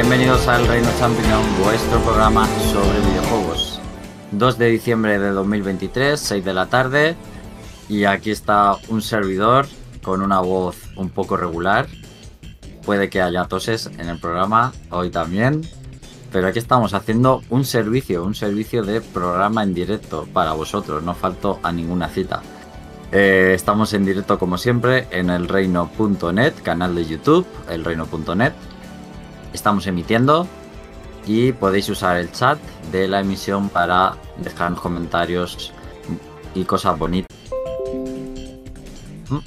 Bienvenidos 0.00 0.48
al 0.48 0.66
Reino 0.66 0.88
Champiñón, 0.98 1.44
vuestro 1.62 2.00
programa 2.00 2.46
sobre 2.72 3.00
videojuegos. 3.00 3.78
2 4.32 4.56
de 4.56 4.66
diciembre 4.68 5.18
de 5.18 5.28
2023, 5.28 6.18
6 6.18 6.42
de 6.42 6.54
la 6.54 6.70
tarde, 6.70 7.16
y 7.86 8.04
aquí 8.04 8.30
está 8.30 8.76
un 8.88 9.02
servidor 9.02 9.66
con 10.02 10.22
una 10.22 10.40
voz 10.40 10.78
un 10.96 11.10
poco 11.10 11.36
regular. 11.36 11.86
Puede 12.86 13.10
que 13.10 13.20
haya 13.20 13.44
toses 13.44 13.90
en 13.98 14.08
el 14.08 14.18
programa, 14.18 14.72
hoy 14.88 15.10
también, 15.10 15.68
pero 16.32 16.48
aquí 16.48 16.58
estamos 16.58 16.94
haciendo 16.94 17.42
un 17.50 17.66
servicio, 17.66 18.24
un 18.24 18.34
servicio 18.34 18.82
de 18.82 19.02
programa 19.02 19.62
en 19.62 19.74
directo 19.74 20.26
para 20.32 20.52
vosotros, 20.52 21.02
no 21.02 21.12
falto 21.14 21.60
a 21.62 21.72
ninguna 21.72 22.08
cita. 22.08 22.40
Eh, 23.12 23.52
estamos 23.54 23.92
en 23.92 24.06
directo 24.06 24.38
como 24.38 24.56
siempre 24.56 25.08
en 25.10 25.28
el 25.28 25.46
reino.net, 25.46 26.54
canal 26.62 26.94
de 26.94 27.04
YouTube, 27.04 27.46
elreino.net. 27.68 28.54
Estamos 29.52 29.86
emitiendo 29.86 30.46
y 31.26 31.52
podéis 31.52 31.88
usar 31.88 32.16
el 32.16 32.32
chat 32.32 32.58
de 32.92 33.08
la 33.08 33.20
emisión 33.20 33.68
para 33.68 34.14
dejar 34.38 34.74
comentarios 34.74 35.72
y 36.54 36.64
cosas 36.64 36.98
bonitas. 36.98 37.36
¿Mm? 39.28 39.38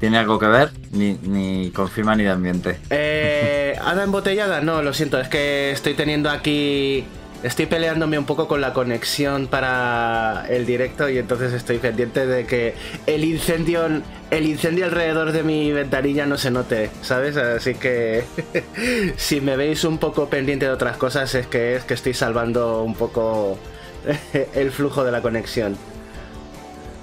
¿Tiene 0.00 0.18
algo 0.18 0.38
que 0.38 0.46
ver? 0.46 0.70
Ni, 0.92 1.14
ni 1.22 1.70
confirma 1.70 2.16
ni 2.16 2.24
de 2.24 2.30
ambiente. 2.30 2.78
Eh, 2.90 3.78
¿Ada 3.84 4.04
embotellada? 4.04 4.60
No, 4.60 4.82
lo 4.82 4.92
siento, 4.92 5.18
es 5.20 5.28
que 5.28 5.70
estoy 5.70 5.94
teniendo 5.94 6.30
aquí 6.30 7.04
Estoy 7.42 7.66
peleándome 7.66 8.18
un 8.18 8.24
poco 8.24 8.48
con 8.48 8.60
la 8.60 8.72
conexión 8.72 9.46
para 9.46 10.46
el 10.48 10.66
directo 10.66 11.08
y 11.08 11.18
entonces 11.18 11.52
estoy 11.52 11.78
pendiente 11.78 12.26
de 12.26 12.46
que 12.46 12.74
el 13.06 13.24
incendio, 13.24 13.86
el 14.32 14.46
incendio 14.46 14.86
alrededor 14.86 15.30
de 15.30 15.44
mi 15.44 15.70
ventanilla 15.70 16.26
no 16.26 16.36
se 16.36 16.50
note, 16.50 16.90
¿sabes? 17.02 17.36
Así 17.36 17.74
que 17.74 18.24
si 19.16 19.40
me 19.40 19.56
veis 19.56 19.84
un 19.84 19.98
poco 19.98 20.28
pendiente 20.28 20.66
de 20.66 20.72
otras 20.72 20.96
cosas 20.96 21.32
es 21.36 21.46
que 21.46 21.76
es 21.76 21.84
que 21.84 21.94
estoy 21.94 22.12
salvando 22.12 22.82
un 22.82 22.96
poco 22.96 23.56
el 24.54 24.72
flujo 24.72 25.04
de 25.04 25.12
la 25.12 25.22
conexión. 25.22 25.76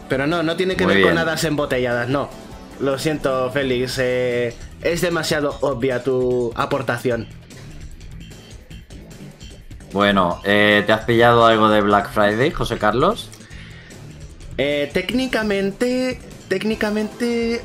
Pero 0.10 0.28
no, 0.28 0.44
no 0.44 0.58
tiene 0.58 0.76
que 0.76 0.86
ver 0.86 1.02
con 1.02 1.18
hadas 1.18 1.46
embotelladas, 1.46 2.10
no. 2.10 2.30
Lo 2.82 3.00
siento, 3.00 3.50
Félix. 3.52 3.98
Eh, 4.00 4.54
es 4.82 5.02
demasiado 5.02 5.58
obvia 5.62 6.04
tu 6.04 6.52
aportación. 6.56 7.28
Bueno, 9.96 10.42
eh, 10.44 10.84
¿te 10.86 10.92
has 10.92 11.06
pillado 11.06 11.46
algo 11.46 11.70
de 11.70 11.80
Black 11.80 12.12
Friday, 12.12 12.52
José 12.52 12.78
Carlos? 12.78 13.30
Eh, 14.58 14.92
técnicamente, 14.94 16.20
técnicamente, 16.50 17.62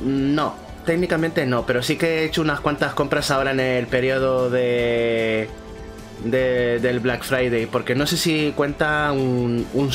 no. 0.00 0.54
Técnicamente 0.84 1.46
no, 1.46 1.64
pero 1.64 1.80
sí 1.80 1.94
que 1.94 2.22
he 2.22 2.24
hecho 2.24 2.42
unas 2.42 2.58
cuantas 2.58 2.94
compras 2.94 3.30
ahora 3.30 3.52
en 3.52 3.60
el 3.60 3.86
periodo 3.86 4.50
de, 4.50 5.48
del 6.24 6.98
Black 6.98 7.22
Friday, 7.22 7.66
porque 7.66 7.94
no 7.94 8.08
sé 8.08 8.16
si 8.16 8.52
cuenta 8.56 9.12
un, 9.12 9.64
un... 9.72 9.92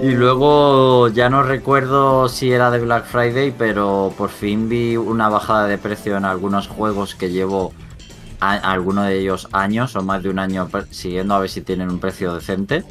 Y 0.00 0.12
luego 0.12 1.08
ya 1.08 1.28
no 1.28 1.42
recuerdo 1.42 2.30
si 2.30 2.50
era 2.50 2.70
de 2.70 2.78
Black 2.78 3.04
Friday, 3.04 3.52
pero 3.56 4.14
por 4.16 4.30
fin 4.30 4.70
vi 4.70 4.96
una 4.96 5.28
bajada 5.28 5.66
de 5.66 5.76
precio 5.76 6.16
en 6.16 6.24
algunos 6.24 6.66
juegos 6.66 7.14
que 7.14 7.28
llevo 7.28 7.74
alguno 8.52 9.04
de 9.04 9.20
ellos 9.20 9.48
años 9.52 9.96
o 9.96 10.02
más 10.02 10.22
de 10.22 10.30
un 10.30 10.38
año 10.38 10.68
siguiendo 10.90 11.34
a 11.34 11.40
ver 11.40 11.50
si 11.50 11.62
tienen 11.62 11.90
un 11.90 11.98
precio 11.98 12.34
decente. 12.34 12.84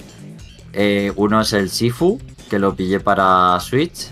Eh, 0.74 1.12
uno 1.16 1.42
es 1.42 1.54
el 1.54 1.70
Sifu, 1.70 2.20
que 2.50 2.60
lo 2.60 2.76
pillé 2.76 3.00
para 3.00 3.60
Switch. 3.60 4.10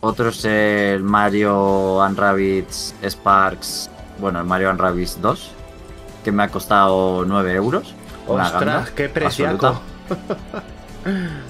Otro 0.00 0.30
es 0.30 0.44
el 0.44 1.02
Mario 1.02 2.02
and 2.02 2.18
Rabbids 2.18 2.94
Sparks. 3.04 3.90
Bueno, 4.18 4.40
el 4.40 4.46
Mario 4.46 4.70
and 4.70 4.80
Rabbids 4.80 5.20
2, 5.20 5.50
que 6.24 6.32
me 6.32 6.42
ha 6.42 6.48
costado 6.48 7.24
9 7.24 7.54
euros. 7.54 7.94
Ostras, 8.26 8.90
qué 8.90 9.08
preciaco. 9.08 9.80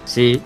Sí. 0.05 0.43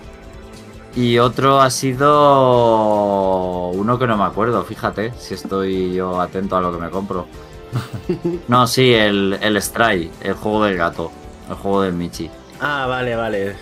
Y 0.95 1.19
otro 1.19 1.61
ha 1.61 1.69
sido 1.69 3.69
uno 3.69 3.99
que 3.99 4.07
no 4.07 4.17
me 4.17 4.23
acuerdo, 4.23 4.63
fíjate, 4.63 5.13
si 5.19 5.35
estoy 5.35 5.93
yo 5.93 6.19
atento 6.19 6.57
a 6.57 6.61
lo 6.61 6.71
que 6.71 6.79
me 6.79 6.89
compro. 6.89 7.27
no, 8.47 8.67
sí, 8.67 8.93
el, 8.93 9.37
el 9.41 9.61
Stray, 9.61 10.11
el 10.21 10.33
juego 10.33 10.65
del 10.65 10.77
gato, 10.77 11.11
el 11.49 11.55
juego 11.55 11.81
del 11.83 11.93
Michi. 11.93 12.29
Ah, 12.59 12.85
vale, 12.87 13.15
vale. 13.15 13.55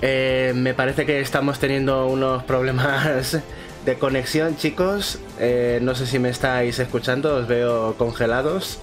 Eh, 0.00 0.52
me 0.54 0.74
parece 0.74 1.04
que 1.04 1.20
estamos 1.20 1.58
teniendo 1.58 2.06
unos 2.06 2.44
problemas 2.44 3.38
de 3.84 3.98
conexión, 3.98 4.56
chicos. 4.56 5.18
Eh, 5.40 5.80
no 5.82 5.94
sé 5.94 6.06
si 6.06 6.18
me 6.18 6.28
estáis 6.28 6.78
escuchando, 6.78 7.36
os 7.36 7.48
veo 7.48 7.94
congelados. 7.98 8.78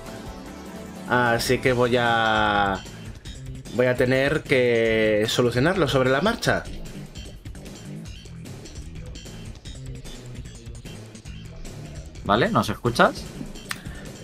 Así 1.10 1.60
que 1.60 1.74
voy 1.74 1.96
a. 2.00 2.82
Voy 3.76 3.88
a 3.88 3.96
tener 3.96 4.42
que 4.42 5.26
solucionarlo 5.28 5.88
sobre 5.88 6.10
la 6.10 6.22
marcha. 6.22 6.64
¿Vale? 12.26 12.50
¿Nos 12.50 12.70
escuchas? 12.70 13.24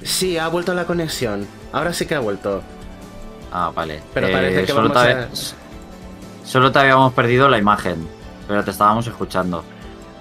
Sí, 0.03 0.37
ha 0.37 0.47
vuelto 0.47 0.73
la 0.73 0.85
conexión. 0.85 1.47
Ahora 1.71 1.93
sí 1.93 2.05
que 2.05 2.15
ha 2.15 2.19
vuelto. 2.19 2.61
Ah, 3.51 3.71
vale. 3.73 4.01
Pero 4.13 4.31
parece 4.31 4.61
eh, 4.61 4.65
que 4.65 4.71
solo 4.71 4.89
vamos 4.89 5.03
te, 5.03 5.11
a... 5.13 6.45
Solo 6.45 6.71
te 6.71 6.79
habíamos 6.79 7.13
perdido 7.13 7.47
la 7.47 7.59
imagen, 7.59 8.07
pero 8.47 8.63
te 8.63 8.71
estábamos 8.71 9.05
escuchando. 9.07 9.63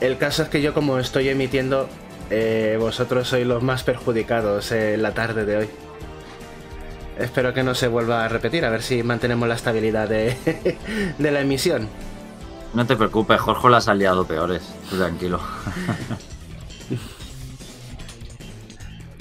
El 0.01 0.19
caso 0.19 0.43
es 0.43 0.49
que 0.49 0.61
yo 0.61 0.75
como 0.75 0.99
estoy 0.99 1.29
emitiendo, 1.29 1.89
eh, 2.29 2.77
vosotros 2.79 3.29
sois 3.29 3.47
los 3.47 3.63
más 3.63 3.83
perjudicados 3.83 4.73
en 4.73 5.03
la 5.03 5.15
tarde 5.15 5.45
de 5.47 5.57
hoy. 5.57 5.71
Espero 7.19 7.53
que 7.53 7.63
no 7.63 7.75
se 7.75 7.89
vuelva 7.89 8.25
a 8.25 8.29
repetir, 8.29 8.65
a 8.65 8.71
ver 8.71 8.83
si 8.83 9.03
mantenemos 9.03 9.49
la 9.49 9.55
estabilidad 9.55 10.09
de, 10.09 10.37
de 11.19 11.31
la 11.31 11.41
emisión. 11.41 11.89
No 12.73 12.87
te 12.87 12.97
preocupes, 12.97 13.41
Jorge 13.41 13.69
las 13.69 13.89
ha 13.89 13.95
liado 13.95 14.27
peores. 14.27 14.63
Tranquilo. 14.91 15.41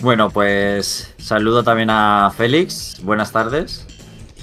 Bueno, 0.02 0.30
pues 0.30 1.14
saludo 1.18 1.64
también 1.64 1.90
a 1.90 2.32
Félix. 2.36 3.02
Buenas 3.04 3.34
tardes. 3.34 3.86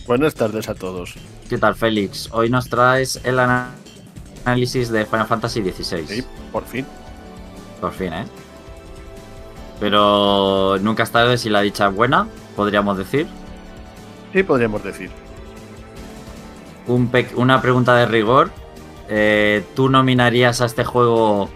Buenas 0.06 0.34
tardes 0.34 0.68
a 0.68 0.74
todos. 0.74 1.14
¿Qué 1.48 1.56
tal, 1.56 1.74
Félix? 1.74 2.28
Hoy 2.32 2.50
nos 2.50 2.68
traes 2.68 3.20
el 3.24 3.38
análisis 3.38 4.90
de 4.90 5.06
Final 5.06 5.26
Fantasy 5.26 5.62
XVI. 5.62 6.06
Sí, 6.06 6.24
por 6.52 6.64
fin. 6.66 6.84
Por 7.80 7.92
fin, 7.92 8.12
¿eh? 8.12 8.26
Pero 9.80 10.76
nunca 10.82 11.04
has 11.04 11.10
tarde 11.10 11.38
si 11.38 11.48
la 11.48 11.62
dicha 11.62 11.88
es 11.88 11.94
buena, 11.94 12.28
podríamos 12.54 12.98
decir. 12.98 13.26
Sí, 14.34 14.42
podríamos 14.42 14.84
decir. 14.84 15.10
una 16.86 17.62
pregunta 17.62 17.96
de 17.96 18.04
rigor. 18.04 18.50
Eh, 19.08 19.64
¿Tú 19.74 19.88
nominarías 19.88 20.60
a 20.60 20.66
este 20.66 20.84
juego 20.84 21.48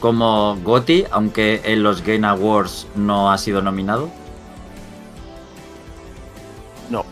como 0.00 0.56
GOTY, 0.62 1.06
aunque 1.10 1.60
en 1.64 1.82
los 1.82 2.02
Game 2.02 2.26
Awards 2.26 2.86
no 2.94 3.30
ha 3.30 3.38
sido 3.38 3.62
nominado? 3.62 4.10
No. 6.90 7.04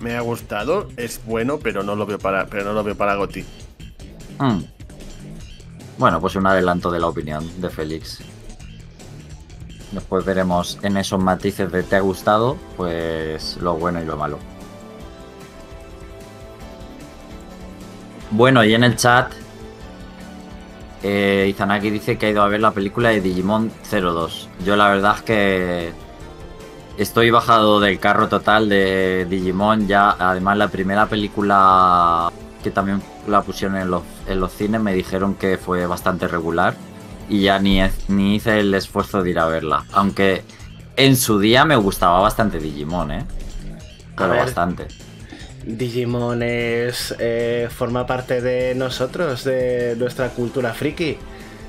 Me 0.00 0.16
ha 0.16 0.20
gustado, 0.20 0.88
es 0.96 1.20
bueno, 1.24 1.58
pero 1.58 1.82
no 1.82 1.96
lo 1.96 2.06
veo 2.06 2.18
para, 2.18 2.46
pero 2.46 2.64
no 2.64 2.72
lo 2.72 2.84
veo 2.84 2.96
para 2.96 3.14
GOTY. 3.16 3.44
Hmm. 4.38 4.60
Bueno, 5.98 6.20
pues 6.20 6.34
un 6.36 6.46
adelanto 6.46 6.90
de 6.90 6.98
la 6.98 7.08
opinión 7.08 7.60
de 7.60 7.68
Félix. 7.68 8.20
Después 9.92 10.24
veremos 10.24 10.78
en 10.82 10.96
esos 10.96 11.20
matices 11.20 11.70
de 11.72 11.82
te 11.82 11.96
ha 11.96 12.00
gustado, 12.00 12.56
pues 12.76 13.56
lo 13.60 13.74
bueno 13.74 14.00
y 14.00 14.04
lo 14.04 14.16
malo. 14.16 14.38
Bueno, 18.30 18.64
y 18.64 18.74
en 18.74 18.84
el 18.84 18.94
chat 18.94 19.32
eh, 21.02 21.46
Izanaki 21.48 21.90
dice 21.90 22.18
que 22.18 22.26
ha 22.26 22.30
ido 22.30 22.42
a 22.42 22.48
ver 22.48 22.60
la 22.60 22.72
película 22.72 23.10
de 23.10 23.20
Digimon 23.20 23.70
02. 23.90 24.48
Yo 24.64 24.76
la 24.76 24.88
verdad 24.88 25.16
es 25.16 25.22
que 25.22 25.92
estoy 26.98 27.30
bajado 27.30 27.80
del 27.80 27.98
carro 27.98 28.28
total 28.28 28.68
de 28.68 29.26
Digimon. 29.28 29.86
Ya, 29.88 30.10
además, 30.10 30.58
la 30.58 30.68
primera 30.68 31.06
película 31.06 32.30
que 32.62 32.70
también 32.70 33.02
la 33.26 33.42
pusieron 33.42 33.78
en 33.78 33.90
los, 33.90 34.02
en 34.26 34.38
los 34.38 34.52
cines 34.52 34.80
me 34.80 34.92
dijeron 34.92 35.34
que 35.34 35.56
fue 35.56 35.86
bastante 35.86 36.28
regular. 36.28 36.74
Y 37.28 37.42
ya 37.42 37.58
ni, 37.58 37.80
ni 38.08 38.34
hice 38.34 38.60
el 38.60 38.74
esfuerzo 38.74 39.22
de 39.22 39.30
ir 39.30 39.38
a 39.38 39.46
verla. 39.46 39.84
Aunque 39.92 40.42
en 40.96 41.16
su 41.16 41.38
día 41.38 41.64
me 41.64 41.76
gustaba 41.76 42.20
bastante 42.20 42.58
Digimon, 42.58 43.12
¿eh? 43.12 43.24
Pero 44.16 44.36
bastante. 44.36 44.88
Digimon 45.64 46.42
es 46.42 47.14
eh, 47.18 47.68
forma 47.70 48.06
parte 48.06 48.40
de 48.40 48.74
nosotros, 48.74 49.44
de 49.44 49.94
nuestra 49.96 50.30
cultura 50.30 50.72
friki. 50.72 51.18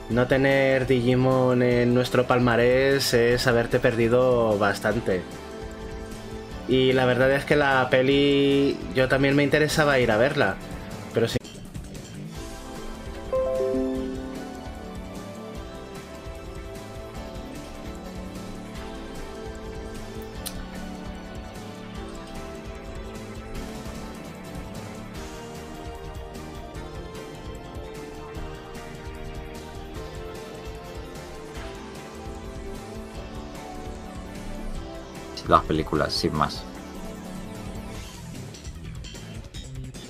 No 0.09 0.27
tener 0.27 0.88
Digimon 0.88 1.61
en 1.61 1.93
nuestro 1.93 2.27
palmarés 2.27 3.13
es 3.13 3.47
haberte 3.47 3.79
perdido 3.79 4.57
bastante. 4.57 5.21
Y 6.67 6.93
la 6.93 7.05
verdad 7.05 7.31
es 7.31 7.45
que 7.45 7.55
la 7.55 7.88
peli 7.89 8.77
yo 8.95 9.07
también 9.07 9.35
me 9.35 9.43
interesaba 9.43 9.99
ir 9.99 10.11
a 10.11 10.17
verla. 10.17 10.55
Pero 11.13 11.27
sí. 11.27 11.37
Las 35.47 35.61
películas, 35.63 36.13
sin 36.13 36.35
más. 36.35 36.63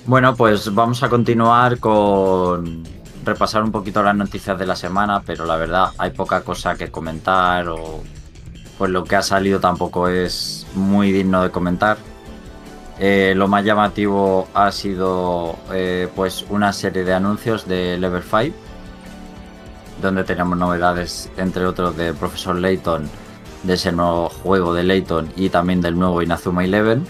Bueno, 0.04 0.34
pues 0.34 0.74
vamos 0.74 1.02
a 1.02 1.08
continuar 1.08 1.78
con 1.78 2.82
repasar 3.24 3.62
un 3.62 3.70
poquito 3.70 4.02
las 4.02 4.16
noticias 4.16 4.58
de 4.58 4.66
la 4.66 4.74
semana, 4.74 5.22
pero 5.24 5.46
la 5.46 5.56
verdad 5.56 5.90
hay 5.96 6.10
poca 6.10 6.42
cosa 6.42 6.74
que 6.74 6.90
comentar 6.90 7.68
o 7.68 8.02
pues 8.78 8.90
lo 8.90 9.04
que 9.04 9.14
ha 9.14 9.22
salido 9.22 9.60
tampoco 9.60 10.08
es 10.08 10.66
muy 10.74 11.12
digno 11.12 11.42
de 11.42 11.50
comentar. 11.50 11.98
Eh, 12.98 13.32
lo 13.36 13.48
más 13.48 13.64
llamativo 13.64 14.48
ha 14.54 14.72
sido 14.72 15.56
eh, 15.72 16.08
pues 16.14 16.44
una 16.50 16.72
serie 16.72 17.04
de 17.04 17.14
anuncios 17.14 17.66
de 17.66 17.96
Level 17.96 18.22
5, 18.22 18.56
donde 20.00 20.24
tenemos 20.24 20.58
novedades, 20.58 21.30
entre 21.36 21.64
otros, 21.66 21.96
de 21.96 22.12
Profesor 22.12 22.56
Layton, 22.56 23.08
de 23.62 23.74
ese 23.74 23.92
nuevo 23.92 24.28
juego 24.28 24.74
de 24.74 24.82
Layton 24.84 25.32
y 25.36 25.48
también 25.48 25.80
del 25.80 25.98
nuevo 25.98 26.22
Inazuma 26.22 26.64
Eleven. 26.64 27.04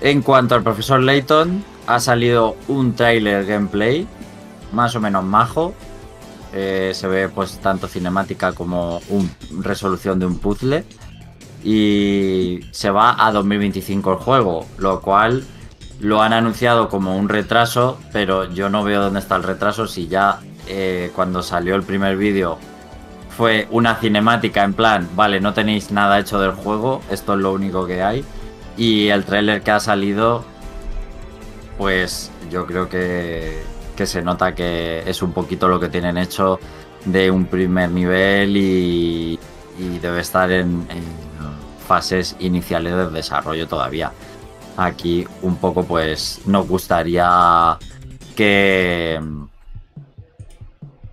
En 0.00 0.22
cuanto 0.22 0.54
al 0.54 0.62
Profesor 0.62 1.00
Layton, 1.00 1.64
ha 1.86 2.00
salido 2.00 2.56
un 2.68 2.94
trailer 2.94 3.46
gameplay 3.46 4.06
más 4.72 4.94
o 4.94 5.00
menos 5.00 5.24
majo. 5.24 5.74
Eh, 6.52 6.92
se 6.94 7.08
ve 7.08 7.28
pues 7.28 7.58
tanto 7.58 7.88
cinemática 7.88 8.52
como 8.52 9.00
resolución 9.60 10.18
de 10.18 10.26
un 10.26 10.38
puzzle. 10.38 10.84
Y 11.64 12.60
se 12.70 12.90
va 12.90 13.26
a 13.26 13.32
2025 13.32 14.12
el 14.12 14.18
juego, 14.18 14.64
lo 14.78 15.00
cual 15.00 15.44
lo 16.00 16.22
han 16.22 16.32
anunciado 16.32 16.88
como 16.88 17.16
un 17.16 17.28
retraso, 17.28 17.98
pero 18.12 18.52
yo 18.52 18.68
no 18.68 18.84
veo 18.84 19.02
dónde 19.02 19.18
está 19.18 19.34
el 19.36 19.42
retraso 19.42 19.88
si 19.88 20.06
ya 20.06 20.38
eh, 20.68 21.10
cuando 21.16 21.42
salió 21.42 21.74
el 21.74 21.82
primer 21.82 22.16
vídeo 22.16 22.58
fue 23.38 23.68
una 23.70 23.94
cinemática 23.94 24.64
en 24.64 24.74
plan, 24.74 25.08
vale, 25.14 25.38
no 25.38 25.54
tenéis 25.54 25.92
nada 25.92 26.18
hecho 26.18 26.40
del 26.40 26.50
juego, 26.50 27.02
esto 27.08 27.34
es 27.34 27.38
lo 27.38 27.52
único 27.52 27.86
que 27.86 28.02
hay. 28.02 28.24
Y 28.76 29.10
el 29.10 29.24
tráiler 29.24 29.62
que 29.62 29.70
ha 29.70 29.78
salido, 29.78 30.44
pues 31.78 32.32
yo 32.50 32.66
creo 32.66 32.88
que, 32.88 33.62
que 33.96 34.06
se 34.06 34.22
nota 34.22 34.56
que 34.56 35.08
es 35.08 35.22
un 35.22 35.30
poquito 35.30 35.68
lo 35.68 35.78
que 35.78 35.88
tienen 35.88 36.18
hecho 36.18 36.58
de 37.04 37.30
un 37.30 37.44
primer 37.44 37.92
nivel 37.92 38.56
y, 38.56 39.38
debe 40.02 40.20
estar 40.20 40.50
en, 40.50 40.84
fases 41.86 42.34
iniciales 42.40 42.96
de 42.96 43.08
desarrollo 43.08 43.68
todavía. 43.68 44.10
Aquí 44.76 45.24
un 45.42 45.58
poco 45.58 45.84
pues 45.84 46.40
nos 46.44 46.66
gustaría 46.66 47.78
que 48.34 49.20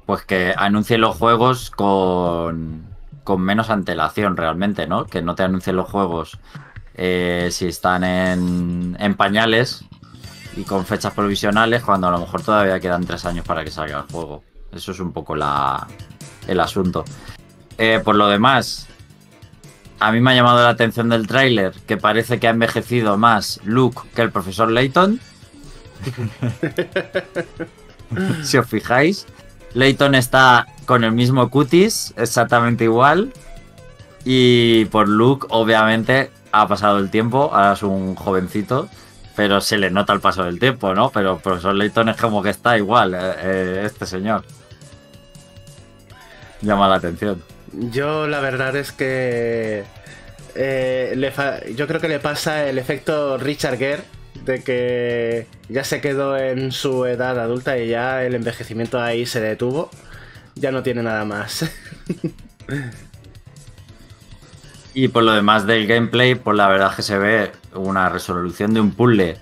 pues 0.06 0.24
que 0.24 0.54
anuncien 0.56 1.02
los 1.02 1.16
juegos 1.16 1.72
con, 1.72 2.84
con 3.24 3.42
menos 3.42 3.70
antelación 3.70 4.38
realmente, 4.38 4.88
¿no? 4.88 5.06
Que 5.06 5.22
no 5.22 5.36
te 5.36 5.44
anuncien 5.44 5.76
los 5.76 5.90
juegos 5.90 6.40
eh, 6.96 7.50
si 7.52 7.68
están 7.68 8.04
en, 8.04 8.96
en 9.00 9.16
pañales 9.16 9.86
y 10.56 10.64
con 10.64 10.86
fechas 10.86 11.14
provisionales 11.14 11.84
cuando 11.84 12.08
a 12.08 12.12
lo 12.12 12.20
mejor 12.20 12.42
todavía 12.42 12.80
quedan 12.80 13.06
tres 13.06 13.26
años 13.26 13.46
para 13.46 13.64
que 13.64 13.72
salga 13.72 13.98
el 13.98 14.04
juego. 14.04 14.44
Eso 14.72 14.92
es 14.92 15.00
un 15.00 15.12
poco 15.12 15.36
la, 15.36 15.88
el 16.48 16.60
asunto. 16.60 17.04
Eh, 17.78 18.02
por 18.04 18.16
lo 18.16 18.28
demás, 18.28 18.88
a 20.00 20.12
mí 20.12 20.22
me 20.22 20.32
ha 20.32 20.36
llamado 20.36 20.64
la 20.64 20.70
atención 20.70 21.10
del 21.10 21.28
tráiler 21.28 21.74
que 21.88 21.98
parece 21.98 22.40
que 22.40 22.48
ha 22.48 22.52
envejecido 22.52 23.18
más 23.18 23.60
Luke 23.64 24.02
que 24.14 24.22
el 24.22 24.32
profesor 24.32 24.72
Layton. 24.72 25.20
si 28.44 28.58
os 28.58 28.68
fijáis, 28.68 29.26
Layton 29.76 30.16
está 30.16 30.66
con 30.86 31.04
el 31.04 31.12
mismo 31.12 31.50
cutis, 31.52 32.14
exactamente 32.18 32.86
igual. 32.86 33.32
Y 34.24 34.86
por 34.86 35.08
Luke, 35.08 35.46
obviamente, 35.52 36.32
ha 36.52 36.68
pasado 36.68 36.98
el 36.98 37.12
tiempo, 37.12 37.52
ahora 37.54 37.74
es 37.74 37.84
un 37.84 38.16
jovencito 38.16 38.90
pero 39.36 39.60
se 39.62 39.78
le 39.78 39.92
nota 39.92 40.14
el 40.14 40.22
paso 40.22 40.44
del 40.44 40.60
tiempo, 40.60 40.94
¿no? 40.94 41.12
Pero 41.12 41.34
el 41.34 41.42
profesor 41.42 41.76
Layton 41.76 42.10
es 42.10 42.18
como 42.18 42.42
que 42.42 42.50
está 42.50 42.78
igual, 42.78 43.14
eh, 43.14 43.20
eh, 43.20 43.84
este 43.86 44.06
señor. 44.06 44.44
Llama 46.62 46.88
la 46.88 46.96
atención. 46.96 47.44
Yo 47.74 48.28
la 48.28 48.40
verdad 48.40 48.76
es 48.78 48.94
que 48.94 49.84
eh, 50.56 51.66
yo 51.76 51.88
creo 51.88 52.00
que 52.00 52.08
le 52.08 52.20
pasa 52.20 52.68
el 52.68 52.78
efecto 52.78 53.38
Richard 53.38 53.78
Gere 53.78 54.04
de 54.44 54.64
que 54.64 55.48
ya 55.70 55.84
se 55.84 56.02
quedó 56.02 56.38
en 56.38 56.72
su 56.72 57.06
edad 57.06 57.40
adulta 57.40 57.78
y 57.78 57.88
ya 57.90 58.24
el 58.24 58.36
envejecimiento 58.36 59.00
ahí 59.00 59.26
se 59.26 59.40
detuvo. 59.40 59.90
Ya 60.56 60.72
no 60.72 60.84
tiene 60.84 61.04
nada 61.04 61.26
más. 61.26 61.66
Y 64.98 65.10
por 65.10 65.24
lo 65.24 65.34
demás 65.34 65.68
del 65.68 65.88
gameplay, 65.88 66.36
pues 66.36 66.56
la 66.56 66.70
verdad 66.70 66.92
es 66.92 66.96
que 66.96 67.02
se 67.02 67.18
ve 67.18 67.52
una 67.74 68.08
resolución 68.08 68.74
de 68.74 68.80
un 68.80 68.92
puzzle 68.92 69.38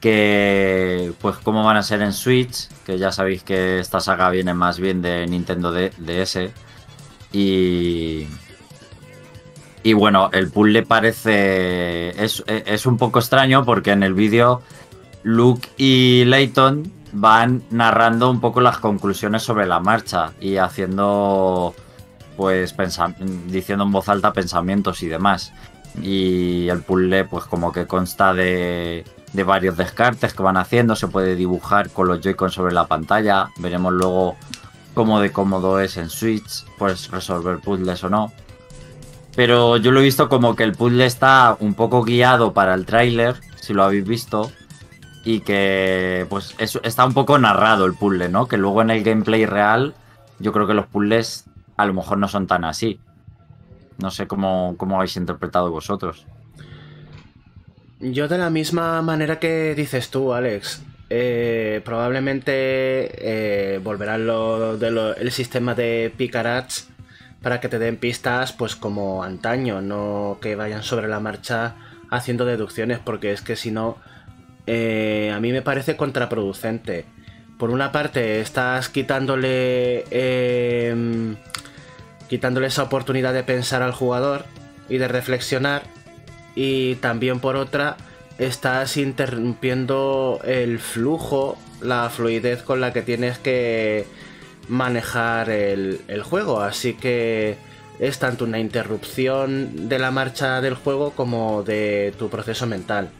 que, 0.00 1.12
pues 1.20 1.36
como 1.36 1.62
van 1.62 1.76
a 1.76 1.84
ser 1.84 2.02
en 2.02 2.12
Switch, 2.12 2.68
que 2.84 2.98
ya 2.98 3.12
sabéis 3.12 3.44
que 3.44 3.78
esta 3.78 4.00
saga 4.00 4.28
viene 4.28 4.54
más 4.54 4.80
bien 4.80 5.02
de 5.02 5.24
Nintendo 5.28 5.72
DS. 5.72 6.50
Y... 7.30 8.26
Y 9.86 9.92
bueno, 9.92 10.30
el 10.32 10.50
puzzle 10.50 10.82
parece... 10.82 12.08
Es, 12.20 12.42
es 12.48 12.86
un 12.86 12.96
poco 12.96 13.20
extraño 13.20 13.64
porque 13.64 13.92
en 13.92 14.02
el 14.02 14.14
vídeo 14.14 14.60
Luke 15.22 15.68
y 15.76 16.24
Layton 16.24 16.90
van 17.12 17.62
narrando 17.70 18.28
un 18.28 18.40
poco 18.40 18.60
las 18.60 18.78
conclusiones 18.78 19.44
sobre 19.44 19.64
la 19.64 19.78
marcha 19.78 20.32
y 20.40 20.56
haciendo 20.56 21.72
pues 22.36 22.74
diciendo 23.46 23.84
en 23.84 23.92
voz 23.92 24.08
alta 24.08 24.32
pensamientos 24.32 25.04
y 25.04 25.06
demás. 25.06 25.52
Y 26.02 26.68
el 26.68 26.82
puzzle 26.82 27.22
pues 27.22 27.44
como 27.44 27.70
que 27.70 27.86
consta 27.86 28.34
de, 28.34 29.04
de 29.34 29.44
varios 29.44 29.76
descartes 29.76 30.34
que 30.34 30.42
van 30.42 30.56
haciendo, 30.56 30.96
se 30.96 31.06
puede 31.06 31.36
dibujar 31.36 31.90
con 31.90 32.08
los 32.08 32.20
Joy-Con 32.20 32.50
sobre 32.50 32.74
la 32.74 32.88
pantalla, 32.88 33.50
veremos 33.58 33.92
luego 33.92 34.34
cómo 34.94 35.20
de 35.20 35.30
cómodo 35.30 35.78
es 35.78 35.96
en 35.96 36.10
Switch, 36.10 36.64
pues 36.76 37.08
resolver 37.12 37.60
puzzles 37.60 38.02
o 38.02 38.10
no. 38.10 38.32
Pero 39.36 39.76
yo 39.76 39.92
lo 39.92 40.00
he 40.00 40.02
visto 40.02 40.30
como 40.30 40.56
que 40.56 40.64
el 40.64 40.72
puzzle 40.72 41.04
está 41.04 41.56
un 41.60 41.74
poco 41.74 42.02
guiado 42.02 42.54
para 42.54 42.72
el 42.74 42.86
tráiler, 42.86 43.36
si 43.60 43.74
lo 43.74 43.84
habéis 43.84 44.08
visto, 44.08 44.50
y 45.24 45.40
que 45.40 46.26
pues 46.30 46.54
está 46.58 47.04
un 47.04 47.12
poco 47.12 47.38
narrado 47.38 47.84
el 47.84 47.92
puzzle, 47.92 48.30
¿no? 48.30 48.48
Que 48.48 48.56
luego 48.56 48.80
en 48.80 48.90
el 48.90 49.04
gameplay 49.04 49.44
real 49.44 49.94
yo 50.38 50.52
creo 50.52 50.66
que 50.66 50.72
los 50.72 50.86
puzzles 50.86 51.44
a 51.76 51.84
lo 51.84 51.92
mejor 51.92 52.16
no 52.16 52.28
son 52.28 52.46
tan 52.46 52.64
así. 52.64 52.98
No 53.98 54.10
sé 54.10 54.26
cómo, 54.26 54.74
cómo 54.78 54.96
habéis 54.96 55.16
interpretado 55.16 55.70
vosotros. 55.70 56.26
Yo 58.00 58.28
de 58.28 58.38
la 58.38 58.50
misma 58.50 59.00
manera 59.02 59.38
que 59.38 59.74
dices 59.74 60.10
tú, 60.10 60.32
Alex. 60.32 60.82
Eh, 61.08 61.82
probablemente 61.84 63.74
eh, 63.74 63.78
volverán 63.78 64.28
el 64.28 65.30
sistema 65.30 65.74
de 65.74 66.12
picarats 66.16 66.88
para 67.42 67.60
que 67.60 67.68
te 67.68 67.78
den 67.78 67.96
pistas 67.96 68.52
pues 68.52 68.76
como 68.76 69.22
antaño, 69.22 69.80
no 69.80 70.38
que 70.40 70.56
vayan 70.56 70.82
sobre 70.82 71.08
la 71.08 71.20
marcha 71.20 71.76
haciendo 72.10 72.44
deducciones, 72.44 72.98
porque 72.98 73.32
es 73.32 73.42
que 73.42 73.56
si 73.56 73.70
no, 73.70 73.96
eh, 74.66 75.32
a 75.34 75.40
mí 75.40 75.52
me 75.52 75.62
parece 75.62 75.96
contraproducente. 75.96 77.04
Por 77.58 77.70
una 77.70 77.92
parte, 77.92 78.40
estás 78.40 78.88
quitándole 78.88 80.04
em, 80.10 81.36
quitándole 82.28 82.66
esa 82.66 82.82
oportunidad 82.82 83.32
de 83.32 83.44
pensar 83.44 83.82
al 83.82 83.92
jugador 83.92 84.44
y 84.88 84.98
de 84.98 85.08
reflexionar. 85.08 85.82
Y 86.54 86.96
también 86.96 87.40
por 87.40 87.56
otra, 87.56 87.96
estás 88.38 88.96
interrumpiendo 88.96 90.40
el 90.44 90.78
flujo, 90.78 91.58
la 91.80 92.10
fluidez 92.10 92.62
con 92.62 92.80
la 92.80 92.92
que 92.92 93.02
tienes 93.02 93.38
que 93.38 94.06
manejar 94.68 95.50
el, 95.50 96.22
juego. 96.22 96.60
Así 96.60 96.94
que 96.94 97.56
es 97.98 98.18
tanto 98.18 98.44
una 98.44 98.58
interrupción 98.58 99.88
de 99.88 99.98
la 99.98 100.10
marcha 100.10 100.60
del 100.60 100.74
juego 100.74 101.12
como 101.12 101.62
de 101.62 102.14
tu 102.18 102.28
proceso 102.28 102.66
mental. 102.66 103.10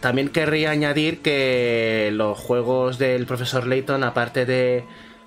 También 0.00 0.28
querría 0.30 0.70
añadir 0.70 1.20
que 1.20 2.10
los 2.12 2.38
juegos 2.38 2.98
del 2.98 3.26
profesor 3.26 3.66
Layton, 3.66 4.02
aparte 4.04 4.46
de 4.46 4.84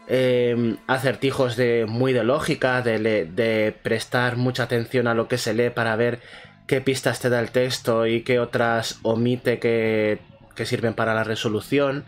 Em, 0.07 0.77
acertijos 0.85 1.55
de 1.55 1.85
muy 1.87 2.11
de 2.11 2.25
lógica, 2.25 2.81
de, 2.81 3.75
prestar 3.83 4.35
mucha 4.35 4.63
atención 4.63 5.07
a 5.07 5.13
lo 5.13 5.29
que 5.29 5.37
se 5.37 5.53
lee 5.53 5.69
para 5.69 5.95
ver 5.95 6.19
qué 6.67 6.81
pistas 6.81 7.21
te 7.21 7.29
da 7.29 7.39
el 7.39 7.51
texto 7.51 8.05
y 8.05 8.21
qué 8.21 8.39
otras 8.39 8.99
omite 9.03 9.59
que, 9.59 10.19
sirven 10.65 10.93
para 10.93 11.13
la 11.13 11.23
resolución. 11.23 12.03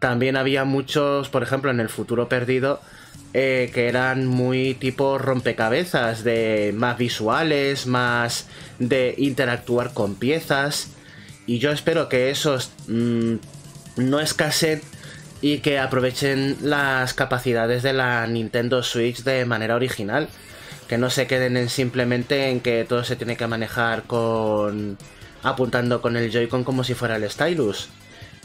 También 0.00 0.36
había 0.36 0.64
muchos, 0.64 1.28
por 1.28 1.42
ejemplo, 1.42 1.70
en 1.70 1.78
el 1.78 1.90
futuro 1.90 2.28
perdido, 2.28 2.80
eh, 3.34 3.70
que 3.72 3.86
eran 3.86 4.26
muy 4.26 4.74
tipo 4.74 5.18
rompecabezas, 5.18 6.24
de 6.24 6.72
más 6.74 6.96
visuales, 6.96 7.86
más 7.86 8.46
de 8.78 9.14
interactuar 9.18 9.92
con 9.92 10.14
piezas. 10.14 10.88
Y 11.46 11.58
yo 11.58 11.70
espero 11.70 12.08
que 12.08 12.30
esos 12.30 12.72
mm, 12.88 13.34
no 13.96 14.20
escasen 14.20 14.80
y 15.42 15.58
que 15.58 15.78
aprovechen 15.78 16.56
las 16.62 17.12
capacidades 17.12 17.82
de 17.82 17.92
la 17.92 18.26
Nintendo 18.26 18.82
Switch 18.82 19.22
de 19.22 19.44
manera 19.44 19.76
original. 19.76 20.28
Que 20.88 20.96
no 20.96 21.10
se 21.10 21.26
queden 21.26 21.58
en 21.58 21.68
simplemente 21.68 22.48
en 22.48 22.60
que 22.60 22.84
todo 22.88 23.04
se 23.04 23.16
tiene 23.16 23.36
que 23.36 23.46
manejar 23.46 24.04
con 24.04 24.96
apuntando 25.42 26.02
con 26.02 26.16
el 26.16 26.30
Joy-Con 26.30 26.64
como 26.64 26.84
si 26.84 26.94
fuera 26.94 27.16
el 27.16 27.30
stylus. 27.30 27.90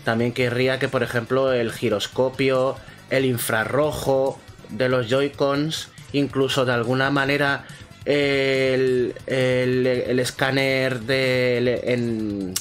También 0.05 0.31
querría 0.31 0.79
que, 0.79 0.87
por 0.87 1.03
ejemplo, 1.03 1.51
el 1.51 1.73
giroscopio, 1.73 2.77
el 3.09 3.25
infrarrojo 3.25 4.39
de 4.69 4.87
los 4.87 5.09
Joy-Cons, 5.09 5.89
incluso 6.13 6.63
de 6.63 6.73
alguna 6.73 7.09
manera 7.09 7.65
el, 8.05 9.15
el, 9.25 10.19
escáner 10.19 11.01
de, 11.01 11.81
en, 11.85 12.53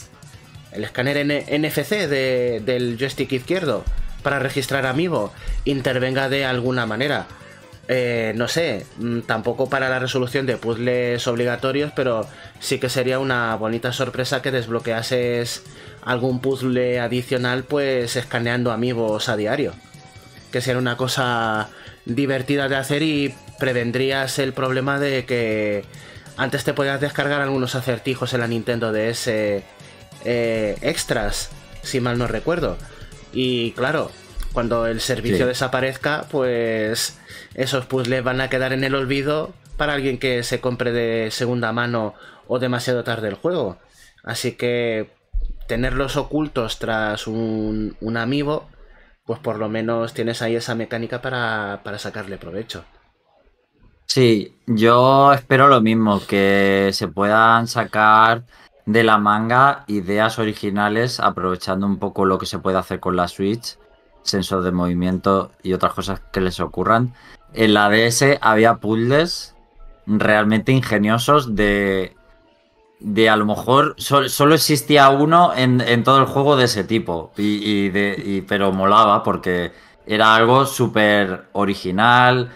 el 0.73 0.85
escáner 0.85 1.25
NFC 1.25 2.09
del 2.09 2.97
joystick 2.99 3.31
izquierdo 3.33 3.85
para 4.23 4.39
registrar 4.39 4.87
amigo 4.87 5.33
intervenga 5.67 6.29
de 6.29 6.47
alguna 6.47 6.87
manera. 6.87 7.27
Eh, 7.87 8.33
no 8.37 8.49
sé, 8.49 8.87
mm, 8.99 9.21
tampoco 9.21 9.69
para 9.69 9.91
la 9.91 9.99
resolución 9.99 10.47
de 10.47 10.57
puzzles 10.57 11.27
obligatorios, 11.27 11.93
pero 11.95 12.27
sí 12.59 12.79
que 12.79 12.89
sería 12.89 13.19
una 13.19 13.55
bonita 13.57 13.93
sorpresa 13.93 14.41
que 14.41 14.51
desbloqueases 14.51 15.63
algún 16.03 16.41
puzzle 16.41 16.99
adicional, 17.01 17.65
pues 17.65 18.17
escaneando 18.17 18.73
amigos 18.73 19.29
a 19.29 19.37
diario. 19.37 19.75
Que 20.51 20.61
sería 20.61 20.79
una 20.79 20.97
cosa 20.97 21.69
divertida 22.07 22.69
de 22.69 22.77
hacer 22.77 23.03
y 23.03 23.35
prevendrías 23.59 24.39
el 24.39 24.53
problema 24.53 24.99
de 24.99 25.25
que 25.27 25.85
antes 26.37 26.65
te 26.65 26.75
podías 26.75 27.01
descargar 27.01 27.41
algunos 27.41 27.75
acertijos 27.75 28.33
en 28.33 28.41
la 28.41 28.49
Nintendo 28.49 28.93
DS 28.93 29.29
eh, 29.29 29.63
extras, 30.81 31.51
si 31.83 32.01
mal 32.01 32.19
no 32.19 32.27
recuerdo. 32.27 32.79
Y 33.33 33.73
claro, 33.73 34.11
cuando 34.55 34.87
el 34.87 35.01
servicio 35.01 35.47
desaparezca, 35.47 36.27
pues 36.31 37.19
esos 37.55 37.85
puzzles 37.87 38.25
van 38.25 38.41
a 38.41 38.49
quedar 38.49 38.73
en 38.73 38.85
el 38.85 38.95
olvido 38.95 39.53
para 39.77 39.95
alguien 39.95 40.19
que 40.19 40.43
se 40.45 40.61
compre 40.61 40.93
de 40.93 41.31
segunda 41.31 41.73
mano 41.73 42.15
o 42.47 42.59
demasiado 42.59 43.05
tarde 43.05 43.29
el 43.29 43.35
juego. 43.35 43.77
Así 44.23 44.53
que 44.53 45.11
tenerlos 45.67 46.17
ocultos 46.17 46.79
tras 46.79 47.27
un, 47.27 47.97
un 48.01 48.17
amiibo, 48.17 48.69
pues 49.27 49.41
por 49.41 49.59
lo 49.59 49.69
menos 49.69 50.15
tienes 50.15 50.41
ahí 50.41 50.55
esa 50.55 50.75
mecánica 50.75 51.21
para, 51.21 51.81
para 51.83 51.99
sacarle 51.99 52.39
provecho. 52.39 52.85
Sí, 54.07 54.57
yo 54.67 55.33
espero 55.33 55.69
lo 55.69 55.81
mismo, 55.81 56.21
que 56.27 56.91
se 56.93 57.09
puedan 57.09 57.67
sacar 57.67 58.45
de 58.87 59.03
la 59.03 59.19
manga 59.19 59.85
ideas 59.89 60.39
originales 60.39 61.19
aprovechando 61.19 61.87
un 61.87 61.99
poco 61.99 62.25
lo 62.25 62.39
que 62.39 62.47
se 62.47 62.59
puede 62.59 62.79
hacer 62.79 63.01
con 63.01 63.17
la 63.17 63.29
Switch, 63.29 63.79
sensor 64.25 64.63
de 64.63 64.73
movimiento 64.73 65.53
y 65.63 65.73
otras 65.73 65.95
cosas 65.95 66.21
que 66.33 66.41
les 66.41 66.59
ocurran. 66.59 67.15
En 67.53 67.75
la 67.75 67.89
DS 67.89 68.39
había 68.41 68.77
puzzles 68.77 69.55
realmente 70.07 70.73
ingeniosos 70.73 71.55
de 71.55 72.17
de 73.05 73.29
a 73.29 73.37
lo 73.37 73.45
mejor 73.45 73.97
solo 73.99 74.55
existía 74.55 75.11
uno 75.11 75.53
en, 75.55 76.05
todo 76.05 76.19
el 76.21 76.25
juego 76.25 76.57
de 76.57 76.65
ese 76.65 76.85
tipo, 76.85 77.33
y, 77.37 77.91
de, 77.91 78.43
pero 78.49 78.73
molaba 78.73 79.23
porque 79.23 79.73
era 80.07 80.35
algo 80.35 80.65
súper 80.65 81.45
original 81.53 82.51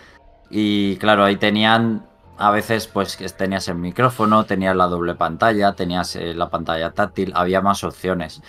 y 0.50 0.96
claro, 0.96 1.24
ahí 1.24 1.36
tenían 1.36 2.06
a 2.38 2.50
veces 2.50 2.86
pues 2.86 3.18
tenías 3.36 3.68
el 3.68 3.74
micrófono, 3.74 4.44
tenías 4.46 4.74
la 4.74 4.86
doble 4.86 5.14
pantalla, 5.16 5.74
tenías 5.74 6.16
eh, 6.16 6.32
la 6.34 6.48
pantalla 6.48 6.92
táctil, 6.92 7.32
había 7.34 7.60
más 7.60 7.84
opciones. 7.84 8.40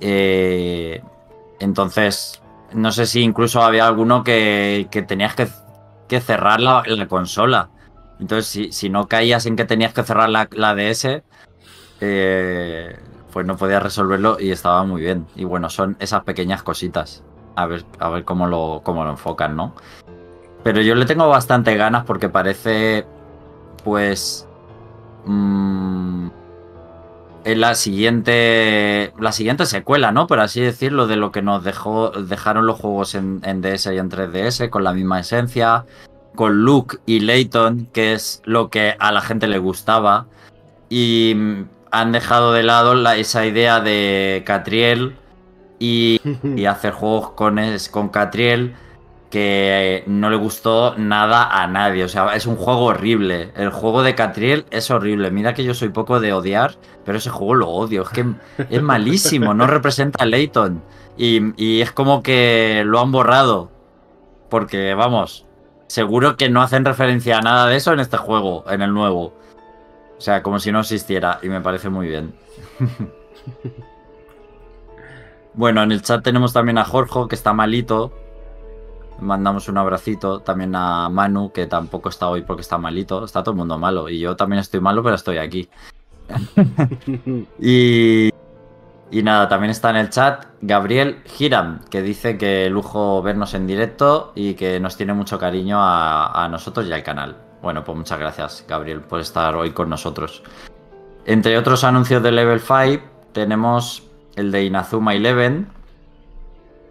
Eh, 0.00 1.02
entonces, 1.60 2.41
no 2.74 2.92
sé 2.92 3.06
si 3.06 3.20
incluso 3.22 3.62
había 3.62 3.86
alguno 3.86 4.24
que, 4.24 4.88
tenías 5.06 5.34
que, 5.34 5.48
cerrar 6.20 6.60
la, 6.60 6.82
consola. 7.08 7.70
Entonces, 8.20 8.74
si, 8.74 8.90
no 8.90 9.08
caías 9.08 9.46
en 9.46 9.56
que 9.56 9.64
tenías 9.64 9.92
que 9.92 10.02
cerrar 10.02 10.28
la, 10.28 10.74
DS, 10.74 11.22
eh, 12.00 12.98
pues 13.32 13.46
no 13.46 13.56
podías 13.56 13.82
resolverlo 13.82 14.36
y 14.38 14.50
estaba 14.50 14.84
muy 14.84 15.00
bien. 15.00 15.26
Y 15.34 15.44
bueno, 15.44 15.70
son 15.70 15.96
esas 15.98 16.22
pequeñas 16.24 16.62
cositas. 16.62 17.22
A 17.56 17.66
ver, 17.66 17.84
a 17.98 18.08
ver 18.08 18.24
cómo, 18.24 18.46
lo, 18.46 18.80
cómo 18.82 19.04
lo 19.04 19.10
enfocan, 19.10 19.56
¿no? 19.56 19.74
Pero 20.62 20.80
yo 20.80 20.94
le 20.94 21.06
tengo 21.06 21.28
bastante 21.28 21.76
ganas 21.76 22.04
porque 22.04 22.28
parece, 22.28 23.04
pues, 23.84 24.46
mmm, 25.24 26.28
en 27.44 27.60
la 27.60 27.74
siguiente, 27.74 29.12
la 29.18 29.32
siguiente 29.32 29.66
secuela, 29.66 30.12
¿no? 30.12 30.26
Por 30.26 30.40
así 30.40 30.60
decirlo, 30.60 31.06
de 31.06 31.16
lo 31.16 31.32
que 31.32 31.42
nos 31.42 31.64
dejó, 31.64 32.10
dejaron 32.10 32.66
los 32.66 32.78
juegos 32.78 33.14
en, 33.14 33.40
DS 33.40 33.86
y 33.86 33.98
en 33.98 34.10
3DS 34.10 34.70
con 34.70 34.84
la 34.84 34.92
misma 34.92 35.20
esencia, 35.20 35.84
con 36.34 36.62
Luke 36.62 36.98
y 37.06 37.20
Layton, 37.20 37.88
que 37.92 38.12
es 38.12 38.42
lo 38.44 38.70
que 38.70 38.96
a 38.98 39.12
la 39.12 39.20
gente 39.20 39.48
le 39.48 39.58
gustaba, 39.58 40.26
y 40.88 41.36
han 41.90 42.12
dejado 42.12 42.52
de 42.52 42.62
lado 42.62 42.94
esa 43.12 43.46
idea 43.46 43.80
de 43.80 44.42
Catriel 44.46 45.16
y, 45.78 46.20
y 46.56 46.64
hacer 46.66 46.92
juegos 46.92 47.30
con, 47.32 47.60
con 47.90 48.08
Catriel 48.08 48.74
que 49.32 50.04
no 50.06 50.28
le 50.28 50.36
gustó 50.36 50.94
nada 50.98 51.62
a 51.62 51.66
nadie. 51.66 52.04
O 52.04 52.08
sea, 52.08 52.36
es 52.36 52.46
un 52.46 52.56
juego 52.56 52.84
horrible. 52.84 53.50
El 53.56 53.70
juego 53.70 54.02
de 54.02 54.14
Catriel 54.14 54.66
es 54.70 54.90
horrible. 54.90 55.30
Mira 55.30 55.54
que 55.54 55.64
yo 55.64 55.72
soy 55.72 55.88
poco 55.88 56.20
de 56.20 56.34
odiar, 56.34 56.74
pero 57.06 57.16
ese 57.16 57.30
juego 57.30 57.54
lo 57.54 57.70
odio. 57.70 58.02
Es 58.02 58.10
que 58.10 58.26
es 58.68 58.82
malísimo, 58.82 59.54
no 59.54 59.66
representa 59.66 60.22
a 60.22 60.26
Layton. 60.26 60.82
Y, 61.16 61.80
es 61.80 61.92
como 61.92 62.22
que 62.22 62.82
lo 62.84 63.00
han 63.00 63.10
borrado. 63.10 63.70
Porque, 64.50 64.92
vamos, 64.92 65.46
seguro 65.86 66.36
que 66.36 66.50
no 66.50 66.60
hacen 66.60 66.84
referencia 66.84 67.38
a 67.38 67.40
nada 67.40 67.68
de 67.68 67.76
eso 67.76 67.94
en 67.94 68.00
este 68.00 68.18
juego, 68.18 68.66
en 68.68 68.82
el 68.82 68.92
nuevo. 68.92 69.32
O 70.18 70.20
sea, 70.20 70.42
como 70.42 70.58
si 70.58 70.72
no 70.72 70.80
existiera. 70.80 71.38
Y 71.42 71.48
me 71.48 71.62
parece 71.62 71.88
muy 71.88 72.06
bien. 72.06 72.34
bueno, 75.54 75.82
en 75.82 75.90
el 75.90 76.02
chat 76.02 76.22
tenemos 76.22 76.52
también 76.52 76.76
a 76.76 76.84
Jorge, 76.84 77.20
que 77.30 77.34
está 77.34 77.54
malito 77.54 78.12
mandamos 79.22 79.68
un 79.68 79.78
abracito 79.78 80.40
también 80.40 80.74
a 80.74 81.08
Manu, 81.08 81.52
que 81.52 81.66
tampoco 81.66 82.08
está 82.08 82.28
hoy 82.28 82.42
porque 82.42 82.62
está 82.62 82.78
malito. 82.78 83.24
Está 83.24 83.42
todo 83.42 83.52
el 83.52 83.58
mundo 83.58 83.78
malo. 83.78 84.08
Y 84.08 84.18
yo 84.18 84.36
también 84.36 84.60
estoy 84.60 84.80
malo, 84.80 85.02
pero 85.02 85.14
estoy 85.14 85.38
aquí. 85.38 85.68
y, 87.60 88.30
y 89.10 89.22
nada, 89.22 89.48
también 89.48 89.70
está 89.70 89.90
en 89.90 89.96
el 89.96 90.10
chat 90.10 90.46
Gabriel 90.60 91.22
Giram, 91.24 91.80
que 91.90 92.02
dice 92.02 92.38
que 92.38 92.68
lujo 92.70 93.22
vernos 93.22 93.54
en 93.54 93.66
directo 93.66 94.32
y 94.34 94.54
que 94.54 94.80
nos 94.80 94.96
tiene 94.96 95.14
mucho 95.14 95.38
cariño 95.38 95.78
a, 95.80 96.44
a 96.44 96.48
nosotros 96.48 96.86
y 96.86 96.92
al 96.92 97.02
canal. 97.02 97.36
Bueno, 97.62 97.84
pues 97.84 97.96
muchas 97.96 98.18
gracias, 98.18 98.64
Gabriel, 98.68 99.00
por 99.00 99.20
estar 99.20 99.54
hoy 99.54 99.70
con 99.70 99.88
nosotros. 99.88 100.42
Entre 101.24 101.56
otros 101.56 101.84
anuncios 101.84 102.22
de 102.22 102.32
Level 102.32 102.60
5, 102.60 103.04
tenemos 103.32 104.02
el 104.34 104.50
de 104.50 104.64
Inazuma 104.64 105.14
Eleven, 105.14 105.68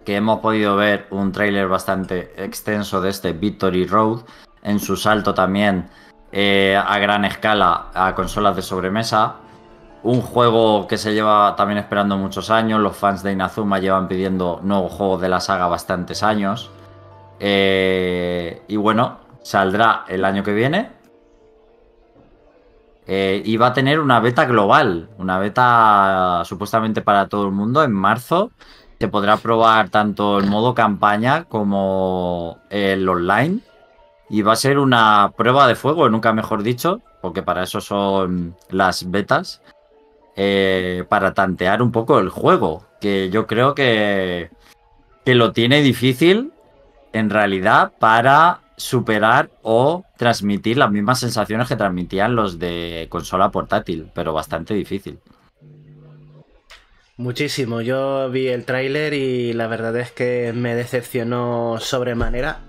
que 0.04 0.16
hemos 0.16 0.40
podido 0.40 0.76
ver 0.76 1.06
un 1.10 1.32
tráiler 1.32 1.68
bastante 1.68 2.32
extenso 2.36 3.00
de 3.00 3.10
este 3.10 3.32
Victory 3.32 3.86
Road, 3.86 4.20
en 4.62 4.78
su 4.80 4.96
salto 4.96 5.34
también 5.34 5.88
eh, 6.30 6.80
a 6.82 6.98
gran 6.98 7.24
escala 7.24 7.90
a 7.94 8.14
consolas 8.14 8.56
de 8.56 8.62
sobremesa. 8.62 9.36
Un 10.02 10.20
juego 10.20 10.86
que 10.88 10.98
se 10.98 11.14
lleva 11.14 11.54
también 11.56 11.78
esperando 11.78 12.16
muchos 12.16 12.50
años, 12.50 12.80
los 12.80 12.96
fans 12.96 13.22
de 13.22 13.32
Inazuma 13.32 13.78
llevan 13.78 14.08
pidiendo 14.08 14.60
nuevos 14.62 14.92
juegos 14.92 15.20
de 15.20 15.28
la 15.28 15.40
saga 15.40 15.68
bastantes 15.68 16.22
años. 16.22 16.70
Eh, 17.38 18.62
y 18.66 18.76
bueno, 18.76 19.18
saldrá 19.42 20.04
el 20.08 20.24
año 20.24 20.42
que 20.42 20.54
viene. 20.54 20.90
Eh, 23.06 23.42
y 23.44 23.56
va 23.56 23.68
a 23.68 23.72
tener 23.72 23.98
una 24.00 24.20
beta 24.20 24.44
global, 24.44 25.10
una 25.18 25.38
beta 25.38 26.42
supuestamente 26.44 27.02
para 27.02 27.28
todo 27.28 27.46
el 27.46 27.52
mundo 27.52 27.82
en 27.82 27.92
marzo 27.92 28.52
se 29.02 29.08
podrá 29.08 29.36
probar 29.36 29.88
tanto 29.88 30.38
el 30.38 30.46
modo 30.46 30.74
campaña 30.74 31.42
como 31.46 32.60
el 32.70 33.08
online. 33.08 33.58
Y 34.30 34.42
va 34.42 34.52
a 34.52 34.56
ser 34.56 34.78
una 34.78 35.32
prueba 35.36 35.66
de 35.66 35.74
fuego, 35.74 36.08
nunca 36.08 36.32
mejor 36.32 36.62
dicho, 36.62 37.00
porque 37.20 37.42
para 37.42 37.64
eso 37.64 37.80
son 37.80 38.54
las 38.70 39.10
betas. 39.10 39.60
Eh, 40.36 41.04
para 41.08 41.34
tantear 41.34 41.82
un 41.82 41.90
poco 41.90 42.20
el 42.20 42.28
juego. 42.28 42.86
Que 43.00 43.28
yo 43.28 43.48
creo 43.48 43.74
que, 43.74 44.50
que 45.24 45.34
lo 45.34 45.50
tiene 45.50 45.82
difícil 45.82 46.52
en 47.12 47.28
realidad 47.28 47.90
para 47.98 48.60
superar 48.76 49.50
o 49.62 50.04
transmitir 50.16 50.76
las 50.78 50.92
mismas 50.92 51.18
sensaciones 51.18 51.66
que 51.66 51.74
transmitían 51.74 52.36
los 52.36 52.60
de 52.60 53.08
consola 53.10 53.50
portátil, 53.50 54.12
pero 54.14 54.32
bastante 54.32 54.74
difícil. 54.74 55.18
Muchísimo. 57.16 57.82
Yo 57.82 58.30
vi 58.30 58.48
el 58.48 58.64
tráiler 58.64 59.12
y 59.12 59.52
la 59.52 59.66
verdad 59.66 59.96
es 59.98 60.10
que 60.10 60.52
me 60.54 60.74
decepcionó 60.74 61.78
sobremanera. 61.78 62.60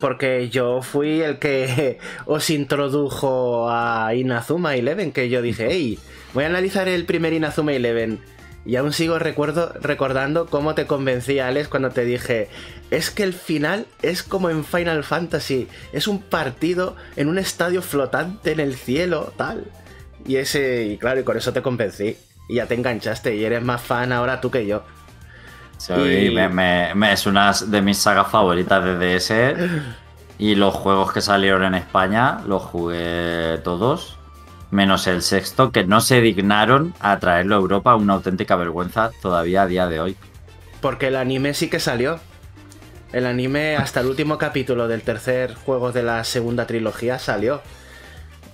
Porque 0.00 0.48
yo 0.48 0.82
fui 0.82 1.20
el 1.20 1.38
que 1.38 1.98
os 2.26 2.48
introdujo 2.50 3.68
a 3.70 4.14
Inazuma 4.14 4.74
Eleven, 4.76 5.12
que 5.12 5.28
yo 5.28 5.42
dije, 5.42 5.68
hey, 5.70 5.98
voy 6.34 6.44
a 6.44 6.48
analizar 6.48 6.88
el 6.88 7.04
primer 7.04 7.34
Inazuma 7.34 7.74
Eleven. 7.74 8.20
Y 8.64 8.76
aún 8.76 8.92
sigo 8.92 9.18
recuerdo, 9.18 9.72
recordando 9.80 10.46
cómo 10.46 10.74
te 10.74 10.86
convencí, 10.86 11.38
Alex, 11.40 11.68
cuando 11.68 11.90
te 11.90 12.04
dije, 12.04 12.48
es 12.90 13.10
que 13.10 13.24
el 13.24 13.32
final 13.32 13.86
es 14.02 14.22
como 14.22 14.50
en 14.50 14.64
Final 14.64 15.04
Fantasy, 15.04 15.68
es 15.92 16.06
un 16.06 16.22
partido 16.22 16.96
en 17.16 17.28
un 17.28 17.38
estadio 17.38 17.82
flotante 17.82 18.52
en 18.52 18.60
el 18.60 18.74
cielo, 18.74 19.32
tal. 19.36 19.66
Y 20.26 20.36
ese, 20.36 20.84
y 20.84 20.98
claro, 20.98 21.20
y 21.20 21.24
con 21.24 21.36
eso 21.36 21.52
te 21.52 21.60
convencí. 21.60 22.16
Y 22.52 22.56
ya 22.56 22.66
te 22.66 22.74
enganchaste 22.74 23.34
y 23.34 23.46
eres 23.46 23.62
más 23.62 23.80
fan 23.80 24.12
ahora 24.12 24.38
tú 24.38 24.50
que 24.50 24.66
yo. 24.66 24.82
Sí, 25.78 25.94
es 25.94 27.26
una 27.26 27.52
de 27.52 27.80
mis 27.80 27.96
sagas 27.96 28.28
favoritas 28.28 28.84
de 28.84 29.16
DS. 29.16 29.56
Y 30.36 30.54
los 30.56 30.74
juegos 30.74 31.14
que 31.14 31.22
salieron 31.22 31.64
en 31.64 31.74
España 31.74 32.40
los 32.46 32.60
jugué 32.60 33.58
todos 33.64 34.18
menos 34.70 35.06
el 35.06 35.22
sexto, 35.22 35.72
que 35.72 35.84
no 35.84 36.02
se 36.02 36.20
dignaron 36.20 36.92
a 37.00 37.18
traerlo 37.18 37.54
a 37.54 37.58
Europa, 37.58 37.96
una 37.96 38.12
auténtica 38.12 38.54
vergüenza 38.56 39.12
todavía 39.22 39.62
a 39.62 39.66
día 39.66 39.86
de 39.86 40.00
hoy. 40.00 40.16
Porque 40.82 41.06
el 41.06 41.16
anime 41.16 41.54
sí 41.54 41.70
que 41.70 41.80
salió. 41.80 42.20
El 43.14 43.24
anime 43.24 43.76
hasta 43.76 44.00
el 44.00 44.08
último 44.08 44.36
capítulo 44.36 44.88
del 44.88 45.00
tercer 45.00 45.54
juego 45.54 45.90
de 45.90 46.02
la 46.02 46.22
segunda 46.24 46.66
trilogía 46.66 47.18
salió. 47.18 47.62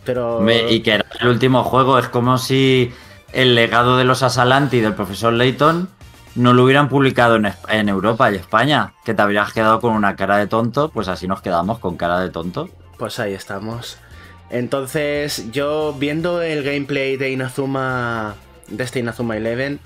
Pero... 0.04 0.48
y 0.70 0.82
que 0.82 0.92
era 0.94 1.06
el 1.20 1.26
último 1.26 1.64
juego, 1.64 1.98
es 1.98 2.06
como 2.06 2.38
si 2.38 2.92
el 3.32 3.54
legado 3.54 3.96
de 3.96 4.04
los 4.04 4.22
Asalanti 4.22 4.80
del 4.80 4.94
profesor 4.94 5.32
Layton 5.32 5.88
no 6.34 6.52
lo 6.52 6.64
hubieran 6.64 6.88
publicado 6.88 7.36
en, 7.36 7.52
en 7.68 7.88
Europa 7.88 8.30
y 8.30 8.36
España, 8.36 8.92
que 9.04 9.14
te 9.14 9.22
habrías 9.22 9.52
quedado 9.52 9.80
con 9.80 9.92
una 9.92 10.16
cara 10.16 10.38
de 10.38 10.46
tonto, 10.46 10.90
pues 10.90 11.08
así 11.08 11.26
nos 11.26 11.42
quedamos 11.42 11.78
con 11.78 11.96
cara 11.96 12.20
de 12.20 12.30
tonto. 12.30 12.68
Pues 12.96 13.18
ahí 13.18 13.34
estamos. 13.34 13.98
Entonces, 14.50 15.50
yo 15.50 15.94
viendo 15.98 16.40
el 16.42 16.62
gameplay 16.62 17.16
de 17.16 17.30
Inazuma, 17.30 18.34
de 18.68 18.84
este 18.84 19.00
Inazuma 19.00 19.36
Eleven, 19.36 19.80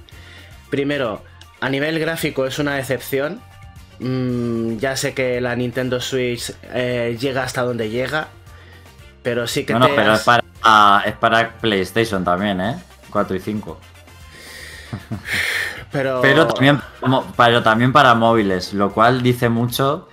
primero, 0.70 1.22
a 1.60 1.68
nivel 1.68 1.98
gráfico 1.98 2.46
es 2.46 2.58
una 2.58 2.74
decepción. 2.74 3.40
Mm, 3.98 4.76
ya 4.78 4.96
sé 4.96 5.14
que 5.14 5.40
la 5.40 5.56
Nintendo 5.56 6.00
Switch 6.00 6.52
eh, 6.72 7.16
llega 7.18 7.44
hasta 7.44 7.62
donde 7.62 7.90
llega, 7.90 8.28
pero 9.22 9.46
sí 9.46 9.64
que... 9.64 9.72
No, 9.72 9.80
no, 9.80 9.88
pero 9.94 10.14
es, 10.14 10.22
para, 10.22 11.02
es 11.06 11.14
para 11.16 11.52
PlayStation 11.60 12.24
también, 12.24 12.60
¿eh? 12.60 12.76
4 13.12 13.36
y 13.36 13.40
5. 13.40 13.78
Pero... 15.92 16.20
pero, 16.22 16.46
también, 16.46 16.80
pero 17.36 17.62
también 17.62 17.92
para 17.92 18.14
móviles, 18.14 18.72
lo 18.72 18.92
cual 18.92 19.22
dice 19.22 19.50
mucho 19.50 20.08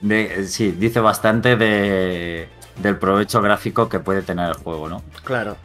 de, 0.00 0.46
sí, 0.48 0.72
dice 0.72 0.98
bastante 0.98 1.56
de, 1.56 2.48
del 2.82 2.98
provecho 2.98 3.40
gráfico 3.40 3.88
que 3.88 4.00
puede 4.00 4.22
tener 4.22 4.48
el 4.48 4.54
juego, 4.54 4.88
¿no? 4.88 5.02
Claro. 5.24 5.56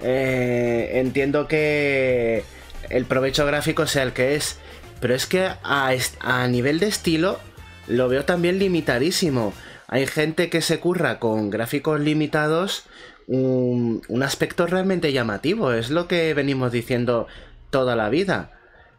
Eh, 0.00 0.92
entiendo 0.94 1.48
que 1.48 2.44
el 2.90 3.04
provecho 3.04 3.44
gráfico 3.46 3.86
sea 3.86 4.02
el 4.02 4.12
que 4.12 4.36
es, 4.36 4.58
pero 5.00 5.14
es 5.14 5.26
que 5.26 5.50
a, 5.62 6.46
nivel 6.48 6.78
de 6.78 6.86
estilo 6.86 7.38
lo 7.86 8.08
veo 8.08 8.24
también 8.24 8.58
limitadísimo. 8.58 9.52
Hay 9.88 10.06
gente 10.06 10.48
que 10.48 10.62
se 10.62 10.80
curra 10.80 11.18
con 11.18 11.50
gráficos 11.50 12.00
limitados 12.00 12.84
un, 13.26 14.02
un 14.08 14.22
aspecto 14.22 14.66
realmente 14.66 15.12
llamativo, 15.12 15.72
es 15.72 15.90
lo 15.90 16.08
que 16.08 16.34
venimos 16.34 16.72
diciendo 16.72 17.26
toda 17.70 17.96
la 17.96 18.08
vida. 18.08 18.50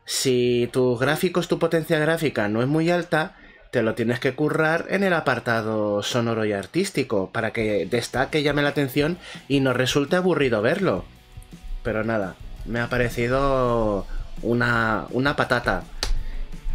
Si 0.05 0.69
tus 0.71 0.99
gráficos, 0.99 1.47
tu 1.47 1.59
potencia 1.59 1.97
gráfica 1.99 2.47
no 2.47 2.61
es 2.61 2.67
muy 2.67 2.91
alta, 2.91 3.35
te 3.71 3.81
lo 3.81 3.95
tienes 3.95 4.19
que 4.19 4.35
currar 4.35 4.85
en 4.89 5.03
el 5.03 5.13
apartado 5.13 6.01
sonoro 6.01 6.45
y 6.45 6.53
artístico 6.53 7.29
para 7.31 7.51
que 7.51 7.85
destaque, 7.85 8.43
llame 8.43 8.61
la 8.61 8.69
atención 8.69 9.17
y 9.47 9.59
no 9.59 9.73
resulte 9.73 10.15
aburrido 10.15 10.61
verlo. 10.61 11.03
Pero 11.83 12.03
nada, 12.03 12.35
me 12.65 12.79
ha 12.79 12.87
parecido 12.87 14.05
una, 14.41 15.07
una 15.09 15.35
patata. 15.35 15.83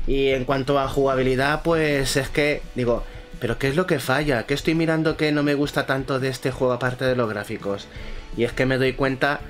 Y 0.06 0.28
en 0.28 0.44
cuanto 0.44 0.78
a 0.78 0.88
jugabilidad, 0.88 1.62
pues 1.62 2.16
es 2.16 2.28
que 2.28 2.62
digo, 2.74 3.04
pero 3.40 3.58
¿qué 3.58 3.68
es 3.68 3.76
lo 3.76 3.86
que 3.86 3.98
falla? 3.98 4.44
¿Qué 4.44 4.54
estoy 4.54 4.74
mirando 4.74 5.16
que 5.16 5.32
no 5.32 5.42
me 5.42 5.54
gusta 5.54 5.86
tanto 5.86 6.20
de 6.20 6.28
este 6.28 6.50
juego 6.50 6.74
aparte 6.74 7.04
de 7.04 7.16
los 7.16 7.28
gráficos? 7.28 7.88
Y 8.36 8.44
es 8.44 8.52
que 8.52 8.66
me 8.66 8.78
doy 8.78 8.92
cuenta 8.92 9.40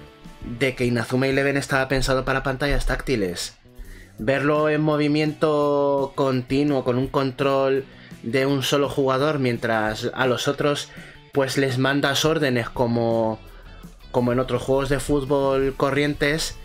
de 0.58 0.74
que 0.74 0.86
Inazuma 0.86 1.26
Eleven 1.26 1.56
estaba 1.56 1.88
pensado 1.88 2.24
para 2.24 2.42
pantallas 2.42 2.86
táctiles 2.86 3.60
verlo 4.20 4.68
en 4.68 4.82
movimiento 4.82 6.12
continuo 6.14 6.84
con 6.84 6.98
un 6.98 7.08
control 7.08 7.84
de 8.22 8.44
un 8.44 8.62
solo 8.62 8.88
jugador 8.90 9.38
mientras 9.38 10.10
a 10.14 10.26
los 10.26 10.46
otros 10.46 10.90
pues 11.32 11.56
les 11.56 11.78
mandas 11.78 12.24
órdenes 12.26 12.68
como 12.68 13.38
como 14.12 14.32
en 14.32 14.38
otros 14.38 14.62
juegos 14.62 14.90
de 14.90 15.00
fútbol 15.00 15.74
corrientes 15.76 16.56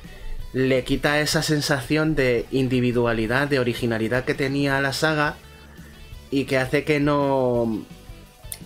le 0.52 0.84
quita 0.84 1.20
esa 1.20 1.42
sensación 1.42 2.16
de 2.16 2.46
individualidad, 2.52 3.48
de 3.48 3.60
originalidad 3.60 4.26
que 4.26 4.34
tenía 4.34 4.80
la 4.82 4.94
saga 4.94 5.36
y 6.32 6.46
que 6.46 6.58
hace 6.58 6.84
que 6.84 7.00
no 7.00 7.86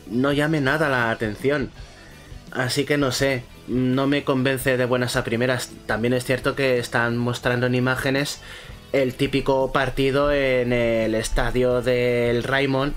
no 0.10 0.32
llame 0.32 0.62
nada 0.62 0.89
la 0.89 1.12
atención. 1.12 1.72
Así 2.52 2.86
que 2.86 2.98
no 2.98 3.12
sé, 3.12 3.43
no 3.67 4.08
me 4.08 4.24
convence 4.24 4.78
de 4.78 4.86
buenas 4.86 5.15
a 5.15 5.24
primeras. 5.24 5.72
También 5.86 6.13
es 6.13 6.26
cierto 6.26 6.56
que 6.56 6.80
están 6.80 7.17
mostrando 7.17 7.67
en 7.67 7.76
imágenes 7.76 8.41
el 8.91 9.13
típico 9.13 9.72
partido 9.72 10.32
en 10.32 10.74
el 10.74 11.13
estadio 11.13 11.82
del 11.82 12.43
Raymond, 12.43 12.93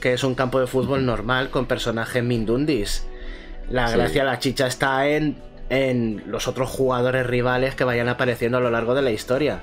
que 0.00 0.12
es 0.12 0.22
un 0.22 0.34
campo 0.34 0.60
de 0.60 0.66
fútbol 0.66 1.06
normal 1.06 1.50
con 1.50 1.66
personajes 1.66 2.22
mindundis. 2.22 3.06
La 3.70 3.90
gracia, 3.90 4.24
la 4.24 4.38
chicha 4.38 4.66
está 4.66 5.08
en, 5.08 5.38
en 5.70 6.24
los 6.26 6.48
otros 6.48 6.68
jugadores 6.68 7.26
rivales 7.26 7.74
que 7.74 7.84
vayan 7.84 8.08
apareciendo 8.08 8.58
a 8.58 8.60
lo 8.60 8.70
largo 8.70 8.94
de 8.94 9.02
la 9.02 9.12
historia. 9.12 9.60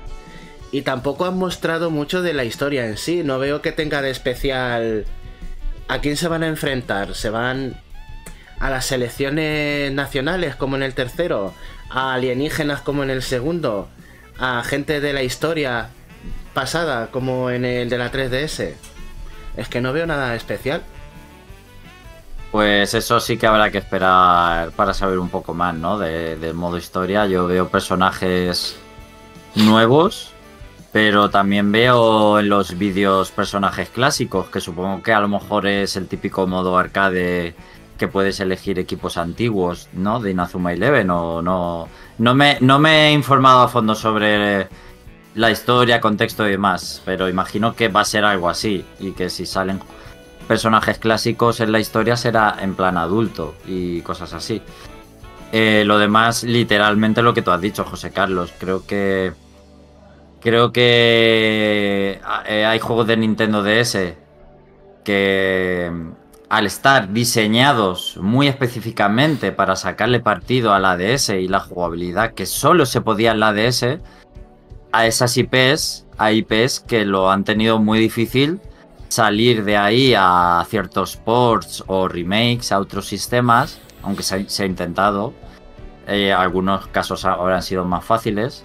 Y 0.70 0.82
tampoco 0.82 1.24
han 1.24 1.38
mostrado 1.38 1.90
mucho 1.90 2.22
de 2.22 2.34
la 2.34 2.44
historia 2.44 2.86
en 2.86 2.96
sí. 2.96 3.22
No 3.24 3.38
veo 3.38 3.62
que 3.62 3.72
tenga 3.72 4.02
de 4.02 4.10
especial. 4.10 5.06
¿A 5.88 6.00
quién 6.00 6.16
se 6.16 6.28
van 6.28 6.42
a 6.42 6.48
enfrentar? 6.48 7.14
¿Se 7.14 7.30
van 7.30 7.80
a 8.60 8.68
las 8.70 8.86
selecciones 8.86 9.92
nacionales 9.92 10.56
como 10.56 10.76
en 10.76 10.82
el 10.82 10.94
tercero? 10.94 11.54
¿A 11.88 12.12
alienígenas 12.14 12.82
como 12.82 13.02
en 13.02 13.10
el 13.10 13.22
segundo? 13.22 13.88
a 14.38 14.62
gente 14.62 15.00
de 15.00 15.12
la 15.12 15.22
historia 15.22 15.88
pasada 16.54 17.08
como 17.10 17.50
en 17.50 17.64
el 17.64 17.88
de 17.88 17.98
la 17.98 18.10
3DS. 18.10 18.74
Es 19.56 19.68
que 19.68 19.80
no 19.80 19.92
veo 19.92 20.06
nada 20.06 20.34
especial. 20.34 20.82
Pues 22.52 22.94
eso 22.94 23.20
sí 23.20 23.36
que 23.36 23.46
habrá 23.46 23.70
que 23.70 23.78
esperar 23.78 24.70
para 24.70 24.94
saber 24.94 25.18
un 25.18 25.28
poco 25.28 25.52
más, 25.52 25.74
¿no? 25.74 25.98
De, 25.98 26.36
del 26.36 26.54
modo 26.54 26.78
historia. 26.78 27.26
Yo 27.26 27.46
veo 27.46 27.68
personajes 27.68 28.76
nuevos, 29.54 30.32
pero 30.92 31.30
también 31.30 31.70
veo 31.72 32.38
en 32.38 32.48
los 32.48 32.78
vídeos 32.78 33.30
personajes 33.30 33.88
clásicos, 33.90 34.48
que 34.48 34.60
supongo 34.60 35.02
que 35.02 35.12
a 35.12 35.20
lo 35.20 35.28
mejor 35.28 35.66
es 35.66 35.96
el 35.96 36.08
típico 36.08 36.46
modo 36.46 36.78
arcade 36.78 37.54
que 37.98 38.08
puedes 38.08 38.40
elegir 38.40 38.78
equipos 38.78 39.16
antiguos, 39.16 39.88
¿no? 39.92 40.20
De 40.20 40.30
Inazuma 40.30 40.72
Eleven 40.72 41.10
o 41.10 41.42
no. 41.42 41.88
No 42.18 42.34
me, 42.34 42.58
no 42.60 42.78
me 42.78 43.08
he 43.08 43.12
informado 43.12 43.62
a 43.62 43.68
fondo 43.68 43.94
sobre 43.94 44.68
la 45.34 45.50
historia, 45.50 46.00
contexto 46.00 46.46
y 46.46 46.52
demás, 46.52 47.02
pero 47.04 47.28
imagino 47.28 47.74
que 47.74 47.88
va 47.88 48.00
a 48.00 48.04
ser 48.04 48.24
algo 48.24 48.48
así 48.48 48.84
y 48.98 49.12
que 49.12 49.30
si 49.30 49.46
salen 49.46 49.80
personajes 50.46 50.98
clásicos 50.98 51.60
en 51.60 51.72
la 51.72 51.80
historia 51.80 52.16
será 52.16 52.56
en 52.60 52.74
plan 52.74 52.96
adulto 52.96 53.54
y 53.66 54.00
cosas 54.02 54.32
así. 54.32 54.62
Eh, 55.52 55.84
lo 55.86 55.98
demás, 55.98 56.44
literalmente 56.44 57.22
lo 57.22 57.34
que 57.34 57.42
tú 57.42 57.50
has 57.50 57.60
dicho, 57.60 57.84
José 57.84 58.10
Carlos. 58.10 58.52
Creo 58.58 58.86
que. 58.86 59.32
Creo 60.40 60.72
que 60.72 62.20
eh, 62.46 62.64
hay 62.64 62.78
juegos 62.78 63.06
de 63.06 63.16
Nintendo 63.16 63.62
DS 63.62 64.14
que 65.04 65.90
al 66.48 66.66
estar 66.66 67.12
diseñados 67.12 68.16
muy 68.20 68.48
específicamente 68.48 69.52
para 69.52 69.76
sacarle 69.76 70.20
partido 70.20 70.72
a 70.72 70.78
la 70.78 70.96
DS 70.96 71.30
y 71.30 71.48
la 71.48 71.60
jugabilidad 71.60 72.34
que 72.34 72.46
solo 72.46 72.86
se 72.86 73.00
podía 73.00 73.32
en 73.32 73.40
la 73.40 73.52
DS, 73.52 73.98
a 74.92 75.06
esas 75.06 75.36
IPs, 75.36 76.06
a 76.16 76.32
IPs 76.32 76.80
que 76.80 77.04
lo 77.04 77.30
han 77.30 77.44
tenido 77.44 77.78
muy 77.78 77.98
difícil 77.98 78.60
salir 79.08 79.64
de 79.64 79.76
ahí 79.76 80.14
a 80.16 80.64
ciertos 80.68 81.16
ports 81.16 81.82
o 81.86 82.08
remakes 82.08 82.72
a 82.72 82.78
otros 82.78 83.06
sistemas, 83.06 83.80
aunque 84.02 84.22
se 84.22 84.62
ha, 84.62 84.66
intentado. 84.66 85.32
Eh, 86.06 86.32
algunos 86.32 86.86
casos 86.88 87.24
habrán 87.24 87.62
sido 87.62 87.84
más 87.84 88.04
fáciles. 88.04 88.64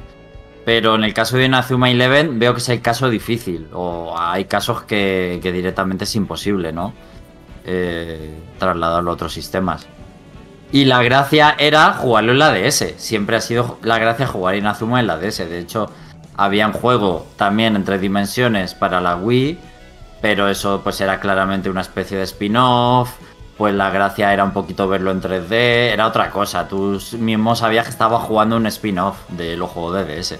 Pero 0.65 0.95
en 0.95 1.03
el 1.03 1.13
caso 1.13 1.37
de 1.37 1.45
Inazuma 1.45 1.91
Eleven 1.91 2.39
veo 2.39 2.53
que 2.53 2.59
es 2.59 2.69
el 2.69 2.81
caso 2.81 3.09
difícil. 3.09 3.67
O 3.73 4.15
hay 4.17 4.45
casos 4.45 4.83
que, 4.83 5.39
directamente 5.43 6.05
es 6.05 6.15
imposible, 6.15 6.71
¿no? 6.71 6.93
eh, 7.65 8.33
trasladarlo 8.59 9.11
a 9.11 9.13
otros 9.13 9.33
sistemas. 9.33 9.87
Y 10.71 10.85
la 10.85 11.03
gracia 11.03 11.55
era 11.59 11.93
jugarlo 11.93 12.31
en 12.31 12.39
la 12.39 12.51
DS. 12.51 12.95
Siempre 12.97 13.35
ha 13.35 13.41
sido 13.41 13.77
la 13.83 13.99
gracia 13.99 14.25
jugar 14.25 14.55
Inazuma 14.55 14.99
en 14.99 15.07
la 15.07 15.17
DS. 15.17 15.49
De 15.49 15.59
hecho, 15.59 15.89
había 16.35 16.67
un 16.67 16.73
juego 16.73 17.27
también 17.35 17.75
en 17.75 17.83
tres 17.83 18.01
dimensiones 18.01 18.73
para 18.73 18.99
la 18.99 19.15
Wii, 19.15 19.59
pero 20.21 20.49
eso 20.49 20.81
pues 20.83 20.99
era 21.01 21.19
claramente 21.19 21.69
una 21.69 21.81
especie 21.81 22.17
de 22.17 22.23
spin-off. 22.23 23.11
Pues 23.57 23.73
la 23.75 23.89
gracia 23.91 24.33
era 24.33 24.43
un 24.43 24.51
poquito 24.51 24.87
verlo 24.87 25.11
en 25.11 25.21
3D, 25.21 25.51
era 25.93 26.07
otra 26.07 26.31
cosa. 26.31 26.67
Tú 26.67 26.99
mismo 27.19 27.55
sabías 27.55 27.85
que 27.85 27.91
estaba 27.91 28.19
jugando 28.19 28.57
un 28.57 28.65
spin-off 28.67 29.17
de 29.29 29.55
los 29.55 29.69
juegos 29.69 29.95
de 29.95 30.15
DS. 30.15 30.39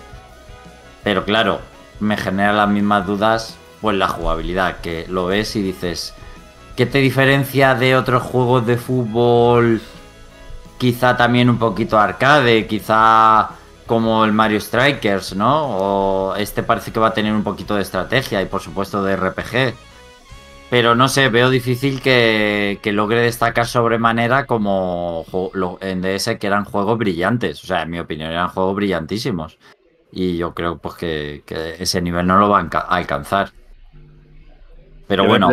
Pero 1.04 1.24
claro, 1.26 1.60
me 2.00 2.18
genera 2.18 2.54
las 2.54 2.70
mismas 2.70 3.06
dudas 3.06 3.58
pues 3.84 3.98
la 3.98 4.08
jugabilidad, 4.08 4.78
que 4.80 5.06
lo 5.10 5.26
ves 5.26 5.58
y 5.58 5.62
dices, 5.62 6.14
¿qué 6.78 6.86
te 6.86 7.00
diferencia 7.00 7.76
de 7.76 7.98
otros 7.98 8.24
juegos 8.24 8.66
de 8.66 8.78
fútbol? 8.78 9.82
Quizá 10.78 11.18
también 11.18 11.50
un 11.50 11.60
poquito 11.60 12.00
arcade, 12.00 12.66
quizá 12.66 13.50
como 13.86 14.24
el 14.24 14.32
Mario 14.32 14.62
Strikers, 14.62 15.36
¿no? 15.36 15.66
O 15.66 16.36
este 16.36 16.64
parece 16.64 16.94
que 16.94 17.00
va 17.02 17.08
a 17.08 17.14
tener 17.14 17.34
un 17.34 17.44
poquito 17.44 17.76
de 17.76 17.82
estrategia 17.82 18.42
y 18.42 18.46
por 18.46 18.62
supuesto 18.62 19.04
de 19.04 19.18
RPG. 19.18 19.76
Pero 20.74 20.96
no 20.96 21.08
sé, 21.08 21.30
veo 21.30 21.52
difícil 21.52 22.02
que, 22.02 22.80
logre 22.86 23.22
destacar 23.22 23.68
sobremanera 23.68 24.48
como 24.48 25.24
en 25.82 26.02
DS 26.02 26.40
que 26.40 26.48
eran 26.48 26.66
juegos 26.66 26.98
brillantes. 26.98 27.64
O 27.64 27.68
sea, 27.68 27.84
en 27.84 27.92
mi 27.92 28.00
opinión 28.00 28.32
eran 28.32 28.50
juegos 28.50 28.78
brillantísimos. 28.78 29.60
Y 30.12 30.36
yo 30.36 30.56
creo 30.56 30.80
pues 30.80 30.96
que, 30.96 31.44
ese 31.78 32.02
nivel 32.02 32.26
no 32.26 32.40
lo 32.40 32.50
va 32.50 32.68
a 32.72 32.96
alcanzar. 32.96 33.52
Pero 35.06 35.28
bueno. 35.28 35.52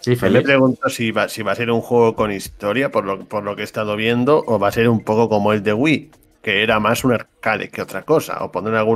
Sí, 0.00 0.16
Me 0.30 0.40
pregunto 0.40 0.88
si 0.88 1.10
va, 1.10 1.28
si 1.28 1.42
va 1.42 1.52
a 1.52 1.56
ser 1.56 1.70
un 1.70 1.82
juego 1.82 2.16
con 2.16 2.32
historia, 2.32 2.90
por 2.90 3.04
lo, 3.04 3.26
por 3.26 3.44
lo 3.44 3.54
que 3.54 3.60
he 3.60 3.66
estado 3.66 3.96
viendo, 3.96 4.42
o 4.46 4.58
va 4.58 4.68
a 4.68 4.72
ser 4.72 4.88
un 4.88 5.04
poco 5.04 5.28
como 5.28 5.52
el 5.52 5.62
de 5.62 5.74
Wii, 5.74 6.10
que 6.42 6.62
era 6.62 6.80
más 6.80 7.04
un 7.04 7.12
arcade 7.12 7.68
que 7.68 7.82
otra 7.82 8.02
cosa. 8.02 8.38
O 8.44 8.50
pondrán, 8.50 8.86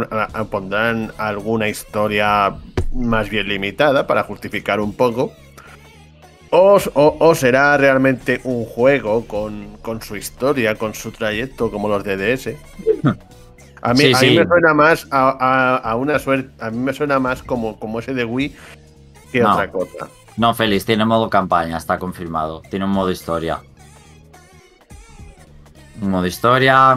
pondrán 0.50 1.12
alguna 1.18 1.68
historia 1.68 2.54
más 2.94 3.28
bien 3.28 3.48
limitada 3.48 4.06
para 4.06 4.22
justificar 4.22 4.80
un 4.80 4.94
poco. 4.94 5.32
O, 6.56 7.34
será 7.34 7.76
realmente 7.76 8.40
un 8.44 8.64
juego 8.64 9.26
con, 9.26 10.00
su 10.02 10.16
historia, 10.16 10.76
con 10.76 10.94
su 10.94 11.10
trayecto, 11.10 11.68
como 11.68 11.88
los 11.88 12.04
de 12.04 12.16
DS. 12.16 12.54
A 13.82 13.92
mí, 13.92 14.04
me 14.04 14.46
suena 14.46 14.72
más 14.72 15.06
a, 15.10 15.96
una 15.98 16.18
suerte. 16.20 16.50
A 16.64 16.70
mí 16.70 16.78
me 16.78 16.92
suena 16.92 17.18
más 17.18 17.42
como, 17.42 17.78
como 17.78 17.98
ese 17.98 18.14
de 18.14 18.24
Wii 18.24 18.54
que 19.32 19.44
otra 19.44 19.70
cosa. 19.70 20.08
No, 20.36 20.54
Félix, 20.54 20.84
tiene 20.84 21.04
modo 21.04 21.28
campaña, 21.28 21.76
está 21.76 21.98
confirmado. 21.98 22.62
Tiene 22.70 22.84
un 22.84 22.92
modo 22.92 23.10
historia. 23.10 23.60
Un 26.02 26.10
modo 26.10 26.26
historia, 26.26 26.96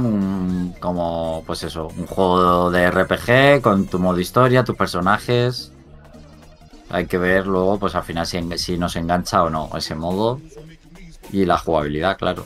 como, 0.79 1.43
pues 1.45 1.63
eso, 1.63 1.87
un 1.97 2.07
juego 2.07 2.71
de 2.71 2.89
RPG 2.89 3.61
con 3.61 3.85
tu 3.85 3.99
modo 3.99 4.19
historia, 4.19 4.63
tus 4.63 4.75
personajes. 4.75 5.71
Hay 6.89 7.05
que 7.05 7.17
ver 7.17 7.47
luego, 7.47 7.79
pues 7.79 7.95
al 7.95 8.03
final, 8.03 8.25
si, 8.25 8.77
nos 8.77 8.95
engancha 8.95 9.43
o 9.43 9.49
no 9.49 9.69
ese 9.77 9.93
modo. 9.95 10.41
Y 11.31 11.45
la 11.45 11.57
jugabilidad, 11.57 12.17
claro. 12.17 12.45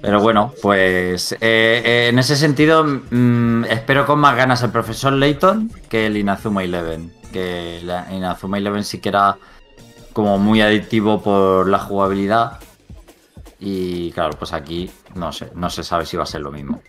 Pero 0.00 0.20
bueno, 0.20 0.52
pues 0.62 1.32
eh, 1.32 1.38
eh, 1.40 2.08
en 2.10 2.18
ese 2.18 2.36
sentido 2.36 2.84
mm, 2.84 3.64
espero 3.64 4.06
con 4.06 4.20
más 4.20 4.36
ganas 4.36 4.62
el 4.62 4.70
profesor 4.70 5.12
Layton 5.12 5.70
que 5.88 6.06
el 6.06 6.16
Inazuma 6.16 6.62
Eleven. 6.62 7.12
Que 7.32 7.78
el 7.78 7.90
Inazuma 8.12 8.58
Eleven 8.58 8.84
sí 8.84 9.00
que 9.00 9.08
era 9.08 9.36
como 10.12 10.38
muy 10.38 10.60
adictivo 10.60 11.20
por 11.20 11.68
la 11.68 11.78
jugabilidad. 11.78 12.60
Y 13.58 14.10
claro, 14.12 14.36
pues 14.38 14.52
aquí 14.52 14.90
no 15.14 15.32
sé, 15.32 15.50
no 15.54 15.70
se 15.70 15.82
sabe 15.82 16.04
si 16.06 16.16
va 16.16 16.24
a 16.24 16.26
ser 16.26 16.42
lo 16.42 16.52
mismo. 16.52 16.82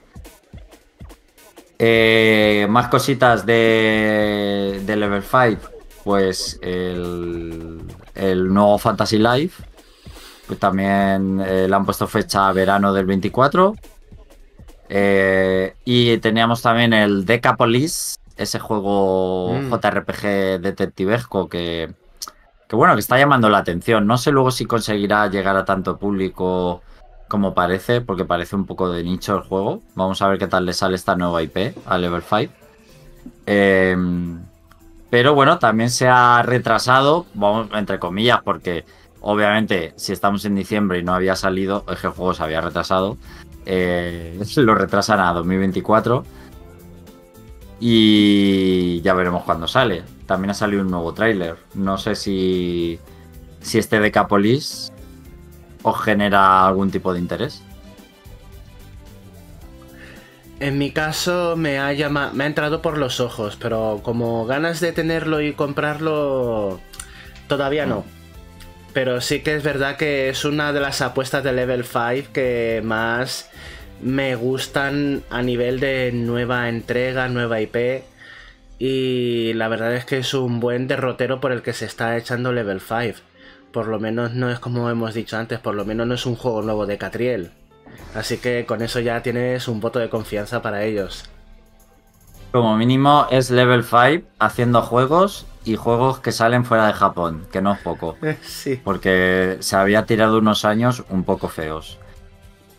Eh, 1.80 2.66
más 2.70 2.88
cositas 2.88 3.46
de, 3.46 4.82
Level 4.86 5.24
5. 5.24 5.72
Pues 6.04 6.60
el, 6.62 7.84
nuevo 8.54 8.78
Fantasy 8.78 9.18
Life. 9.18 9.64
Pues 10.48 10.60
también 10.60 11.42
eh, 11.46 11.68
le 11.68 11.76
han 11.76 11.86
puesto 11.86 12.08
fecha 12.08 12.48
a 12.48 12.54
verano 12.54 12.94
del 12.94 13.06
24. 13.06 13.76
Eh, 14.90 15.76
y 15.84 16.18
teníamos 16.20 16.62
también 16.62 16.94
el 16.94 17.26
Decapolis, 17.26 18.20
ese 18.38 18.58
juego 18.58 19.54
mm. 19.54 19.70
JRPG 19.70 20.62
detectivesco 20.62 21.50
que, 21.50 21.94
que, 22.68 22.76
bueno, 22.76 22.94
que 22.94 23.00
está 23.00 23.18
llamando 23.18 23.50
la 23.50 23.60
atención. 23.60 24.06
No 24.08 24.18
sé 24.18 24.32
luego 24.32 24.52
si 24.52 24.66
conseguirá 24.66 25.28
llegar 25.28 25.56
a 25.56 25.66
tanto 25.66 25.98
público 25.98 26.82
como 27.28 27.54
parece, 27.54 28.02
porque 28.02 28.26
parece 28.26 28.56
un 28.56 28.66
poco 28.66 28.92
de 28.92 29.04
nicho 29.04 29.36
el 29.36 29.42
juego. 29.42 29.82
Vamos 29.96 30.22
a 30.22 30.28
ver 30.28 30.40
qué 30.40 30.48
tal 30.48 30.66
le 30.66 30.74
sale 30.74 30.96
esta 30.96 31.16
nueva 31.16 31.42
IP 31.44 31.76
a 31.86 31.98
Level 31.98 32.22
5. 32.22 32.54
Em, 33.46 34.40
pero 35.10 35.34
bueno, 35.34 35.60
también 35.60 35.90
se 35.90 36.08
ha 36.08 36.42
retrasado, 36.44 37.26
vamos, 37.34 37.70
entre 37.74 38.00
comillas, 38.00 38.42
porque 38.44 38.86
obviamente 39.22 39.94
si 39.96 40.14
estamos 40.14 40.46
en 40.46 40.56
diciembre 40.56 41.00
y 41.00 41.04
no 41.04 41.14
había 41.14 41.36
salido, 41.36 41.86
es 41.90 42.00
que 42.00 42.08
el 42.08 42.14
juego 42.14 42.34
se 42.34 42.44
había 42.44 42.62
retrasado. 42.62 43.18
Eh, 43.66 44.40
lo 44.58 44.76
retrasan 44.76 45.20
a 45.20 45.34
2024. 45.34 46.26
Y 47.80 49.02
ya 49.02 49.14
veremos 49.14 49.44
cuándo 49.44 49.68
sale. 49.68 50.04
También 50.28 50.52
ha 50.52 50.54
salido 50.54 50.84
un 50.84 50.92
nuevo 50.92 51.14
tráiler. 51.14 51.56
No 51.74 51.98
sé 51.98 52.14
si, 52.16 53.00
si 53.62 53.80
este 53.80 54.00
de 54.00 54.12
Capolis 54.12 54.92
os 55.82 56.02
genera 56.02 56.68
algún 56.68 56.92
tipo 56.92 57.14
de 57.14 57.20
interés? 57.20 57.64
En 60.60 60.78
mi 60.78 60.92
caso 60.92 61.56
me 61.56 61.78
ha, 61.78 61.94
me 62.34 62.44
ha 62.44 62.48
entrado 62.48 62.82
por 62.82 62.98
los 62.98 63.20
ojos, 63.20 63.58
pero 63.60 64.02
como 64.04 64.46
ganas 64.46 64.80
de 64.80 64.92
tenerlo 64.92 65.40
y 65.40 65.54
comprarlo, 65.54 66.80
todavía 67.48 67.86
no. 67.86 68.06
Pero 68.94 69.22
sí 69.22 69.42
que 69.42 69.56
es 69.56 69.64
verdad 69.64 69.98
que 69.98 70.30
es 70.30 70.44
una 70.46 70.74
de 70.74 70.80
las 70.80 71.02
apuestas 71.02 71.44
de 71.44 71.54
Level 71.54 71.84
5 71.86 72.34
que 72.34 72.82
más 72.84 73.50
me 74.02 74.36
gustan 74.36 75.24
a 75.30 75.44
nivel 75.44 75.80
de 75.80 76.12
nueva 76.12 76.70
entrega, 76.70 77.28
nueva 77.28 77.62
IP. 77.62 78.04
Y 78.80 79.54
la 79.54 79.68
verdad 79.68 79.96
es 79.96 80.06
que 80.06 80.20
es 80.20 80.34
un 80.34 80.60
buen 80.60 80.88
derrotero 80.88 81.40
por 81.40 81.52
el 81.52 81.62
que 81.62 81.74
se 81.74 81.86
está 81.86 82.16
echando 82.18 82.52
Level 82.52 82.80
5 82.80 83.20
por 83.72 83.88
lo 83.88 84.00
menos 84.00 84.34
no 84.34 84.50
es 84.50 84.60
como 84.60 84.90
hemos 84.90 85.14
dicho 85.14 85.38
antes, 85.38 85.60
por 85.60 85.76
lo 85.76 85.86
menos 85.86 86.08
no 86.08 86.16
es 86.16 86.26
un 86.26 86.36
juego 86.36 86.62
nuevo 86.62 86.86
de 86.86 86.98
Catriel. 86.98 87.52
Así 88.16 88.38
que 88.38 88.66
con 88.66 88.82
eso 88.82 89.00
ya 89.00 89.22
tienes 89.22 89.68
un 89.68 89.80
voto 89.80 90.00
de 90.00 90.10
confianza 90.10 90.62
para 90.62 90.84
ellos. 90.84 91.26
Como 92.52 92.76
mínimo 92.78 93.28
es 93.30 93.52
level 93.52 93.84
5 93.84 94.28
haciendo 94.40 94.82
juegos 94.82 95.46
y 95.64 95.76
juegos 95.76 96.20
que 96.20 96.32
salen 96.32 96.66
fuera 96.66 96.88
de 96.88 96.94
Japón, 96.94 97.46
que 97.52 97.62
no 97.62 97.74
es 97.74 97.80
poco. 97.80 98.18
sí. 98.42 98.80
Porque 98.84 99.58
se 99.60 99.76
había 99.76 100.06
tirado 100.06 100.40
unos 100.40 100.66
años 100.66 101.04
un 101.10 101.24
poco 101.24 101.50
feos. 101.50 102.00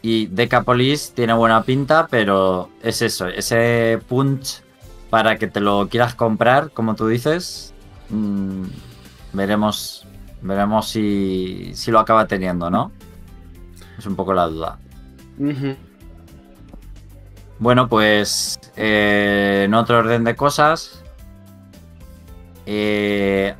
Y 0.00 0.26
Decapolis 0.26 1.12
tiene 1.12 1.32
buena 1.32 1.62
pinta, 1.62 2.06
pero 2.08 2.70
es 2.82 3.02
eso, 3.02 3.26
ese 3.28 4.00
punch 4.08 4.62
para 5.10 5.38
que 5.38 5.46
te 5.46 5.60
lo 5.60 5.88
quieras 5.88 6.14
comprar, 6.14 6.70
como 6.70 6.94
tú 6.94 7.06
dices. 7.08 7.74
Mm, 8.10 8.64
veremos 9.32 10.08
Veremos 10.40 10.88
si, 10.88 11.74
lo 11.88 11.98
acaba 11.98 12.26
teniendo, 12.26 12.70
¿no? 12.70 12.92
Es 13.98 14.06
un 14.06 14.14
poco 14.14 14.32
la 14.32 14.46
duda. 14.46 14.78
Bueno, 17.58 17.88
pues 17.88 18.60
eh, 18.76 19.64
en 19.66 19.74
otro 19.74 19.98
orden 19.98 20.22
de 20.22 20.36
cosas. 20.36 21.02
Eh, 22.66 23.54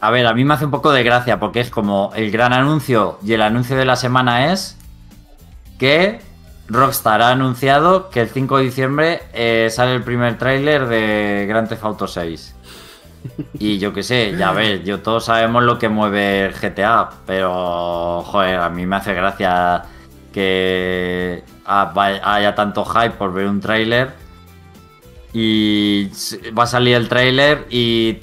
a 0.00 0.10
ver, 0.10 0.26
a 0.26 0.34
mí 0.34 0.44
me 0.44 0.54
hace 0.54 0.64
un 0.64 0.70
poco 0.70 0.90
de 0.90 1.02
gracia 1.02 1.38
porque 1.38 1.60
es 1.60 1.70
como 1.70 2.10
el 2.14 2.30
gran 2.30 2.52
anuncio 2.52 3.18
y 3.22 3.32
el 3.32 3.42
anuncio 3.42 3.76
de 3.76 3.84
la 3.84 3.96
semana 3.96 4.52
es 4.52 4.76
que 5.78 6.20
Rockstar 6.72 7.20
ha 7.20 7.30
anunciado 7.30 8.08
que 8.08 8.22
el 8.22 8.28
5 8.28 8.58
de 8.58 8.64
diciembre 8.64 9.22
eh, 9.34 9.68
sale 9.70 9.94
el 9.94 10.02
primer 10.02 10.38
tráiler 10.38 10.86
de 10.86 11.44
Grand 11.46 11.68
Theft 11.68 11.84
Auto 11.84 12.06
6. 12.06 12.56
Y 13.58 13.78
yo 13.78 13.92
qué 13.92 14.02
sé, 14.02 14.34
ya 14.36 14.52
ves, 14.52 14.82
yo 14.84 15.00
todos 15.00 15.26
sabemos 15.26 15.62
lo 15.62 15.78
que 15.78 15.88
mueve 15.88 16.46
el 16.46 16.54
GTA, 16.54 17.10
pero 17.26 18.22
joder, 18.22 18.58
a 18.58 18.68
mí 18.68 18.86
me 18.86 18.96
hace 18.96 19.14
gracia 19.14 19.82
que 20.32 21.44
haya 21.64 22.54
tanto 22.54 22.84
hype 22.84 23.10
por 23.12 23.32
ver 23.32 23.46
un 23.46 23.60
tráiler 23.60 24.14
y 25.32 26.08
va 26.58 26.64
a 26.64 26.66
salir 26.66 26.96
el 26.96 27.08
tráiler 27.08 27.66
y 27.70 28.18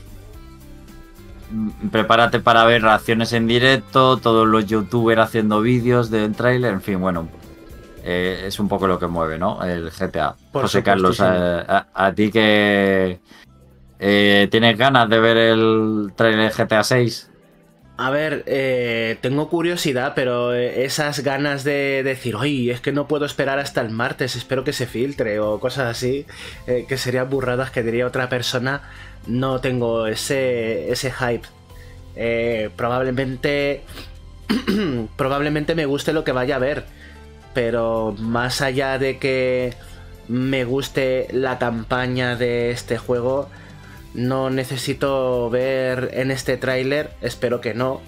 prepárate 1.91 2.39
para 2.39 2.65
ver 2.65 2.81
reacciones 2.81 3.31
en 3.33 3.47
directo, 3.47 4.17
todos 4.17 4.47
los 4.47 4.65
youtubers 4.65 5.21
haciendo 5.21 5.61
vídeos 5.61 6.09
del 6.09 6.35
tráiler, 6.35 6.73
en 6.73 6.81
fin, 6.81 6.99
bueno, 6.99 7.29
eh, 8.09 8.47
es 8.47 8.59
un 8.59 8.67
poco 8.67 8.87
lo 8.87 8.97
que 8.97 9.05
mueve, 9.05 9.37
¿no? 9.37 9.63
El 9.63 9.91
GTA. 9.91 10.35
José 10.51 10.81
Carlos, 10.81 11.19
a, 11.21 12.13
ti 12.15 12.31
que 12.31 13.19
eh, 13.99 14.47
¿Tienes 14.49 14.77
ganas 14.77 15.07
de 15.09 15.19
ver 15.19 15.37
el 15.37 16.11
trailer 16.15 16.51
de 16.51 16.63
GTA 16.63 16.83
6? 16.83 17.29
A 17.97 18.09
ver, 18.09 18.43
eh, 18.47 19.17
tengo 19.21 19.47
curiosidad, 19.49 20.13
pero 20.15 20.55
esas 20.55 21.19
ganas 21.19 21.63
de 21.63 22.01
decir, 22.01 22.35
oye, 22.35 22.71
es 22.71 22.81
que 22.81 22.93
no 22.93 23.07
puedo 23.07 23.25
esperar 23.25 23.59
hasta 23.59 23.81
el 23.81 23.91
martes, 23.91 24.35
espero 24.35 24.63
que 24.63 24.73
se 24.73 24.87
filtre 24.87 25.39
o 25.39 25.59
cosas 25.59 25.91
así, 25.91 26.25
que 26.65 26.97
serían 26.97 27.29
burradas 27.29 27.71
que 27.71 27.83
diría 27.83 28.07
otra 28.07 28.27
persona, 28.29 28.81
no 29.27 29.59
tengo 29.59 30.07
ese, 30.07 30.89
ese 30.89 31.11
hype. 31.11 32.69
probablemente 32.75 33.83
probablemente 35.15 35.75
me 35.75 35.85
guste 35.85 36.13
lo 36.13 36.23
que 36.23 36.31
vaya 36.31 36.55
a 36.55 36.59
ver. 36.59 36.98
Pero 37.53 38.15
más 38.19 38.61
allá 38.61 38.97
de 38.97 39.17
que 39.17 39.73
me 40.27 40.63
guste 40.63 41.27
la 41.31 41.57
campaña 41.57 42.35
de 42.35 42.71
este 42.71 42.97
juego, 42.97 43.49
no 44.13 44.49
necesito 44.49 45.49
ver 45.49 46.11
en 46.13 46.31
este 46.31 46.57
tráiler, 46.57 47.11
espero 47.21 47.61
que 47.61 47.73
no, 47.73 48.01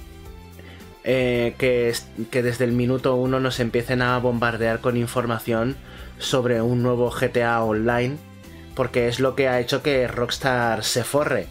eh, 1.03 1.55
que, 1.57 1.93
que, 2.29 2.43
desde 2.43 2.65
el 2.65 2.73
minuto 2.73 3.15
uno 3.15 3.39
nos 3.39 3.59
empiecen 3.59 4.03
a 4.03 4.17
bombardear 4.19 4.81
con 4.81 4.97
información 4.97 5.75
sobre 6.19 6.61
un 6.61 6.83
nuevo 6.83 7.09
GTA 7.09 7.63
Online, 7.63 8.17
porque 8.75 9.07
es 9.07 9.19
lo 9.19 9.35
que 9.35 9.47
ha 9.49 9.59
hecho 9.59 9.81
que 9.81 10.07
Rockstar 10.07 10.83
se 10.83 11.03
forre. 11.03 11.47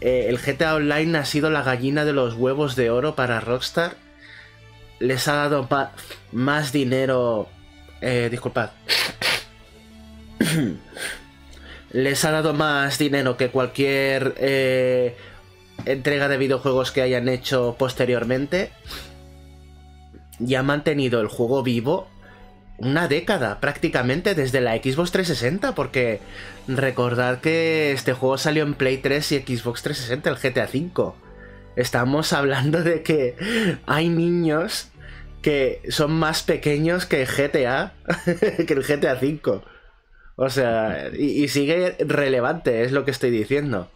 Eh, 0.00 0.26
el 0.28 0.38
GTA 0.38 0.74
Online 0.74 1.18
ha 1.18 1.24
sido 1.24 1.50
la 1.50 1.62
gallina 1.62 2.04
de 2.04 2.12
los 2.12 2.34
huevos 2.34 2.76
de 2.76 2.90
oro 2.90 3.14
para 3.14 3.40
Rockstar. 3.40 3.96
Les 4.98 5.28
ha 5.28 5.34
dado 5.34 5.68
más 6.32 6.72
dinero... 6.72 7.48
Eh, 8.00 8.28
disculpad. 8.30 8.70
Les 11.92 12.24
ha 12.24 12.30
dado 12.30 12.52
más 12.52 12.98
dinero 12.98 13.36
que 13.36 13.50
cualquier 13.50 14.34
eh, 14.38 15.16
entrega 15.84 16.28
de 16.28 16.36
videojuegos 16.36 16.92
que 16.92 17.02
hayan 17.02 17.28
hecho 17.28 17.76
posteriormente. 17.78 18.72
Y 20.38 20.54
ha 20.54 20.62
mantenido 20.62 21.20
el 21.20 21.28
juego 21.28 21.62
vivo 21.62 22.08
una 22.78 23.08
década 23.08 23.60
prácticamente 23.60 24.34
desde 24.34 24.60
la 24.60 24.76
Xbox 24.76 25.10
360, 25.12 25.74
porque 25.74 26.20
recordad 26.68 27.40
que 27.40 27.92
este 27.92 28.12
juego 28.12 28.36
salió 28.36 28.64
en 28.64 28.74
Play 28.74 28.98
3 28.98 29.32
y 29.32 29.38
Xbox 29.38 29.82
360, 29.82 30.30
el 30.30 30.36
GTA 30.36 30.68
V. 30.72 31.14
Estamos 31.76 32.32
hablando 32.32 32.82
de 32.82 33.02
que 33.02 33.78
hay 33.86 34.08
niños 34.08 34.90
que 35.42 35.82
son 35.90 36.12
más 36.12 36.42
pequeños 36.42 37.06
que 37.06 37.24
GTA, 37.24 37.94
que 38.66 38.72
el 38.72 38.82
GTA 38.82 39.14
V. 39.14 39.60
O 40.36 40.50
sea, 40.50 41.10
y, 41.12 41.44
y, 41.44 41.48
sigue 41.48 41.96
relevante, 42.00 42.82
es 42.82 42.92
lo 42.92 43.04
que 43.04 43.10
estoy 43.10 43.30
diciendo. 43.30 43.90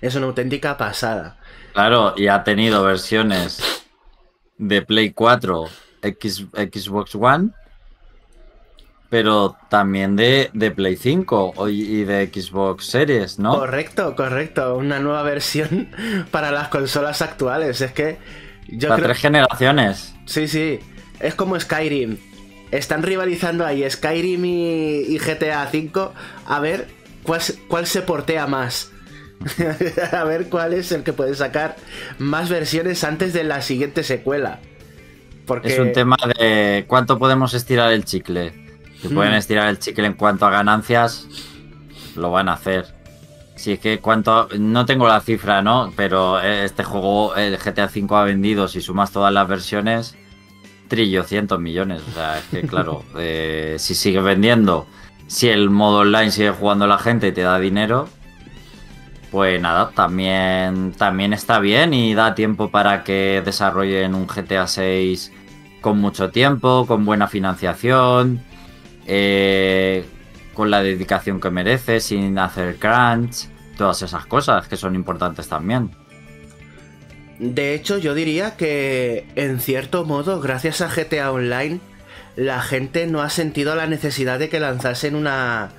Es 0.00 0.14
una 0.14 0.26
auténtica 0.26 0.76
pasada. 0.76 1.38
Claro, 1.72 2.14
y 2.16 2.28
ha 2.28 2.42
tenido 2.42 2.82
versiones 2.82 3.86
de 4.56 4.82
Play 4.82 5.12
4 5.12 5.68
X, 6.02 6.46
Xbox 6.52 7.14
One, 7.14 7.50
pero 9.08 9.56
también 9.70 10.16
de, 10.16 10.50
de, 10.52 10.70
Play 10.70 10.96
5 10.96 11.54
y 11.68 12.04
de 12.04 12.26
Xbox 12.26 12.86
Series, 12.86 13.38
¿no? 13.38 13.58
Correcto, 13.58 14.14
correcto. 14.14 14.76
Una 14.76 14.98
nueva 14.98 15.22
versión 15.22 15.88
para 16.30 16.50
las 16.50 16.68
consolas 16.68 17.22
actuales. 17.22 17.80
Es 17.80 17.92
que. 17.92 18.18
Yo 18.68 18.90
para 18.90 19.02
tres 19.02 19.18
generaciones. 19.18 20.14
Sí, 20.26 20.46
sí. 20.46 20.78
Es 21.20 21.34
como 21.34 21.58
Skyrim. 21.58 22.18
Están 22.70 23.02
rivalizando 23.02 23.64
ahí 23.64 23.88
Skyrim 23.88 24.44
y, 24.44 25.18
GTA 25.18 25.66
5 25.70 26.12
a 26.46 26.60
ver 26.60 26.86
cuál, 27.22 27.40
cuál 27.66 27.86
se 27.86 28.02
portea 28.02 28.46
más. 28.46 28.92
a 30.12 30.24
ver 30.24 30.50
cuál 30.50 30.74
es 30.74 30.92
el 30.92 31.02
que 31.02 31.14
puede 31.14 31.34
sacar 31.34 31.76
más 32.18 32.50
versiones 32.50 33.04
antes 33.04 33.32
de 33.32 33.44
la 33.44 33.62
siguiente 33.62 34.02
secuela. 34.02 34.60
Es 35.62 35.78
un 35.78 35.92
tema 35.92 36.16
de 36.38 36.84
cuánto 36.86 37.18
podemos 37.18 37.54
estirar 37.54 37.90
el 37.92 38.04
chicle. 38.04 38.67
Si 39.00 39.08
pueden 39.08 39.34
estirar 39.34 39.68
el 39.68 39.78
chicle 39.78 40.06
en 40.06 40.14
cuanto 40.14 40.46
a 40.46 40.50
ganancias, 40.50 41.28
lo 42.16 42.30
van 42.30 42.48
a 42.48 42.54
hacer. 42.54 42.86
Si 43.56 43.72
es 43.72 43.80
que 43.80 43.98
cuánto. 44.00 44.48
No 44.58 44.86
tengo 44.86 45.08
la 45.08 45.20
cifra, 45.20 45.62
¿no? 45.62 45.92
Pero 45.96 46.40
este 46.40 46.84
juego, 46.84 47.34
el 47.36 47.56
GTA 47.58 47.86
V 47.86 48.16
ha 48.16 48.24
vendido, 48.24 48.68
si 48.68 48.80
sumas 48.80 49.12
todas 49.12 49.32
las 49.32 49.48
versiones, 49.48 50.16
cientos 51.26 51.60
millones. 51.60 52.02
O 52.08 52.12
sea, 52.12 52.38
es 52.38 52.44
que 52.46 52.62
claro, 52.66 53.04
eh, 53.18 53.76
si 53.78 53.94
sigue 53.94 54.20
vendiendo, 54.20 54.86
si 55.26 55.48
el 55.48 55.70
modo 55.70 55.98
online 55.98 56.30
sigue 56.30 56.50
jugando 56.50 56.86
la 56.86 56.98
gente 56.98 57.28
y 57.28 57.32
te 57.32 57.42
da 57.42 57.58
dinero, 57.58 58.08
pues 59.30 59.60
nada, 59.60 59.90
también, 59.90 60.92
también 60.92 61.32
está 61.32 61.58
bien 61.58 61.92
y 61.92 62.14
da 62.14 62.34
tiempo 62.34 62.70
para 62.70 63.04
que 63.04 63.42
desarrollen 63.44 64.14
un 64.14 64.26
GTA 64.26 64.66
6 64.66 65.32
con 65.80 65.98
mucho 66.00 66.30
tiempo, 66.30 66.86
con 66.86 67.04
buena 67.04 67.28
financiación, 67.28 68.42
eh, 69.08 70.04
con 70.54 70.70
la 70.70 70.82
dedicación 70.82 71.40
que 71.40 71.50
merece, 71.50 72.00
sin 72.00 72.38
hacer 72.38 72.76
crunch, 72.76 73.48
todas 73.76 74.02
esas 74.02 74.26
cosas 74.26 74.68
que 74.68 74.76
son 74.76 74.94
importantes 74.94 75.48
también. 75.48 75.90
De 77.38 77.74
hecho, 77.74 77.98
yo 77.98 78.14
diría 78.14 78.56
que 78.56 79.26
en 79.36 79.60
cierto 79.60 80.04
modo, 80.04 80.40
gracias 80.40 80.80
a 80.80 80.88
GTA 80.88 81.32
Online, 81.32 81.80
la 82.36 82.60
gente 82.60 83.06
no 83.06 83.22
ha 83.22 83.30
sentido 83.30 83.74
la 83.74 83.86
necesidad 83.86 84.38
de 84.38 84.48
que 84.48 84.60
lanzasen 84.60 85.14
una, 85.14 85.70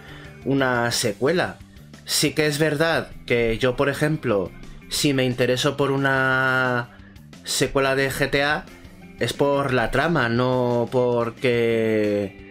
una 0.46 0.92
secuela. 0.92 1.58
Sí 2.06 2.34
que 2.34 2.48
es 2.48 2.58
verdad 2.58 3.12
que 3.26 3.58
yo, 3.60 3.76
por 3.76 3.90
ejemplo, 3.90 4.52
si 4.90 5.14
me 5.14 5.26
intereso 5.26 5.78
por 5.78 5.92
una 5.92 6.90
secuela 7.44 7.96
de 7.96 8.10
GTA, 8.10 8.66
es 9.20 9.34
por 9.34 9.74
la 9.74 9.92
trama, 9.92 10.30
no 10.30 10.88
porque... 10.92 12.49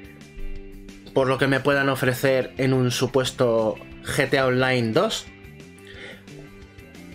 por 1.18 1.26
lo 1.26 1.36
que 1.36 1.48
me 1.48 1.58
puedan 1.58 1.88
ofrecer 1.88 2.52
en 2.58 2.72
un 2.72 2.92
supuesto 2.92 3.74
GTA 4.16 4.46
Online 4.46 4.92
2. 4.92 5.26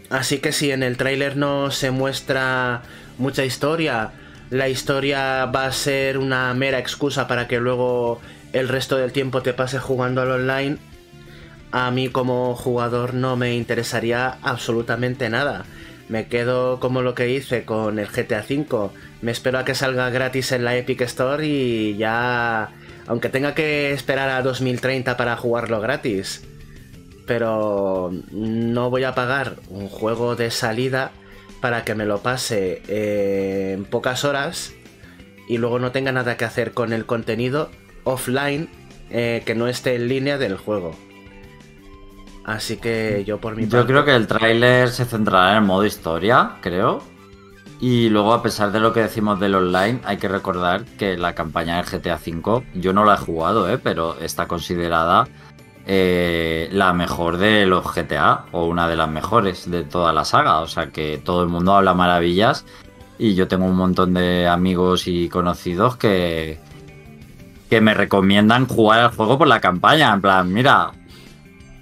Así 0.09 0.39
que 0.39 0.51
si 0.51 0.71
en 0.71 0.83
el 0.83 0.97
tráiler 0.97 1.37
no 1.37 1.71
se 1.71 1.89
muestra 1.89 2.81
mucha 3.17 3.45
historia, 3.45 4.11
la 4.49 4.67
historia 4.67 5.45
va 5.45 5.67
a 5.67 5.71
ser 5.71 6.17
una 6.17 6.53
mera 6.53 6.79
excusa 6.79 7.29
para 7.29 7.47
que 7.47 7.61
luego 7.61 8.19
el 8.51 8.67
resto 8.67 8.97
del 8.97 9.13
tiempo 9.13 9.41
te 9.41 9.53
pase 9.53 9.79
jugando 9.79 10.21
al 10.21 10.31
online, 10.31 10.79
a 11.71 11.89
mí 11.89 12.09
como 12.09 12.55
jugador 12.55 13.13
no 13.13 13.37
me 13.37 13.55
interesaría 13.55 14.37
absolutamente 14.41 15.29
nada. 15.29 15.63
Me 16.09 16.27
quedo 16.27 16.81
como 16.81 17.03
lo 17.03 17.15
que 17.15 17.29
hice 17.29 17.63
con 17.63 17.99
el 17.99 18.07
GTA 18.07 18.43
V. 18.49 18.89
Me 19.21 19.31
espero 19.31 19.59
a 19.59 19.63
que 19.63 19.75
salga 19.75 20.09
gratis 20.09 20.51
en 20.51 20.65
la 20.65 20.75
Epic 20.75 20.99
Store 21.03 21.47
y 21.47 21.95
ya... 21.95 22.69
Aunque 23.07 23.29
tenga 23.29 23.53
que 23.53 23.91
esperar 23.91 24.29
a 24.29 24.41
2030 24.41 25.17
para 25.17 25.35
jugarlo 25.35 25.81
gratis. 25.81 26.43
Pero 27.25 28.11
no 28.31 28.89
voy 28.89 29.03
a 29.03 29.15
pagar 29.15 29.55
un 29.69 29.87
juego 29.87 30.35
de 30.35 30.51
salida 30.51 31.11
para 31.61 31.85
que 31.85 31.95
me 31.95 32.05
lo 32.05 32.19
pase 32.19 32.81
en 32.87 33.85
pocas 33.85 34.25
horas 34.25 34.73
y 35.47 35.57
luego 35.57 35.79
no 35.79 35.91
tenga 35.91 36.11
nada 36.11 36.35
que 36.35 36.45
hacer 36.45 36.73
con 36.73 36.91
el 36.91 37.05
contenido 37.05 37.69
offline 38.03 38.69
eh, 39.09 39.43
que 39.45 39.55
no 39.55 39.67
esté 39.67 39.95
en 39.95 40.07
línea 40.07 40.37
del 40.37 40.57
juego. 40.57 40.95
Así 42.43 42.77
que 42.77 43.23
yo 43.25 43.39
por 43.39 43.55
mi 43.55 43.63
parte... 43.63 43.77
Yo 43.77 43.85
creo 43.85 44.05
que 44.05 44.15
el 44.15 44.27
tráiler 44.27 44.89
se 44.89 45.05
centrará 45.05 45.51
en 45.51 45.57
el 45.57 45.63
modo 45.63 45.85
historia, 45.85 46.57
creo. 46.61 47.01
Y 47.83 48.07
luego, 48.07 48.33
a 48.33 48.41
pesar 48.41 48.71
de 48.71 48.79
lo 48.79 48.93
que 48.93 49.01
decimos 49.01 49.41
del 49.41 49.55
online, 49.55 49.99
hay 50.05 50.15
que 50.15 50.29
recordar 50.29 50.85
que 50.97 51.17
la 51.17 51.35
campaña 51.35 51.75
del 51.75 51.85
GTA 51.85 52.15
V, 52.15 52.63
yo 52.75 52.93
no 52.93 53.03
la 53.03 53.15
he 53.15 53.17
jugado, 53.17 53.69
¿eh? 53.69 53.77
pero 53.77 54.17
está 54.21 54.47
considerada 54.47 55.27
eh, 55.85 56.69
la 56.71 56.93
mejor 56.93 57.35
de 57.35 57.65
los 57.65 57.83
GTA, 57.93 58.45
o 58.53 58.67
una 58.67 58.87
de 58.87 58.95
las 58.95 59.09
mejores 59.09 59.69
de 59.69 59.83
toda 59.83 60.13
la 60.13 60.23
saga. 60.23 60.61
O 60.61 60.67
sea 60.67 60.91
que 60.91 61.17
todo 61.17 61.43
el 61.43 61.49
mundo 61.49 61.75
habla 61.75 61.93
maravillas. 61.93 62.65
Y 63.19 63.35
yo 63.35 63.49
tengo 63.49 63.65
un 63.65 63.75
montón 63.75 64.13
de 64.13 64.47
amigos 64.47 65.09
y 65.09 65.27
conocidos 65.27 65.97
que, 65.97 66.61
que 67.69 67.81
me 67.81 67.93
recomiendan 67.93 68.65
jugar 68.65 69.01
al 69.01 69.11
juego 69.11 69.37
por 69.37 69.49
la 69.49 69.59
campaña. 69.59 70.13
En 70.13 70.21
plan, 70.21 70.53
mira, 70.53 70.93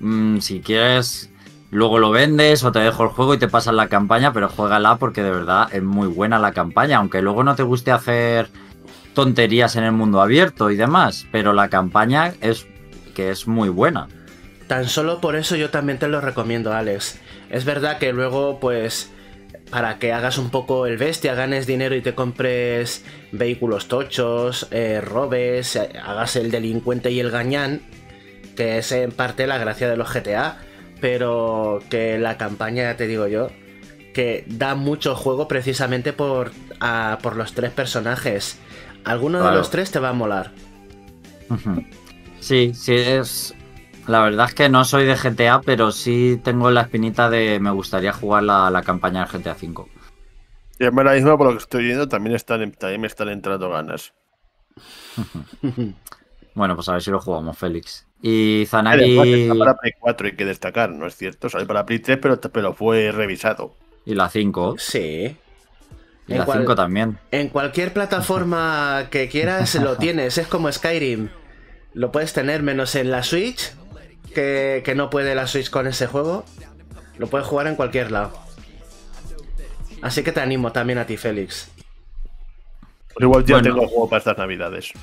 Mm, 0.02 0.40
si 0.40 0.62
quieres, 0.62 1.31
luego 1.72 1.98
lo 1.98 2.12
vendes 2.12 2.64
o 2.64 2.72
te 2.72 2.80
dejo 2.80 3.04
el 3.04 3.10
juego 3.10 3.34
y 3.34 3.40
te 3.40 3.48
pasas 3.48 3.74
la 3.74 3.88
campaña, 3.88 4.32
pero 4.34 4.50
juégala 4.50 4.98
porque 4.98 5.24
de 5.24 5.32
verdad 5.32 5.70
es 5.72 5.82
muy 5.82 6.08
buena 6.08 6.38
la 6.38 6.52
campaña, 6.52 6.98
aunque 6.98 7.22
luego 7.22 7.44
no 7.44 7.56
te 7.56 7.64
guste 7.64 7.92
hacer 7.92 8.50
tonterías 9.14 9.76
en 9.76 9.86
el 9.86 9.92
mundo 9.94 10.22
abierto 10.22 10.70
y 10.70 10.76
demás, 10.76 11.26
pero 11.32 11.54
la 11.54 11.70
campaña 11.70 12.34
es 12.42 12.68
que 13.16 13.32
es 13.32 13.48
muy 13.48 13.70
buena. 13.70 14.08
Tan 14.68 14.88
solo 14.88 15.20
por 15.20 15.36
eso 15.36 15.56
yo 15.56 15.70
también 15.70 16.00
te 16.00 16.08
lo 16.08 16.22
recomiendo, 16.22 16.74
Alex. 16.74 17.20
Es 17.50 17.66
verdad 17.66 17.98
que 17.98 18.14
luego, 18.14 18.60
pues, 18.62 19.12
para 19.70 20.00
que 20.00 20.14
hagas 20.14 20.38
un 20.38 20.50
poco 20.50 20.86
el 20.86 20.98
bestia, 20.98 21.34
ganes 21.34 21.68
dinero 21.68 21.96
y 21.96 22.02
te 22.02 22.16
compres 22.16 23.04
vehículos 23.34 23.88
tochos, 23.88 24.68
eh, 24.72 25.02
robes, 25.02 25.76
eh, 25.76 25.92
hagas 26.02 26.38
el 26.38 26.52
delincuente 26.52 27.12
y 27.12 27.20
el 27.20 27.32
gañán, 27.32 27.82
que 28.56 28.78
es 28.78 28.92
en 28.94 29.12
parte 29.12 29.48
la 29.48 29.58
gracia 29.58 29.90
de 29.90 29.98
los 29.98 30.14
GTA, 30.14 30.58
pero 31.02 31.80
que 31.90 32.18
la 32.18 32.38
campaña, 32.38 32.84
ya 32.84 32.98
te 32.98 33.08
digo 33.08 33.28
yo, 33.28 33.50
que 34.14 34.46
da 34.48 34.76
mucho 34.76 35.16
juego 35.16 35.48
precisamente 35.48 36.14
por, 36.14 36.52
por 37.22 37.36
los 37.36 37.54
tres 37.54 37.72
personajes. 37.72 38.60
Alguno 39.04 39.44
de 39.44 39.52
los 39.52 39.72
tres 39.72 39.92
te 39.92 40.00
va 40.00 40.10
a 40.10 40.14
molar. 40.14 40.52
Sí, 42.40 42.74
sí, 42.74 42.94
es. 42.96 43.56
La 44.08 44.22
verdad 44.22 44.48
es 44.48 44.56
que 44.56 44.70
no 44.70 44.84
soy 44.84 45.06
de 45.06 45.16
GTA, 45.16 45.62
pero 45.62 45.92
sí 45.92 46.40
tengo 46.44 46.72
la 46.72 46.82
espinita 46.82 47.30
de 47.30 47.60
me 47.60 47.72
gustaría 47.72 48.14
jugar 48.14 48.44
la, 48.44 48.70
la 48.70 48.82
campaña 48.82 49.26
del 49.26 49.42
GTA 49.42 49.56
V. 49.62 49.86
Y 50.80 50.86
ahora 50.86 51.14
mismo, 51.14 51.38
por 51.38 51.48
lo 51.48 51.54
que 51.54 51.60
estoy 51.60 51.84
viendo, 51.86 52.08
también, 52.08 52.36
están, 52.36 52.72
también 52.72 53.02
me 53.02 53.08
están 53.08 53.30
entrando 53.30 53.70
ganas. 53.70 54.14
bueno, 56.56 56.76
pues 56.76 56.90
a 56.90 56.94
ver 56.94 57.02
si 57.04 57.12
lo 57.12 57.20
jugamos, 57.20 57.56
Félix. 57.56 58.08
Y 58.22 58.66
Zanagi. 58.68 59.42
Está 59.44 59.56
para 59.56 59.76
Play 59.76 59.94
4, 60.00 60.28
hay 60.28 60.36
que 60.36 60.46
destacar, 60.46 60.90
¿no 60.92 61.08
es 61.08 61.16
cierto? 61.16 61.50
Sale 61.50 61.66
para 61.66 61.86
Play 61.86 62.00
3, 62.00 62.20
pero, 62.22 62.40
pero 62.40 62.74
fue 62.74 63.12
revisado. 63.12 63.74
Y 64.06 64.16
la 64.16 64.30
5. 64.30 64.76
Sí. 64.78 65.36
Y 66.28 66.34
la 66.34 66.46
5 66.46 66.76
también. 66.76 67.18
En 67.32 67.50
cualquier 67.50 67.94
plataforma 67.94 69.08
que 69.10 69.28
quieras 69.28 69.76
lo 69.76 69.98
tienes. 69.98 70.38
Es 70.38 70.48
como 70.48 70.72
Skyrim. 70.72 71.30
Lo 71.94 72.12
puedes 72.12 72.34
tener 72.34 72.64
menos 72.64 72.96
en 72.96 73.12
la 73.12 73.24
Switch, 73.24 73.74
que, 74.34 74.82
que 74.86 74.96
no 74.96 75.10
puede 75.10 75.36
la 75.36 75.48
Switch 75.48 75.70
con 75.70 75.88
ese 75.88 76.08
juego. 76.08 76.46
Lo 77.18 77.28
puedes 77.28 77.48
jugar 77.48 77.68
en 77.68 77.76
cualquier 77.76 78.12
lado. 78.12 78.34
Así 80.02 80.24
que 80.24 80.32
te 80.32 80.40
animo 80.40 80.72
también 80.72 81.00
a 81.00 81.06
ti, 81.06 81.18
Félix. 81.18 81.70
Pues 83.14 83.24
igual 83.24 83.46
ya 83.46 83.62
tengo 83.62 83.88
juego 83.88 84.10
para 84.10 84.20
estas 84.20 84.38
navidades. 84.38 84.94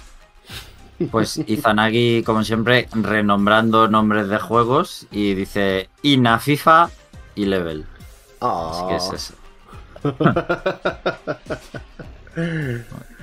Pues 1.11 1.39
Izanagi, 1.47 2.23
como 2.25 2.43
siempre, 2.43 2.89
renombrando 2.93 3.89
nombres 3.89 4.29
de 4.29 4.39
juegos 4.39 5.07
y 5.13 5.35
dice 5.35 5.89
Ina 6.03 6.39
FIFA 6.41 6.91
y 7.37 7.45
Level. 7.45 7.87
Así 8.41 8.87
que 8.89 8.97
es 8.97 9.13
eso. 9.13 9.35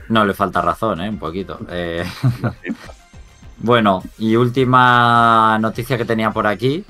No 0.08 0.24
le 0.24 0.34
falta 0.34 0.62
razón, 0.62 1.02
¿eh? 1.02 1.10
Un 1.10 1.18
poquito. 1.18 1.60
Eh, 1.70 2.06
bueno, 3.58 4.04
y 4.20 4.36
última 4.36 5.58
noticia 5.60 5.98
que 5.98 6.06
tenía 6.06 6.32
por 6.32 6.48
aquí. 6.48 6.86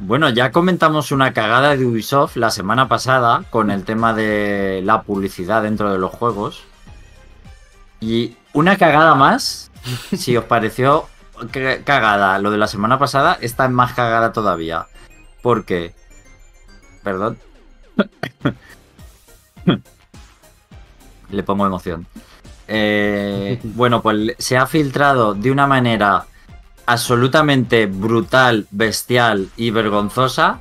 Bueno, 0.00 0.28
ya 0.28 0.52
comentamos 0.52 1.10
una 1.10 1.32
cagada 1.32 1.74
de 1.74 1.86
Ubisoft 1.86 2.36
la 2.36 2.50
semana 2.50 2.86
pasada 2.86 3.44
con 3.48 3.70
el 3.70 3.84
tema 3.84 4.12
de 4.12 4.82
la 4.84 5.02
publicidad 5.02 5.62
dentro 5.62 5.90
de 5.90 5.98
los 5.98 6.10
juegos. 6.10 6.64
Y 7.98 8.36
una 8.56 8.78
cagada 8.78 9.14
más, 9.14 9.70
si 10.16 10.34
os 10.36 10.44
pareció 10.44 11.06
cagada 11.84 12.38
lo 12.38 12.50
de 12.50 12.56
la 12.56 12.66
semana 12.66 12.98
pasada, 12.98 13.36
esta 13.42 13.66
es 13.66 13.70
más 13.70 13.92
cagada 13.92 14.32
todavía. 14.32 14.86
Porque... 15.42 15.94
Perdón. 17.04 17.38
Le 21.30 21.42
pongo 21.42 21.66
emoción. 21.66 22.06
Eh, 22.66 23.60
bueno, 23.74 24.00
pues 24.00 24.34
se 24.38 24.56
ha 24.56 24.66
filtrado 24.66 25.34
de 25.34 25.50
una 25.50 25.66
manera 25.66 26.24
absolutamente 26.86 27.84
brutal, 27.84 28.66
bestial 28.70 29.50
y 29.56 29.70
vergonzosa 29.70 30.60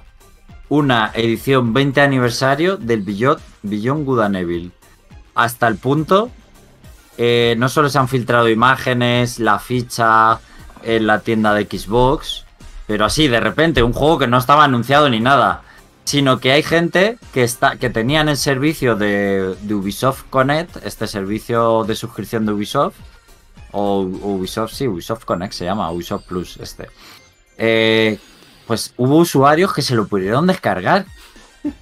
una 0.67 1.11
edición 1.13 1.73
20 1.73 2.01
aniversario 2.01 2.75
del 2.75 3.03
Beyond, 3.03 3.39
Beyond 3.63 4.05
Good 4.05 4.71
Hasta 5.35 5.67
el 5.67 5.77
punto, 5.77 6.31
eh, 7.17 7.55
no 7.57 7.69
solo 7.69 7.89
se 7.89 7.97
han 7.97 8.07
filtrado 8.07 8.49
imágenes, 8.49 9.39
la 9.39 9.59
ficha 9.59 10.39
en 10.83 11.07
la 11.07 11.19
tienda 11.19 11.53
de 11.53 11.65
Xbox, 11.65 12.45
pero 12.87 13.05
así, 13.05 13.27
de 13.27 13.39
repente, 13.39 13.83
un 13.83 13.93
juego 13.93 14.19
que 14.19 14.27
no 14.27 14.37
estaba 14.37 14.63
anunciado 14.63 15.09
ni 15.09 15.19
nada, 15.19 15.63
sino 16.03 16.39
que 16.39 16.51
hay 16.51 16.61
gente 16.61 17.17
que, 17.33 17.43
está, 17.43 17.77
que 17.77 17.89
tenían 17.89 18.29
el 18.29 18.37
servicio 18.37 18.95
de, 18.95 19.55
de 19.61 19.73
Ubisoft 19.73 20.23
Connect, 20.29 20.85
este 20.85 21.07
servicio 21.07 21.83
de 21.83 21.95
suscripción 21.95 22.45
de 22.45 22.53
Ubisoft, 22.53 22.95
o 23.71 24.01
Ubisoft, 24.01 24.73
sí, 24.73 24.87
Ubisoft 24.87 25.25
Connect 25.25 25.53
se 25.53 25.65
llama, 25.65 25.91
Ubisoft 25.91 26.25
Plus 26.25 26.57
este. 26.57 26.87
Eh, 27.57 28.17
pues 28.65 28.93
hubo 28.97 29.17
usuarios 29.17 29.73
que 29.73 29.81
se 29.81 29.95
lo 29.95 30.07
pudieron 30.07 30.47
descargar. 30.47 31.05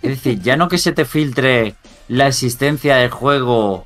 Es 0.02 0.10
decir, 0.10 0.42
ya 0.42 0.58
no 0.58 0.70
que 0.70 0.78
se 0.78 0.92
te 0.92 1.06
filtre 1.06 1.76
la 2.08 2.28
existencia 2.28 2.96
del 2.96 3.12
juego. 3.12 3.84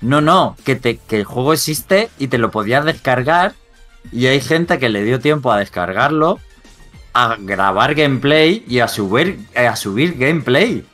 No, 0.00 0.20
no, 0.20 0.56
que, 0.64 0.76
te, 0.76 0.96
que 0.96 1.18
el 1.18 1.24
juego 1.24 1.52
existe 1.52 2.08
y 2.18 2.28
te 2.28 2.38
lo 2.38 2.50
podías 2.50 2.84
descargar. 2.84 3.54
Y 4.12 4.26
hay 4.26 4.40
gente 4.40 4.78
que 4.78 4.88
le 4.88 5.04
dio 5.04 5.20
tiempo 5.20 5.52
a 5.52 5.58
descargarlo, 5.58 6.38
a 7.12 7.36
grabar 7.38 7.94
gameplay 7.94 8.64
y 8.66 8.80
a 8.80 8.88
subir, 8.88 9.40
a 9.54 9.76
subir 9.76 10.16
gameplay. 10.16 10.84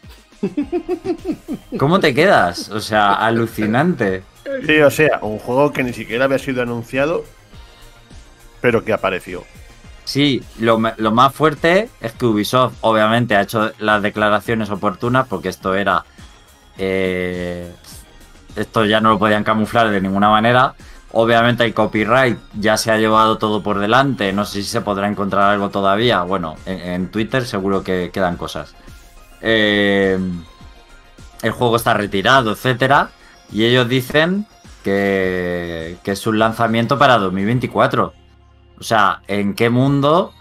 ¿Cómo 1.79 2.01
te 2.01 2.15
quedas? 2.15 2.69
O 2.71 2.81
sea, 2.81 3.15
alucinante. 3.15 4.23
Sí, 4.67 4.81
o 4.81 4.91
sea, 4.91 5.21
un 5.23 5.39
juego 5.39 5.73
que 5.73 5.83
ni 5.83 5.93
siquiera 5.93 6.25
había 6.25 6.39
sido 6.39 6.63
anunciado, 6.63 7.25
pero 8.61 8.85
que 8.85 8.93
apareció. 8.93 9.45
Sí, 10.05 10.43
lo, 10.61 10.79
más 10.79 11.35
fuerte 11.35 11.89
es 12.01 12.13
que 12.13 12.27
Ubisoft 12.27 12.75
obviamente 12.81 13.35
ha 13.35 13.43
hecho 13.43 13.73
las 13.81 14.03
declaraciones 14.03 14.71
oportunas 14.71 15.27
porque 15.27 15.49
esto 15.49 15.75
era... 15.75 16.05
Eh, 16.79 17.73
esto 18.57 18.85
ya 18.85 19.01
no 19.01 19.11
lo 19.11 19.19
podían 19.19 19.45
camuflar 19.45 19.91
de 19.91 20.01
ninguna 20.01 20.29
manera. 20.29 20.75
Obviamente 21.13 21.65
el 21.65 21.73
copyright 21.73 22.39
ya 22.59 22.77
se 22.77 22.91
ha 22.91 22.99
llevado 22.99 23.39
todo 23.39 23.63
por 23.63 23.79
delante. 23.79 24.33
No 24.33 24.45
sé 24.45 24.63
si 24.63 24.69
se 24.69 24.81
podrá 24.81 25.09
encontrar 25.09 25.51
algo 25.51 25.71
todavía. 25.71 26.23
Bueno, 26.23 26.57
en, 26.67 27.09
Twitter 27.11 27.47
seguro 27.47 27.83
que 27.83 28.11
quedan 28.13 28.37
cosas. 28.37 28.75
Eh, 29.41 30.19
el 31.43 31.51
juego 31.53 31.77
está 31.77 31.95
retirado, 31.95 32.53
etcétera. 32.53 33.11
Y 33.53 33.65
ellos 33.65 33.89
dicen 33.89 34.47
que, 34.83 35.99
es 36.05 36.27
un 36.27 36.39
lanzamiento 36.39 36.99
para 36.99 37.19
2024. 37.19 38.13
O 38.79 38.83
sea, 38.83 39.23
¿en 39.27 39.55
qué 39.55 39.71
mundo 39.71 40.33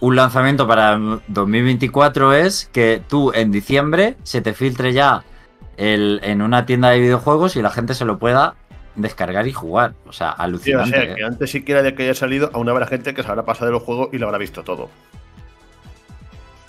un 0.00 0.16
lanzamiento 0.16 0.66
para 0.66 0.98
2024 1.28 2.32
es 2.32 2.68
que 2.72 3.02
tú 3.06 3.32
en 3.34 3.52
diciembre 3.52 4.16
se 4.22 4.40
te 4.40 4.54
filtre 4.54 4.92
ya 4.92 5.24
el, 5.80 6.20
en 6.22 6.42
una 6.42 6.66
tienda 6.66 6.90
de 6.90 7.00
videojuegos 7.00 7.56
y 7.56 7.62
la 7.62 7.70
gente 7.70 7.94
se 7.94 8.04
lo 8.04 8.18
pueda 8.18 8.54
descargar 8.94 9.48
y 9.48 9.52
jugar? 9.52 9.94
O 10.06 10.12
sea, 10.12 10.30
alucinante. 10.30 10.96
o 10.96 11.02
sea, 11.02 11.14
que 11.14 11.24
antes 11.24 11.50
siquiera 11.50 11.82
de 11.82 11.94
que 11.94 12.04
haya 12.04 12.14
salido, 12.14 12.50
aún 12.52 12.68
habrá 12.68 12.86
gente 12.86 13.14
que 13.14 13.22
se 13.22 13.28
habrá 13.28 13.44
pasado 13.44 13.70
el 13.70 13.78
juego 13.78 14.10
y 14.12 14.18
lo 14.18 14.26
habrá 14.26 14.38
visto 14.38 14.62
todo. 14.62 14.90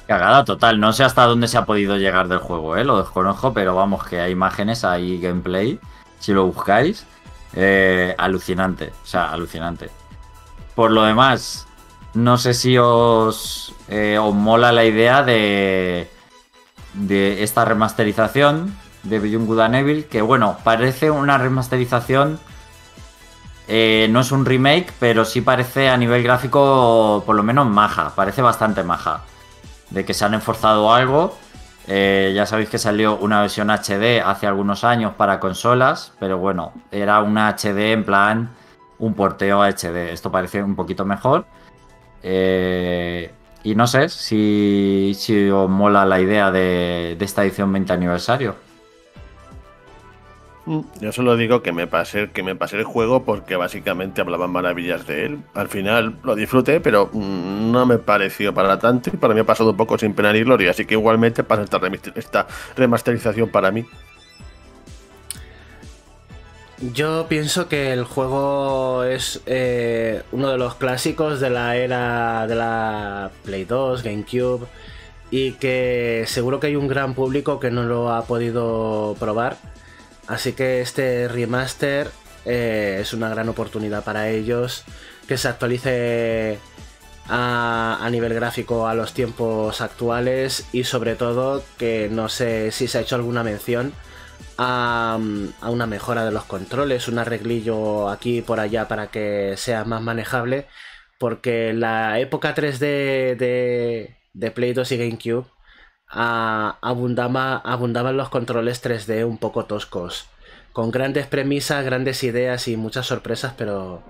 Cagada 0.08 0.43
total, 0.45 0.80
no 0.80 0.93
sé 0.93 1.04
hasta 1.04 1.26
dónde 1.26 1.47
se 1.47 1.58
ha 1.58 1.65
podido 1.65 1.97
llegar 1.97 2.28
del 2.28 2.39
juego, 2.39 2.76
¿eh? 2.76 2.84
lo 2.84 2.97
desconozco, 2.97 3.54
pero 3.54 3.76
vamos, 3.76 4.06
que 4.06 4.19
hay 4.19 4.32
imágenes, 4.32 4.84
hay 4.84 5.19
gameplay, 5.19 5.80
si 6.19 6.34
lo 6.34 6.45
buscáis, 6.45 7.06
eh, 7.54 8.15
alucinante, 8.17 8.91
o 9.04 9.06
sea, 9.06 9.32
alucinante. 9.32 9.89
Por 10.76 10.91
lo 10.91 11.04
demás, 11.04 11.67
no 12.13 12.38
sé 12.38 12.54
si 12.54 12.78
os, 12.78 13.74
eh, 13.88 14.17
os 14.17 14.34
mola 14.34 14.71
la 14.71 14.84
idea 14.84 15.24
de, 15.24 16.10
de 16.93 17.43
esta 17.43 17.63
remasterización 17.63 18.76
de 19.04 19.20
Beyond 19.20 19.48
Good 19.48 19.60
and 19.60 20.06
que 20.08 20.22
bueno, 20.22 20.58
parece 20.64 21.12
una 21.12 21.38
remasterización, 21.38 22.40
eh, 23.68 24.08
no 24.12 24.20
es 24.22 24.32
un 24.32 24.46
remake, 24.46 24.94
pero 25.00 25.26
sí 25.26 25.41
parece 25.41 25.89
a 25.89 25.97
nivel 25.97 26.24
gráfico 26.24 27.24
por 27.26 27.36
lo 27.36 27.43
menos 27.43 27.68
maja, 27.68 28.14
parece 28.16 28.41
bastante 28.41 28.84
maja 28.84 29.22
de 29.89 30.06
que 30.06 30.14
se 30.14 30.26
han 30.26 30.34
esforzado 30.34 30.93
algo. 30.93 31.38
Eh, 31.88 32.32
ya 32.36 32.45
sabéis 32.45 32.70
que 32.70 32.78
salió 32.78 33.18
una 33.18 33.41
versión 33.41 33.70
HD 33.70 34.22
hace 34.24 34.47
algunos 34.47 34.84
años 34.84 35.14
para 35.16 35.39
consolas, 35.39 36.14
pero 36.20 36.38
bueno, 36.38 36.74
era 36.91 37.22
una 37.22 37.49
HD 37.49 37.93
en 37.93 38.04
plan 38.06 38.49
un 38.99 39.14
porteo 39.16 39.62
HD. 39.64 40.12
Esto 40.12 40.32
parece 40.32 40.64
un 40.64 40.76
poquito 40.76 41.06
mejor. 41.06 41.45
Eh, 42.24 43.32
y 43.64 43.76
no 43.76 43.88
sé 43.88 44.10
si, 44.10 45.14
si, 45.16 45.49
os 45.49 45.70
mola 45.70 46.06
la 46.06 46.20
idea 46.20 46.52
de, 46.52 47.16
de 47.18 47.26
esta 47.26 47.43
edición 47.43 47.72
20 47.74 47.93
aniversario. 47.93 48.56
Yo 50.66 51.12
solo 51.12 51.38
digo 51.38 51.64
que 51.64 51.72
me 51.72 51.88
pasé, 51.88 52.30
que 52.32 52.43
me 52.43 52.55
pasé 52.55 52.78
el 52.78 52.84
juego 52.84 53.24
porque 53.24 53.55
básicamente 53.55 54.22
hablaban 54.22 54.51
maravillas 54.51 55.07
de 55.07 55.26
él. 55.26 55.43
Al 55.55 55.70
final 55.70 56.18
lo 56.24 56.36
disfruté, 56.36 56.80
pero 56.80 57.09
mm, 57.12 57.72
no 57.72 57.86
me 57.88 57.97
pareció 57.97 58.53
para 58.53 58.78
tanto 58.78 59.09
y 59.12 59.18
para 59.18 59.34
mí 59.34 59.39
ha 59.39 59.43
pasado 59.43 59.72
un 59.72 59.78
poco 59.78 59.97
sin 59.97 60.14
pena 60.14 60.32
ni 60.32 60.43
gloria. 60.43 60.72
Así 60.72 60.86
que 60.86 60.93
igualmente 60.93 61.43
pasa 61.43 61.66
esta, 62.16 62.47
remasterización 62.76 63.49
para 63.49 63.72
mí. 63.72 63.86
Yo 66.93 67.26
pienso 67.28 67.68
que 67.68 67.93
el 67.93 68.03
juego 68.03 69.03
es 69.03 69.41
eh, 69.45 70.24
uno 70.32 70.49
de 70.49 70.57
los 70.57 70.76
clásicos 70.76 71.39
de 71.39 71.49
la 71.49 71.76
era 71.76 72.47
de 72.47 72.55
la 72.55 73.32
Play 73.43 73.66
2, 73.66 74.03
GameCube, 74.03 74.68
y 75.32 75.53
que 75.53 76.24
seguro 76.28 76.59
que 76.59 76.68
hay 76.68 76.76
un 76.76 76.88
gran 76.88 77.14
público 77.14 77.59
que 77.59 77.70
no 77.72 77.84
lo 77.84 78.12
ha 78.12 78.26
podido 78.26 79.16
probar 79.20 79.57
Así 80.32 80.53
que 80.53 80.79
este 80.79 81.27
remaster 81.27 82.09
eh, 82.45 82.99
es 83.01 83.13
una 83.13 83.27
gran 83.27 83.49
oportunidad 83.49 84.05
para 84.05 84.29
ellos 84.29 84.86
que 85.27 85.38
se 85.38 85.49
actualice 85.49 86.57
a, 87.27 88.07
nivel 88.09 88.34
gráfico 88.34 88.88
a 88.88 88.93
los 88.93 89.13
tiempos 89.13 89.82
actuales 89.82 90.69
y 90.71 90.86
sobre 90.86 91.15
todo 91.15 91.61
que 91.77 92.07
no 92.09 92.29
sé 92.29 92.71
si 92.71 92.88
se 92.88 92.99
ha 92.99 93.01
hecho 93.01 93.15
alguna 93.15 93.43
mención 93.43 93.91
a, 94.57 95.19
una 95.63 95.86
mejora 95.86 96.23
de 96.23 96.32
los 96.32 96.45
controles, 96.45 97.09
un 97.09 97.19
arreglillo 97.19 98.07
aquí 98.09 98.38
y 98.38 98.41
por 98.41 98.61
allá 98.61 98.88
para 98.88 99.07
que 99.07 99.55
sea 99.57 99.84
más 99.84 100.01
manejable 100.01 100.65
porque 101.19 101.73
la 101.73 102.19
época 102.21 102.55
3D 102.55 103.36
de, 103.36 104.15
de 104.34 104.51
Play 104.51 104.71
2 104.71 104.93
y 104.93 104.97
GameCube 104.97 105.51
abundaban 106.12 108.18
los 108.18 108.30
controles 108.30 108.84
3D 108.84 109.26
un 109.26 109.38
poco 109.38 109.66
toscos, 109.66 110.28
con 110.74 110.91
grandes 110.91 111.28
premisas, 111.28 111.86
grandes 111.86 112.24
ideas 112.24 112.68
y 112.68 112.78
muchas 112.78 113.07
sorpresas, 113.07 113.53
pero 113.57 114.03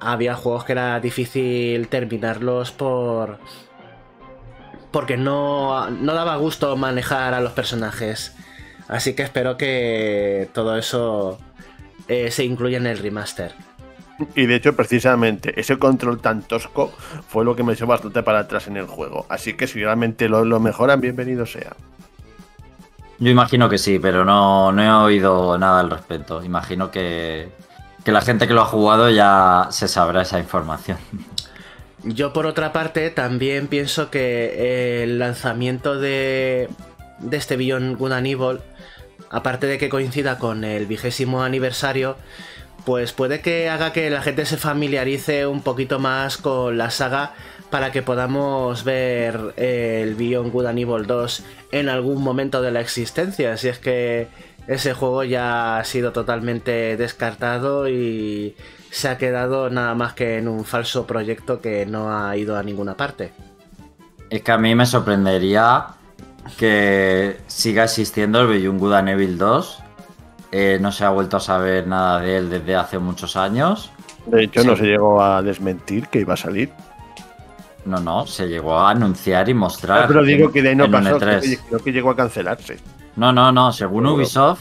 había 0.00 0.34
juegos 0.34 0.64
que 0.64 0.72
era 0.72 0.98
difícil 1.00 1.88
terminarlos 1.88 2.72
por 2.72 3.38
porque 4.90 5.16
no, 5.16 5.90
no 5.90 6.14
daba 6.14 6.36
gusto 6.36 6.76
manejar 6.76 7.34
a 7.34 7.40
los 7.40 7.52
personajes. 7.52 8.36
Así 8.86 9.14
que 9.14 9.24
espero 9.24 9.56
que 9.56 10.48
todo 10.52 10.78
eso 10.78 11.40
eh, 12.06 12.30
se 12.30 12.44
incluya 12.44 12.76
en 12.76 12.86
el 12.86 12.98
remaster. 12.98 13.54
Y 14.34 14.46
de 14.46 14.54
hecho, 14.54 14.76
precisamente, 14.76 15.58
ese 15.60 15.78
control 15.78 16.20
tan 16.20 16.42
tosco 16.42 16.92
fue 17.28 17.44
lo 17.44 17.56
que 17.56 17.62
me 17.62 17.72
echó 17.72 17.86
bastante 17.86 18.22
para 18.22 18.40
atrás 18.40 18.68
en 18.68 18.76
el 18.76 18.86
juego. 18.86 19.26
Así 19.28 19.54
que 19.54 19.66
si 19.66 19.82
realmente 19.82 20.28
lo, 20.28 20.60
mejoran, 20.60 21.00
bienvenido 21.00 21.46
sea. 21.46 21.74
Yo 23.18 23.30
imagino 23.30 23.68
que 23.68 23.78
sí, 23.78 23.98
pero 23.98 24.24
no, 24.24 24.72
no 24.72 24.82
he 24.82 24.90
oído 24.90 25.58
nada 25.58 25.80
al 25.80 25.90
respecto. 25.90 26.44
Imagino 26.44 26.90
que, 26.90 27.48
que 28.04 28.12
la 28.12 28.20
gente 28.20 28.46
que 28.46 28.54
lo 28.54 28.62
ha 28.62 28.66
jugado 28.66 29.10
ya 29.10 29.68
se 29.70 29.88
sabrá 29.88 30.22
esa 30.22 30.38
información. 30.38 30.98
Yo 32.04 32.34
por 32.34 32.44
otra 32.44 32.72
parte 32.72 33.08
también 33.08 33.66
pienso 33.66 34.10
que 34.10 35.02
el 35.02 35.18
lanzamiento 35.18 35.98
de, 35.98 36.68
de 37.18 37.36
este 37.36 37.56
Beyond 37.56 37.96
Good 37.96 38.12
and 38.12 38.26
Evil, 38.26 38.60
aparte 39.30 39.66
de 39.66 39.78
que 39.78 39.88
coincida 39.88 40.38
con 40.38 40.64
el 40.64 40.84
vigésimo 40.84 41.42
aniversario, 41.42 42.16
pues 42.84 43.12
puede 43.12 43.40
que 43.40 43.68
haga 43.68 43.92
que 43.92 44.10
la 44.10 44.22
gente 44.22 44.46
se 44.46 44.56
familiarice 44.56 45.46
un 45.46 45.62
poquito 45.62 45.98
más 45.98 46.36
con 46.36 46.76
la 46.76 46.90
saga 46.90 47.32
para 47.70 47.90
que 47.92 48.02
podamos 48.02 48.84
ver 48.84 49.54
el 49.56 50.14
Beyond 50.14 50.52
Good 50.52 50.66
and 50.66 50.78
Evil 50.78 51.06
2 51.06 51.44
en 51.72 51.88
algún 51.88 52.22
momento 52.22 52.62
de 52.62 52.70
la 52.70 52.80
existencia, 52.80 53.56
si 53.56 53.68
es 53.68 53.78
que 53.78 54.28
ese 54.68 54.94
juego 54.94 55.24
ya 55.24 55.78
ha 55.78 55.84
sido 55.84 56.12
totalmente 56.12 56.96
descartado 56.96 57.88
y 57.88 58.54
se 58.90 59.08
ha 59.08 59.18
quedado 59.18 59.70
nada 59.70 59.94
más 59.94 60.14
que 60.14 60.38
en 60.38 60.48
un 60.48 60.64
falso 60.64 61.06
proyecto 61.06 61.60
que 61.60 61.84
no 61.84 62.16
ha 62.16 62.36
ido 62.36 62.56
a 62.56 62.62
ninguna 62.62 62.96
parte. 62.96 63.32
Es 64.30 64.42
que 64.42 64.52
a 64.52 64.58
mí 64.58 64.74
me 64.74 64.86
sorprendería 64.86 65.86
que 66.56 67.38
siga 67.46 67.84
existiendo 67.84 68.40
el 68.40 68.46
Beyond 68.46 68.78
Good 68.78 68.92
and 68.94 69.08
Evil 69.08 69.38
2 69.38 69.83
eh, 70.56 70.78
no 70.80 70.92
se 70.92 71.04
ha 71.04 71.10
vuelto 71.10 71.38
a 71.38 71.40
saber 71.40 71.88
nada 71.88 72.20
de 72.20 72.36
él 72.36 72.48
desde 72.48 72.76
hace 72.76 73.00
muchos 73.00 73.34
años. 73.34 73.90
De 74.26 74.44
hecho, 74.44 74.62
no 74.62 74.76
se 74.76 74.84
llegó 74.84 75.20
a 75.20 75.42
desmentir 75.42 76.06
que 76.06 76.20
iba 76.20 76.34
a 76.34 76.36
salir. 76.36 76.70
No, 77.84 77.98
no, 77.98 78.24
se 78.24 78.46
llegó 78.46 78.78
a 78.78 78.90
anunciar 78.90 79.48
y 79.48 79.54
mostrar. 79.54 80.04
Ah, 80.04 80.06
pero 80.06 80.22
digo 80.22 80.52
que 80.52 80.62
de 80.62 80.68
ahí 80.68 80.76
no 80.76 80.88
pasó, 80.88 81.18
creo 81.18 81.80
que, 81.82 81.92
llegó 81.92 82.10
a 82.10 82.16
cancelarse. 82.16 82.78
No, 83.16 83.32
no, 83.32 83.50
no, 83.50 83.72
según 83.72 84.06
Ubisoft 84.06 84.60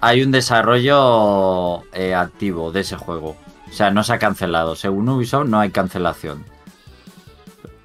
hay 0.00 0.24
un 0.24 0.32
desarrollo 0.32 1.84
eh, 1.92 2.16
activo 2.16 2.72
de 2.72 2.80
ese 2.80 2.96
juego. 2.96 3.36
O 3.70 3.72
sea, 3.72 3.92
no 3.92 4.02
se 4.02 4.14
ha 4.14 4.18
cancelado. 4.18 4.74
Según 4.74 5.08
Ubisoft 5.08 5.46
no 5.46 5.60
hay 5.60 5.70
cancelación. 5.70 6.44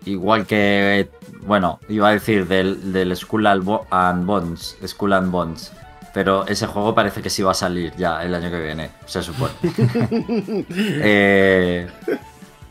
Igual 0.06 0.48
que, 0.48 1.12
bueno, 1.42 1.80
iba 1.88 2.08
a 2.08 2.14
decir 2.14 2.48
del, 2.48 2.92
del 2.92 3.16
Skull 3.16 3.46
and 3.46 4.26
Bones. 4.26 4.76
Skull 4.84 5.14
and 5.14 5.30
Bones. 5.30 5.72
Pero 6.18 6.48
ese 6.48 6.66
juego 6.66 6.96
parece 6.96 7.22
que 7.22 7.30
sí 7.30 7.44
va 7.44 7.52
a 7.52 7.54
salir 7.54 7.94
ya 7.96 8.24
el 8.24 8.34
año 8.34 8.50
que 8.50 8.60
viene, 8.60 8.90
se 9.06 9.22
supone. 9.22 9.54
Eh, 11.00 11.88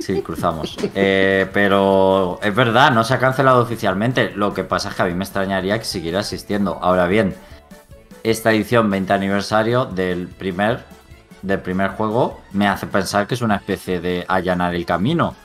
sí, 0.00 0.20
cruzamos. 0.20 0.76
Eh, 0.96 1.48
pero 1.52 2.40
es 2.42 2.52
verdad, 2.52 2.90
no 2.90 3.04
se 3.04 3.14
ha 3.14 3.20
cancelado 3.20 3.62
oficialmente. 3.62 4.32
Lo 4.34 4.52
que 4.52 4.64
pasa 4.64 4.88
es 4.88 4.96
que 4.96 5.02
a 5.02 5.04
mí 5.04 5.14
me 5.14 5.22
extrañaría 5.22 5.78
que 5.78 5.84
siguiera 5.84 6.18
existiendo. 6.18 6.80
Ahora 6.82 7.06
bien, 7.06 7.36
esta 8.24 8.50
edición 8.50 8.90
20 8.90 9.12
aniversario 9.12 9.84
del 9.84 10.26
primer, 10.26 10.82
del 11.42 11.60
primer 11.60 11.90
juego 11.90 12.40
me 12.50 12.66
hace 12.66 12.88
pensar 12.88 13.28
que 13.28 13.34
es 13.34 13.42
una 13.42 13.54
especie 13.54 14.00
de 14.00 14.24
allanar 14.26 14.74
el 14.74 14.84
camino 14.84 15.36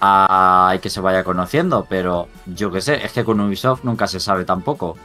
a 0.00 0.76
que 0.82 0.90
se 0.90 1.00
vaya 1.00 1.22
conociendo. 1.22 1.86
Pero 1.88 2.26
yo 2.46 2.72
qué 2.72 2.80
sé, 2.80 3.04
es 3.04 3.12
que 3.12 3.22
con 3.22 3.38
Ubisoft 3.38 3.84
nunca 3.84 4.08
se 4.08 4.18
sabe 4.18 4.44
tampoco. 4.44 4.96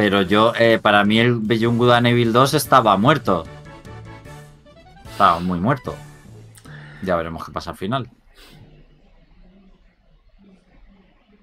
Pero 0.00 0.22
yo, 0.22 0.54
eh, 0.58 0.78
para 0.80 1.04
mí 1.04 1.18
el 1.18 1.40
Beyond 1.40 1.76
Good 1.76 1.90
and 1.90 2.06
Evil 2.06 2.32
2 2.32 2.54
estaba 2.54 2.96
muerto. 2.96 3.44
Estaba 5.10 5.38
muy 5.40 5.60
muerto. 5.60 5.94
Ya 7.02 7.16
veremos 7.16 7.44
qué 7.44 7.52
pasa 7.52 7.72
al 7.72 7.76
final. 7.76 8.08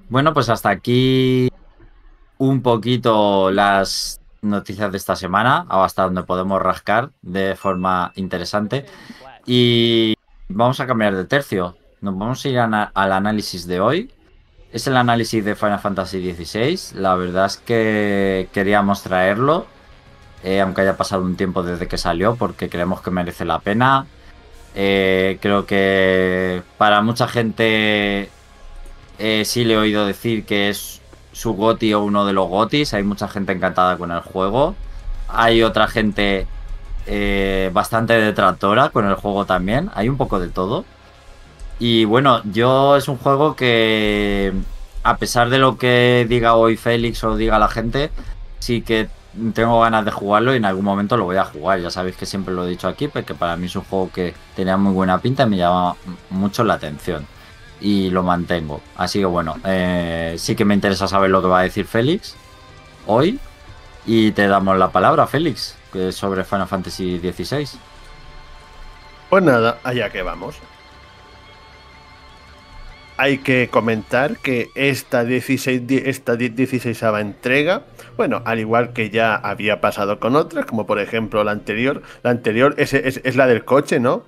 Bueno, 0.09 0.33
pues 0.33 0.49
hasta 0.49 0.69
aquí 0.69 1.51
un 2.39 2.63
poquito 2.63 3.51
las 3.51 4.21
noticias 4.41 4.91
de 4.91 4.97
esta 4.97 5.15
semana, 5.15 5.67
hasta 5.69 6.05
donde 6.05 6.23
podemos 6.23 6.59
rascar 6.59 7.11
de 7.21 7.55
forma 7.55 8.11
interesante. 8.15 8.87
Y 9.45 10.15
vamos 10.49 10.79
a 10.79 10.87
cambiar 10.87 11.15
de 11.15 11.25
tercio. 11.25 11.77
Nos 12.01 12.17
vamos 12.17 12.43
a 12.43 12.49
ir 12.49 12.57
al 12.57 13.11
análisis 13.11 13.67
de 13.67 13.79
hoy, 13.79 14.11
es 14.71 14.87
el 14.87 14.97
análisis 14.97 15.43
de 15.43 15.55
Final 15.55 15.79
Fantasy 15.79 16.33
XVI. 16.33 16.99
La 16.99 17.15
verdad 17.15 17.45
es 17.45 17.57
que 17.57 18.49
queríamos 18.51 19.01
traerlo, 19.01 19.65
eh, 20.43 20.61
aunque 20.61 20.81
haya 20.81 20.97
pasado 20.97 21.23
un 21.23 21.35
tiempo 21.35 21.63
desde 21.63 21.87
que 21.87 21.97
salió, 21.97 22.35
porque 22.35 22.69
creemos 22.69 23.01
que 23.01 23.11
merece 23.11 23.45
la 23.45 23.59
pena. 23.59 24.07
Eh, 24.75 25.39
creo 25.41 25.65
que 25.65 26.61
para 26.77 27.01
mucha 27.01 27.27
gente 27.27 28.29
eh, 29.19 29.43
sí 29.45 29.63
le 29.63 29.73
he 29.75 29.77
oído 29.77 30.05
decir 30.05 30.45
que 30.45 30.69
es 30.69 31.01
su 31.31 31.53
GOTI 31.53 31.93
o 31.93 32.03
uno 32.03 32.25
de 32.25 32.33
los 32.33 32.47
GOTIs. 32.49 32.93
Hay 32.93 33.03
mucha 33.03 33.27
gente 33.27 33.53
encantada 33.53 33.97
con 33.97 34.11
el 34.11 34.21
juego. 34.21 34.75
Hay 35.29 35.63
otra 35.63 35.87
gente 35.87 36.47
bastante 37.71 38.19
detractora 38.19 38.89
con 38.89 39.07
el 39.07 39.15
juego 39.15 39.45
también. 39.45 39.89
Hay 39.95 40.09
un 40.09 40.17
poco 40.17 40.39
de 40.39 40.49
todo. 40.49 40.83
Y 41.79 42.05
bueno, 42.05 42.41
yo 42.45 42.95
es 42.95 43.07
un 43.07 43.17
juego 43.17 43.55
que, 43.55 44.51
a 45.03 45.17
pesar 45.17 45.49
de 45.49 45.59
lo 45.59 45.77
que 45.77 46.25
diga 46.27 46.55
hoy 46.55 46.75
Félix 46.75 47.23
o 47.23 47.35
diga 47.35 47.59
la 47.59 47.67
gente, 47.67 48.09
sí 48.59 48.81
que 48.81 49.09
tengo 49.53 49.81
ganas 49.81 50.03
de 50.03 50.11
jugarlo 50.11 50.53
y 50.53 50.57
en 50.57 50.65
algún 50.65 50.85
momento 50.85 51.17
lo 51.17 51.25
voy 51.25 51.37
a 51.37 51.45
jugar. 51.45 51.79
Ya 51.79 51.91
sabéis 51.91 52.17
que 52.17 52.25
siempre 52.25 52.53
lo 52.53 52.65
he 52.65 52.69
dicho 52.69 52.87
aquí, 52.87 53.07
porque 53.07 53.35
para 53.35 53.55
mí 53.57 53.67
es 53.67 53.75
un 53.75 53.83
juego 53.83 54.11
que 54.11 54.33
tenía 54.55 54.77
muy 54.77 54.93
buena 54.93 55.19
pinta 55.19 55.43
y 55.43 55.49
me 55.49 55.57
llama 55.57 55.95
mucho 56.31 56.63
la 56.63 56.75
atención. 56.75 57.27
Y 57.79 58.09
lo 58.09 58.23
mantengo. 58.23 58.81
Así 58.95 59.19
que 59.19 59.25
bueno, 59.25 59.55
eh, 59.63 60.35
sí 60.39 60.55
que 60.55 60.65
me 60.65 60.73
interesa 60.73 61.07
saber 61.07 61.29
lo 61.29 61.41
que 61.43 61.47
va 61.47 61.59
a 61.59 61.63
decir 61.63 61.85
Félix 61.85 62.35
hoy. 63.05 63.39
Y 64.07 64.31
te 64.31 64.47
damos 64.47 64.77
la 64.77 64.89
palabra, 64.89 65.27
Félix, 65.27 65.75
sobre 66.11 66.43
Final 66.43 66.67
Fantasy 66.67 67.19
XVI. 67.19 67.67
Pues 69.29 69.43
nada, 69.43 69.79
allá 69.83 70.09
que 70.09 70.23
vamos 70.23 70.55
hay 73.17 73.39
que 73.39 73.67
comentar 73.69 74.37
que 74.37 74.69
esta 74.75 75.23
16 75.23 75.83
esta 76.05 76.35
16 76.35 77.03
entrega, 77.19 77.83
bueno, 78.15 78.41
al 78.45 78.59
igual 78.59 78.93
que 78.93 79.09
ya 79.09 79.35
había 79.35 79.81
pasado 79.81 80.19
con 80.19 80.35
otras, 80.35 80.65
como 80.65 80.85
por 80.85 80.99
ejemplo 80.99 81.43
la 81.43 81.51
anterior, 81.51 82.03
la 82.23 82.29
anterior 82.29 82.75
es, 82.77 82.93
es, 82.93 83.35
la 83.35 83.47
del 83.47 83.65
coche, 83.65 83.99
¿no? 83.99 84.23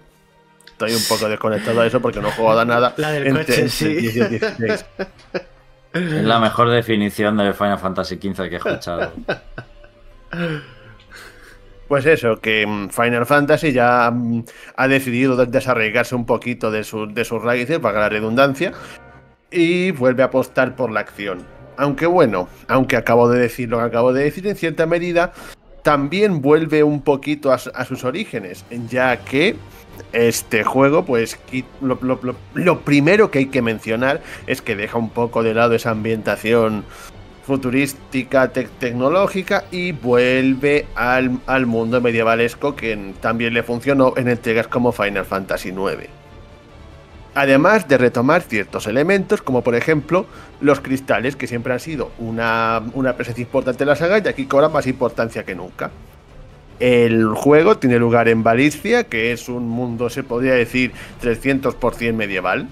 Estoy 0.66 0.94
un 0.94 1.04
poco 1.08 1.30
desconectado 1.30 1.82
de 1.82 1.88
eso 1.88 2.02
porque 2.02 2.20
no 2.20 2.30
he 2.30 2.32
jugado 2.32 2.62
a 2.62 2.66
nada. 2.66 2.94
La 2.98 3.12
del 3.12 3.34
coche, 3.34 3.68
sí. 3.68 4.10
Es 5.92 6.24
la 6.24 6.40
mejor 6.40 6.70
definición 6.70 7.36
de 7.36 7.52
Final 7.52 7.80
Fantasy 7.80 8.16
XV 8.16 8.48
que 8.48 8.56
he 8.56 8.58
escuchado. 8.58 9.12
Pues 11.90 12.06
eso, 12.06 12.40
que 12.40 12.66
mm, 12.68 12.90
Final 12.90 13.26
Fantasy 13.26 13.74
ya 13.74 14.10
mm, 14.12 14.46
ha 14.76 14.88
decidido 14.88 15.44
desarraigarse 15.46 16.16
un 16.16 16.26
poquito 16.26 16.72
de, 16.72 16.84
sus 16.84 17.42
raíces, 17.44 17.80
para 17.80 18.00
la 18.00 18.10
redundancia, 18.10 18.72
y 19.52 19.90
vuelve 19.92 20.22
a 20.22 20.28
apostar 20.28 20.76
por 20.76 20.92
la 20.92 21.00
acción. 21.00 21.46
Aunque 21.78 22.06
bueno, 22.06 22.48
aunque 22.68 22.96
acabo 22.96 23.28
de 23.28 23.40
decir 23.40 23.70
lo 23.70 23.80
que 23.80 23.86
acabo 23.86 24.14
de 24.14 24.24
decir, 24.24 24.46
en 24.46 24.56
cierta 24.56 24.86
medida, 24.86 25.34
también 25.82 26.42
vuelve 26.42 26.84
un 26.84 27.02
poquito 27.02 27.52
a, 27.52 27.58
sus 27.58 28.04
orígenes, 28.04 28.66
ya 28.88 29.18
que 29.18 29.56
este 30.14 30.64
juego, 30.64 31.06
pues 31.06 31.40
lo, 31.82 32.80
primero 32.82 33.32
que 33.32 33.40
hay 33.40 33.46
que 33.48 33.64
mencionar 33.64 34.22
es 34.46 34.62
que 34.62 34.76
deja 34.76 35.00
un 35.00 35.10
poco 35.10 35.42
de 35.42 35.56
lado 35.56 35.74
esa 35.74 35.90
ambientación 35.90 36.84
futurística 37.50 38.48
tecnológica 38.52 39.66
y 39.72 39.92
vuelve 39.92 40.86
al, 40.94 41.40
al, 41.48 41.66
mundo 41.66 42.00
medievalesco 42.00 42.76
que 42.76 43.16
también 43.20 43.56
le 43.56 43.64
funcionó 43.64 44.14
en 44.18 44.28
entregas 44.28 44.68
como 44.68 44.92
Final 44.92 45.26
Fantasy 45.26 45.70
IX. 45.70 46.08
Además 47.34 47.88
de 47.88 47.98
retomar 47.98 48.44
ciertos 48.44 48.86
elementos, 48.86 49.42
como 49.42 49.64
por 49.64 49.74
ejemplo 49.74 50.28
los 50.62 50.80
cristales, 50.80 51.36
que 51.36 51.48
siempre 51.48 51.74
han 51.74 51.80
sido 51.80 52.12
una, 52.20 52.84
una 52.94 53.16
presencia 53.16 53.42
importante 53.42 53.84
en 53.84 53.90
la 53.90 53.96
saga 53.96 54.20
y 54.20 54.28
aquí 54.28 54.46
cobran 54.46 54.72
más 54.72 54.86
importancia 54.86 55.44
que 55.44 55.56
nunca. 55.56 55.90
El 56.80 57.34
juego 57.34 57.80
tiene 57.80 57.98
lugar 57.98 58.28
en 58.28 58.44
Valicia, 58.44 59.06
que 59.06 59.32
es 59.32 59.50
un 59.50 59.68
mundo, 59.68 60.12
se 60.12 60.22
podría 60.22 60.54
decir, 60.54 60.92
300% 61.24 62.14
medieval 62.14 62.68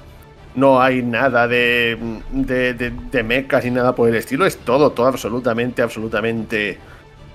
no 0.57 0.81
hay 0.81 1.03
nada 1.03 1.47
de, 1.47 1.97
de, 2.31 2.73
de, 2.73 3.23
mechas 3.23 3.63
ni 3.63 3.69
nada 3.69 3.93
por 3.93 4.09
el 4.09 4.15
estilo, 4.15 4.43
es 4.45 4.57
todo, 4.57 4.91
todo 4.91 5.05
absolutamente, 5.05 5.83
absolutamente 5.83 6.79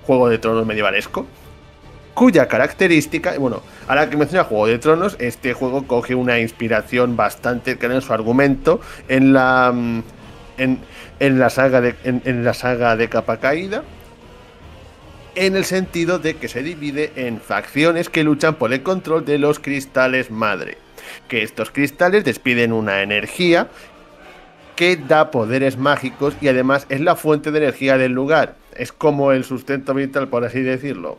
Juego 0.04 0.28
de 0.28 0.38
Tronos 0.38 0.66
medievalesco. 0.66 1.24
Cuya 2.14 2.48
característica, 2.48 3.38
bueno, 3.38 3.62
ahora 3.86 4.10
que 4.10 4.16
menciona 4.16 4.42
Juego 4.42 4.66
de 4.66 4.78
Tronos, 4.78 5.16
este 5.20 5.54
juego 5.54 5.86
coge 5.86 6.16
una 6.16 6.40
inspiración 6.40 7.16
bastante 7.16 7.78
que 7.78 7.86
en 7.86 8.02
su 8.02 8.12
argumento 8.12 8.80
en 9.08 9.32
la 9.32 9.70
mm, 9.72 10.02
en, 10.58 10.80
en 11.20 11.38
la 11.38 11.48
saga 11.48 11.80
de 11.80 11.94
en, 12.02 12.22
en 12.24 12.44
la 12.44 12.54
saga 12.54 12.96
de 12.96 13.08
capa 13.08 13.38
caída 13.38 13.84
en 15.36 15.56
el 15.56 15.64
sentido 15.64 16.18
de 16.18 16.34
que 16.34 16.48
se 16.48 16.62
divide 16.62 17.12
en 17.14 17.40
facciones 17.40 18.08
que 18.08 18.24
luchan 18.24 18.56
por 18.56 18.72
el 18.72 18.82
control 18.82 19.24
de 19.24 19.38
los 19.38 19.60
cristales 19.60 20.30
madre. 20.30 20.76
Que 21.28 21.42
estos 21.42 21.70
cristales 21.70 22.24
despiden 22.24 22.72
una 22.72 23.02
energía 23.02 23.68
que 24.76 24.96
da 24.96 25.30
poderes 25.30 25.76
mágicos 25.76 26.34
y 26.40 26.48
además 26.48 26.86
es 26.88 27.00
la 27.00 27.16
fuente 27.16 27.50
de 27.50 27.58
energía 27.58 27.98
del 27.98 28.12
lugar. 28.12 28.56
Es 28.74 28.92
como 28.92 29.32
el 29.32 29.44
sustento 29.44 29.94
vital, 29.94 30.28
por 30.28 30.44
así 30.44 30.60
decirlo. 30.60 31.18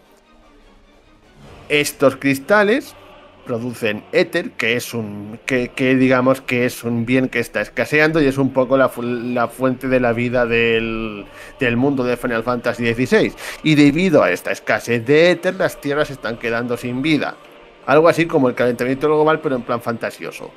Estos 1.70 2.18
cristales 2.18 2.96
producen 3.46 4.04
éter, 4.12 4.52
que 4.52 4.76
es 4.76 4.94
un 4.94 5.40
que, 5.46 5.70
digamos 5.96 6.42
que 6.42 6.66
es 6.66 6.84
un 6.84 7.06
bien 7.06 7.30
que 7.30 7.40
está 7.40 7.62
escaseando 7.62 8.22
y 8.22 8.26
es 8.26 8.38
un 8.38 8.52
poco 8.52 8.78
la, 8.78 8.92
la 8.98 9.48
fuente 9.48 9.88
de 9.88 10.00
la 10.00 10.14
vida 10.14 10.46
del, 10.46 11.26
del, 11.60 11.78
mundo 11.78 12.04
de 12.04 12.18
Final 12.18 12.44
Fantasy 12.44 12.94
XVI. 12.94 13.34
Y 13.64 13.76
debido 13.76 14.24
a 14.24 14.32
esta 14.32 14.52
escasez 14.52 15.06
de 15.06 15.32
éter, 15.32 15.56
las 15.56 15.80
tierras 15.80 16.10
están 16.10 16.38
quedando 16.38 16.78
sin 16.78 17.02
vida. 17.02 17.36
Algo 17.86 18.08
así 18.08 18.26
como 18.26 18.50
el 18.50 18.56
calentamiento 18.56 19.08
global, 19.08 19.40
pero 19.42 19.56
en 19.56 19.64
plan 19.64 19.82
fantasioso. 19.82 20.52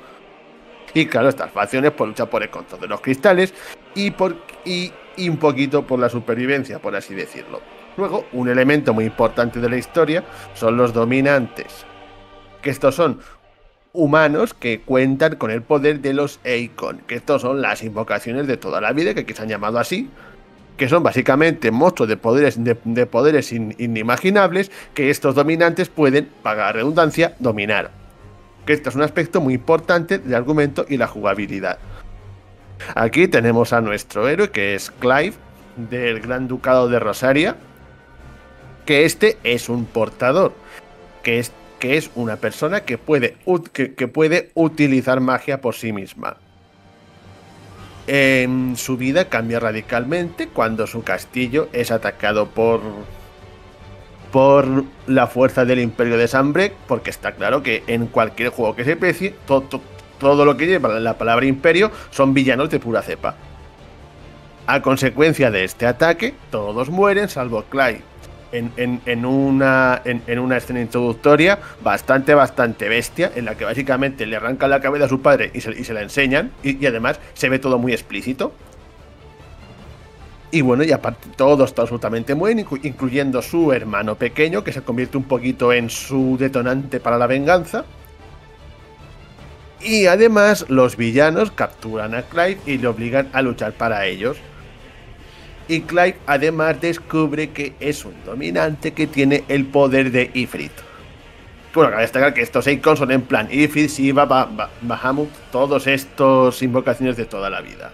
Y 0.93 1.05
claro, 1.05 1.29
estas 1.29 1.51
facciones 1.51 1.91
por 1.91 2.07
luchar 2.07 2.29
por 2.29 2.43
el 2.43 2.49
control 2.49 2.81
de 2.81 2.87
los 2.87 3.01
cristales 3.01 3.53
y, 3.93 4.11
por, 4.11 4.37
y 4.65 4.91
un 5.27 5.37
poquito 5.37 5.85
por 5.85 5.99
la 5.99 6.09
supervivencia, 6.09 6.79
por 6.79 6.95
así 6.95 7.13
decirlo. 7.13 7.61
Luego, 7.97 8.25
un 8.31 8.47
elemento 8.47 8.93
muy 8.93 9.05
importante 9.05 9.59
de 9.59 9.69
la 9.69 9.77
historia 9.77 10.23
son 10.53 10.77
los 10.77 10.93
dominantes 10.93 11.85
que 12.61 12.69
estos 12.69 12.95
son 12.95 13.19
humanos 13.93 14.53
que 14.53 14.81
cuentan 14.81 15.35
con 15.37 15.51
el 15.51 15.61
poder 15.61 16.01
de 16.01 16.13
los 16.13 16.39
Eikon, 16.43 16.99
que 17.07 17.15
estos 17.15 17.41
son 17.41 17.61
las 17.61 17.83
invocaciones 17.83 18.47
de 18.47 18.57
toda 18.57 18.81
la 18.81 18.91
vida, 18.93 19.13
que 19.13 19.21
aquí 19.21 19.33
se 19.33 19.41
han 19.41 19.49
llamado 19.49 19.79
así, 19.79 20.09
que 20.77 20.87
son 20.87 21.03
básicamente 21.03 21.71
monstruos 21.71 22.07
de 22.07 22.17
poderes, 22.17 22.63
de, 22.63 22.77
de 22.83 23.05
poderes 23.05 23.51
in, 23.51 23.75
inimaginables 23.79 24.71
que 24.93 25.09
estos 25.09 25.35
dominantes 25.35 25.89
pueden, 25.89 26.29
para 26.43 26.71
redundancia, 26.71 27.35
dominar. 27.39 27.91
Que 28.65 28.73
este 28.73 28.89
es 28.89 28.95
un 28.95 29.01
aspecto 29.01 29.41
muy 29.41 29.55
importante 29.55 30.19
del 30.19 30.35
argumento 30.35 30.85
y 30.87 30.97
la 30.97 31.07
jugabilidad. 31.07 31.79
Aquí 32.95 33.27
tenemos 33.27 33.73
a 33.73 33.81
nuestro 33.81 34.27
héroe, 34.27 34.51
que 34.51 34.75
es 34.75 34.91
Clive, 34.91 35.33
del 35.75 36.19
Gran 36.21 36.47
Ducado 36.47 36.87
de 36.87 36.99
Rosaria, 36.99 37.55
que 38.85 39.05
este 39.05 39.37
es 39.43 39.69
un 39.69 39.85
portador, 39.85 40.53
que 41.23 41.39
es 41.39 41.51
que 41.79 41.97
es 41.97 42.09
una 42.15 42.37
persona 42.37 42.81
que 42.81 42.97
puede, 42.97 43.35
que 43.73 44.07
puede 44.07 44.49
utilizar 44.55 45.19
magia 45.19 45.61
por 45.61 45.75
sí 45.75 45.93
misma. 45.93 46.37
Su 48.07 48.95
vida 48.97 49.25
cambia 49.25 49.59
radicalmente 49.59 50.47
cuando 50.47 50.87
su 50.87 51.03
castillo 51.03 51.67
es 51.73 51.91
atacado 51.91 52.47
por 52.47 52.81
por 54.31 54.83
la 55.07 55.27
fuerza 55.27 55.65
del 55.65 55.79
Imperio 55.79 56.17
de 56.17 56.27
Sambre, 56.27 56.73
porque 56.87 57.09
está 57.09 57.31
claro 57.33 57.63
que 57.63 57.83
en 57.87 58.07
cualquier 58.07 58.49
juego 58.49 58.75
que 58.75 58.83
se 58.83 58.95
precie, 58.95 59.33
todo, 59.45 59.61
todo, 59.61 59.81
todo 60.19 60.45
lo 60.45 60.57
que 60.57 60.67
lleva 60.67 60.99
la 60.99 61.17
palabra 61.17 61.45
Imperio 61.45 61.91
son 62.11 62.33
villanos 62.33 62.69
de 62.69 62.79
pura 62.79 63.01
cepa. 63.01 63.35
A 64.65 64.81
consecuencia 64.81 65.49
de 65.49 65.63
este 65.63 65.87
ataque, 65.87 66.35
todos 66.51 66.89
mueren 66.89 67.29
salvo 67.29 67.63
Clive, 67.63 68.01
en, 68.51 69.25
una, 69.25 70.01
en, 70.05 70.21
en, 70.27 70.39
una 70.39 70.57
escena 70.57 70.81
introductoria 70.81 71.59
bastante, 71.81 72.33
bastante 72.33 72.89
bestia, 72.89 73.31
en 73.35 73.45
la 73.45 73.55
que 73.55 73.65
básicamente 73.65 74.25
le 74.25 74.35
arrancan 74.35 74.69
la 74.69 74.81
cabeza 74.81 75.05
a 75.05 75.09
su 75.09 75.21
padre 75.21 75.51
y 75.53 75.61
se, 75.61 75.93
la 75.93 76.01
enseñan, 76.01 76.51
y, 76.63 76.85
además 76.85 77.19
se 77.33 77.49
ve 77.49 77.59
todo 77.59 77.77
muy 77.77 77.93
explícito. 77.93 78.53
Y 80.49 80.61
bueno, 80.61 80.83
y 80.83 80.91
aparte 80.93 81.27
todo 81.35 81.65
está 81.65 81.81
absolutamente 81.81 82.33
muy 82.33 82.65
incluyendo 82.83 83.41
su 83.41 83.73
hermano 83.73 84.15
pequeño, 84.15 84.63
que 84.63 84.71
se 84.71 84.81
convierte 84.81 85.17
un 85.17 85.25
poquito 85.25 85.73
en 85.73 85.89
su 85.89 86.37
detonante 86.39 86.99
para 86.99 87.17
la 87.17 87.27
venganza. 87.27 87.83
Y 89.81 90.07
además 90.07 90.65
los 90.69 90.95
villanos 90.95 91.51
capturan 91.51 92.15
a 92.15 92.23
Clive 92.23 92.59
y 92.65 92.77
le 92.77 92.87
obligan 92.87 93.29
a 93.33 93.41
luchar 93.41 93.73
para 93.73 94.05
ellos. 94.05 94.37
Y 95.67 95.81
Clive 95.81 96.17
además 96.25 96.79
descubre 96.79 97.49
que 97.49 97.73
es 97.79 98.05
un 98.05 98.13
dominante 98.25 98.93
que 98.93 99.07
tiene 99.07 99.43
el 99.47 99.65
poder 99.65 100.11
de 100.11 100.31
Ifrit. 100.33 100.71
Bueno, 101.73 101.91
cabe 101.91 102.03
destacar 102.03 102.33
que 102.33 102.41
estos 102.41 102.65
Icons 102.67 102.99
son 102.99 103.11
en 103.11 103.21
plan 103.21 103.47
Ifrit, 103.51 103.89
Shiva, 103.89 104.25
Bahamut, 104.81 105.29
todos 105.51 105.85
estos 105.87 106.63
invocaciones 106.63 107.17
de 107.17 107.25
toda 107.25 107.49
la 107.49 107.61
vida. 107.61 107.91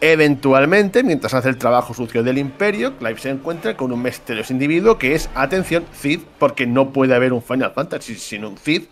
Eventualmente, 0.00 1.04
mientras 1.04 1.34
hace 1.34 1.48
el 1.48 1.58
trabajo 1.58 1.94
sucio 1.94 2.22
del 2.22 2.38
Imperio, 2.38 2.96
Clive 2.96 3.18
se 3.18 3.30
encuentra 3.30 3.76
con 3.76 3.92
un 3.92 4.02
misterioso 4.02 4.52
individuo 4.52 4.98
que 4.98 5.14
es, 5.14 5.30
atención, 5.34 5.84
Cid, 5.94 6.20
porque 6.38 6.66
no 6.66 6.90
puede 6.90 7.14
haber 7.14 7.32
un 7.32 7.42
Final 7.42 7.72
Fantasy 7.72 8.16
sin 8.16 8.44
un 8.44 8.56
Cid, 8.56 8.84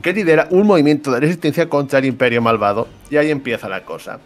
que 0.00 0.12
lidera 0.12 0.48
un 0.50 0.66
movimiento 0.66 1.10
de 1.10 1.20
resistencia 1.20 1.68
contra 1.68 1.98
el 1.98 2.06
Imperio 2.06 2.40
malvado. 2.40 2.88
Y 3.10 3.16
ahí 3.16 3.30
empieza 3.30 3.68
la 3.68 3.84
cosa. 3.84 4.20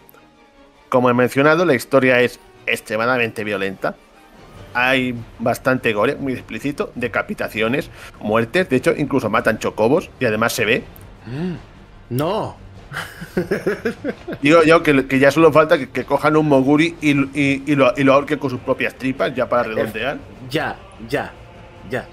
Como 0.93 1.09
he 1.09 1.13
mencionado, 1.15 1.65
la 1.65 1.73
historia 1.73 2.19
es 2.19 2.39
extremadamente 2.67 3.43
violenta. 3.43 3.95
Hay 4.75 5.15
bastante 5.39 5.91
gore, 5.91 6.17
muy 6.17 6.33
explícito, 6.33 6.91
decapitaciones, 6.93 7.89
muertes. 8.21 8.69
De 8.69 8.75
hecho, 8.75 8.93
incluso 8.95 9.27
matan 9.31 9.57
chocobos 9.57 10.11
y 10.19 10.25
además 10.25 10.53
se 10.53 10.65
ve. 10.65 10.83
Mm, 11.25 11.55
no. 12.15 12.57
Digo 14.43 14.61
yo 14.61 14.83
que, 14.83 15.07
que, 15.07 15.17
ya 15.17 15.31
solo 15.31 15.51
falta 15.51 15.79
que, 15.79 15.89
que 15.89 16.05
cojan 16.05 16.37
un 16.37 16.47
Moguri 16.47 16.95
y, 17.01 17.09
y, 17.11 17.63
y, 17.65 17.73
lo, 17.75 17.91
y 17.97 18.03
lo 18.03 18.13
ahorquen 18.13 18.37
con 18.37 18.51
sus 18.51 18.59
propias 18.59 18.93
tripas, 18.93 19.33
ya 19.33 19.49
para 19.49 19.63
redondear. 19.63 20.19
Ya, 20.47 20.77
ya, 21.09 21.33
ya. 21.89 22.05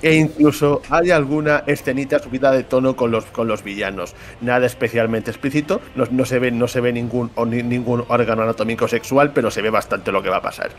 E 0.00 0.14
incluso 0.14 0.82
hay 0.90 1.10
alguna 1.10 1.64
escenita 1.66 2.20
subida 2.20 2.52
de 2.52 2.62
tono 2.62 2.94
con 2.94 3.10
los, 3.10 3.24
con 3.26 3.48
los 3.48 3.64
villanos. 3.64 4.14
Nada 4.40 4.66
especialmente 4.66 5.30
explícito, 5.30 5.80
no, 5.96 6.04
no 6.10 6.24
se 6.24 6.38
ve, 6.38 6.50
no 6.52 6.68
se 6.68 6.80
ve 6.80 6.92
ningún, 6.92 7.30
ni, 7.46 7.62
ningún 7.62 8.04
órgano 8.08 8.42
anatómico 8.42 8.86
sexual, 8.86 9.32
pero 9.32 9.50
se 9.50 9.62
ve 9.62 9.70
bastante 9.70 10.12
lo 10.12 10.22
que 10.22 10.28
va 10.28 10.36
a 10.36 10.42
pasar. 10.42 10.70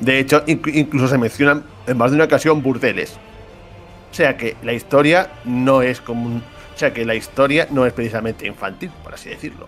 De 0.00 0.18
hecho, 0.18 0.42
inc 0.46 0.66
incluso 0.66 1.08
se 1.08 1.16
mencionan 1.16 1.64
en 1.86 1.96
más 1.96 2.10
de 2.10 2.16
una 2.16 2.24
ocasión 2.24 2.62
burdeles. 2.62 3.18
O 4.10 4.14
sea 4.14 4.36
que 4.36 4.56
la 4.62 4.72
historia 4.72 5.30
no 5.44 5.82
es 5.82 6.00
como 6.00 6.40
o 6.76 6.78
sea 6.78 6.92
que 6.92 7.06
la 7.06 7.14
historia 7.14 7.68
no 7.70 7.86
es 7.86 7.94
precisamente 7.94 8.46
infantil, 8.46 8.90
por 9.02 9.14
así 9.14 9.30
decirlo. 9.30 9.66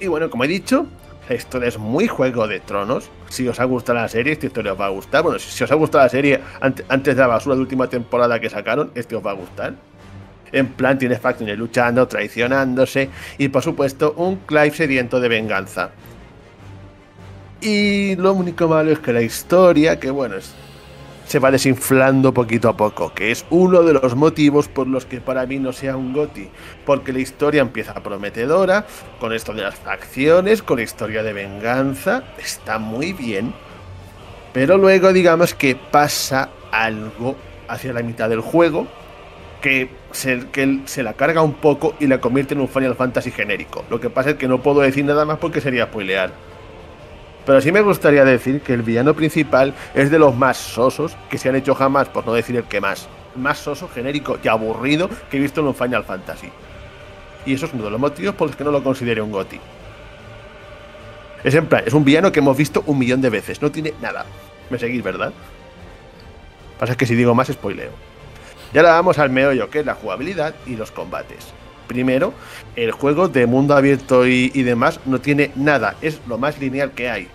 Y 0.00 0.06
bueno, 0.06 0.30
como 0.30 0.44
he 0.44 0.48
dicho, 0.48 0.86
la 1.28 1.34
historia 1.34 1.68
es 1.68 1.78
muy 1.78 2.08
Juego 2.08 2.48
de 2.48 2.60
Tronos. 2.60 3.10
Si 3.28 3.46
os 3.46 3.60
ha 3.60 3.64
gustado 3.64 3.98
la 3.98 4.08
serie, 4.08 4.32
esta 4.32 4.46
historia 4.46 4.72
os 4.72 4.80
va 4.80 4.86
a 4.86 4.90
gustar. 4.90 5.22
Bueno, 5.22 5.38
si 5.38 5.62
os 5.62 5.70
ha 5.70 5.74
gustado 5.74 6.04
la 6.04 6.08
serie 6.08 6.40
antes 6.60 7.16
de 7.16 7.20
la 7.20 7.26
basura 7.26 7.54
de 7.54 7.60
última 7.60 7.88
temporada 7.88 8.40
que 8.40 8.48
sacaron, 8.48 8.90
este 8.94 9.14
os 9.14 9.24
va 9.24 9.32
a 9.32 9.34
gustar. 9.34 9.74
En 10.50 10.68
plan, 10.68 10.98
tiene 10.98 11.18
facciones 11.18 11.58
luchando, 11.58 12.08
traicionándose 12.08 13.10
y 13.36 13.48
por 13.48 13.62
supuesto 13.62 14.14
un 14.16 14.36
Clive 14.36 14.70
sediento 14.70 15.20
de 15.20 15.28
venganza. 15.28 15.90
Y 17.60 18.16
lo 18.16 18.32
único 18.32 18.66
malo 18.68 18.92
es 18.92 18.98
que 19.00 19.12
la 19.12 19.20
historia, 19.20 20.00
que 20.00 20.10
bueno, 20.10 20.36
es 20.36 20.54
se 21.28 21.38
va 21.38 21.50
desinflando 21.50 22.32
poquito 22.32 22.70
a 22.70 22.76
poco, 22.76 23.12
que 23.12 23.30
es 23.30 23.44
uno 23.50 23.82
de 23.82 23.92
los 23.92 24.16
motivos 24.16 24.66
por 24.66 24.86
los 24.86 25.04
que 25.04 25.20
para 25.20 25.44
mí 25.44 25.58
no 25.58 25.74
sea 25.74 25.94
un 25.94 26.14
GOTI, 26.14 26.48
porque 26.86 27.12
la 27.12 27.18
historia 27.18 27.60
empieza 27.60 27.92
prometedora, 28.02 28.86
con 29.20 29.34
esto 29.34 29.52
de 29.52 29.60
las 29.60 29.74
facciones, 29.74 30.62
con 30.62 30.78
la 30.78 30.84
historia 30.84 31.22
de 31.22 31.34
venganza, 31.34 32.24
está 32.38 32.78
muy 32.78 33.12
bien, 33.12 33.52
pero 34.54 34.78
luego 34.78 35.12
digamos 35.12 35.52
que 35.52 35.76
pasa 35.76 36.48
algo 36.72 37.36
hacia 37.68 37.92
la 37.92 38.02
mitad 38.02 38.30
del 38.30 38.40
juego 38.40 38.86
que 39.60 39.90
se, 40.12 40.46
que 40.50 40.80
se 40.86 41.02
la 41.02 41.12
carga 41.12 41.42
un 41.42 41.54
poco 41.54 41.94
y 42.00 42.06
la 42.06 42.22
convierte 42.22 42.54
en 42.54 42.60
un 42.62 42.68
Final 42.68 42.94
Fantasy 42.94 43.32
genérico. 43.32 43.84
Lo 43.90 44.00
que 44.00 44.08
pasa 44.08 44.30
es 44.30 44.36
que 44.36 44.48
no 44.48 44.62
puedo 44.62 44.80
decir 44.80 45.04
nada 45.04 45.26
más 45.26 45.36
porque 45.36 45.60
sería 45.60 45.84
spoilear. 45.84 46.30
Pero 47.48 47.62
sí 47.62 47.72
me 47.72 47.80
gustaría 47.80 48.26
decir 48.26 48.60
que 48.60 48.74
el 48.74 48.82
villano 48.82 49.14
principal 49.14 49.72
es 49.94 50.10
de 50.10 50.18
los 50.18 50.36
más 50.36 50.58
sosos 50.58 51.16
que 51.30 51.38
se 51.38 51.48
han 51.48 51.56
hecho 51.56 51.74
jamás, 51.74 52.06
por 52.06 52.26
no 52.26 52.34
decir 52.34 52.56
el 52.56 52.64
que 52.64 52.78
más. 52.78 53.08
Más 53.36 53.56
soso, 53.56 53.88
genérico 53.88 54.38
y 54.44 54.48
aburrido 54.48 55.08
que 55.30 55.38
he 55.38 55.40
visto 55.40 55.62
en 55.62 55.68
un 55.68 55.74
Final 55.74 56.04
Fantasy. 56.04 56.50
Y 57.46 57.54
eso 57.54 57.64
es 57.64 57.72
uno 57.72 57.84
de 57.84 57.90
los 57.90 57.98
motivos 57.98 58.34
por 58.34 58.48
los 58.48 58.54
que 58.56 58.64
no 58.64 58.70
lo 58.70 58.84
considero 58.84 59.24
un 59.24 59.32
GOTI. 59.32 59.58
Es 61.42 61.54
en 61.54 61.64
plan, 61.64 61.84
es 61.86 61.94
un 61.94 62.04
villano 62.04 62.30
que 62.32 62.40
hemos 62.40 62.54
visto 62.54 62.82
un 62.84 62.98
millón 62.98 63.22
de 63.22 63.30
veces, 63.30 63.62
no 63.62 63.70
tiene 63.70 63.94
nada. 64.02 64.26
Me 64.68 64.78
seguís, 64.78 65.02
¿verdad? 65.02 65.32
Pasa 66.78 66.98
que 66.98 67.06
si 67.06 67.14
digo 67.14 67.34
más, 67.34 67.48
spoileo. 67.48 67.92
Y 68.74 68.76
ahora 68.76 68.90
vamos 68.90 69.18
al 69.18 69.30
meollo, 69.30 69.70
que 69.70 69.78
es 69.78 69.86
la 69.86 69.94
jugabilidad 69.94 70.54
y 70.66 70.76
los 70.76 70.90
combates. 70.90 71.46
Primero, 71.86 72.34
el 72.76 72.92
juego 72.92 73.28
de 73.28 73.46
mundo 73.46 73.74
abierto 73.74 74.26
y, 74.26 74.50
y 74.52 74.64
demás 74.64 75.00
no 75.06 75.18
tiene 75.22 75.50
nada, 75.56 75.94
es 76.02 76.20
lo 76.28 76.36
más 76.36 76.58
lineal 76.58 76.90
que 76.90 77.08
hay. 77.08 77.28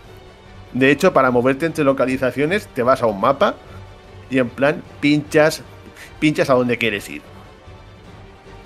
De 0.74 0.89
hecho, 0.89 1.13
para 1.13 1.32
moverte 1.32 1.65
entre 1.65 1.84
localizaciones, 1.84 2.67
te 2.67 2.84
vas 2.84 3.01
a 3.01 3.07
un 3.07 3.21
mapa 3.21 3.55
y 4.30 4.39
en 4.39 4.49
plan 4.49 4.82
pinchas, 4.99 5.61
pinchas 6.19 6.49
a 6.49 6.55
donde 6.55 6.78
quieres 6.78 7.07
ir. 7.09 7.21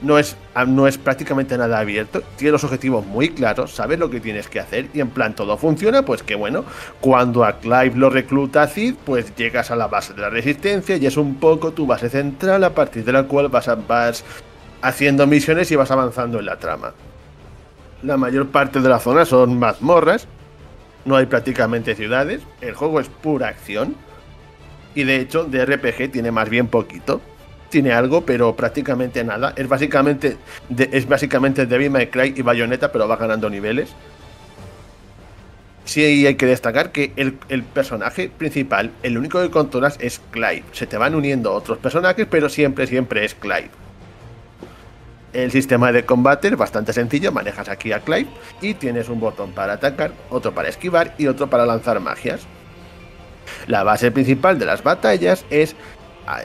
No 0.01 0.19
es, 0.19 0.37
no 0.67 0.87
es 0.87 0.99
prácticamente 0.99 1.57
nada 1.57 1.79
abierto, 1.79 2.21
tiene 2.37 2.51
los 2.51 2.63
objetivos 2.63 3.03
muy 3.03 3.29
claros, 3.29 3.73
sabes 3.73 3.97
lo 3.97 4.11
que 4.11 4.19
tienes 4.19 4.47
que 4.47 4.59
hacer 4.59 4.89
y 4.93 4.99
en 4.99 5.09
plan 5.09 5.35
todo 5.35 5.57
funciona, 5.57 6.03
pues 6.03 6.21
que 6.21 6.35
bueno, 6.35 6.65
cuando 7.01 7.43
a 7.43 7.57
Clive 7.57 7.95
lo 7.95 8.11
recluta 8.11 8.67
Cid, 8.67 8.93
pues 9.03 9.35
llegas 9.35 9.71
a 9.71 9.75
la 9.75 9.87
base 9.87 10.13
de 10.13 10.21
la 10.21 10.29
resistencia 10.29 10.97
y 10.97 11.07
es 11.07 11.17
un 11.17 11.35
poco 11.35 11.73
tu 11.73 11.87
base 11.87 12.09
central 12.09 12.63
a 12.63 12.75
partir 12.75 13.03
de 13.05 13.11
la 13.11 13.23
cual 13.23 13.49
vas, 13.49 13.69
a, 13.69 13.73
vas 13.73 14.23
haciendo 14.83 15.25
misiones 15.25 15.71
y 15.71 15.75
vas 15.75 15.89
avanzando 15.89 16.37
en 16.37 16.45
la 16.45 16.57
trama. 16.57 16.93
La 18.03 18.17
mayor 18.17 18.49
parte 18.49 18.79
de 18.79 18.89
la 18.89 18.99
zona 18.99 19.25
son 19.25 19.57
mazmorras, 19.57 20.27
no 21.07 21.15
hay 21.15 21.25
prácticamente 21.25 21.95
ciudades, 21.95 22.41
el 22.61 22.75
juego 22.75 22.99
es 22.99 23.07
pura 23.07 23.47
acción 23.47 23.95
y 24.93 25.05
de 25.05 25.15
hecho 25.15 25.45
de 25.45 25.65
RPG 25.65 26.11
tiene 26.11 26.31
más 26.31 26.49
bien 26.49 26.67
poquito. 26.67 27.21
Tiene 27.69 27.91
algo, 27.91 28.25
pero 28.25 28.55
prácticamente 28.55 29.23
nada. 29.23 29.53
Es 29.55 29.67
básicamente, 29.67 30.37
de, 30.69 30.89
es 30.91 31.07
básicamente 31.07 31.65
Devil 31.65 31.91
May 31.91 32.07
Cry 32.07 32.33
y 32.35 32.41
Bayonetta, 32.41 32.91
pero 32.91 33.07
va 33.07 33.17
ganando 33.17 33.49
niveles. 33.49 33.89
Sí 35.85 36.03
hay 36.03 36.35
que 36.35 36.45
destacar 36.45 36.91
que 36.91 37.13
el, 37.15 37.63
personaje 37.63 38.29
principal, 38.29 38.91
el 39.03 39.17
único 39.17 39.41
que 39.41 39.49
controlas 39.49 39.97
es 40.01 40.19
Clive. 40.31 40.63
Se 40.73 40.87
te 40.87 40.97
van 40.97 41.15
uniendo 41.15 41.53
otros 41.53 41.77
personajes, 41.77 42.27
pero 42.29 42.49
siempre, 42.49 42.87
siempre 42.87 43.23
es 43.23 43.33
Clive. 43.33 43.69
El 45.38 45.51
sistema 45.51 45.91
de 45.91 46.03
combate 46.03 46.47
es 46.47 46.57
bastante 46.57 46.93
sencillo, 46.93 47.31
manejas 47.31 47.69
aquí 47.69 47.91
a 47.91 47.99
Clive 47.99 48.27
y 48.59 48.73
tienes 48.73 49.07
un 49.07 49.19
botón 49.19 49.51
para 49.51 49.73
atacar, 49.73 50.11
otro 50.31 50.51
para 50.51 50.67
esquivar 50.67 51.13
y 51.19 51.27
otro 51.27 51.45
para 51.45 51.63
lanzar 51.63 51.99
magias. 51.99 52.47
La 53.67 53.83
base 53.83 54.09
principal 54.09 54.57
de 54.57 54.65
las 54.65 54.81
batallas 54.81 55.45
es, 55.51 55.75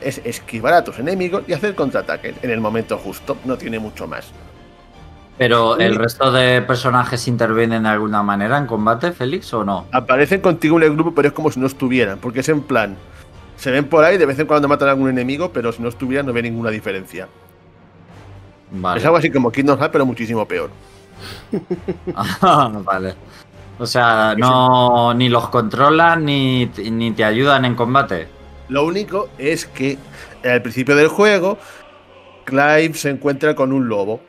es 0.02 0.20
esquivar 0.24 0.74
a 0.74 0.84
tus 0.84 0.98
enemigos 0.98 1.42
y 1.46 1.54
hacer 1.54 1.74
contraataques 1.74 2.34
en 2.42 2.50
el 2.50 2.60
momento 2.60 2.98
justo, 2.98 3.38
no 3.46 3.56
tiene 3.56 3.78
mucho 3.78 4.06
más. 4.06 4.30
Pero 5.38 5.78
el 5.78 5.94
resto 5.94 6.30
de 6.30 6.60
personajes 6.60 7.26
intervienen 7.28 7.84
de 7.84 7.88
alguna 7.88 8.22
manera 8.22 8.58
en 8.58 8.66
combate, 8.66 9.12
Félix, 9.12 9.54
o 9.54 9.64
no? 9.64 9.86
Aparecen 9.90 10.42
contigo 10.42 10.76
en 10.76 10.82
el 10.82 10.92
grupo, 10.92 11.14
pero 11.14 11.28
es 11.28 11.34
como 11.34 11.50
si 11.50 11.58
no 11.58 11.66
estuvieran, 11.66 12.18
porque 12.18 12.40
es 12.40 12.48
en 12.50 12.60
plan. 12.60 12.98
Se 13.56 13.70
ven 13.70 13.86
por 13.86 14.04
ahí, 14.04 14.18
de 14.18 14.26
vez 14.26 14.38
en 14.38 14.46
cuando 14.46 14.68
matan 14.68 14.88
a 14.88 14.90
algún 14.90 15.08
enemigo, 15.08 15.50
pero 15.50 15.72
si 15.72 15.80
no 15.80 15.88
estuvieran 15.88 16.26
no 16.26 16.34
ve 16.34 16.42
ninguna 16.42 16.68
diferencia. 16.68 17.26
Vale. 18.72 19.00
Es 19.00 19.04
algo 19.04 19.18
así 19.18 19.30
como 19.30 19.52
Kingdom 19.52 19.78
Hearts, 19.78 19.92
pero 19.92 20.06
muchísimo 20.06 20.46
peor. 20.46 20.70
vale. 22.84 23.14
O 23.78 23.86
sea, 23.86 24.34
no 24.36 25.14
ni 25.14 25.28
los 25.28 25.48
controlan 25.48 26.24
ni, 26.24 26.66
ni 26.66 27.12
te 27.12 27.24
ayudan 27.24 27.64
en 27.64 27.74
combate. 27.74 28.28
Lo 28.68 28.84
único 28.84 29.28
es 29.38 29.66
que 29.66 29.98
al 30.44 30.62
principio 30.62 30.96
del 30.96 31.08
juego, 31.08 31.58
Clive 32.44 32.94
se 32.94 33.10
encuentra 33.10 33.54
con 33.54 33.72
un 33.72 33.88
lobo. 33.88 34.20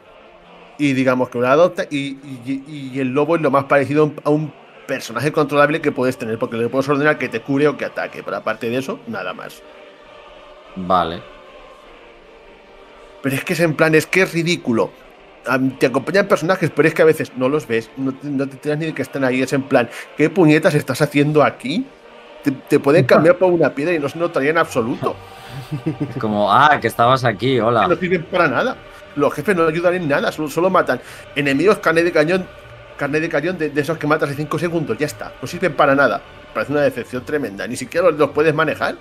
Y 0.77 0.93
digamos 0.93 1.29
que 1.29 1.39
lo 1.39 1.47
adopta. 1.47 1.83
Y, 1.89 2.17
y, 2.45 2.63
y, 2.67 2.99
el 2.99 3.09
lobo 3.09 3.35
es 3.35 3.41
lo 3.41 3.51
más 3.51 3.65
parecido 3.65 4.11
a 4.23 4.29
un 4.29 4.51
personaje 4.87 5.31
controlable 5.31 5.81
que 5.81 5.91
puedes 5.91 6.17
tener. 6.17 6.39
Porque 6.39 6.57
le 6.57 6.67
puedes 6.67 6.89
ordenar 6.89 7.17
que 7.17 7.29
te 7.29 7.41
cure 7.41 7.67
o 7.67 7.77
que 7.77 7.85
ataque. 7.85 8.23
Pero 8.23 8.37
aparte 8.37 8.69
de 8.69 8.79
eso, 8.79 8.99
nada 9.07 9.33
más. 9.33 9.61
Vale. 10.75 11.21
Pero 13.23 13.37
es 13.37 13.43
que 13.45 13.53
es 13.53 13.59
en 13.61 13.73
plan, 13.73 13.95
es 13.95 14.05
que 14.05 14.21
es 14.21 14.33
ridículo. 14.33 14.91
Te 15.79 15.87
acompañan 15.87 16.27
personajes, 16.27 16.69
pero 16.75 16.87
es 16.87 16.93
que 16.93 17.01
a 17.01 17.05
veces 17.05 17.31
no 17.37 17.49
los 17.49 17.67
ves, 17.67 17.89
no 17.97 18.13
te, 18.13 18.27
no 18.27 18.47
te 18.47 18.77
ni 18.77 18.87
de 18.87 18.93
que 18.93 19.01
están 19.01 19.23
ahí. 19.23 19.41
Es 19.41 19.53
en 19.53 19.63
plan, 19.63 19.89
¿qué 20.17 20.29
puñetas 20.29 20.75
estás 20.75 21.01
haciendo 21.01 21.41
aquí? 21.41 21.85
Te, 22.43 22.51
te 22.51 22.79
pueden 22.79 23.05
cambiar 23.05 23.37
por 23.37 23.51
una 23.51 23.73
piedra 23.73 23.93
y 23.93 23.99
no 23.99 24.09
se 24.09 24.19
notaría 24.19 24.51
en 24.51 24.57
absoluto. 24.57 25.15
Es 26.09 26.17
como, 26.17 26.51
ah, 26.51 26.79
que 26.81 26.87
estabas 26.87 27.23
aquí, 27.23 27.59
hola. 27.59 27.87
No 27.87 27.95
sirven 27.95 28.23
para 28.23 28.47
nada. 28.49 28.75
Los 29.15 29.33
jefes 29.33 29.55
no 29.55 29.67
ayudan 29.67 29.93
en 29.93 30.09
nada, 30.09 30.31
solo, 30.31 30.49
solo 30.49 30.69
matan 30.69 30.99
enemigos 31.35 31.77
carne 31.77 32.03
de 32.03 32.11
cañón, 32.11 32.45
carne 32.97 33.19
de 33.19 33.29
cañón 33.29 33.57
de, 33.57 33.69
de, 33.69 33.81
esos 33.81 33.97
que 33.97 34.07
matas 34.07 34.31
en 34.31 34.37
5 34.37 34.59
segundos, 34.59 34.97
ya 34.97 35.05
está. 35.05 35.31
No 35.41 35.47
sirven 35.47 35.75
para 35.75 35.95
nada. 35.95 36.21
Parece 36.53 36.73
una 36.73 36.81
decepción 36.81 37.23
tremenda. 37.23 37.65
Ni 37.67 37.77
siquiera 37.77 38.09
los, 38.09 38.19
los 38.19 38.31
puedes 38.31 38.53
manejar 38.53 38.95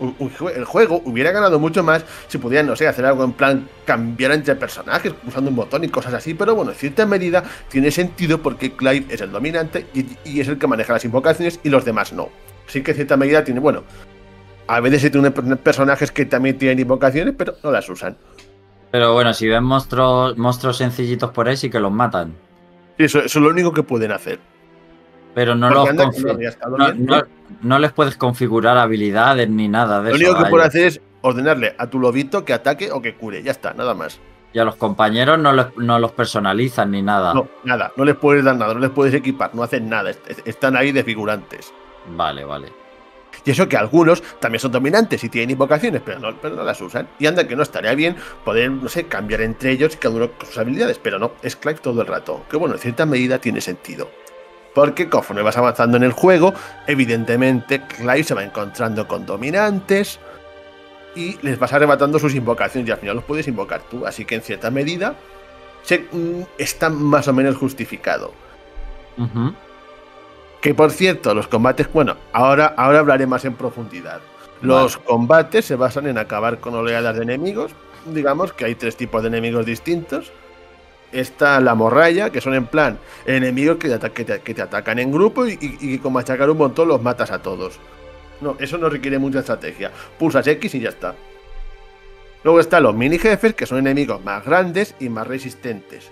el 0.00 0.64
juego 0.64 1.02
hubiera 1.04 1.30
ganado 1.30 1.58
mucho 1.58 1.82
más 1.82 2.04
si 2.28 2.38
pudieran, 2.38 2.66
no 2.66 2.76
sé, 2.76 2.86
hacer 2.86 3.04
algo 3.06 3.24
en 3.24 3.32
plan 3.32 3.68
cambiar 3.84 4.32
entre 4.32 4.54
personajes 4.56 5.14
usando 5.26 5.50
un 5.50 5.56
botón 5.56 5.84
y 5.84 5.88
cosas 5.88 6.14
así, 6.14 6.34
pero 6.34 6.54
bueno, 6.54 6.72
en 6.72 6.76
cierta 6.76 7.06
medida 7.06 7.44
tiene 7.68 7.90
sentido 7.90 8.42
porque 8.42 8.72
Clive 8.72 9.06
es 9.08 9.20
el 9.20 9.30
dominante 9.32 9.86
y, 9.94 10.06
y 10.24 10.40
es 10.40 10.48
el 10.48 10.58
que 10.58 10.66
maneja 10.66 10.92
las 10.92 11.04
invocaciones 11.04 11.60
y 11.62 11.68
los 11.68 11.84
demás 11.84 12.12
no. 12.12 12.28
Así 12.68 12.82
que 12.82 12.92
en 12.92 12.96
cierta 12.96 13.16
medida 13.16 13.44
tiene, 13.44 13.60
bueno, 13.60 13.82
a 14.66 14.80
veces 14.80 15.02
se 15.02 15.10
tienen 15.10 15.32
personajes 15.32 16.10
que 16.10 16.24
también 16.24 16.58
tienen 16.58 16.78
invocaciones, 16.78 17.34
pero 17.36 17.54
no 17.62 17.70
las 17.70 17.88
usan. 17.88 18.16
Pero 18.90 19.12
bueno, 19.12 19.34
si 19.34 19.48
ven 19.48 19.64
monstruos, 19.64 20.36
monstruos 20.38 20.78
sencillitos 20.78 21.30
por 21.32 21.48
ahí, 21.48 21.56
sí 21.56 21.68
que 21.68 21.80
los 21.80 21.92
matan. 21.92 22.34
Eso, 22.96 23.18
eso 23.18 23.38
es 23.38 23.42
lo 23.44 23.50
único 23.50 23.72
que 23.72 23.82
pueden 23.82 24.12
hacer. 24.12 24.38
Pero 25.34 25.54
no, 25.54 25.68
los 25.70 25.94
no, 25.94 27.22
no, 27.62 27.78
les 27.78 27.92
puedes 27.92 28.16
configurar 28.16 28.78
habilidades 28.78 29.48
ni 29.48 29.68
nada 29.68 30.00
de 30.00 30.10
lo 30.10 30.16
eso. 30.16 30.24
Lo 30.24 30.30
único 30.30 30.44
que 30.44 30.50
puedes 30.50 30.68
hacer 30.68 30.86
es 30.86 31.00
ordenarle 31.22 31.74
a 31.76 31.88
tu 31.88 31.98
lobito 31.98 32.44
que 32.44 32.52
ataque 32.52 32.92
o 32.92 33.02
que 33.02 33.14
cure. 33.14 33.42
Ya 33.42 33.50
está, 33.50 33.74
nada 33.74 33.94
más. 33.94 34.20
Y 34.52 34.60
a 34.60 34.64
los 34.64 34.76
compañeros 34.76 35.38
no 35.38 35.52
los, 35.52 35.76
no 35.76 35.98
los 35.98 36.12
personalizan 36.12 36.92
ni 36.92 37.02
nada. 37.02 37.34
No, 37.34 37.48
nada. 37.64 37.92
No 37.96 38.04
les 38.04 38.14
puedes 38.14 38.44
dar 38.44 38.56
nada, 38.56 38.72
no 38.72 38.80
les 38.80 38.90
puedes 38.90 39.12
equipar, 39.12 39.52
no 39.54 39.64
hacen 39.64 39.88
nada. 39.88 40.12
Están 40.44 40.76
ahí 40.76 40.92
de 40.92 41.02
figurantes. 41.02 41.72
Vale, 42.16 42.44
vale. 42.44 42.84
Y 43.44 43.50
eso 43.50 43.68
que 43.68 43.76
algunos 43.76 44.22
también 44.38 44.60
son 44.60 44.72
dominantes 44.72 45.22
y 45.24 45.28
tienen 45.28 45.50
invocaciones, 45.50 46.02
pero 46.04 46.18
no, 46.18 46.36
pero 46.40 46.54
no 46.54 46.62
las 46.62 46.80
usan. 46.80 47.08
Y 47.18 47.26
anda 47.26 47.46
que 47.46 47.56
no 47.56 47.62
estaría 47.62 47.94
bien 47.94 48.16
poder, 48.44 48.70
no 48.70 48.88
sé, 48.88 49.04
cambiar 49.04 49.42
entre 49.42 49.72
ellos 49.72 49.94
y 49.94 49.96
cada 49.98 50.14
uno 50.14 50.30
con 50.30 50.46
sus 50.46 50.58
habilidades, 50.58 50.98
pero 51.02 51.18
no, 51.18 51.32
es 51.42 51.56
Clive 51.56 51.80
todo 51.80 52.00
el 52.00 52.06
rato. 52.06 52.44
Que 52.48 52.56
bueno, 52.56 52.76
en 52.76 52.80
cierta 52.80 53.04
medida 53.06 53.38
tiene 53.38 53.60
sentido. 53.60 54.08
Porque 54.74 55.08
conforme 55.08 55.42
vas 55.42 55.56
avanzando 55.56 55.96
en 55.96 56.02
el 56.02 56.12
juego, 56.12 56.52
evidentemente 56.86 57.80
Clive 57.82 58.24
se 58.24 58.34
va 58.34 58.42
encontrando 58.42 59.06
con 59.06 59.24
dominantes 59.24 60.18
y 61.14 61.38
les 61.42 61.58
vas 61.58 61.72
arrebatando 61.72 62.18
sus 62.18 62.34
invocaciones 62.34 62.88
y 62.88 62.92
al 62.92 62.98
final 62.98 63.16
los 63.16 63.24
puedes 63.24 63.46
invocar 63.46 63.82
tú. 63.88 64.04
Así 64.04 64.24
que 64.24 64.34
en 64.34 64.42
cierta 64.42 64.70
medida 64.70 65.14
se, 65.82 66.00
mm, 66.10 66.42
está 66.58 66.90
más 66.90 67.28
o 67.28 67.32
menos 67.32 67.56
justificado. 67.56 68.32
Uh 69.16 69.26
-huh. 69.26 69.54
Que 70.60 70.74
por 70.74 70.90
cierto, 70.90 71.34
los 71.34 71.46
combates, 71.46 71.92
bueno, 71.92 72.16
ahora, 72.32 72.74
ahora 72.76 72.98
hablaré 72.98 73.26
más 73.26 73.44
en 73.44 73.54
profundidad. 73.54 74.20
Los 74.60 74.96
vale. 74.96 75.06
combates 75.06 75.66
se 75.66 75.76
basan 75.76 76.06
en 76.06 76.18
acabar 76.18 76.58
con 76.58 76.74
oleadas 76.74 77.16
de 77.16 77.22
enemigos. 77.22 77.72
Digamos 78.06 78.52
que 78.52 78.64
hay 78.64 78.74
tres 78.74 78.96
tipos 78.96 79.22
de 79.22 79.28
enemigos 79.28 79.66
distintos 79.66 80.32
está 81.14 81.60
la 81.60 81.74
morralla, 81.74 82.30
que 82.30 82.40
son 82.40 82.54
en 82.54 82.66
plan 82.66 82.98
enemigos 83.26 83.78
que 83.78 83.88
te, 83.88 84.10
que 84.10 84.24
te, 84.24 84.40
que 84.40 84.54
te 84.54 84.62
atacan 84.62 84.98
en 84.98 85.12
grupo 85.12 85.46
y, 85.46 85.52
y, 85.60 85.94
y, 85.94 85.98
con 85.98 86.12
machacar 86.12 86.50
un 86.50 86.58
montón 86.58 86.88
los 86.88 87.02
matas 87.02 87.30
a 87.30 87.40
todos. 87.40 87.78
No, 88.40 88.56
eso 88.58 88.78
no 88.78 88.88
requiere 88.90 89.18
mucha 89.18 89.40
estrategia. 89.40 89.90
Pulsas 90.18 90.46
X 90.46 90.74
y 90.74 90.80
ya 90.80 90.90
está. 90.90 91.14
Luego 92.42 92.60
están 92.60 92.82
los 92.82 92.94
mini 92.94 93.18
jefes, 93.18 93.54
que 93.54 93.64
son 93.64 93.78
enemigos 93.78 94.22
más 94.22 94.44
grandes 94.44 94.94
y 95.00 95.08
más 95.08 95.26
resistentes. 95.26 96.10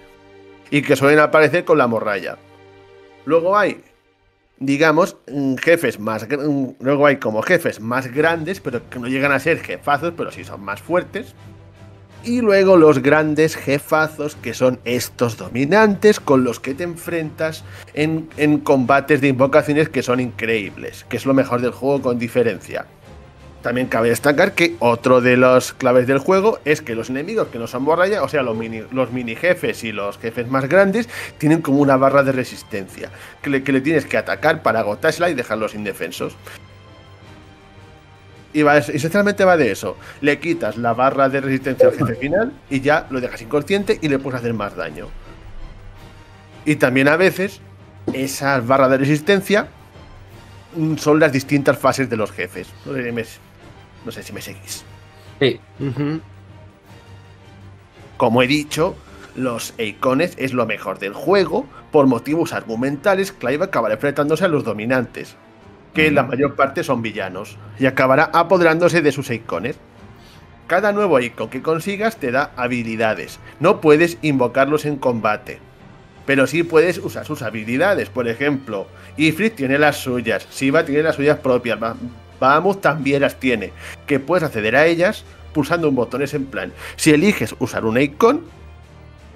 Y 0.71 0.81
que 0.81 0.97
suelen 0.97 1.19
aparecer 1.19 1.65
con 1.65 1.77
la 1.77 1.87
morralla. 1.87 2.39
Luego 3.27 3.57
hay, 3.57 3.83
digamos, 4.59 5.19
jefes 5.61 6.01
más. 6.01 6.27
Luego 6.81 7.07
hay 7.07 7.17
como 7.17 7.43
jefes 7.43 7.81
más 7.81 8.11
grandes, 8.11 8.61
pero 8.61 8.89
que 8.89 8.99
no 8.99 9.09
llegan 9.09 9.33
a 9.33 9.41
ser 9.41 9.61
jefazos, 9.61 10.15
pero 10.17 10.31
sí 10.31 10.43
son 10.43 10.63
más 10.63 10.81
fuertes. 10.81 11.35
Y 12.25 12.41
luego 12.41 12.77
los 12.77 13.03
grandes 13.03 13.57
jefazos 13.57 14.37
que 14.37 14.55
son 14.55 14.79
estos 14.85 15.37
dominantes 15.37 16.20
con 16.20 16.45
los 16.45 16.61
que 16.61 16.75
te 16.75 16.85
enfrentas 16.85 17.64
en, 17.95 18.29
en, 18.37 18.59
combates 18.59 19.20
de 19.20 19.29
invocaciones 19.29 19.89
que 19.89 20.03
son 20.03 20.20
increíbles, 20.20 21.05
que 21.09 21.16
es 21.16 21.27
lo 21.27 21.35
mejor 21.35 21.61
del 21.61 21.73
juego 21.73 22.01
con 22.01 22.18
diferencia. 22.20 22.87
También 23.62 23.87
cabe 23.87 24.09
destacar 24.09 24.53
que 24.53 24.75
otro 24.81 25.20
de 25.20 25.37
los 25.37 25.73
claves 25.73 26.09
del 26.09 26.18
juego 26.18 26.59
es 26.64 26.83
que 26.83 26.97
los 26.97 27.11
enemigos 27.11 27.49
que 27.49 27.59
no 27.59 27.68
son 27.68 27.85
borralla, 27.85 28.23
o 28.25 28.29
sea, 28.29 28.43
los 28.43 28.57
mini, 28.57 28.83
los 28.91 29.12
mini 29.12 29.37
jefes 29.37 29.85
y 29.85 29.93
los 29.93 30.18
jefes 30.18 30.49
más 30.49 30.68
grandes, 30.68 31.09
tienen 31.39 31.62
como 31.62 31.79
una 31.79 31.97
barra 31.97 32.25
de 32.25 32.33
resistencia, 32.33 33.11
que 33.41 33.51
le, 33.51 33.62
que 33.62 33.73
le 33.73 33.81
tienes 33.81 34.05
que 34.05 34.16
atacar 34.16 34.62
para 34.62 34.81
agotársela 34.81 35.31
y 35.31 35.35
dejarlos 35.35 35.75
indefensos. 35.75 36.37
Y 38.53 38.63
va, 38.63 38.77
esencialmente 38.77 39.45
va 39.45 39.57
de 39.57 39.71
eso. 39.71 39.97
Le 40.21 40.39
quitas 40.39 40.77
la 40.77 40.93
barra 40.93 41.29
de 41.29 41.41
resistencia 41.41 41.89
al 41.89 41.95
jefe 41.95 42.15
final 42.17 42.53
y 42.69 42.81
ya 42.81 43.07
lo 43.11 43.21
dejas 43.21 43.41
inconsciente 43.43 43.99
y 44.01 44.09
le 44.09 44.19
puedes 44.19 44.41
hacer 44.41 44.53
más 44.53 44.77
daño. 44.77 45.09
Y 46.65 46.77
también 46.77 47.09
a 47.09 47.17
veces 47.17 47.61
esas 48.13 48.67
barras 48.67 48.91
de 48.91 48.99
resistencia 48.99 49.69
son 50.97 51.19
las 51.19 51.33
distintas 51.33 51.79
fases 51.79 52.09
de 52.11 52.17
los 52.17 52.31
jefes. 52.31 52.69
No 52.85 52.93
sé, 52.93 53.13
no 54.05 54.13
sé 54.13 54.23
si 54.23 54.33
me 54.33 54.43
seguís. 54.43 54.85
Sí. 55.41 55.61
Como 58.17 58.43
he 58.43 58.47
dicho, 58.47 58.95
los 59.35 59.75
Eicones 59.79 60.35
es 60.37 60.53
lo 60.53 60.67
mejor 60.67 60.99
del 60.99 61.15
juego. 61.15 61.67
Por 61.91 62.07
motivos 62.07 62.53
argumentales, 62.53 63.33
Clive 63.33 63.65
acabará 63.65 63.95
enfrentándose 63.95 64.45
a 64.45 64.49
los 64.49 64.65
dominantes, 64.65 65.37
que 65.95 66.11
la 66.11 66.22
mayor 66.22 66.55
parte 66.55 66.84
son 66.84 67.03
villanos, 67.03 67.57
y 67.78 67.86
acabará 67.86 68.30
apoderándose 68.32 69.03
de 69.03 69.12
sus 69.12 69.30
Eicones. 69.30 69.76
Cada 70.66 70.93
nuevo 70.93 71.20
Icon 71.20 71.51
que 71.51 71.61
consigas 71.61 72.16
te 72.16 72.30
da 72.30 72.53
habilidades. 72.57 73.40
No 73.61 73.80
puedes 73.80 74.16
invocarlos 74.22 74.86
en 74.86 74.97
combate. 74.97 75.59
Pero 76.24 76.47
sí 76.47 76.62
puedes 76.62 76.99
usar 76.99 77.26
sus 77.26 77.43
habilidades. 77.43 78.09
Por 78.09 78.28
ejemplo, 78.28 78.86
Ifrit 79.16 79.55
tiene 79.55 79.78
las 79.78 79.97
suyas, 79.97 80.47
Siva 80.51 80.84
tiene 80.84 81.03
las 81.03 81.16
suyas 81.16 81.38
propias, 81.38 81.78
Bahamut 82.40 82.80
también 82.80 83.22
las 83.22 83.38
tiene. 83.38 83.72
Que 84.07 84.20
puedes 84.20 84.45
acceder 84.45 84.76
a 84.76 84.86
ellas 84.86 85.24
pulsando 85.53 85.88
un 85.88 85.97
botón. 85.97 86.22
Es 86.22 86.32
en 86.32 86.47
plan, 86.47 86.72
si 86.97 87.11
eliges 87.11 87.55
usar 87.59 87.84
un 87.84 88.01
Icon, 88.01 88.43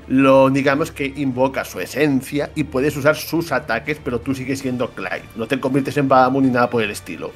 lo 0.09 0.51
digamos 0.51 0.93
que 0.93 1.13
invoca 1.17 1.65
su 1.65 1.81
esencia 1.81 2.51
y 2.55 2.65
puedes 2.65 2.97
usar 2.97 3.17
sus 3.17 3.51
ataques, 3.53 4.01
pero 4.03 4.21
tú 4.21 4.35
sigues 4.35 4.61
siendo 4.61 4.91
Clive. 4.91 5.25
No 5.35 5.47
te 5.47 5.59
conviertes 5.59 5.97
en 5.97 6.09
Bahamut 6.09 6.45
ni 6.45 6.51
nada 6.51 6.71
por 6.71 6.83
el 6.83 6.91
estilo. 6.91 7.33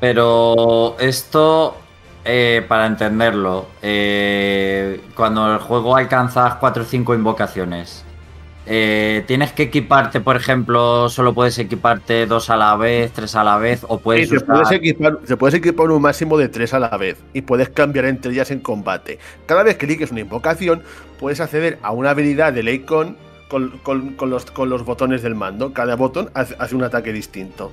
Pero 0.00 0.96
esto, 0.98 1.76
eh, 2.24 2.64
para 2.66 2.86
entenderlo, 2.86 3.66
eh, 3.82 5.02
cuando 5.14 5.52
el 5.52 5.58
juego 5.58 5.96
alcanzas 5.96 6.54
4 6.56 6.82
o 6.82 6.86
5 6.86 7.14
invocaciones, 7.14 8.05
eh, 8.66 9.24
¿tienes 9.26 9.52
que 9.52 9.64
equiparte, 9.64 10.20
por 10.20 10.36
ejemplo, 10.36 11.08
solo 11.08 11.32
puedes 11.34 11.56
equiparte 11.58 12.26
dos 12.26 12.50
a 12.50 12.56
la 12.56 12.74
vez, 12.76 13.12
tres 13.12 13.34
a 13.36 13.44
la 13.44 13.58
vez, 13.58 13.84
o 13.88 13.98
puedes 13.98 14.28
Sí, 14.28 14.36
te, 14.36 14.42
usar... 14.42 14.48
puedes 14.56 14.70
equipar, 14.72 15.16
te 15.18 15.36
puedes 15.36 15.54
equipar 15.54 15.90
un 15.90 16.02
máximo 16.02 16.36
de 16.36 16.48
3 16.48 16.74
a 16.74 16.78
la 16.80 16.96
vez 16.96 17.16
y 17.32 17.42
puedes 17.42 17.68
cambiar 17.68 18.06
entre 18.06 18.32
ellas 18.32 18.50
en 18.50 18.60
combate. 18.60 19.18
Cada 19.46 19.62
vez 19.62 19.76
que 19.76 19.86
eliges 19.86 20.10
una 20.10 20.20
invocación, 20.20 20.82
puedes 21.20 21.40
acceder 21.40 21.78
a 21.82 21.92
una 21.92 22.10
habilidad 22.10 22.52
del 22.52 22.68
Icon 22.68 23.16
con, 23.48 23.78
con- 23.84 24.14
con 24.14 24.30
los, 24.30 24.44
con 24.46 24.68
los 24.68 24.84
botones 24.84 25.22
del 25.22 25.34
mando. 25.36 25.72
Cada 25.72 25.94
botón 25.94 26.30
hace, 26.34 26.56
hace 26.58 26.74
un 26.74 26.82
ataque 26.82 27.12
distinto. 27.12 27.70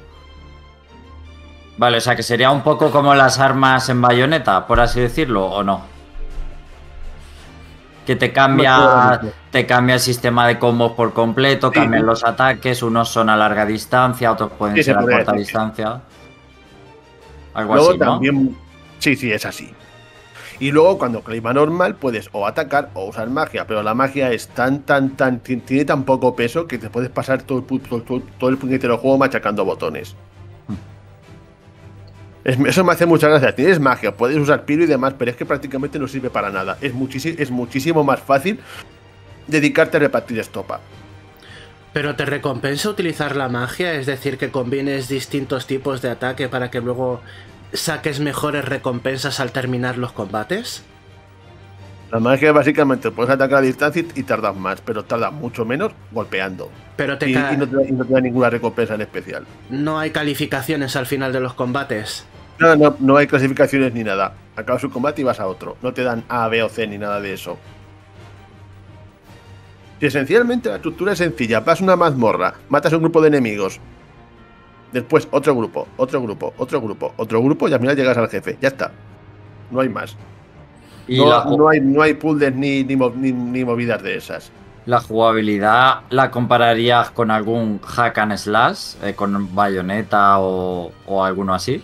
Vale, 1.78 1.98
o 1.98 2.02
sea 2.02 2.16
que 2.16 2.22
sería 2.22 2.52
un 2.52 2.62
poco 2.62 2.92
como 2.92 3.16
las 3.16 3.40
armas 3.40 3.90
en 3.90 4.00
bayoneta, 4.00 4.68
por 4.68 4.80
así 4.80 5.00
decirlo, 5.00 5.46
¿o 5.48 5.64
no? 5.64 5.82
Que 8.06 8.16
te 8.18 8.34
cambia, 8.34 9.22
te 9.52 9.66
cambia 9.66 9.96
el 9.96 10.02
sistema 10.02 10.46
de 10.48 10.60
combos 10.60 10.92
por 10.92 11.14
completo, 11.14 11.70
Sí. 11.70 11.80
cambian 11.80 12.06
los 12.06 12.24
ataques, 12.26 12.84
unos 12.84 13.08
son 13.10 13.30
a 13.30 13.38
larga 13.38 13.66
distancia, 13.66 14.32
otros 14.32 14.52
pueden 14.58 14.76
Sí, 14.76 14.84
ser 14.84 14.98
a 14.98 15.02
corta 15.02 15.18
decir. 15.32 15.36
distancia. 15.36 16.02
Algo 17.54 17.76
Luego 17.76 17.90
así, 17.92 18.00
¿no? 18.00 18.06
también. 18.06 18.58
Sí, 19.00 19.16
sí, 19.16 19.32
es 19.32 19.46
así. 19.46 19.72
Y 20.60 20.72
luego 20.72 20.98
cuando 20.98 21.22
Clive 21.22 21.42
va 21.42 21.54
normal 21.54 21.96
puedes 21.96 22.30
o 22.32 22.46
atacar 22.48 22.90
o 22.94 23.06
usar 23.06 23.30
magia, 23.30 23.66
pero 23.68 23.84
la 23.84 23.94
magia 23.94 24.32
es 24.32 24.48
tan, 24.50 24.82
tan, 24.82 25.12
tan, 25.12 25.40
ti- 25.40 25.58
tiene 25.58 25.86
tan 25.86 26.04
poco 26.04 26.36
peso 26.36 26.68
que 26.68 26.78
te 26.78 26.90
puedes 26.90 27.10
pasar 27.10 27.42
todo 27.44 27.60
el, 27.60 27.82
todo- 27.82 28.22
todo 28.40 28.50
el 28.50 28.58
puñetero 28.58 28.98
juego 28.98 29.18
machacando 29.18 29.66
botones. 29.66 30.16
Es- 32.44 32.60
eso 32.60 32.84
me 32.84 32.92
hace 32.94 33.06
mucha 33.06 33.28
gracia. 33.30 33.56
Tienes 33.56 33.80
magia, 33.80 34.16
puedes 34.16 34.38
usar 34.38 34.66
piro 34.66 34.84
y 34.84 34.88
demás, 34.88 35.14
pero 35.18 35.32
es 35.32 35.38
que 35.38 35.46
prácticamente 35.46 35.98
no 36.00 36.08
sirve 36.08 36.30
para 36.30 36.50
nada. 36.50 36.78
Es, 36.82 36.94
muchísimo 36.94 37.36
es 37.40 37.52
muchísimo 37.52 38.04
más 38.04 38.20
fácil 38.22 38.60
dedicarte 39.48 39.98
a 39.98 40.02
repartir 40.02 40.40
estopa. 40.40 40.80
Pero 41.94 42.16
te 42.16 42.26
recompensa 42.26 42.90
utilizar 42.90 43.36
la 43.36 43.50
magia, 43.50 43.94
es 43.94 44.06
decir, 44.08 44.38
que 44.38 44.50
combines 44.50 45.08
distintos 45.08 45.68
tipos 45.68 46.02
de 46.02 46.10
ataque 46.10 46.50
para 46.50 46.72
que 46.72 46.82
luego 46.82 47.22
saques 47.72 48.20
mejores 48.20 48.66
recompensas 48.66 49.40
al 49.40 49.52
terminar 49.52 49.98
los 49.98 50.12
combates. 50.12 50.84
La 52.12 52.20
magia 52.20 52.52
básicamente 52.52 53.10
puedes 53.10 53.32
atacar 53.32 53.60
a 53.60 53.62
distancia 53.62 54.04
y, 54.16 54.24
tardas 54.24 54.56
más, 54.56 54.82
pero 54.82 55.04
tardas 55.04 55.34
mucho 55.34 55.66
menos 55.66 55.94
golpeando. 56.12 56.70
Pero 56.96 57.18
te 57.18 57.30
Y, 57.30 57.34
ca- 57.34 57.54
y 57.54 57.58
no, 57.58 57.68
te 57.68 57.76
da, 57.76 57.84
y 57.88 57.92
no 57.92 58.06
te 58.06 58.14
da 58.14 58.22
ninguna 58.22 58.50
recompensa 58.52 58.94
en 58.96 59.02
especial. 59.02 59.46
no 59.70 59.98
hay 60.00 60.12
calificaciones 60.12 60.96
al 60.96 61.06
final 61.08 61.34
de 61.34 61.40
los 61.40 61.54
combates. 61.56 62.26
No, 62.64 62.76
no, 62.76 62.96
no 63.00 63.18
hay 63.18 63.28
clasificaciones 63.28 63.94
ni 63.94 64.04
nada. 64.04 64.34
Acabas 64.56 64.84
un 64.84 64.90
combate 64.90 65.22
y 65.22 65.24
vas 65.24 65.40
a 65.40 65.48
otro. 65.48 65.78
No 65.82 65.94
te 65.94 66.04
dan 66.04 66.24
A, 66.30 66.48
B 66.48 66.62
o 66.64 66.70
C 66.70 66.88
ni 66.88 66.98
nada 66.98 67.20
de 67.22 67.34
eso. 67.34 67.58
Y 70.00 70.06
esencialmente 70.06 70.70
la 70.70 70.76
estructura 70.76 71.14
es 71.14 71.18
sencilla. 71.20 71.62
Vas 71.62 71.80
a 71.82 71.84
una 71.84 71.96
mazmorra, 71.96 72.56
matas 72.70 72.92
a 72.94 72.98
un 72.98 73.04
grupo 73.04 73.22
de 73.22 73.30
enemigos. 73.30 73.80
Después 74.92 75.28
otro 75.32 75.56
grupo, 75.56 75.88
otro 75.98 76.22
grupo, 76.22 76.54
otro 76.58 76.82
grupo, 76.82 77.14
otro 77.18 77.42
grupo 77.42 77.68
y 77.68 77.74
al 77.74 77.80
final 77.80 77.96
llegas 77.96 78.18
al 78.18 78.30
jefe. 78.30 78.58
Ya 78.62 78.68
está. 78.68 78.92
No 79.72 79.80
hay 79.80 79.90
más. 79.90 80.16
Y 81.08 81.18
no, 81.18 81.30
la, 81.30 81.44
ju- 81.46 81.58
no 81.58 81.70
hay, 81.70 81.82
no 81.82 82.02
hay 82.02 82.14
puzzles 82.14 82.54
ni, 82.54 82.84
ni, 82.84 82.96
mov- 82.96 83.16
ni- 83.16 83.32
ni 83.32 83.66
movidas 83.66 84.04
de 84.04 84.16
esas. 84.18 84.52
la 84.86 85.00
jugabilidad 85.00 86.02
la 86.10 86.30
compararías 86.30 87.10
con 87.12 87.32
algún 87.32 87.80
hack 87.82 88.18
and 88.20 88.38
slash, 88.38 88.96
eh, 89.04 89.14
con 89.16 89.56
bayoneta 89.56 90.40
o, 90.40 90.92
o 91.08 91.24
alguno 91.24 91.54
así. 91.54 91.82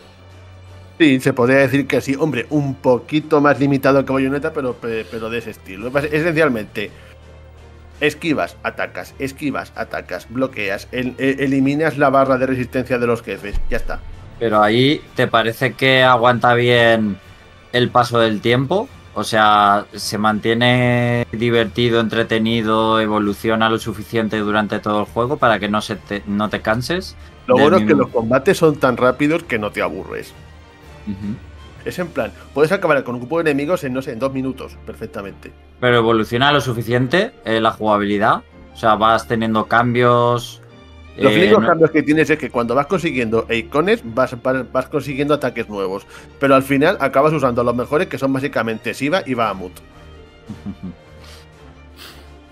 Sí, 0.99 1.19
se 1.21 1.31
podría 1.33 1.57
decir 1.59 1.87
que 1.87 2.01
sí. 2.01 2.15
Hombre, 2.19 2.45
un 2.49 2.75
poquito 2.75 3.39
más 3.41 3.59
limitado 3.59 4.03
que 4.03 4.11
Bayonetta, 4.11 4.51
pero, 4.53 4.73
pe- 4.73 5.05
pero 5.09 5.29
de 5.29 5.37
ese 5.39 5.51
estilo. 5.51 5.87
Es- 5.97 6.11
Esencialmente, 6.11 6.91
esquivas, 8.01 8.57
atacas, 8.63 9.13
esquivas, 9.19 9.71
atacas, 9.75 10.27
bloqueas, 10.29 10.87
el- 10.91 11.15
e- 11.17 11.37
eliminas 11.39 11.97
la 11.97 12.09
barra 12.09 12.37
de 12.37 12.47
resistencia 12.47 12.97
de 12.99 13.07
los 13.07 13.21
jefes. 13.23 13.55
Ya 13.69 13.77
está. 13.77 13.99
Pero 14.39 14.61
ahí, 14.61 15.01
¿te 15.15 15.27
parece 15.27 15.73
que 15.73 16.03
aguanta 16.03 16.53
bien 16.53 17.17
el 17.73 17.89
paso 17.89 18.19
del 18.19 18.41
tiempo? 18.41 18.87
O 19.15 19.23
sea, 19.23 19.85
¿se 19.93 20.17
mantiene 20.17 21.27
divertido, 21.31 21.99
entretenido, 21.99 22.99
evoluciona 23.01 23.69
lo 23.69 23.77
suficiente 23.79 24.37
durante 24.37 24.79
todo 24.79 25.01
el 25.01 25.05
juego 25.07 25.37
para 25.37 25.59
que 25.59 25.67
no, 25.67 25.81
se 25.81 25.95
te, 25.97 26.23
no 26.27 26.49
te 26.49 26.61
canses? 26.61 27.15
Lo 27.47 27.55
bueno 27.57 27.77
es 27.77 27.83
que 27.85 27.95
los 27.95 28.09
combates 28.09 28.57
son 28.57 28.77
tan 28.77 28.95
rápidos 28.95 29.43
que 29.43 29.59
no 29.59 29.71
te 29.71 29.81
aburres. 29.81 30.33
Es 31.85 31.97
en 31.97 32.07
plan, 32.09 32.31
puedes 32.53 32.71
acabar 32.71 33.03
con 33.03 33.15
un 33.15 33.21
grupo 33.21 33.41
de 33.41 33.49
enemigos 33.49 33.83
en, 33.83 33.93
no 33.93 34.01
sé, 34.01 34.11
en 34.11 34.19
dos 34.19 34.33
minutos, 34.33 34.77
perfectamente. 34.85 35.51
Pero 35.79 35.97
evoluciona 35.97 36.51
lo 36.51 36.59
suficiente 36.61 37.31
eh, 37.45 37.61
la 37.61 37.71
jugabilidad. 37.71 38.43
O 38.73 38.77
sea, 38.77 38.95
vas 38.95 39.27
teniendo 39.27 39.65
cambios. 39.65 40.61
Los 41.17 41.33
eh, 41.33 41.37
únicos 41.39 41.61
no- 41.61 41.67
cambios 41.67 41.91
que 41.91 42.03
tienes 42.03 42.29
es 42.29 42.37
que 42.37 42.49
cuando 42.49 42.75
vas 42.75 42.87
consiguiendo 42.87 43.45
icones 43.49 44.01
vas, 44.03 44.35
vas 44.41 44.71
vas 44.71 44.87
consiguiendo 44.87 45.33
ataques 45.33 45.69
nuevos. 45.69 46.05
Pero 46.39 46.55
al 46.55 46.63
final 46.63 46.97
acabas 46.99 47.33
usando 47.33 47.63
los 47.63 47.75
mejores 47.75 48.07
que 48.07 48.17
son 48.17 48.33
básicamente 48.33 48.93
Siva 48.93 49.23
y 49.25 49.33
Bahamut. 49.33 49.73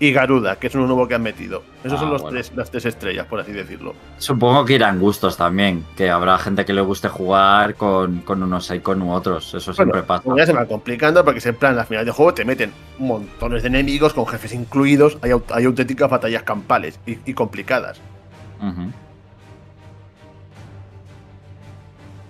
Y 0.00 0.12
Garuda, 0.12 0.56
que 0.56 0.68
es 0.68 0.74
uno 0.76 0.86
nuevo 0.86 1.08
que 1.08 1.16
han 1.16 1.22
metido. 1.22 1.64
Esos 1.82 1.98
Ah, 1.98 2.02
son 2.02 2.10
los 2.12 2.22
bueno. 2.22 2.36
tres, 2.36 2.52
las 2.54 2.70
tres 2.70 2.84
estrellas, 2.86 3.26
por 3.26 3.40
así 3.40 3.50
decirlo. 3.50 3.94
Supongo 4.18 4.64
que 4.64 4.74
irán 4.74 5.00
gustos 5.00 5.36
también. 5.36 5.84
Que 5.96 6.08
habrá 6.08 6.38
gente 6.38 6.64
que 6.64 6.72
le 6.72 6.80
guste 6.82 7.08
jugar 7.08 7.74
con, 7.74 8.20
con 8.20 8.40
unos 8.42 8.70
Icon 8.70 9.02
u 9.02 9.12
otros. 9.12 9.52
Eso 9.54 9.72
siempre 9.72 10.04
pasa. 10.04 10.22
ya 10.36 10.46
se 10.46 10.52
va 10.52 10.66
complicando 10.66 11.24
porque 11.24 11.40
en 11.48 11.56
plan, 11.56 11.76
al 11.76 11.86
final 11.86 12.04
del 12.04 12.14
juego 12.14 12.32
te 12.32 12.44
meten 12.44 12.72
montones 12.98 13.62
de 13.64 13.68
enemigos 13.70 14.14
con 14.14 14.24
jefes 14.26 14.52
incluidos. 14.54 15.18
Hay, 15.20 15.32
hay 15.50 15.64
auténticas 15.64 16.08
batallas 16.08 16.44
campales 16.44 17.00
y, 17.04 17.18
y 17.26 17.34
complicadas. 17.34 18.00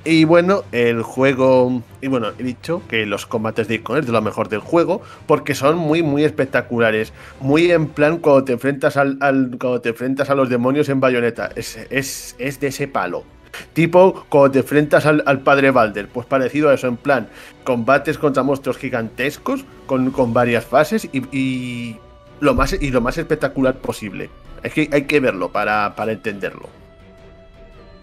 Y 0.04 0.24
bueno, 0.24 0.62
el 0.72 1.02
juego. 1.02 1.82
Y 2.00 2.06
bueno, 2.08 2.28
he 2.38 2.42
dicho 2.42 2.82
que 2.88 3.04
los 3.04 3.26
combates 3.26 3.68
de 3.68 3.74
Icon 3.74 3.98
es 3.98 4.06
de 4.06 4.12
lo 4.12 4.22
mejor 4.22 4.48
del 4.48 4.60
juego, 4.60 5.02
porque 5.26 5.54
son 5.54 5.76
muy, 5.76 6.02
muy 6.02 6.24
espectaculares. 6.24 7.12
Muy 7.40 7.70
en 7.70 7.88
plan 7.88 8.18
cuando 8.18 8.44
te 8.44 8.52
enfrentas 8.52 8.96
al, 8.96 9.18
al- 9.20 9.56
cuando 9.60 9.80
te 9.80 9.90
enfrentas 9.90 10.30
a 10.30 10.34
los 10.34 10.48
demonios 10.48 10.88
en 10.88 11.00
Bayonetta. 11.00 11.50
Es, 11.56 11.76
es, 11.90 12.36
es 12.38 12.60
de 12.60 12.68
ese 12.68 12.88
palo. 12.88 13.24
Tipo, 13.72 14.24
cuando 14.28 14.52
te 14.52 14.58
enfrentas 14.60 15.04
al, 15.04 15.22
al 15.26 15.40
padre 15.40 15.70
Balder, 15.72 16.08
pues 16.08 16.26
parecido 16.26 16.70
a 16.70 16.74
eso, 16.74 16.86
en 16.86 16.96
plan, 16.96 17.28
combates 17.64 18.16
contra 18.16 18.42
monstruos 18.42 18.78
gigantescos, 18.78 19.64
con, 19.86 20.10
con 20.10 20.32
varias 20.32 20.64
fases 20.64 21.08
y, 21.12 21.22
y 21.36 21.96
lo 22.40 22.54
más, 22.54 22.76
y 22.80 22.90
lo 22.90 23.00
más 23.00 23.18
espectacular 23.18 23.74
posible. 23.76 24.30
Es 24.62 24.72
que 24.72 24.88
hay 24.92 25.02
que 25.04 25.20
verlo 25.20 25.50
para, 25.50 25.94
para 25.96 26.12
entenderlo. 26.12 26.68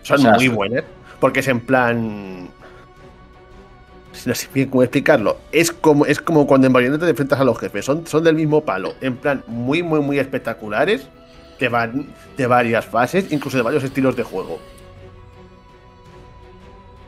Son 0.04 0.18
O 0.18 0.22
sea, 0.22 0.34
muy 0.34 0.50
buenas. 0.50 0.84
Porque 1.26 1.40
es 1.40 1.48
en 1.48 1.60
plan. 1.60 2.50
No 4.28 4.36
sé 4.36 4.48
bien 4.54 4.70
cómo 4.70 4.84
explicarlo. 4.84 5.38
Es 5.52 5.72
como, 5.72 6.06
es 6.06 6.22
como 6.22 6.46
cuando 6.46 6.68
en 6.68 6.74
Bayonetta 6.74 7.06
te 7.06 7.10
enfrentas 7.10 7.40
a 7.40 7.44
los 7.44 7.58
jefes. 7.58 7.84
Son, 7.84 8.06
son 8.06 8.24
del 8.24 8.36
mismo 8.36 8.62
palo. 8.64 8.94
En 9.02 9.16
plan, 9.18 9.44
muy, 9.48 9.82
muy, 9.82 10.02
muy 10.02 10.20
espectaculares. 10.20 11.08
Que 11.58 11.68
van 11.68 12.06
de 12.38 12.46
varias 12.46 12.86
fases, 12.86 13.32
incluso 13.32 13.58
de 13.58 13.64
varios 13.64 13.84
estilos 13.84 14.16
de 14.16 14.22
juego. 14.22 14.60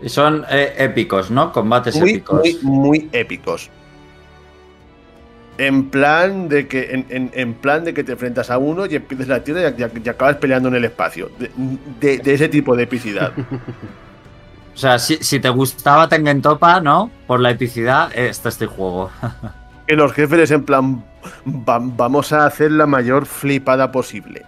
Y 0.01 0.09
son 0.09 0.43
eh, 0.49 0.73
épicos, 0.79 1.29
¿no? 1.29 1.51
Combates 1.51 1.95
Muy, 1.97 2.09
épicos. 2.09 2.41
muy, 2.41 2.59
muy 2.63 3.09
épicos. 3.11 3.69
En 5.59 5.89
plan 5.91 6.49
de 6.49 6.67
que. 6.67 6.91
En, 6.91 7.05
en- 7.09 7.31
en 7.33 7.53
plan 7.53 7.83
de 7.83 7.93
que 7.93 8.03
te 8.03 8.11
enfrentas 8.13 8.49
a 8.51 8.57
uno 8.57 8.85
y 8.85 8.95
empiezas 8.95 9.27
la 9.27 9.43
tierra 9.43 9.69
y, 9.77 9.81
y- 9.81 10.01
y 10.05 10.09
acabas 10.09 10.35
peleando 10.37 10.69
en 10.69 10.75
el 10.75 10.85
espacio. 10.85 11.31
De, 11.39 11.49
de- 11.99 12.17
de 12.19 12.33
ese 12.33 12.47
tipo 12.47 12.75
de 12.75 12.83
epicidad. 12.83 13.31
O 14.77 14.79
sea, 14.79 14.99
si, 14.99 15.17
si 15.17 15.39
te 15.39 15.49
gustaba 15.49 16.07
Tengen 16.07 16.39
Topa, 16.39 16.79
¿no? 16.79 17.09
Por 17.25 17.39
la 17.39 17.49
epicidad, 17.49 18.11
este 18.15 18.49
es 18.49 18.59
tu 18.59 18.67
juego. 18.67 19.09
que 19.87 19.95
los 19.95 20.13
jefes 20.13 20.51
en 20.51 20.63
plan, 20.65 21.03
va- 21.47 21.79
vamos 21.81 22.31
a 22.31 22.45
hacer 22.45 22.69
la 22.71 22.85
mayor 22.85 23.25
flipada 23.25 23.91
posible. 23.91 24.45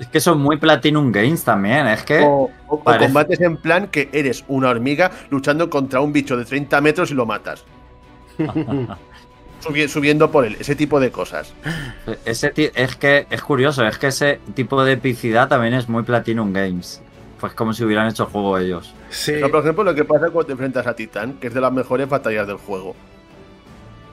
es 0.00 0.06
que 0.06 0.18
son 0.20 0.40
muy 0.40 0.56
Platinum 0.56 1.12
Games 1.12 1.44
también, 1.44 1.86
es 1.88 2.04
que... 2.04 2.20
O, 2.24 2.50
o- 2.68 2.82
combates 2.82 3.38
en 3.42 3.58
plan 3.58 3.88
que 3.88 4.08
eres 4.14 4.46
una 4.48 4.70
hormiga 4.70 5.10
luchando 5.28 5.68
contra 5.68 6.00
un 6.00 6.10
bicho 6.10 6.34
de 6.38 6.46
30 6.46 6.80
metros 6.80 7.10
y 7.10 7.14
lo 7.14 7.26
matas. 7.26 7.64
Subi- 9.62 9.88
subiendo 9.88 10.30
por 10.30 10.46
él, 10.46 10.56
ese 10.58 10.74
tipo 10.76 11.00
de 11.00 11.10
cosas. 11.10 11.52
Ese 12.24 12.52
es 12.56 12.96
que 12.96 13.26
es 13.28 13.42
curioso, 13.42 13.84
es 13.86 13.98
que 13.98 14.06
ese 14.06 14.40
tipo 14.54 14.82
de 14.84 14.92
epicidad 14.92 15.48
también 15.48 15.74
es 15.74 15.86
muy 15.88 16.02
Platinum 16.04 16.52
Games. 16.52 17.02
Pues 17.40 17.52
como 17.54 17.72
si 17.72 17.84
hubieran 17.84 18.08
hecho 18.08 18.26
juego 18.26 18.58
ellos. 18.58 18.92
Sí. 19.10 19.34
Eso, 19.34 19.50
por 19.50 19.60
ejemplo, 19.60 19.84
lo 19.84 19.94
que 19.94 20.04
pasa 20.04 20.30
cuando 20.30 20.46
te 20.46 20.52
enfrentas 20.52 20.86
a 20.86 20.94
Titán, 20.94 21.34
que 21.34 21.46
es 21.46 21.54
de 21.54 21.60
las 21.60 21.72
mejores 21.72 22.08
batallas 22.08 22.46
del 22.46 22.56
juego. 22.56 22.96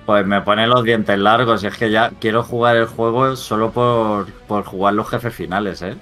Pues 0.05 0.25
me 0.27 0.41
pone 0.41 0.67
los 0.67 0.83
dientes 0.83 1.17
largos 1.17 1.63
y 1.63 1.67
es 1.67 1.75
que 1.75 1.89
ya 1.89 2.11
quiero 2.19 2.43
jugar 2.43 2.75
el 2.77 2.85
juego 2.85 3.35
solo 3.35 3.71
por, 3.71 4.31
por 4.47 4.63
jugar 4.63 4.93
los 4.93 5.09
jefes 5.09 5.33
finales, 5.33 5.81
¿eh? 5.81 5.95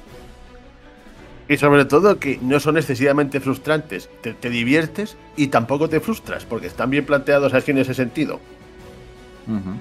Y 1.47 1.57
sobre 1.57 1.85
todo 1.85 2.19
que 2.19 2.39
no 2.41 2.59
son 2.59 2.77
excesivamente 2.77 3.39
frustrantes. 3.39 4.09
Te, 4.21 4.33
te 4.33 4.49
diviertes 4.49 5.15
y 5.37 5.47
tampoco 5.47 5.87
te 5.87 6.01
frustras, 6.01 6.43
porque 6.43 6.67
están 6.67 6.89
bien 6.89 7.05
planteados 7.05 7.53
así 7.53 7.71
en 7.71 7.77
ese 7.77 7.93
sentido. 7.93 8.41
Ujú. 9.47 9.77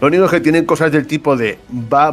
Lo 0.00 0.08
único 0.08 0.28
que 0.28 0.40
tienen 0.40 0.66
cosas 0.66 0.90
del 0.92 1.06
tipo 1.06 1.36
de 1.36 1.58
va, 1.70 2.12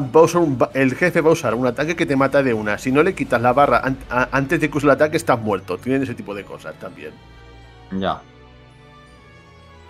el 0.73 0.95
jefe 0.95 1.19
va 1.21 1.29
a 1.29 1.33
usar 1.33 1.55
un 1.55 1.65
ataque 1.67 1.95
que 1.95 2.05
te 2.05 2.15
mata 2.15 2.41
de 2.43 2.53
una. 2.53 2.77
Si 2.77 2.91
no 2.91 3.03
le 3.03 3.13
quitas 3.13 3.41
la 3.41 3.53
barra 3.53 3.79
an- 3.83 3.97
antes 4.31 4.61
de 4.61 4.69
que 4.69 4.77
use 4.77 4.85
el 4.85 4.91
ataque, 4.91 5.17
estás 5.17 5.39
muerto. 5.39 5.77
Tienen 5.77 6.03
ese 6.03 6.13
tipo 6.13 6.33
de 6.35 6.43
cosas 6.45 6.75
también. 6.79 7.11
Ya. 7.91 8.21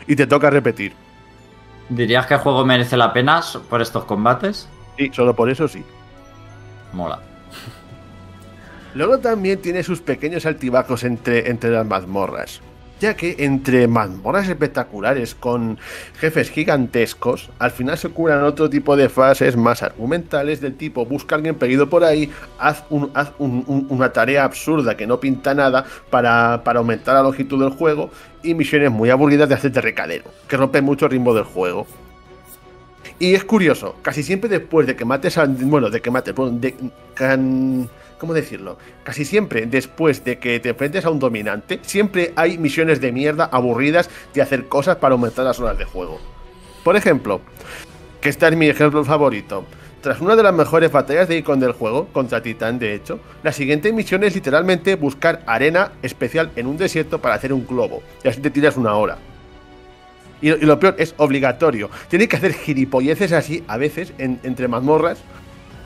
Y 0.07 0.15
te 0.15 0.25
toca 0.25 0.49
repetir. 0.49 0.93
¿Dirías 1.89 2.25
que 2.25 2.35
el 2.35 2.39
juego 2.39 2.65
merece 2.65 2.95
la 2.97 3.11
pena 3.13 3.41
por 3.69 3.81
estos 3.81 4.05
combates? 4.05 4.67
Sí, 4.97 5.11
solo 5.13 5.35
por 5.35 5.49
eso 5.49 5.67
sí. 5.67 5.83
Mola. 6.93 7.19
Luego 8.95 9.19
también 9.19 9.61
tiene 9.61 9.83
sus 9.83 10.01
pequeños 10.01 10.45
altibajos 10.45 11.03
entre, 11.03 11.49
entre 11.49 11.69
las 11.69 11.85
mazmorras. 11.85 12.61
Ya 13.01 13.15
que 13.15 13.35
entre 13.39 13.87
mazmorras 13.87 14.47
espectaculares 14.47 15.33
con 15.33 15.79
jefes 16.19 16.51
gigantescos, 16.51 17.49
al 17.57 17.71
final 17.71 17.97
se 17.97 18.09
curan 18.09 18.43
otro 18.43 18.69
tipo 18.69 18.95
de 18.95 19.09
fases 19.09 19.57
más 19.57 19.81
argumentales 19.81 20.61
del 20.61 20.75
tipo 20.77 21.03
busca 21.07 21.33
a 21.33 21.37
alguien 21.37 21.55
perdido 21.55 21.89
por 21.89 22.03
ahí, 22.03 22.31
haz, 22.59 22.83
un- 22.91 23.09
haz 23.15 23.31
un- 23.39 23.63
un- 23.65 23.87
una 23.89 24.13
tarea 24.13 24.43
absurda 24.43 24.95
que 24.95 25.07
no 25.07 25.19
pinta 25.19 25.55
nada 25.55 25.83
para, 26.11 26.61
para 26.63 26.77
aumentar 26.77 27.15
la 27.15 27.23
longitud 27.23 27.59
del 27.59 27.71
juego 27.71 28.11
y 28.43 28.53
misiones 28.53 28.91
muy 28.91 29.09
aburridas 29.09 29.49
de 29.49 29.55
hacerte 29.55 29.81
recadero, 29.81 30.25
que 30.47 30.55
rompen 30.57 30.85
mucho 30.85 31.05
el 31.05 31.11
ritmo 31.13 31.33
del 31.33 31.45
juego. 31.45 31.87
Y 33.17 33.33
es 33.33 33.43
curioso, 33.43 33.95
casi 34.03 34.21
siempre 34.21 34.47
después 34.47 34.85
de 34.85 34.95
que 34.95 35.05
mates 35.05 35.39
a. 35.39 35.45
Bueno, 35.47 35.89
de 35.89 36.01
que 36.01 36.11
mates. 36.11 36.35
bueno, 36.35 36.57
de- 36.59 36.75
can- 37.15 37.89
¿Cómo 38.21 38.35
decirlo? 38.35 38.77
Casi 39.03 39.25
siempre 39.25 39.65
después 39.65 40.23
de 40.23 40.37
que 40.37 40.59
te 40.59 40.69
enfrentes 40.69 41.05
a 41.05 41.09
un 41.09 41.17
dominante, 41.17 41.79
siempre 41.81 42.33
hay 42.35 42.59
misiones 42.59 43.01
de 43.01 43.11
mierda 43.11 43.45
aburridas 43.51 44.11
de 44.31 44.43
hacer 44.43 44.67
cosas 44.67 44.97
para 44.97 45.13
aumentar 45.13 45.43
las 45.43 45.59
horas 45.59 45.75
de 45.79 45.85
juego. 45.85 46.19
Por 46.83 46.95
ejemplo, 46.95 47.41
que 48.21 48.29
este 48.29 48.47
es 48.47 48.55
mi 48.55 48.67
ejemplo 48.67 49.03
favorito. 49.03 49.65
Tras 50.01 50.21
una 50.21 50.35
de 50.35 50.43
las 50.43 50.53
mejores 50.53 50.91
batallas 50.91 51.29
de 51.29 51.37
icon 51.37 51.59
del 51.59 51.71
juego, 51.71 52.09
contra 52.13 52.43
Titán 52.43 52.77
de 52.77 52.93
hecho, 52.93 53.19
la 53.41 53.51
siguiente 53.51 53.91
misión 53.91 54.23
es 54.23 54.35
literalmente 54.35 54.93
buscar 54.93 55.41
arena 55.47 55.93
especial 56.03 56.51
en 56.55 56.67
un 56.67 56.77
desierto 56.77 57.19
para 57.19 57.33
hacer 57.33 57.51
un 57.51 57.65
globo. 57.65 58.03
Y 58.23 58.27
así 58.27 58.39
te 58.39 58.51
tiras 58.51 58.77
una 58.77 58.93
hora. 58.93 59.17
Y, 60.43 60.49
lo 60.63 60.79
peor, 60.79 60.93
es 60.99 61.15
obligatorio. 61.17 61.89
Tienes 62.07 62.27
que 62.27 62.35
hacer 62.35 62.53
gilipolleces 62.53 63.31
así 63.31 63.63
a 63.67 63.77
veces 63.77 64.13
en- 64.19 64.39
entre 64.43 64.67
mazmorras. 64.67 65.17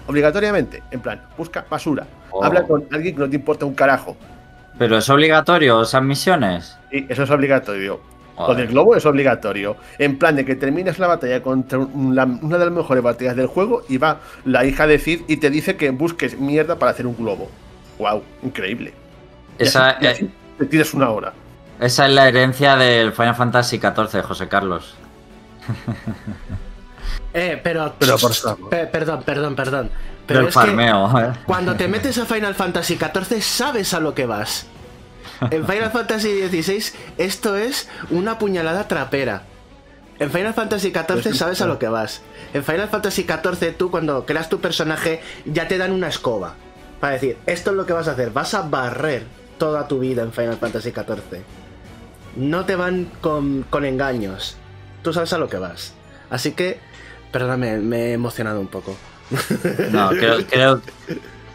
Obligatoriamente. 0.08 0.84
En 0.92 1.00
plan, 1.00 1.24
busca 1.36 1.66
basura. 1.68 2.06
Oh. 2.38 2.44
Habla 2.44 2.64
con 2.64 2.86
alguien 2.92 3.16
que 3.16 3.22
no 3.22 3.30
te 3.30 3.38
importa 3.38 3.66
un 3.66 3.74
carajo. 3.76 4.18
¿Pero 4.78 4.98
es 4.98 5.10
obligatorio 5.10 5.82
esas 5.84 6.04
misiones? 6.04 6.78
Y 6.92 7.10
eso 7.12 7.24
es 7.24 7.30
obligatorio. 7.32 8.02
Joder. 8.36 8.58
del 8.58 8.68
globo 8.68 8.94
es 8.98 9.06
obligatorio. 9.06 9.78
En 9.98 10.18
plan 10.20 10.36
de 10.36 10.44
que 10.44 10.56
terminas 10.56 11.00
la 11.00 11.08
batalla 11.08 11.42
contra 11.42 11.80
una 11.80 12.26
de 12.26 12.66
las 12.66 12.72
mejores 12.74 13.02
batallas 13.02 13.38
del 13.38 13.48
juego 13.48 13.84
y 13.88 13.98
va 13.98 14.18
la 14.44 14.66
hija 14.66 14.86
de 14.88 15.00
Cid 15.00 15.22
y 15.30 15.38
te 15.38 15.50
dice 15.50 15.78
que 15.78 15.92
busques 15.92 16.38
mierda 16.38 16.78
para 16.78 16.92
hacer 16.92 17.08
un 17.08 17.16
globo. 17.16 17.50
¡Wow! 17.98 18.22
Increíble. 18.44 18.94
Esa, 19.58 19.92
así- 19.92 20.04
y 20.04 20.08
así 20.08 20.30
te 20.58 20.66
tiras 20.66 20.94
una 20.94 21.10
hora. 21.12 21.32
esa 21.80 22.08
es 22.08 22.12
la 22.12 22.28
herencia 22.28 22.76
del 22.76 23.14
Final 23.14 23.36
Fantasy 23.36 23.78
XIV, 23.80 24.22
José 24.24 24.50
Carlos. 24.50 24.96
Eh, 27.34 27.59
pero. 27.63 27.93
Pero 27.99 28.18
por 28.18 28.34
favor. 28.34 28.70
Pe- 28.70 28.88
perdón, 28.88 29.24
perdón, 29.24 29.55
perdón. 29.55 29.91
Pero 30.26 30.39
del 30.39 30.49
es 30.49 30.53
que 30.55 30.59
farmeo, 30.59 31.20
¿eh? 31.20 31.34
cuando 31.45 31.76
te 31.76 31.88
metes 31.88 32.18
a 32.18 32.26
Final 32.26 32.55
Fantasy 32.55 32.97
XIV 32.97 33.41
sabes 33.43 33.93
a 33.93 33.99
lo 33.99 34.16
que 34.16 34.26
vas. 34.26 34.66
En 35.51 35.66
Final 35.68 35.91
Fantasy 35.91 36.47
XVI 36.47 36.84
esto 37.18 37.55
es 37.55 37.88
una 38.09 38.39
puñalada 38.39 38.88
trapera. 38.88 39.43
En 40.18 40.32
Final 40.32 40.53
Fantasy 40.53 40.91
XIV 40.93 41.36
sabes 41.36 41.61
a 41.61 41.68
lo 41.68 41.78
que 41.78 41.89
vas. 41.89 42.22
En 42.53 42.63
Final 42.63 42.88
Fantasy 42.88 43.24
XIV 43.28 43.76
tú 43.78 43.91
cuando 43.91 44.26
creas 44.26 44.47
tu 44.49 44.61
personaje 44.61 45.22
ya 45.45 45.68
te 45.68 45.78
dan 45.78 45.91
una 45.91 46.07
escoba. 46.07 46.53
Para 47.01 47.13
decir, 47.13 47.38
esto 47.45 47.72
es 47.72 47.76
lo 47.78 47.86
que 47.86 47.93
vas 47.93 48.07
a 48.07 48.11
hacer. 48.13 48.32
Vas 48.32 48.53
a 48.53 48.61
barrer 48.63 49.26
toda 49.59 49.88
tu 49.88 49.99
vida 49.99 50.24
en 50.24 50.32
Final 50.32 50.57
Fantasy 50.57 50.91
XIV. 50.91 51.41
No 52.38 52.66
te 52.66 52.76
van 52.76 53.11
con, 53.22 53.63
con 53.70 53.86
engaños. 53.86 54.57
Tú 55.03 55.13
sabes 55.13 55.34
a 55.34 55.38
lo 55.38 55.49
que 55.49 55.57
vas. 55.57 55.93
Así 56.30 56.53
que, 56.53 56.80
perdóname, 57.36 57.80
me 57.80 57.98
he 57.98 58.14
emocionado 58.14 58.62
un 58.62 58.68
poco. 58.68 58.96
No, 59.92 60.10
creo, 60.12 60.46
creo 60.48 60.82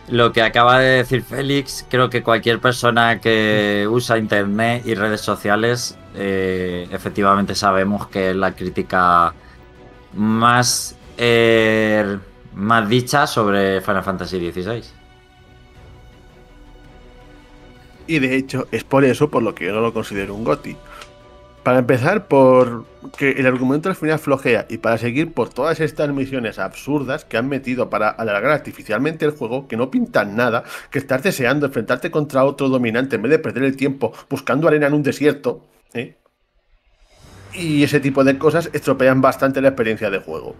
lo 0.09 0.31
que 0.31 0.43
acaba 0.43 0.79
de 0.79 0.97
decir 0.97 1.23
Félix, 1.23 1.87
creo 1.89 2.11
que 2.11 2.23
cualquier 2.23 2.59
persona 2.59 3.19
que 3.19 3.87
usa 3.89 4.19
internet 4.19 4.83
y 4.85 4.95
redes 4.95 5.23
sociales, 5.23 5.97
eh, 6.15 6.87
efectivamente 6.91 7.55
sabemos 7.55 8.09
que 8.09 8.31
es 8.31 8.37
la 8.37 8.55
crítica 8.55 9.33
más, 10.13 10.97
eh, 11.17 12.19
más 12.55 12.87
dicha 12.87 13.27
sobre 13.27 13.81
Final 13.81 14.05
Fantasy 14.05 14.53
XVI. 14.53 14.83
Y 18.07 18.19
de 18.19 18.37
hecho, 18.37 18.69
es 18.71 18.85
por 18.85 19.05
eso 19.07 19.31
por 19.31 19.43
lo 19.43 19.55
que 19.55 19.65
yo 19.65 19.73
no 19.73 19.81
lo 19.81 19.95
considero 19.95 20.35
un 20.35 20.45
GOTI. 20.45 20.77
Para 21.63 21.81
empezar, 21.81 22.27
por 22.27 22.87
que 23.17 23.33
el 23.33 23.47
argumento 23.47 23.89
al 23.89 23.95
final 23.95 24.19
flojea 24.19 24.67
y 24.69 24.79
para 24.79 24.99
seguir 24.99 25.33
por 25.33 25.49
todas 25.49 25.81
estas 25.81 26.09
misiones 26.11 26.59
absurdas 26.59 27.25
que 27.25 27.37
han 27.37 27.49
metido 27.49 27.91
para 27.91 28.09
alargar 28.09 28.53
artificialmente 28.53 29.25
el 29.25 29.33
juego, 29.33 29.69
que 29.69 29.77
no 29.77 29.91
pintan 29.91 30.37
nada, 30.37 30.65
que 30.91 30.99
estás 30.99 31.23
deseando 31.23 31.67
enfrentarte 31.67 32.11
contra 32.11 32.45
otro 32.45 32.69
dominante 32.69 33.17
en 33.17 33.23
vez 33.23 33.31
de 33.31 33.39
perder 33.39 33.65
el 33.65 33.77
tiempo 33.77 34.13
buscando 34.29 34.69
arena 34.69 34.87
en 34.87 34.95
un 34.95 35.03
desierto, 35.03 35.67
¿eh? 35.95 36.17
Y 37.53 37.83
ese 37.83 38.01
tipo 38.01 38.23
de 38.23 38.39
cosas 38.39 38.71
estropean 38.73 39.21
bastante 39.21 39.61
la 39.61 39.69
experiencia 39.69 40.09
de 40.09 40.21
juego. 40.21 40.55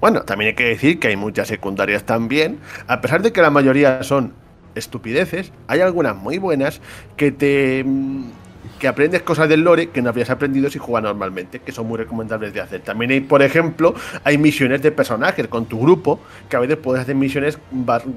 Bueno, 0.00 0.22
también 0.22 0.48
hay 0.48 0.54
que 0.54 0.64
decir 0.64 0.98
que 0.98 1.08
hay 1.08 1.16
muchas 1.16 1.48
secundarias 1.48 2.04
también, 2.04 2.58
a 2.86 3.00
pesar 3.00 3.22
de 3.22 3.32
que 3.32 3.42
la 3.42 3.50
mayoría 3.50 4.02
son 4.02 4.32
estupideces, 4.74 5.52
hay 5.68 5.80
algunas 5.80 6.16
muy 6.16 6.38
buenas 6.38 6.80
que 7.16 7.30
te 7.32 7.84
mm, 7.84 8.30
que 8.78 8.88
aprendes 8.88 9.22
cosas 9.22 9.48
del 9.48 9.60
lore 9.60 9.90
que 9.90 10.02
no 10.02 10.08
habrías 10.08 10.30
aprendido 10.30 10.70
si 10.70 10.78
juegas 10.78 11.04
normalmente, 11.04 11.60
que 11.60 11.72
son 11.72 11.86
muy 11.86 11.98
recomendables 11.98 12.52
de 12.52 12.60
hacer. 12.60 12.80
También 12.80 13.10
hay, 13.10 13.20
por 13.20 13.42
ejemplo, 13.42 13.94
hay 14.24 14.38
misiones 14.38 14.82
de 14.82 14.90
personajes 14.90 15.46
con 15.48 15.66
tu 15.66 15.80
grupo, 15.80 16.20
que 16.48 16.56
a 16.56 16.60
veces 16.60 16.76
puedes 16.76 17.02
hacer 17.02 17.14
misiones 17.14 17.58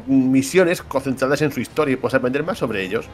misiones 0.08 0.82
concentradas 0.82 1.41
en 1.41 1.52
su 1.52 1.60
historia 1.60 1.94
y 1.94 1.96
puedes 1.98 2.16
aprender 2.16 2.44
más 2.44 2.58
sobre 2.58 2.84
ellos. 2.84 3.08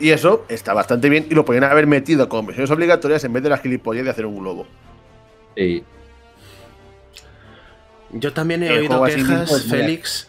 Y 0.00 0.10
eso 0.10 0.44
está 0.48 0.74
bastante 0.74 1.08
bien 1.08 1.26
y 1.28 1.34
lo 1.34 1.44
podrían 1.44 1.64
haber 1.64 1.86
metido 1.86 2.28
como 2.28 2.48
misiones 2.48 2.70
obligatorias 2.70 3.24
en 3.24 3.32
vez 3.32 3.42
de 3.42 3.48
las 3.48 3.60
gilipollas 3.60 4.04
de 4.04 4.10
hacer 4.10 4.26
un 4.26 4.38
globo. 4.38 4.66
Sí. 5.56 5.82
Yo 8.12 8.32
también 8.32 8.62
he 8.62 8.68
El 8.68 8.78
oído 8.78 9.04
quejas, 9.04 9.64
Félix. 9.64 10.27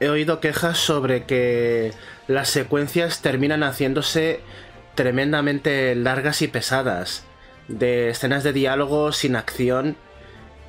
He 0.00 0.08
oído 0.08 0.40
quejas 0.40 0.78
sobre 0.78 1.24
que 1.24 1.92
las 2.28 2.48
secuencias 2.48 3.20
terminan 3.20 3.62
haciéndose 3.62 4.40
tremendamente 4.94 5.94
largas 5.94 6.42
y 6.42 6.48
pesadas. 6.48 7.24
De 7.66 8.10
escenas 8.10 8.44
de 8.44 8.52
diálogo 8.52 9.12
sin 9.12 9.36
acción, 9.36 9.96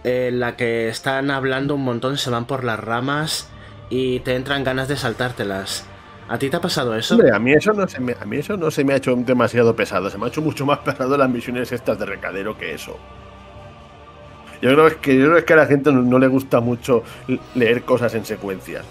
en 0.04 0.40
la 0.40 0.56
que 0.56 0.90
están 0.90 1.32
hablando 1.32 1.76
un 1.76 1.84
montón, 1.84 2.18
se 2.18 2.30
van 2.30 2.46
por 2.46 2.64
las 2.64 2.80
ramas 2.80 3.50
y 3.90 4.20
te 4.22 4.36
entran 4.36 4.64
ganas 4.64 4.88
de 4.88 4.98
saltártelas. 4.98 5.86
¿A 6.28 6.38
ti 6.38 6.50
te 6.50 6.58
ha 6.58 6.62
pasado 6.62 6.96
eso? 6.96 7.16
Hombre, 7.16 7.32
a 7.34 7.40
mí 7.40 7.54
eso 7.54 7.74
no 7.74 7.88
se 7.88 8.00
me, 8.00 8.16
a 8.20 8.26
mí 8.26 8.38
eso 8.38 8.56
no 8.56 8.70
se 8.70 8.84
me 8.84 8.94
ha 8.94 8.98
hecho 8.98 9.16
demasiado 9.16 9.76
pesado. 9.76 10.10
Se 10.10 10.18
me 10.18 10.26
ha 10.26 10.28
hecho 10.30 10.42
mucho 10.42 10.66
más 10.66 10.80
pesado 10.86 11.18
las 11.18 11.30
misiones 11.30 11.72
estas 11.72 11.98
de 12.00 12.06
recadero 12.06 12.58
que 12.58 12.74
eso. 12.74 12.98
Yo 14.62 14.74
creo 14.74 15.02
que, 15.02 15.18
yo 15.18 15.30
creo 15.30 15.46
que 15.46 15.54
a 15.54 15.56
la 15.56 15.66
gente 15.66 15.92
no, 15.92 16.02
no 16.02 16.20
le 16.20 16.28
gusta 16.28 16.60
mucho 16.60 17.04
leer 17.56 17.84
cosas 17.84 18.14
en 18.16 18.26
secuencias. 18.26 18.86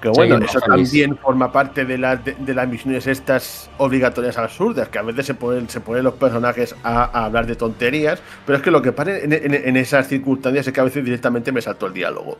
Que 0.00 0.08
bueno, 0.10 0.38
eso 0.38 0.60
también 0.60 1.16
forma 1.16 1.50
parte 1.50 1.84
de, 1.84 1.98
la, 1.98 2.14
de, 2.16 2.54
las 2.54 2.68
misiones 2.68 3.08
estas 3.08 3.68
obligatorias 3.78 4.38
absurdas, 4.38 4.88
que 4.88 4.98
a 4.98 5.02
veces 5.02 5.26
se 5.26 5.34
ponen, 5.34 5.68
se 5.68 5.80
ponen 5.80 6.04
los 6.04 6.14
personajes 6.14 6.76
a, 6.84 7.24
hablar 7.24 7.46
de 7.46 7.56
tonterías, 7.56 8.22
pero 8.46 8.58
es 8.58 8.62
que 8.62 8.70
lo 8.70 8.80
que 8.80 8.92
pasa 8.92 9.18
en, 9.18 9.76
esas 9.76 10.06
circunstancias 10.06 10.68
es 10.68 10.72
que 10.72 10.80
a 10.80 10.84
veces 10.84 11.04
directamente 11.04 11.50
me 11.50 11.60
saltó 11.60 11.86
el 11.86 11.94
diálogo. 11.94 12.38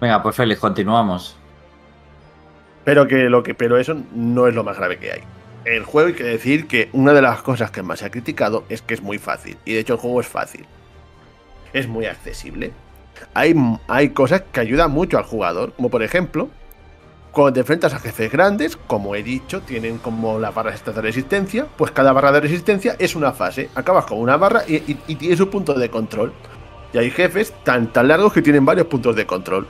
Venga, 0.00 0.22
pues 0.22 0.34
Félix, 0.34 0.60
continuamos. 0.60 1.36
Pero 2.84 3.06
que 3.06 3.28
lo 3.28 3.42
que, 3.42 3.54
pero 3.54 3.76
eso 3.76 3.96
no 4.14 4.46
es 4.46 4.54
lo 4.54 4.64
más 4.64 4.78
grave 4.78 4.98
que 4.98 5.12
hay. 5.12 5.20
El 5.66 5.82
juego 5.82 6.06
hay 6.06 6.14
que 6.14 6.22
decir 6.22 6.68
que 6.68 6.88
una 6.92 7.12
de 7.12 7.20
las 7.20 7.42
cosas 7.42 7.72
que 7.72 7.82
más 7.82 7.98
se 7.98 8.04
ha 8.04 8.10
criticado 8.10 8.62
es 8.68 8.82
que 8.82 8.94
es 8.94 9.02
muy 9.02 9.18
fácil. 9.18 9.58
Y 9.64 9.72
de 9.72 9.80
hecho 9.80 9.94
el 9.94 9.98
juego 9.98 10.20
es 10.20 10.28
fácil. 10.28 10.64
Es 11.72 11.88
muy 11.88 12.06
accesible. 12.06 12.70
Hay, 13.34 13.52
hay 13.88 14.10
cosas 14.10 14.44
que 14.52 14.60
ayudan 14.60 14.92
mucho 14.92 15.18
al 15.18 15.24
jugador. 15.24 15.72
Como 15.72 15.90
por 15.90 16.04
ejemplo, 16.04 16.50
cuando 17.32 17.54
te 17.54 17.60
enfrentas 17.60 17.94
a 17.94 17.98
jefes 17.98 18.30
grandes, 18.30 18.76
como 18.76 19.16
he 19.16 19.24
dicho, 19.24 19.60
tienen 19.62 19.98
como 19.98 20.38
las 20.38 20.54
barras 20.54 20.84
de 20.84 21.02
resistencia. 21.02 21.66
Pues 21.76 21.90
cada 21.90 22.12
barra 22.12 22.30
de 22.30 22.42
resistencia 22.42 22.94
es 23.00 23.16
una 23.16 23.32
fase. 23.32 23.68
Acabas 23.74 24.06
con 24.06 24.20
una 24.20 24.36
barra 24.36 24.62
y, 24.68 24.76
y, 24.76 24.96
y 25.08 25.16
tienes 25.16 25.40
un 25.40 25.50
punto 25.50 25.74
de 25.74 25.90
control. 25.90 26.32
Y 26.92 26.98
hay 26.98 27.10
jefes 27.10 27.52
tan, 27.64 27.92
tan 27.92 28.06
largos 28.06 28.32
que 28.32 28.40
tienen 28.40 28.64
varios 28.64 28.86
puntos 28.86 29.16
de 29.16 29.26
control. 29.26 29.66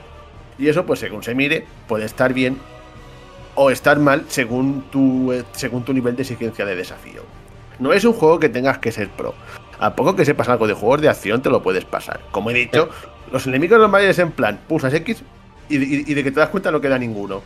Y 0.59 0.67
eso, 0.67 0.85
pues 0.85 0.99
según 0.99 1.23
se 1.23 1.33
mire, 1.33 1.65
puede 1.87 2.05
estar 2.05 2.33
bien 2.35 2.59
o 3.59 3.71
estar 3.71 3.97
mal 3.99 4.23
según 4.27 4.83
tu, 4.91 5.33
eh, 5.33 5.43
según 5.51 5.83
tu 5.83 5.91
nivel 5.93 6.15
de 6.15 6.21
exigencia 6.21 6.63
de 6.65 6.75
desafío. 6.75 7.23
No 7.79 7.91
es 7.91 8.05
un 8.05 8.13
juego 8.13 8.39
que 8.39 8.49
tengas 8.49 8.77
que 8.77 8.91
ser 8.91 9.09
pro. 9.09 9.33
A 9.79 9.95
poco 9.95 10.15
que 10.15 10.25
sepas 10.25 10.47
algo 10.49 10.67
de 10.67 10.73
juegos 10.73 11.01
de 11.01 11.09
acción, 11.09 11.41
te 11.41 11.49
lo 11.49 11.61
puedes 11.61 11.83
pasar. 11.83 12.19
Como 12.31 12.51
he 12.51 12.53
dicho, 12.53 12.89
los 13.31 13.45
enemigos 13.47 13.79
normales 13.79 14.17
en 14.19 14.31
plan, 14.31 14.59
pulsas 14.67 14.93
X 14.93 15.23
y, 15.69 15.77
y- 15.77 16.03
y 16.07 16.13
de 16.13 16.23
que 16.23 16.31
te 16.31 16.39
das 16.39 16.49
cuenta 16.49 16.71
no 16.71 16.79
queda 16.81 16.97
ninguno. 16.97 17.41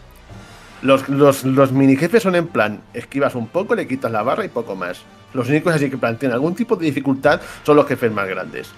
Los, 0.82 1.08
los, 1.10 1.44
los 1.46 1.72
mini 1.72 1.96
jefes 1.96 2.24
son 2.24 2.36
en 2.36 2.48
plan, 2.48 2.82
esquivas 2.94 3.36
un 3.36 3.48
poco, 3.48 3.76
le 3.76 3.88
quitas 3.88 4.12
la 4.12 4.24
barra 4.24 4.44
y 4.46 4.50
poco 4.50 4.76
más. 4.76 5.02
Los 5.34 5.48
únicos 5.48 5.74
así 5.74 5.90
que 5.90 5.98
plantean 5.98 6.34
algún 6.34 6.56
tipo 6.56 6.76
de 6.76 6.86
dificultad 6.86 7.40
son 7.64 7.76
los 7.78 7.88
jefes 7.88 8.12
más 8.12 8.28
grandes. 8.28 8.70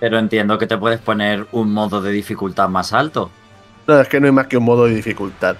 Pero 0.00 0.18
entiendo 0.18 0.58
que 0.58 0.66
te 0.66 0.76
puedes 0.76 1.00
poner 1.00 1.46
un 1.52 1.72
modo 1.72 2.00
de 2.02 2.10
dificultad 2.12 2.68
más 2.68 2.92
alto. 2.92 3.30
No, 3.86 4.00
es 4.00 4.08
que 4.08 4.18
no 4.20 4.26
hay 4.26 4.32
más 4.32 4.46
que 4.48 4.56
un 4.56 4.64
modo 4.64 4.86
de 4.86 4.94
dificultad. 4.94 5.56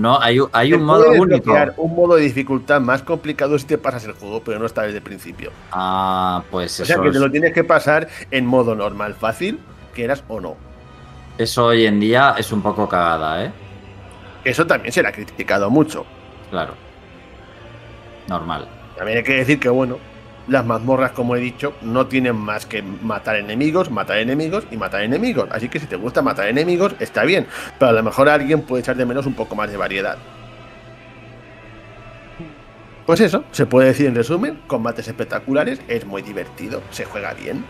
No, 0.00 0.20
hay, 0.20 0.38
un- 0.40 0.48
hay 0.52 0.72
un 0.74 0.84
modo 0.84 1.10
único. 1.10 1.52
un 1.76 1.94
modo 1.96 2.14
de 2.16 2.22
dificultad 2.22 2.80
más 2.80 3.02
complicado 3.02 3.58
si 3.58 3.66
te 3.66 3.78
pasas 3.78 4.04
el 4.04 4.12
juego, 4.12 4.42
pero 4.44 4.58
no 4.58 4.66
está 4.66 4.82
desde 4.82 4.98
el 4.98 5.02
principio. 5.02 5.50
Ah, 5.72 6.42
pues 6.50 6.78
O 6.78 6.82
eso, 6.84 6.94
sea 6.94 7.02
que 7.02 7.10
te 7.10 7.18
lo 7.18 7.30
tienes 7.30 7.52
que 7.52 7.64
pasar 7.64 8.08
en 8.30 8.46
modo 8.46 8.74
normal, 8.74 9.14
fácil, 9.14 9.58
quieras 9.94 10.22
o 10.28 10.40
no. 10.40 10.56
eso 11.36 11.66
hoy 11.66 11.86
en 11.86 11.98
día 12.00 12.34
es 12.38 12.52
un 12.52 12.62
poco 12.62 12.88
cagada, 12.88 13.44
¿eh? 13.44 13.52
Eso 14.44 14.66
también 14.66 14.92
se 14.92 15.02
le 15.02 15.08
ha 15.08 15.12
criticado 15.12 15.68
mucho. 15.70 16.06
Claro. 16.50 16.74
Normal. 18.28 18.68
También 18.96 19.18
hay 19.18 19.24
que 19.24 19.34
decir 19.34 19.58
que, 19.60 19.68
bueno, 19.68 19.98
las 20.48 20.64
mazmorras, 20.64 21.12
como 21.12 21.36
he 21.36 21.40
dicho, 21.40 21.74
no 21.82 22.06
tienen 22.06 22.36
más 22.36 22.66
que 22.66 22.82
matar 22.82 23.36
enemigos, 23.36 23.90
matar 23.90 24.18
enemigos 24.18 24.64
y 24.70 24.76
matar 24.76 25.02
enemigos. 25.02 25.48
Así 25.52 25.68
que 25.68 25.78
si 25.78 25.86
te 25.86 25.96
gusta 25.96 26.22
matar 26.22 26.48
enemigos, 26.48 26.94
está 27.00 27.24
bien. 27.24 27.46
Pero 27.78 27.90
a 27.90 27.92
lo 27.92 28.02
mejor 28.02 28.28
alguien 28.28 28.62
puede 28.62 28.80
echar 28.80 28.96
de 28.96 29.06
menos 29.06 29.26
un 29.26 29.34
poco 29.34 29.54
más 29.54 29.70
de 29.70 29.76
variedad. 29.76 30.18
Pues 33.06 33.20
eso, 33.20 33.44
se 33.52 33.64
puede 33.64 33.88
decir 33.88 34.06
en 34.06 34.14
resumen, 34.14 34.60
combates 34.66 35.08
espectaculares, 35.08 35.80
es 35.88 36.04
muy 36.04 36.20
divertido, 36.20 36.82
se 36.90 37.06
juega 37.06 37.32
bien. 37.32 37.64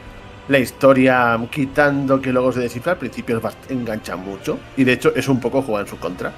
La 0.49 0.59
historia, 0.59 1.39
quitando 1.51 2.21
que 2.21 2.33
luego 2.33 2.51
se 2.53 2.61
descifra, 2.61 2.93
al 2.93 2.99
principio 2.99 3.41
engancha 3.69 4.17
mucho. 4.17 4.59
Y 4.77 4.85
de 4.85 4.95
hecho 4.95 5.13
es 5.15 5.29
un 5.29 5.39
poco 5.41 5.63
jugar 5.63 5.85
en 5.85 5.89
su 5.89 5.99
contra. 5.99 6.33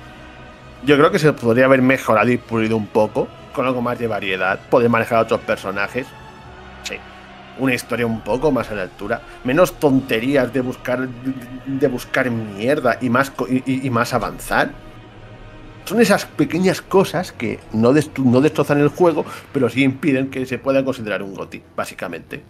Yo 0.85 0.97
creo 0.97 1.11
que 1.11 1.19
se 1.19 1.33
podría 1.33 1.67
haber 1.67 1.81
mejorado 1.81 2.31
y 2.31 2.37
pulido 2.39 2.77
un 2.77 2.89
poco, 2.89 3.29
con 3.55 3.67
algo 3.67 3.81
más 3.81 3.99
de 3.99 4.07
variedad, 4.07 4.59
poder 4.69 4.91
manejar 4.91 5.19
a 5.19 5.23
otros 5.23 5.41
personajes. 5.41 6.07
Una 7.59 7.75
historia 7.75 8.07
un 8.07 8.21
poco 8.21 8.51
más 8.53 8.71
a 8.71 8.75
la 8.75 8.83
altura. 8.83 9.21
Menos 9.45 9.75
tonterías 9.79 10.53
de 10.53 10.61
buscar 10.61 11.09
de 11.67 11.89
buscar 11.89 12.31
mierda 12.31 12.99
y 13.01 13.11
más, 13.11 13.33
y, 13.49 13.87
y- 13.87 13.91
más 13.91 14.15
avanzar. 14.15 14.71
Son 15.85 16.01
esas 16.01 16.25
pequeñas 16.25 16.81
cosas 16.83 17.33
que 17.33 17.59
no, 17.73 17.93
no 18.25 18.41
destrozan 18.41 18.81
el 18.81 18.89
juego, 18.89 19.25
pero 19.53 19.69
sí 19.69 19.83
impiden 19.83 20.31
que 20.31 20.47
se 20.47 20.59
pueda 20.59 20.85
considerar 20.85 21.23
un 21.23 21.35
GOTI, 21.35 21.63
básicamente. 21.77 22.43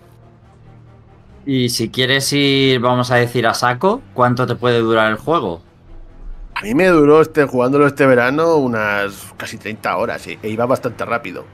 Y 1.46 1.70
si 1.70 1.88
quieres 1.88 2.30
ir, 2.32 2.80
vamos 2.80 3.10
a 3.10 3.16
decir, 3.16 3.46
a 3.46 3.54
saco, 3.54 4.02
¿cuánto 4.12 4.46
te 4.46 4.54
puede 4.56 4.80
durar 4.80 5.10
el 5.10 5.16
juego? 5.16 5.62
A 6.54 6.62
mí 6.62 6.74
me 6.74 6.88
duró 6.88 7.22
este, 7.22 7.46
jugándolo 7.46 7.86
este 7.86 8.04
verano 8.06 8.56
unas 8.56 9.32
casi 9.38 9.56
30 9.56 9.96
horas 9.96 10.26
y- 10.26 10.38
e 10.42 10.50
iba 10.50 10.66
bastante 10.66 11.04
rápido. 11.06 11.46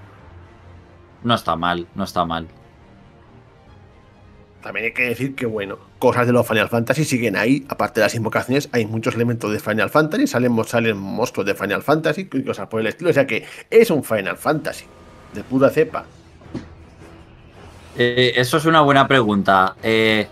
No 1.22 1.34
está 1.34 1.54
mal, 1.56 1.86
no 1.94 2.02
está 2.04 2.24
mal. 2.24 2.48
También 4.62 4.86
hay 4.86 4.92
que 4.92 5.04
decir 5.04 5.34
que, 5.34 5.46
bueno, 5.46 5.78
cosas 5.98 6.26
de 6.26 6.32
los 6.32 6.46
Final 6.46 6.68
Fantasy 6.68 7.04
siguen 7.04 7.36
ahí. 7.36 7.64
Aparte 7.68 8.00
de 8.00 8.06
las 8.06 8.14
invocaciones, 8.14 8.68
hay 8.72 8.84
muchos 8.84 9.14
elementos 9.14 9.52
de 9.52 9.60
Final 9.60 9.90
Fantasy. 9.90 10.26
Salen, 10.26 10.52
salen 10.64 10.96
monstruos 10.96 11.46
de 11.46 11.54
Final 11.54 11.82
Fantasy 11.82 12.28
y 12.32 12.42
cosas 12.42 12.66
por 12.66 12.80
el 12.80 12.88
estilo. 12.88 13.10
O 13.10 13.12
sea 13.12 13.26
que 13.26 13.44
es 13.70 13.90
un 13.90 14.02
Final 14.02 14.36
Fantasy 14.36 14.86
de 15.34 15.44
pura 15.44 15.70
cepa. 15.70 16.04
Eh, 17.96 18.32
eso 18.36 18.56
es 18.56 18.64
una 18.66 18.80
buena 18.80 19.06
pregunta. 19.06 19.76
Eh, 19.82 20.26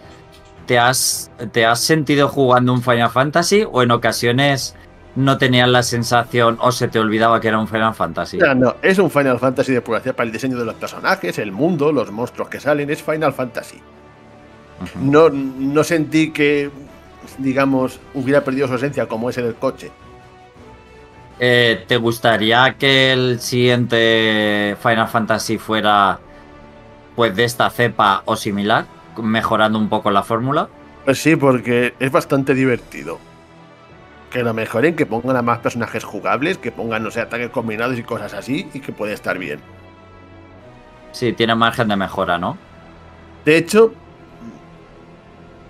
¿te, 0.66 0.78
has, 0.78 1.30
¿Te 1.52 1.64
has 1.64 1.80
sentido 1.80 2.28
jugando 2.28 2.72
un 2.72 2.82
Final 2.82 3.10
Fantasy 3.10 3.64
o 3.70 3.82
en 3.82 3.90
ocasiones 3.90 4.74
no 5.16 5.38
tenías 5.38 5.68
la 5.68 5.82
sensación 5.82 6.58
o 6.60 6.72
se 6.72 6.88
te 6.88 6.98
olvidaba 6.98 7.40
que 7.40 7.48
era 7.48 7.58
un 7.58 7.68
Final 7.68 7.94
Fantasy? 7.94 8.38
O 8.38 8.40
sea, 8.40 8.54
no, 8.54 8.76
es 8.82 8.98
un 8.98 9.10
Final 9.10 9.38
Fantasy 9.38 9.72
de 9.72 9.80
pura 9.80 10.00
cepa. 10.00 10.22
El 10.24 10.32
diseño 10.32 10.58
de 10.58 10.64
los 10.64 10.74
personajes, 10.74 11.38
el 11.38 11.52
mundo, 11.52 11.92
los 11.92 12.10
monstruos 12.10 12.48
que 12.48 12.60
salen, 12.60 12.90
es 12.90 13.02
Final 13.02 13.32
Fantasy. 13.32 13.80
No, 15.00 15.30
no 15.30 15.84
sentí 15.84 16.30
que, 16.30 16.70
digamos, 17.38 18.00
hubiera 18.14 18.44
perdido 18.44 18.68
su 18.68 18.74
esencia 18.74 19.06
como 19.06 19.30
es 19.30 19.38
en 19.38 19.46
el 19.46 19.54
coche. 19.54 19.90
Eh, 21.40 21.84
¿Te 21.88 21.96
gustaría 21.96 22.76
que 22.78 23.12
el 23.12 23.40
siguiente 23.40 24.76
Final 24.80 25.08
Fantasy 25.08 25.58
fuera 25.58 26.20
pues 27.16 27.34
de 27.34 27.44
esta 27.44 27.70
cepa 27.70 28.22
o 28.24 28.36
similar, 28.36 28.86
mejorando 29.16 29.78
un 29.78 29.88
poco 29.88 30.10
la 30.10 30.22
fórmula? 30.22 30.68
Pues 31.04 31.20
sí, 31.20 31.36
porque 31.36 31.94
es 31.98 32.10
bastante 32.10 32.54
divertido. 32.54 33.18
Que 34.30 34.42
lo 34.42 34.54
mejoren, 34.54 34.96
que 34.96 35.06
pongan 35.06 35.36
a 35.36 35.42
más 35.42 35.58
personajes 35.58 36.02
jugables, 36.02 36.58
que 36.58 36.72
pongan, 36.72 37.04
no 37.04 37.10
sé, 37.10 37.20
ataques 37.20 37.50
combinados 37.50 37.98
y 37.98 38.02
cosas 38.02 38.34
así, 38.34 38.68
y 38.72 38.80
que 38.80 38.92
puede 38.92 39.12
estar 39.12 39.38
bien. 39.38 39.60
Sí, 41.12 41.32
tiene 41.32 41.54
margen 41.54 41.88
de 41.88 41.96
mejora, 41.96 42.38
¿no? 42.38 42.58
De 43.44 43.56
hecho, 43.56 43.94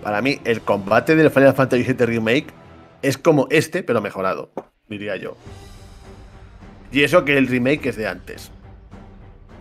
para 0.05 0.21
mí, 0.23 0.39
el 0.45 0.61
combate 0.61 1.17
del 1.17 1.31
Final 1.31 1.55
Fantasy 1.55 1.83
VII 1.83 2.07
Remake 2.07 2.47
es 3.03 3.17
como 3.19 3.47
este, 3.51 3.83
pero 3.83 4.01
mejorado, 4.03 4.51
diría 4.89 5.17
yo. 5.17 5.37
Y 6.93 7.03
eso 7.03 7.25
que 7.25 7.37
el 7.37 7.49
remake 7.49 7.87
es 7.87 7.97
de 7.97 8.07
antes. 8.07 8.53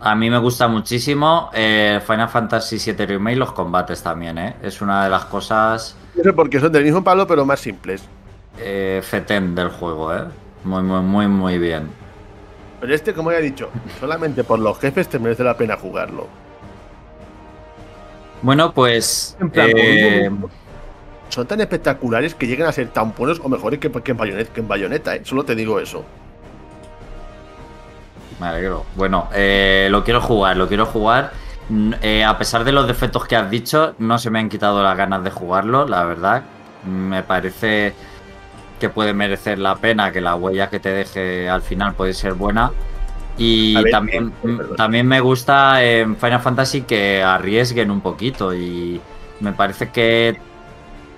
A 0.02 0.16
mí 0.16 0.30
me 0.30 0.38
gusta 0.38 0.68
muchísimo 0.68 1.50
eh, 1.54 2.00
Final 2.06 2.28
Fantasy 2.30 2.78
VII 2.92 3.06
Remake, 3.06 3.38
los 3.38 3.54
combates 3.54 4.04
también, 4.04 4.38
¿eh? 4.38 4.56
Es 4.62 4.82
una 4.82 5.06
de 5.06 5.10
las 5.10 5.26
cosas 5.26 5.96
Eso 6.16 6.36
porque 6.36 6.60
son 6.60 6.72
del 6.74 6.84
mismo 6.84 7.04
palo, 7.04 7.26
pero 7.26 7.46
más 7.46 7.62
simples. 7.62 8.10
eh, 8.58 9.02
fetén 9.04 9.56
del 9.56 9.70
juego, 9.70 10.14
¿eh? 10.14 10.26
Muy, 10.66 10.84
muy, 10.84 11.02
muy, 11.02 11.28
muy 11.28 11.58
bien. 11.58 11.88
Pero 12.82 12.94
este, 12.94 13.14
como 13.14 13.32
ya 13.32 13.38
he 13.40 13.42
dicho, 13.42 13.70
solamente 14.00 14.44
por 14.44 14.60
los 14.60 14.78
jefes 14.78 15.08
te 15.08 15.20
merece 15.20 15.44
la 15.44 15.56
pena 15.58 15.78
jugarlo. 15.78 16.28
Bueno, 18.44 18.72
pues... 18.74 19.36
En 19.40 19.50
plan, 19.50 19.72
eh, 19.76 20.30
son 21.30 21.48
tan 21.48 21.60
espectaculares 21.62 22.36
que 22.36 22.46
llegan 22.46 22.68
a 22.68 22.72
ser 22.72 22.90
tan 22.90 23.16
buenos 23.16 23.40
o 23.44 23.50
mejores 23.50 23.80
que, 23.80 23.90
que 23.92 24.12
en 24.12 24.18
Bayonetta, 24.18 24.54
que 24.54 24.60
en 24.60 24.68
Bayonetta, 24.68 25.16
¿eh? 25.16 25.22
Solo 25.24 25.44
te 25.44 25.56
digo 25.56 25.80
eso. 25.80 26.06
Me 28.40 28.48
alegro. 28.48 28.86
Bueno, 28.96 29.30
eh, 29.34 29.88
lo 29.90 30.04
quiero 30.04 30.22
jugar, 30.22 30.58
lo 30.58 30.68
quiero 30.68 30.86
jugar. 30.86 31.32
N- 31.70 31.98
eh, 32.02 32.24
a 32.24 32.38
pesar 32.38 32.66
de 32.66 32.74
los 32.74 32.86
defectos 32.86 33.26
que 33.26 33.36
has 33.38 33.50
dicho, 33.50 33.96
no 33.98 34.20
se 34.20 34.30
me 34.30 34.40
han 34.40 34.50
quitado 34.50 34.84
las 34.84 34.98
ganas 34.98 35.24
de 35.24 35.32
jugarlo, 35.32 35.88
la 35.88 36.04
verdad. 36.04 36.44
Me 36.86 37.24
parece 37.24 37.94
que 38.80 38.90
puede 38.90 39.14
merecer 39.14 39.58
la 39.58 39.78
pena, 39.78 40.12
que 40.12 40.20
la 40.20 40.36
huella 40.36 40.70
que 40.70 40.82
te 40.82 40.90
deje 40.90 41.50
al 41.50 41.62
final 41.62 41.94
puede 41.94 42.14
ser 42.14 42.34
buena. 42.34 42.72
Y 43.38 43.76
ver, 43.76 43.92
también, 43.92 44.28
eh, 44.44 44.56
perdón. 44.58 44.76
también 44.76 45.08
me 45.08 45.20
gusta 45.20 45.84
en 45.84 46.16
Final 46.18 46.42
Fantasy 46.42 46.82
que 46.82 47.22
arriesguen 47.24 47.92
un 47.92 48.02
poquito. 48.02 48.54
Y 48.54 49.02
me 49.40 49.54
parece 49.54 49.90
que, 49.90 50.38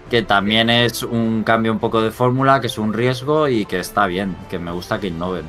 que 0.10 0.22
también 0.22 0.70
es 0.70 1.04
un 1.04 1.44
cambio 1.44 1.72
un 1.72 1.80
poco 1.80 2.02
de 2.02 2.12
fórmula, 2.12 2.62
que 2.62 2.68
es 2.68 2.78
un 2.78 2.94
riesgo 2.94 3.48
y 3.48 3.66
que 3.66 3.80
está 3.80 4.08
bien, 4.08 4.36
que 4.50 4.60
me 4.60 4.72
gusta 4.72 5.00
que 5.00 5.08
innoven. 5.08 5.46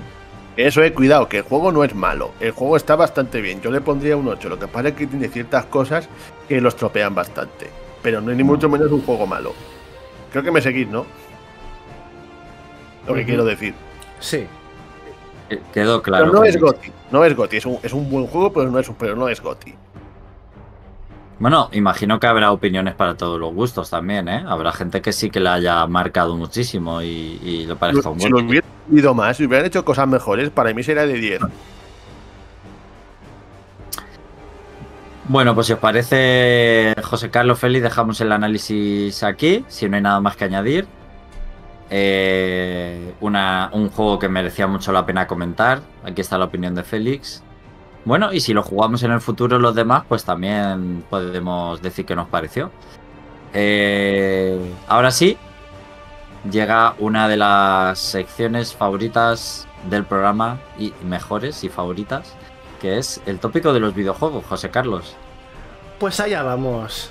Eso 0.56 0.82
he 0.82 0.92
cuidado, 0.92 1.28
que 1.28 1.38
el 1.38 1.42
juego 1.42 1.70
no 1.70 1.84
es 1.84 1.94
malo. 1.94 2.30
El 2.40 2.52
juego 2.52 2.76
está 2.76 2.96
bastante 2.96 3.42
bien. 3.42 3.60
Yo 3.60 3.70
le 3.70 3.82
pondría 3.82 4.16
un 4.16 4.26
8. 4.26 4.48
Lo 4.48 4.58
que 4.58 4.66
pasa 4.66 4.88
es 4.88 4.94
que 4.94 5.06
tiene 5.06 5.28
ciertas 5.28 5.66
cosas 5.66 6.08
que 6.48 6.60
lo 6.62 6.70
estropean 6.70 7.14
bastante. 7.14 7.68
Pero 8.02 8.22
no 8.22 8.30
es 8.30 8.36
ni 8.36 8.42
mucho 8.42 8.68
menos 8.68 8.90
un 8.90 9.02
juego 9.02 9.26
malo. 9.26 9.52
creo 10.30 10.42
que 10.42 10.50
me 10.50 10.62
seguís, 10.62 10.88
¿no? 10.88 11.04
Lo 13.06 13.14
que 13.14 13.24
quiero 13.24 13.44
decir. 13.44 13.74
Sí. 14.18 14.46
Eh, 15.50 15.60
Quedó 15.72 16.02
claro. 16.02 16.26
pero 16.26 16.38
no 16.38 16.44
es 16.44 16.58
Goti, 16.60 16.90
no 17.12 17.24
es 17.24 17.36
Goti, 17.36 17.56
es 17.58 17.66
un, 17.66 17.78
es 17.82 17.92
un 17.92 18.10
buen 18.10 18.26
juego, 18.26 18.52
pero 18.52 18.70
no 18.70 18.78
es, 18.78 18.88
un- 18.88 18.94
pero 18.96 19.14
no 19.16 19.28
es 19.28 19.40
Goti. 19.40 19.74
Bueno, 21.38 21.68
imagino 21.72 22.18
que 22.18 22.26
habrá 22.26 22.50
opiniones 22.50 22.94
para 22.94 23.14
todos 23.14 23.38
los 23.38 23.52
gustos 23.54 23.90
también, 23.90 24.26
¿eh? 24.26 24.42
Habrá 24.48 24.72
gente 24.72 25.02
que 25.02 25.12
sí 25.12 25.28
que 25.30 25.38
la 25.38 25.54
haya 25.54 25.86
marcado 25.86 26.34
muchísimo 26.34 27.02
y, 27.02 27.38
y 27.42 27.66
le 27.66 27.76
parezca 27.76 28.08
un 28.08 28.18
Si 28.18 28.28
lo 28.30 28.38
hubieran 28.38 28.70
ido 28.90 29.12
más, 29.14 29.36
si 29.36 29.44
hubieran 29.44 29.66
hecho 29.66 29.84
cosas 29.84 30.08
mejores, 30.08 30.48
para 30.50 30.72
mí 30.72 30.82
sería 30.82 31.06
de 31.06 31.12
10. 31.14 31.40
Bueno, 35.28 35.54
pues 35.54 35.66
si 35.66 35.72
os 35.72 35.78
parece, 35.80 36.94
José 37.02 37.30
Carlos 37.30 37.58
Félix, 37.58 37.82
dejamos 37.82 38.20
el 38.20 38.30
análisis 38.30 39.22
aquí, 39.24 39.64
si 39.68 39.88
no 39.88 39.96
hay 39.96 40.02
nada 40.02 40.20
más 40.20 40.36
que 40.36 40.44
añadir. 40.44 40.86
Eh, 41.90 43.14
una- 43.20 43.70
un 43.72 43.90
juego 43.90 44.18
que 44.18 44.28
merecía 44.28 44.66
mucho 44.66 44.92
la 44.92 45.06
pena 45.06 45.26
comentar. 45.26 45.80
Aquí 46.04 46.20
está 46.20 46.36
la 46.38 46.46
opinión 46.46 46.74
de 46.74 46.82
Félix. 46.82 47.42
Bueno, 48.04 48.32
y 48.32 48.40
si 48.40 48.52
lo 48.54 48.62
jugamos 48.62 49.02
en 49.02 49.12
el 49.12 49.20
futuro 49.20 49.58
los 49.58 49.74
demás, 49.74 50.04
pues 50.08 50.24
también 50.24 51.04
podemos 51.10 51.80
decir 51.82 52.04
qué 52.06 52.14
nos 52.16 52.28
pareció. 52.28 52.70
Eh, 53.54 54.58
ahora 54.88 55.10
sí, 55.10 55.36
llega 56.50 56.94
una 56.98 57.28
de 57.28 57.36
las 57.36 57.98
secciones 57.98 58.74
favoritas 58.74 59.66
del 59.90 60.04
programa 60.04 60.58
y 60.78 60.92
mejores 61.04 61.64
y 61.64 61.68
favoritas, 61.68 62.34
que 62.80 62.98
es 62.98 63.20
el 63.26 63.38
tópico 63.38 63.72
de 63.72 63.80
los 63.80 63.94
videojuegos, 63.94 64.44
José 64.46 64.70
Carlos. 64.70 65.16
Pues 65.98 66.20
allá 66.20 66.42
vamos. 66.42 67.10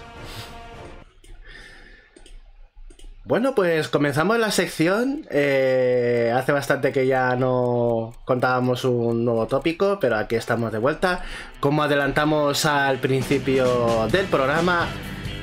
Bueno, 3.26 3.56
pues 3.56 3.88
comenzamos 3.88 4.38
la 4.38 4.52
sección. 4.52 5.26
Eh, 5.32 6.32
hace 6.36 6.52
bastante 6.52 6.92
que 6.92 7.08
ya 7.08 7.36
no 7.36 8.14
contábamos 8.24 8.86
un 8.86 9.26
nuevo 9.26 9.48
tópico, 9.48 9.98
pero 10.00 10.16
aquí 10.18 10.36
estamos 10.36 10.72
de 10.72 10.78
vuelta. 10.78 11.24
Como 11.60 11.82
adelantamos 11.82 12.66
al 12.66 13.00
principio 13.00 14.08
del 14.12 14.28
programa, 14.28 14.88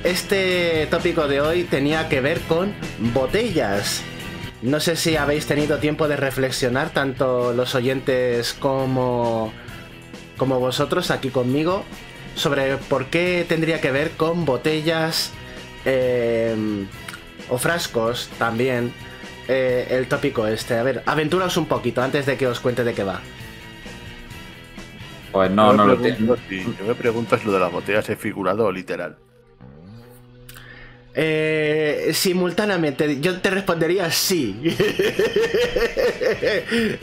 este 0.05 0.87
tópico 0.93 1.26
de 1.26 1.41
hoy 1.41 1.64
tenía 1.64 2.09
que 2.09 2.20
ver 2.20 2.41
con 2.43 2.72
botellas. 3.12 4.05
No 4.62 4.78
sé 4.78 4.95
si 4.95 5.16
habéis 5.16 5.47
tenido 5.47 5.78
tiempo 5.78 6.07
de 6.07 6.14
reflexionar, 6.14 6.91
tanto 6.91 7.53
los 7.53 7.74
oyentes 7.74 8.53
como, 8.53 9.53
como 10.37 10.61
vosotros 10.61 11.11
aquí 11.11 11.30
conmigo, 11.30 11.83
sobre 12.37 12.76
por 12.76 13.07
qué 13.07 13.45
tendría 13.49 13.80
que 13.80 13.91
ver 13.91 14.12
con 14.12 14.45
botellas 14.45 15.33
eh, 15.85 16.87
o 17.53 17.59
frascos 17.59 18.28
también 18.38 18.92
eh, 19.48 19.86
el 19.90 20.07
tópico 20.07 20.46
este. 20.46 20.74
A 20.76 20.82
ver, 20.82 21.03
aventuraos 21.07 21.57
un 21.59 21.66
poquito 21.66 22.00
antes 22.03 22.24
de 22.26 22.36
que 22.36 22.46
os 22.46 22.61
cuente 22.61 22.82
de 22.84 22.94
qué 22.94 23.05
va. 23.05 23.20
Pues 25.32 25.50
no, 25.50 25.72
no 25.72 25.86
lo 25.86 25.96
tengo. 25.98 26.36
si- 26.48 26.62
yo 26.62 26.84
me 26.86 26.94
pregunto 26.94 27.36
si 27.38 27.44
lo 27.46 27.53
de 27.53 27.61
las 27.61 27.72
botellas 27.72 28.09
es 28.09 28.18
figurado 28.18 28.66
o 28.66 28.72
literal. 28.72 29.16
Eh, 31.14 32.11
simultáneamente, 32.14 33.20
yo 33.20 33.38
te 33.40 33.50
respondería 33.50 34.11
sí. 34.11 34.57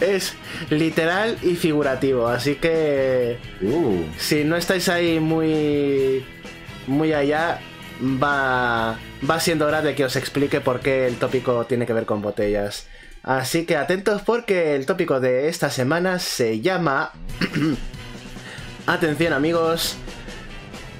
es 0.01 0.33
literal 0.71 1.37
y 1.43 1.55
figurativo, 1.55 2.27
así 2.27 2.55
que 2.55 3.37
Uh, 3.61 4.03
si 4.17 4.43
no 4.45 4.55
estáis 4.55 4.89
ahí 4.89 5.19
muy 5.19 6.25
muy 6.87 7.13
allá, 7.13 7.59
va 8.01 8.97
va 9.29 9.39
siendo 9.39 9.65
hora 9.65 9.81
de 9.81 9.95
que 9.95 10.05
os 10.05 10.15
explique 10.15 10.61
por 10.61 10.79
qué 10.79 11.07
el 11.07 11.17
tópico 11.17 11.65
tiene 11.65 11.85
que 11.85 11.93
ver 11.93 12.05
con 12.05 12.21
botellas. 12.21 12.87
Así 13.23 13.65
que 13.65 13.75
atentos 13.75 14.21
porque 14.21 14.75
el 14.75 14.85
tópico 14.85 15.19
de 15.19 15.49
esta 15.49 15.69
semana 15.69 16.19
se 16.19 16.61
llama 16.61 17.11
Atención 18.85 19.33
amigos, 19.33 19.97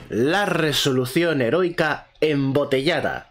la 0.10 0.45
resolución 0.45 1.41
heroica 1.41 2.08
embotellada. 2.22 3.30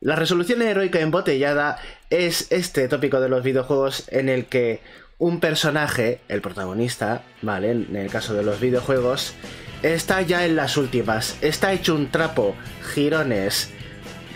La 0.00 0.14
resolución 0.14 0.62
heroica 0.62 1.00
embotellada 1.00 1.78
es 2.10 2.52
este 2.52 2.86
tópico 2.86 3.20
de 3.20 3.28
los 3.28 3.42
videojuegos 3.42 4.04
en 4.12 4.28
el 4.28 4.46
que 4.46 4.80
un 5.18 5.40
personaje, 5.40 6.20
el 6.28 6.42
protagonista, 6.42 7.22
¿vale? 7.42 7.70
En 7.70 7.96
el 7.96 8.10
caso 8.10 8.34
de 8.34 8.42
los 8.42 8.60
videojuegos, 8.60 9.34
está 9.82 10.22
ya 10.22 10.44
en 10.44 10.56
las 10.56 10.76
últimas, 10.76 11.36
está 11.40 11.72
hecho 11.72 11.94
un 11.94 12.10
trapo, 12.10 12.54
girones, 12.94 13.70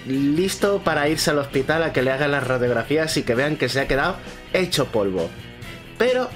listo 0.07 0.83
para 0.83 1.09
irse 1.09 1.31
al 1.31 1.39
hospital 1.39 1.83
a 1.83 1.93
que 1.93 2.03
le 2.03 2.11
hagan 2.11 2.33
las 2.33 2.47
radiografías 2.47 3.17
y 3.17 3.23
que 3.23 3.35
vean 3.35 3.57
que 3.57 3.69
se 3.69 3.81
ha 3.81 3.89
quedado 3.89 4.17
hecho 4.53 4.87
polvo. 4.87 5.31
Pero 5.99 6.31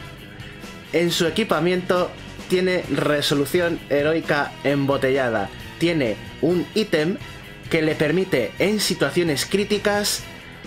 en 0.92 1.10
su 1.10 1.26
equipamiento 1.26 2.10
tiene 2.48 2.84
resolución 2.90 3.80
heroica 3.88 4.52
embotellada. 4.64 5.48
Tiene 5.78 6.16
un 6.42 6.66
ítem 6.74 7.16
que 7.70 7.82
le 7.82 7.94
permite 7.94 8.52
en 8.58 8.80
situaciones 8.80 9.46
críticas 9.46 10.22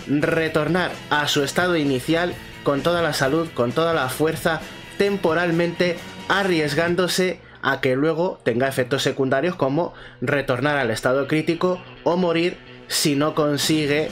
retornar 0.06 0.90
a 1.10 1.28
su 1.28 1.42
estado 1.42 1.76
inicial 1.76 2.34
con 2.62 2.82
toda 2.82 3.02
la 3.02 3.14
salud, 3.14 3.48
con 3.54 3.72
toda 3.72 3.94
la 3.94 4.08
fuerza, 4.08 4.60
temporalmente 4.98 5.96
arriesgándose 6.28 7.40
a 7.68 7.82
que 7.82 7.96
luego 7.96 8.40
tenga 8.44 8.66
efectos 8.66 9.02
secundarios 9.02 9.54
como 9.54 9.92
retornar 10.22 10.78
al 10.78 10.90
estado 10.90 11.26
crítico 11.26 11.78
o 12.02 12.16
morir 12.16 12.56
si 12.86 13.14
no 13.14 13.34
consigue 13.34 14.08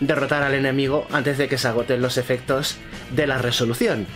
derrotar 0.00 0.42
al 0.42 0.52
enemigo 0.52 1.06
antes 1.10 1.38
de 1.38 1.48
que 1.48 1.56
se 1.56 1.66
agoten 1.66 2.02
los 2.02 2.18
efectos 2.18 2.76
de 3.10 3.26
la 3.26 3.38
resolución. 3.38 4.06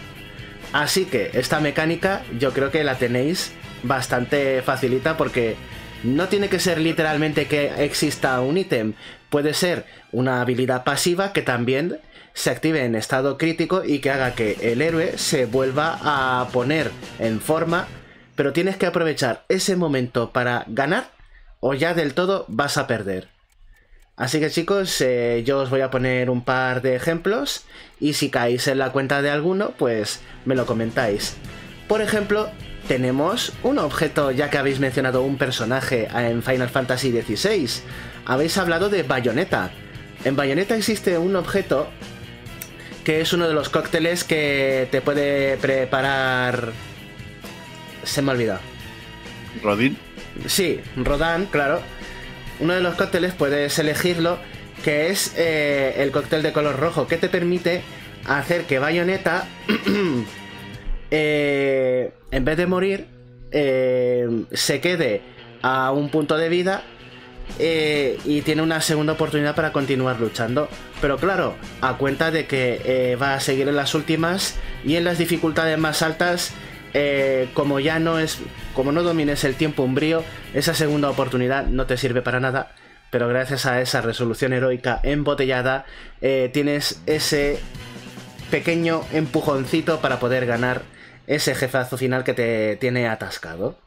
Así 0.75 1.07
que 1.07 1.31
esta 1.33 1.61
mecánica 1.61 2.23
yo 2.39 2.53
creo 2.53 2.71
que 2.71 2.85
la 2.85 2.97
tenéis 2.97 3.53
bastante 3.85 4.61
facilita 4.61 5.17
porque 5.17 5.57
no 6.05 6.29
tiene 6.29 6.51
que 6.51 6.61
ser 6.61 6.79
literalmente 6.79 7.47
que 7.47 7.73
exista 7.83 8.39
un 8.43 8.59
ítem, 8.59 8.93
puede 9.31 9.55
ser 9.55 9.87
una 10.13 10.43
habilidad 10.43 10.85
pasiva 10.85 11.33
que 11.33 11.41
también 11.41 12.01
se 12.35 12.51
active 12.51 12.85
en 12.85 12.97
estado 12.97 13.39
crítico 13.39 13.83
y 13.83 14.01
que 14.01 14.11
haga 14.11 14.35
que 14.35 14.59
el 14.61 14.83
héroe 14.83 15.17
se 15.17 15.47
vuelva 15.47 15.99
a 16.03 16.49
poner 16.53 16.91
en 17.19 17.41
forma, 17.41 17.89
pero 18.39 18.53
tienes 18.53 18.77
que 18.77 18.87
aprovechar 18.87 19.45
ese 19.49 19.75
momento 19.75 20.31
para 20.31 20.63
ganar 20.69 21.11
o 21.59 21.75
ya 21.75 21.93
del 21.93 22.15
todo 22.15 22.45
vas 22.47 22.79
a 22.79 22.87
perder. 22.87 23.27
Así 24.15 24.39
que 24.39 24.49
chicos, 24.49 25.01
eh, 25.01 25.43
yo 25.45 25.59
os 25.59 25.71
voy 25.71 25.81
a 25.81 25.91
poner 25.91 26.31
un 26.31 26.45
par 26.45 26.81
de 26.81 26.95
ejemplos 26.95 27.65
y 27.99 28.13
si 28.13 28.31
caéis 28.31 28.69
en 28.69 28.79
la 28.79 28.93
cuenta 28.93 29.23
de 29.23 29.31
alguno, 29.31 29.73
pues 29.77 30.21
me 30.45 30.55
lo 30.55 30.67
comentáis. 30.67 31.35
Por 31.89 32.01
ejemplo, 32.01 32.49
tenemos 32.87 33.55
un 33.65 33.81
objeto, 33.81 34.31
ya 34.31 34.51
que 34.51 34.59
habéis 34.59 34.79
mencionado 34.79 35.23
un 35.23 35.37
personaje 35.37 36.07
en 36.07 36.41
Final 36.45 36.69
Fantasy 36.69 37.11
XVI. 37.11 37.83
Habéis 38.25 38.57
hablado 38.57 38.89
de 38.89 39.03
Bayonetta. 39.03 39.73
En 40.25 40.37
Bayonetta 40.37 40.77
existe 40.77 41.19
un 41.19 41.35
objeto 41.35 41.89
que 43.03 43.21
es 43.21 43.33
uno 43.33 43.49
de 43.49 43.55
los 43.55 43.69
cócteles 43.69 44.23
que 44.23 44.87
te 44.93 45.01
puede 45.01 45.57
preparar... 45.57 46.73
Se 48.05 48.23
me 48.23 48.31
ha 48.31 48.35
olvidado. 48.35 48.61
Rodin, 49.63 49.97
Sí, 50.47 50.81
Rodan, 50.97 51.47
claro. 51.47 51.81
Uno 52.61 52.75
de 52.75 52.81
los 52.81 52.95
cócteles 52.95 53.35
puedes 53.35 53.79
elegirlo, 53.79 54.39
que 54.85 55.09
es 55.11 55.35
eh, 55.37 55.95
el 55.99 56.11
cóctel 56.11 56.43
de 56.43 56.53
color 56.53 56.79
rojo, 56.79 57.07
que 57.07 57.17
te 57.17 57.29
permite 57.29 57.83
hacer 58.27 58.65
que 58.65 58.79
Bayonetta, 58.79 59.47
eh, 61.11 62.13
en 62.31 62.45
vez 62.45 62.57
de 62.57 62.67
morir, 62.67 63.07
eh, 63.51 64.45
se 64.53 64.81
quede 64.81 65.23
a 65.63 65.91
un 65.93 66.11
punto 66.11 66.37
de 66.37 66.49
vida 66.49 66.83
eh, 67.59 68.19
y 68.25 68.43
tiene 68.43 68.63
una 68.63 68.81
segunda 68.81 69.15
oportunidad 69.15 69.55
para 69.55 69.73
continuar 69.73 70.21
luchando. 70.21 70.69
Pero 71.01 71.17
claro, 71.17 71.55
a 71.81 71.97
cuenta 71.97 72.31
de 72.31 72.47
que 72.47 72.81
eh, 72.85 73.17
va 73.17 73.35
a 73.35 73.41
seguir 73.41 73.69
en 73.69 73.77
las 73.77 73.95
últimas 73.95 74.57
y 74.85 74.97
en 74.97 75.05
las 75.05 75.19
dificultades 75.19 75.79
más 75.79 76.03
altas, 76.03 76.53
eh, 76.95 77.49
como 77.55 77.81
ya 77.81 77.99
no 77.99 78.19
es, 78.19 78.39
como 78.75 78.93
no 78.93 79.03
domines 79.03 79.45
el 79.45 79.55
tiempo 79.55 79.83
umbrío, 79.83 80.25
esa 80.55 80.75
segunda 80.75 81.11
oportunidad 81.11 81.67
no 81.67 81.87
te 81.87 81.97
sirve 81.97 82.23
para 82.23 82.41
nada. 82.41 82.73
Pero 83.11 83.29
gracias 83.29 83.65
a 83.65 83.81
esa 83.81 84.03
resolución 84.03 84.53
heroica 84.53 85.01
embotellada, 85.03 85.87
eh, 86.21 86.51
tienes 86.53 87.01
ese 87.07 87.59
pequeño 88.51 89.03
empujoncito 89.13 90.01
para 90.01 90.21
poder 90.21 90.47
ganar 90.47 90.83
ese 91.27 91.55
jefazo 91.55 91.97
final 91.97 92.25
que 92.25 92.35
te 92.35 92.77
tiene 92.77 93.09
atascado. 93.09 93.79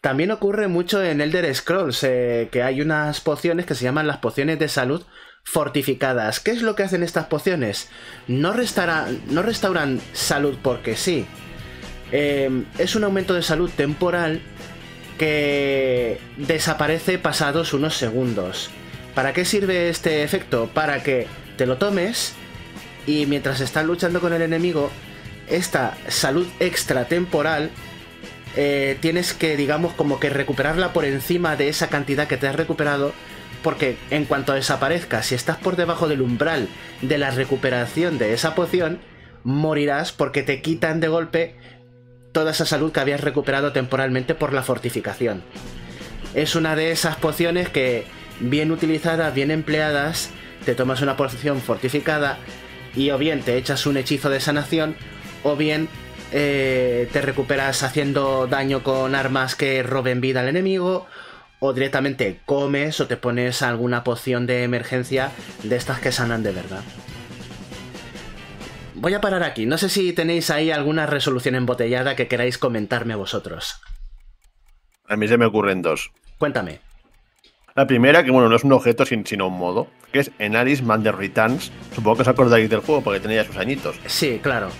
También 0.00 0.30
ocurre 0.30 0.68
mucho 0.68 1.02
en 1.02 1.20
Elder 1.20 1.52
Scrolls, 1.54 2.04
eh, 2.04 2.48
que 2.52 2.62
hay 2.62 2.80
unas 2.80 3.20
pociones 3.20 3.66
que 3.66 3.74
se 3.74 3.84
llaman 3.84 4.06
las 4.06 4.18
pociones 4.18 4.58
de 4.58 4.68
salud 4.68 5.04
fortificadas. 5.42 6.40
¿Qué 6.40 6.52
es 6.52 6.62
lo 6.62 6.76
que 6.76 6.84
hacen 6.84 7.02
estas 7.02 7.26
pociones? 7.26 7.88
No, 8.28 8.54
no 8.54 9.42
restauran 9.42 10.00
salud 10.12 10.56
porque 10.62 10.94
sí. 10.94 11.26
Eh, 12.12 12.64
es 12.78 12.96
un 12.96 13.04
aumento 13.04 13.34
de 13.34 13.42
salud 13.42 13.70
temporal 13.70 14.40
que 15.18 16.18
desaparece 16.36 17.18
pasados 17.18 17.74
unos 17.74 17.96
segundos. 17.96 18.70
¿Para 19.14 19.32
qué 19.32 19.44
sirve 19.44 19.88
este 19.88 20.22
efecto? 20.22 20.70
Para 20.72 21.02
que 21.02 21.26
te 21.56 21.66
lo 21.66 21.76
tomes 21.76 22.34
y 23.06 23.26
mientras 23.26 23.60
estás 23.60 23.84
luchando 23.84 24.20
con 24.20 24.32
el 24.32 24.42
enemigo, 24.42 24.90
esta 25.48 25.96
salud 26.08 26.46
extratemporal 26.60 27.70
eh, 28.56 28.96
tienes 29.00 29.34
que, 29.34 29.56
digamos, 29.56 29.92
como 29.92 30.20
que 30.20 30.30
recuperarla 30.30 30.92
por 30.92 31.04
encima 31.04 31.56
de 31.56 31.68
esa 31.68 31.88
cantidad 31.88 32.28
que 32.28 32.36
te 32.36 32.48
has 32.48 32.56
recuperado. 32.56 33.12
Porque 33.62 33.96
en 34.10 34.24
cuanto 34.24 34.52
desaparezca, 34.52 35.22
si 35.24 35.34
estás 35.34 35.56
por 35.56 35.74
debajo 35.74 36.06
del 36.06 36.22
umbral 36.22 36.68
de 37.02 37.18
la 37.18 37.32
recuperación 37.32 38.16
de 38.18 38.32
esa 38.32 38.54
poción, 38.54 39.00
morirás 39.42 40.12
porque 40.12 40.42
te 40.42 40.62
quitan 40.62 41.00
de 41.00 41.08
golpe 41.08 41.56
toda 42.38 42.52
esa 42.52 42.66
salud 42.66 42.92
que 42.92 43.00
habías 43.00 43.20
recuperado 43.20 43.72
temporalmente 43.72 44.36
por 44.36 44.52
la 44.52 44.62
fortificación. 44.62 45.42
Es 46.34 46.54
una 46.54 46.76
de 46.76 46.92
esas 46.92 47.16
pociones 47.16 47.68
que, 47.68 48.04
bien 48.38 48.70
utilizadas, 48.70 49.34
bien 49.34 49.50
empleadas, 49.50 50.30
te 50.64 50.76
tomas 50.76 51.02
una 51.02 51.16
poción 51.16 51.60
fortificada 51.60 52.38
y 52.94 53.10
o 53.10 53.18
bien 53.18 53.42
te 53.42 53.56
echas 53.56 53.86
un 53.86 53.96
hechizo 53.96 54.30
de 54.30 54.38
sanación 54.38 54.94
o 55.42 55.56
bien 55.56 55.88
eh, 56.30 57.08
te 57.12 57.22
recuperas 57.22 57.82
haciendo 57.82 58.46
daño 58.46 58.84
con 58.84 59.16
armas 59.16 59.56
que 59.56 59.82
roben 59.82 60.20
vida 60.20 60.42
al 60.42 60.48
enemigo, 60.48 61.08
o 61.58 61.72
directamente 61.72 62.38
comes 62.46 63.00
o 63.00 63.08
te 63.08 63.16
pones 63.16 63.62
alguna 63.62 64.04
poción 64.04 64.46
de 64.46 64.62
emergencia 64.62 65.32
de 65.64 65.74
estas 65.74 65.98
que 65.98 66.12
sanan 66.12 66.44
de 66.44 66.52
verdad. 66.52 66.84
Voy 69.00 69.14
a 69.14 69.20
parar 69.20 69.42
aquí, 69.44 69.64
no 69.64 69.78
sé 69.78 69.88
si 69.88 70.12
tenéis 70.12 70.50
ahí 70.50 70.70
alguna 70.70 71.06
resolución 71.06 71.54
embotellada 71.54 72.16
que 72.16 72.26
queráis 72.26 72.58
comentarme 72.58 73.12
a 73.12 73.16
vosotros. 73.16 73.80
A 75.06 75.16
mí 75.16 75.28
se 75.28 75.38
me 75.38 75.46
ocurren 75.46 75.82
dos. 75.82 76.10
Cuéntame. 76.36 76.80
La 77.74 77.86
primera, 77.86 78.24
que 78.24 78.32
bueno, 78.32 78.48
no 78.48 78.56
es 78.56 78.64
un 78.64 78.72
objeto 78.72 79.06
sino 79.06 79.46
un 79.46 79.56
modo, 79.56 79.88
que 80.12 80.18
es 80.18 80.32
Enaris 80.38 80.82
Man 80.82 81.04
Returns. 81.04 81.70
Supongo 81.94 82.16
que 82.16 82.22
os 82.22 82.28
acordáis 82.28 82.68
del 82.68 82.80
juego 82.80 83.02
porque 83.02 83.20
tenía 83.20 83.44
sus 83.44 83.56
añitos. 83.56 83.96
Sí, 84.06 84.40
claro 84.42 84.70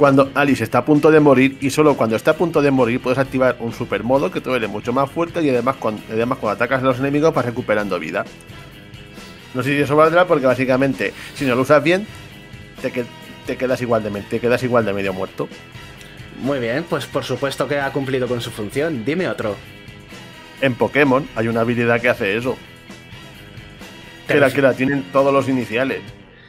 cuando 0.00 0.30
Alice 0.34 0.64
está 0.64 0.78
a 0.78 0.84
punto 0.86 1.10
de 1.10 1.20
morir 1.20 1.58
y 1.60 1.68
solo 1.68 1.94
cuando 1.94 2.16
está 2.16 2.30
a 2.30 2.34
punto 2.34 2.62
de 2.62 2.70
morir 2.70 3.02
puedes 3.02 3.18
activar 3.18 3.58
un 3.60 3.74
super 3.74 4.02
modo 4.02 4.30
que 4.30 4.40
te 4.40 4.48
duele 4.48 4.66
mucho 4.66 4.94
más 4.94 5.10
fuerte 5.10 5.42
y 5.42 5.50
además 5.50 5.76
cuando, 5.76 6.00
además 6.10 6.38
cuando 6.38 6.54
atacas 6.54 6.80
a 6.82 6.86
los 6.86 6.98
enemigos 7.00 7.34
vas 7.34 7.44
recuperando 7.44 7.98
vida. 7.98 8.24
No 9.52 9.62
sé 9.62 9.76
si 9.76 9.82
eso 9.82 9.96
valdrá 9.96 10.26
porque 10.26 10.46
básicamente 10.46 11.12
si 11.34 11.44
no 11.44 11.54
lo 11.54 11.60
usas 11.60 11.84
bien 11.84 12.06
te, 12.80 13.04
te 13.46 13.56
quedas 13.56 13.80
igual 13.82 14.02
de 14.02 14.10
te 14.22 14.40
quedas 14.40 14.62
igual 14.62 14.84
de 14.84 14.92
medio 14.92 15.12
muerto. 15.12 15.48
Muy 16.40 16.58
bien, 16.58 16.84
pues 16.88 17.06
por 17.06 17.24
supuesto 17.24 17.68
que 17.68 17.78
ha 17.78 17.92
cumplido 17.92 18.26
con 18.26 18.40
su 18.40 18.50
función. 18.50 19.04
Dime 19.04 19.28
otro. 19.28 19.56
En 20.60 20.74
Pokémon 20.74 21.26
hay 21.36 21.48
una 21.48 21.60
habilidad 21.60 22.00
que 22.00 22.08
hace 22.08 22.36
eso. 22.36 22.56
Que 24.26 24.38
la, 24.38 24.50
que 24.50 24.62
la 24.62 24.74
tienen 24.74 25.04
todos 25.12 25.32
los 25.32 25.48
iniciales. 25.48 26.00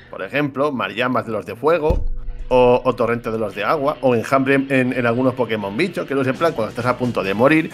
Por 0.09 0.21
ejemplo, 0.21 0.71
Maryamas 0.71 1.25
de 1.25 1.31
los 1.31 1.45
de 1.45 1.55
fuego, 1.55 2.05
o, 2.49 2.93
torrente 2.95 3.31
de 3.31 3.39
los 3.39 3.55
de 3.55 3.63
agua, 3.63 3.97
o 4.01 4.13
enjambre 4.13 4.55
en, 4.55 4.93
en 4.93 5.05
algunos 5.05 5.33
Pokémon 5.33 5.75
bicho, 5.75 6.05
que 6.05 6.13
no 6.13 6.21
es 6.21 6.27
en 6.27 6.35
plan 6.35 6.53
cuando 6.53 6.69
estás 6.69 6.85
a 6.85 6.97
punto 6.97 7.23
de 7.23 7.33
morir, 7.33 7.71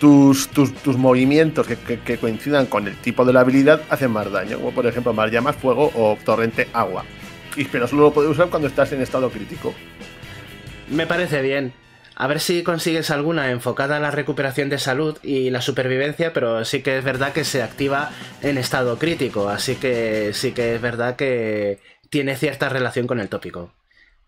tus, 0.00 0.48
tus, 0.48 0.96
movimientos 0.96 1.66
que, 1.66 2.18
coincidan 2.18 2.66
con 2.66 2.88
el 2.88 2.96
tipo 2.96 3.24
de 3.24 3.34
la 3.34 3.40
habilidad 3.40 3.82
hacen 3.90 4.10
más 4.10 4.32
daño, 4.32 4.56
como 4.56 4.72
por 4.72 4.86
ejemplo 4.86 5.12
más 5.12 5.30
llamas, 5.30 5.54
fuego 5.56 5.92
o 5.94 6.16
torrente 6.24 6.68
agua. 6.72 7.04
Y, 7.56 7.64
pero 7.64 7.86
solo 7.86 8.02
lo 8.02 8.12
puedes 8.12 8.30
usar 8.30 8.48
cuando 8.48 8.68
estás 8.68 8.92
en 8.92 9.02
estado 9.02 9.30
crítico. 9.30 9.74
Me 10.88 11.06
parece 11.06 11.42
bien. 11.42 11.72
A 12.16 12.26
ver 12.26 12.40
si 12.40 12.62
consigues 12.62 13.10
alguna 13.10 13.50
enfocada 13.50 13.96
a 13.96 14.00
la 14.00 14.10
recuperación 14.10 14.68
de 14.68 14.78
salud 14.78 15.16
y 15.22 15.48
la 15.48 15.62
supervivencia, 15.62 16.34
pero 16.34 16.64
sí 16.66 16.82
que 16.82 16.98
es 16.98 17.04
verdad 17.04 17.32
que 17.32 17.44
se 17.44 17.62
activa 17.62 18.10
en 18.42 18.58
estado 18.58 18.98
crítico, 18.98 19.48
así 19.48 19.76
que 19.76 20.32
sí 20.34 20.52
que 20.52 20.74
es 20.74 20.82
verdad 20.82 21.16
que 21.16 21.78
tiene 22.10 22.36
cierta 22.36 22.68
relación 22.68 23.06
con 23.06 23.20
el 23.20 23.30
tópico. 23.30 23.72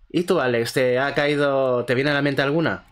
¿Y 0.09 0.23
tú, 0.23 0.41
Alex, 0.41 0.73
te 0.73 0.99
ha 0.99 1.15
caído, 1.15 1.85
te 1.85 1.95
viene 1.95 2.13
a 2.13 2.15
la 2.15 2.23
mente 2.23 2.41
alguna? 2.41 2.85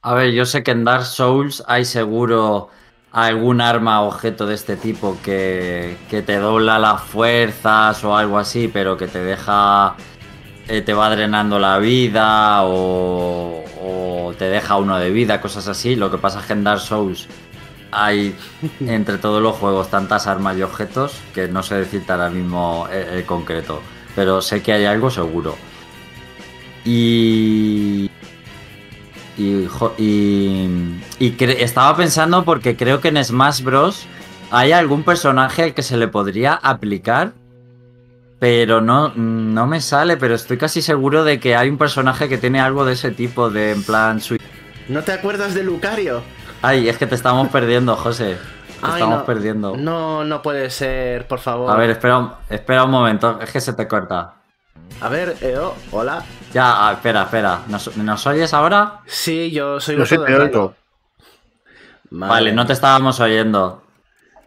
A 0.00 0.14
ver, 0.14 0.32
yo 0.32 0.46
sé 0.46 0.62
que 0.62 0.70
en 0.70 0.84
Dark 0.84 1.04
Souls 1.04 1.62
hay 1.66 1.84
seguro 1.84 2.70
algún 3.12 3.60
arma 3.60 4.02
o 4.02 4.08
objeto 4.08 4.46
de 4.46 4.54
este 4.54 4.76
tipo 4.76 5.16
que, 5.22 5.96
que 6.10 6.22
te 6.22 6.36
dobla 6.36 6.78
las 6.78 7.02
fuerzas 7.02 8.02
o 8.04 8.16
algo 8.16 8.38
así, 8.38 8.68
pero 8.68 8.96
que 8.96 9.08
te 9.08 9.22
deja, 9.22 9.96
eh, 10.68 10.82
te 10.82 10.94
va 10.94 11.10
drenando 11.10 11.58
la 11.58 11.78
vida 11.78 12.62
o, 12.64 13.64
o 13.82 14.34
te 14.38 14.46
deja 14.46 14.76
uno 14.76 14.98
de 14.98 15.10
vida, 15.10 15.40
cosas 15.40 15.68
así. 15.68 15.96
Lo 15.96 16.10
que 16.10 16.18
pasa 16.18 16.40
es 16.40 16.46
que 16.46 16.52
en 16.52 16.64
Dark 16.64 16.80
Souls 16.80 17.28
hay 17.90 18.36
entre 18.80 19.18
todos 19.18 19.42
los 19.42 19.56
juegos 19.56 19.90
tantas 19.90 20.26
armas 20.26 20.56
y 20.56 20.62
objetos 20.62 21.14
que 21.34 21.48
no 21.48 21.62
sé 21.62 21.76
decirte 21.76 22.12
ahora 22.12 22.30
mismo 22.30 22.86
el, 22.90 23.24
concreto, 23.24 23.82
pero 24.14 24.42
sé 24.42 24.62
que 24.62 24.72
hay 24.72 24.84
algo 24.84 25.10
seguro. 25.10 25.56
Y. 26.84 28.10
Y, 29.38 29.68
y, 29.98 31.36
estaba 31.40 31.96
pensando 31.96 32.44
porque 32.44 32.76
creo 32.76 33.00
que 33.00 33.08
en 33.08 33.24
Smash 33.24 33.62
Bros. 33.62 34.06
hay 34.50 34.72
algún 34.72 35.04
personaje 35.04 35.62
al 35.62 35.74
que 35.74 35.82
se 35.82 35.96
le 35.96 36.08
podría 36.08 36.54
aplicar, 36.54 37.32
pero 38.40 38.80
no, 38.80 39.12
no 39.14 39.66
me 39.68 39.80
sale, 39.80 40.16
pero 40.16 40.34
estoy 40.34 40.58
casi 40.58 40.82
seguro 40.82 41.22
de 41.22 41.38
que 41.38 41.54
hay 41.54 41.70
un 41.70 41.78
personaje 41.78 42.28
que 42.28 42.36
tiene 42.36 42.60
algo 42.60 42.84
de 42.84 42.94
ese 42.94 43.12
tipo, 43.12 43.48
de 43.48 43.70
en 43.70 43.84
plan... 43.84 44.20
¿No 44.88 45.02
te 45.02 45.12
acuerdas 45.12 45.54
de 45.54 45.62
Lucario? 45.62 46.22
Ay, 46.62 46.88
es 46.88 46.98
que 46.98 47.06
te 47.06 47.14
estamos 47.14 47.48
perdiendo, 47.48 47.94
José. 47.94 48.38
Te 48.80 48.90
estamos 48.90 49.22
perdiendo. 49.22 49.76
No, 49.76 50.24
no 50.24 50.42
puede 50.42 50.70
ser, 50.70 51.28
por 51.28 51.38
favor. 51.38 51.70
A 51.70 51.76
ver, 51.76 51.90
espera, 51.90 52.38
espera 52.48 52.84
un 52.84 52.90
momento, 52.90 53.38
es 53.40 53.52
que 53.52 53.60
se 53.60 53.72
te 53.72 53.86
corta. 53.86 54.37
A 55.00 55.08
ver, 55.08 55.36
Eo, 55.40 55.74
hola. 55.92 56.24
Ya, 56.52 56.88
ah, 56.88 56.92
espera, 56.92 57.22
espera. 57.22 57.62
¿Nos, 57.68 58.26
oyes 58.26 58.52
ahora? 58.52 59.00
Sí, 59.06 59.50
yo 59.50 59.80
soy 59.80 59.96
yo 59.96 60.22
oigo. 60.22 60.74
Vale. 62.10 62.52
no 62.52 62.66
te 62.66 62.72
estábamos 62.72 63.20
oyendo. 63.20 63.82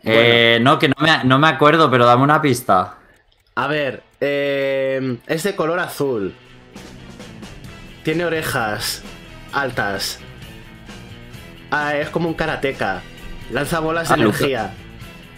Eh, 0.03 0.59
no, 0.61 0.79
que 0.79 0.89
no 0.89 1.39
me, 1.39 1.47
acuerdo, 1.47 1.91
pero 1.91 2.05
dame 2.05 2.23
una 2.23 2.41
pista. 2.41 2.97
A 3.55 3.67
ver, 3.67 4.03
eh, 4.19 5.17
es 5.27 5.43
de 5.43 5.55
color 5.55 5.79
azul. 5.79 6.33
Tiene 8.03 8.25
orejas 8.25 9.03
altas. 9.53 10.19
Ah, 11.69 11.95
es 11.95 12.09
como 12.09 12.27
un 12.27 12.33
karateca. 12.33 13.01
Lanza 13.51 13.79
bolas 13.79 14.09
de 14.09 14.15
ah, 14.15 14.17
energía. 14.17 14.73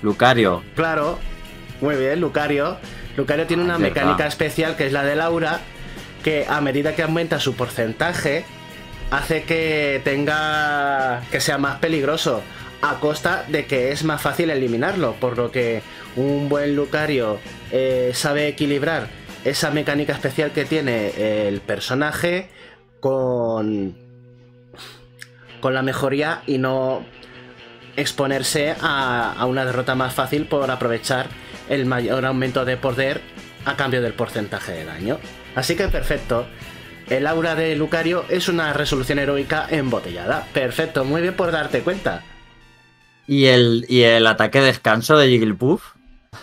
Lucario. 0.02 0.64
Claro. 0.76 1.20
Muy 1.82 1.96
bien, 1.96 2.22
Lucario. 2.22 2.78
Lucario 3.18 3.46
tiene 3.46 3.64
ah, 3.64 3.66
una 3.66 3.78
mecánica 3.78 4.28
especial 4.28 4.76
que 4.76 4.88
es 4.88 4.92
la 4.92 5.04
de 5.04 5.16
Laura, 5.16 5.60
que 6.24 6.46
a 6.48 6.62
medida 6.62 6.96
que 6.96 7.04
aumenta 7.04 7.40
su 7.40 7.56
porcentaje, 7.56 8.46
hace 9.12 9.44
que 9.44 10.02
tenga. 10.04 11.22
que 11.32 11.40
sea 11.40 11.58
más 11.58 11.80
peligroso. 11.80 12.42
A 12.82 13.00
costa 13.00 13.46
de 13.48 13.66
que 13.66 13.94
es 13.94 14.04
más 14.04 14.22
fácil 14.22 14.50
eliminarlo. 14.50 15.14
Por 15.14 15.38
lo 15.38 15.52
que 15.52 15.82
un 16.18 16.50
buen 16.50 16.76
Lucario 16.76 17.40
eh, 17.72 18.12
sabe 18.14 18.50
equilibrar 18.50 19.08
esa 19.46 19.72
mecánica 19.72 20.12
especial 20.12 20.52
que 20.52 20.66
tiene 20.66 21.48
el 21.48 21.62
personaje 21.62 22.50
con 23.00 23.96
con 25.64 25.74
la 25.74 25.82
mejoría 25.82 26.42
y 26.46 26.58
no 26.58 27.06
exponerse 27.96 28.76
a, 28.82 29.46
una 29.48 29.64
derrota 29.64 29.96
más 29.96 30.14
fácil 30.14 30.46
por 30.46 30.70
aprovechar 30.70 31.28
el 31.74 31.86
mayor 31.86 32.26
aumento 32.26 32.66
de 32.66 32.78
poder 32.78 33.22
a 33.66 33.76
cambio 33.76 34.02
del 34.02 34.14
porcentaje 34.14 34.72
de 34.72 34.86
daño. 34.86 35.20
Así 35.56 35.76
que 35.76 35.88
perfecto. 35.88 36.48
El 37.10 37.28
aura 37.28 37.56
de 37.56 37.76
Lucario 37.76 38.26
es 38.30 38.48
una 38.48 38.72
resolución 38.74 39.20
heroica 39.20 39.68
embotellada. 39.70 40.48
Perfecto, 40.54 41.04
muy 41.04 41.22
bien 41.22 41.36
por 41.36 41.52
darte 41.52 41.82
cuenta. 41.82 42.24
¿Y 43.28 43.46
el, 43.46 43.86
y 43.90 44.04
el 44.04 44.26
ataque 44.28 44.62
descanso 44.62 45.18
de 45.18 45.28
Jigglypuff? 45.28 45.84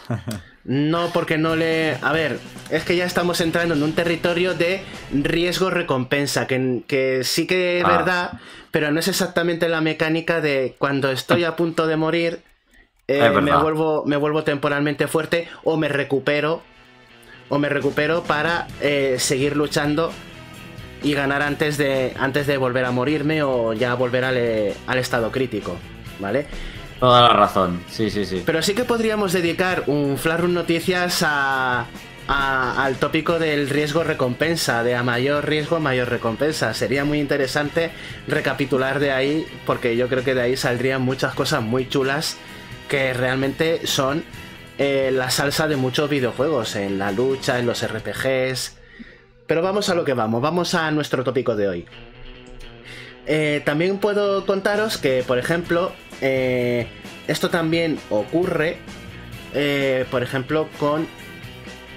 No, 0.63 1.11
porque 1.13 1.39
no 1.39 1.57
le... 1.57 1.97
A 2.03 2.13
ver, 2.13 2.39
es 2.71 2.85
que 2.85 2.95
ya 2.95 3.07
estamos 3.07 3.41
entrando 3.41 3.75
en 3.75 3.83
un 3.83 3.95
territorio 3.95 4.55
de 4.55 4.83
riesgo-recompensa, 5.11 6.47
que, 6.47 6.83
que, 6.87 7.25
sí 7.25 7.47
que 7.47 7.79
es 7.79 7.85
ah. 7.85 7.91
verdad, 7.91 8.41
pero 8.71 8.93
no 8.93 9.01
es 9.01 9.09
exactamente 9.09 9.69
la 9.69 9.81
mecánica 9.81 10.41
de 10.41 10.77
cuando 10.79 11.11
estoy 11.11 11.45
a 11.45 11.57
punto 11.57 11.87
de 11.87 11.97
morir, 11.97 12.43
eh, 13.11 13.41
me, 13.41 13.57
vuelvo, 13.57 14.05
me 14.07 14.17
vuelvo 14.17 14.45
temporalmente 14.45 15.09
fuerte 15.09 15.49
o 15.65 15.77
me 15.77 15.89
recupero, 15.89 16.63
o 17.49 17.59
me 17.59 17.69
recupero 17.69 18.23
para 18.23 18.69
eh, 18.81 19.17
seguir 19.19 19.57
luchando 19.57 20.13
y 21.03 21.13
ganar 21.15 21.43
antes 21.43 21.77
de, 21.77 22.15
antes 22.21 22.47
de 22.47 22.57
volver 22.57 22.85
a 22.85 22.93
morirme 22.93 23.43
o 23.43 23.73
ya 23.73 23.95
volver 23.95 24.25
al, 24.25 24.37
eh, 24.37 24.75
al 24.87 24.99
estado 24.99 25.33
crítico, 25.33 25.77
¿vale? 26.21 26.47
Toda 27.01 27.23
la 27.23 27.33
razón, 27.33 27.83
sí, 27.89 28.11
sí, 28.11 28.25
sí. 28.25 28.43
Pero 28.47 28.63
sí 28.63 28.75
que 28.75 28.85
podríamos 28.85 29.33
dedicar 29.33 29.85
un 29.89 30.17
Flash 30.17 30.43
Noticias 30.43 31.25
a, 31.27 31.87
al 32.29 32.97
tópico 32.99 33.41
del 33.41 33.69
riesgo-recompensa, 33.69 34.85
de 34.85 34.95
a 34.95 35.03
mayor 35.03 35.49
riesgo, 35.49 35.81
mayor 35.81 36.11
recompensa. 36.11 36.75
Sería 36.75 37.05
muy 37.05 37.19
interesante 37.19 37.91
recapitular 38.29 39.01
de 39.01 39.11
ahí, 39.11 39.47
porque 39.67 39.97
yo 39.97 40.09
creo 40.09 40.23
que 40.23 40.35
de 40.35 40.43
ahí 40.43 40.57
saldrían 40.57 41.03
muchas 41.03 41.35
cosas 41.35 41.63
muy 41.63 41.89
chulas 41.89 42.37
que 42.91 43.15
realmente 43.15 43.87
son 43.87 44.25
eh, 44.77 45.11
la 45.13 45.31
salsa 45.31 45.69
de 45.69 45.77
muchos 45.77 46.11
videojuegos, 46.11 46.75
en 46.75 46.99
la 46.99 47.13
lucha, 47.13 47.61
en 47.61 47.67
los 47.67 47.87
RPGs. 47.87 48.77
Pero 49.47 49.63
vamos 49.63 49.89
a 49.89 49.95
lo 49.95 50.05
que 50.05 50.13
vamos, 50.13 50.43
vamos 50.43 50.75
a 50.75 50.91
nuestro 50.91 51.23
tópico 51.23 51.55
de 51.55 51.69
hoy. 51.69 51.87
Eh, 53.27 53.63
también 53.65 53.99
puedo 53.99 54.45
contaros 54.45 54.99
que, 54.99 55.23
por 55.25 55.39
ejemplo, 55.39 55.93
eh, 56.21 56.89
esto 57.29 57.49
también 57.49 58.01
ocurre, 58.11 58.79
por 60.11 60.25
ejemplo, 60.25 60.69
con, 60.81 61.07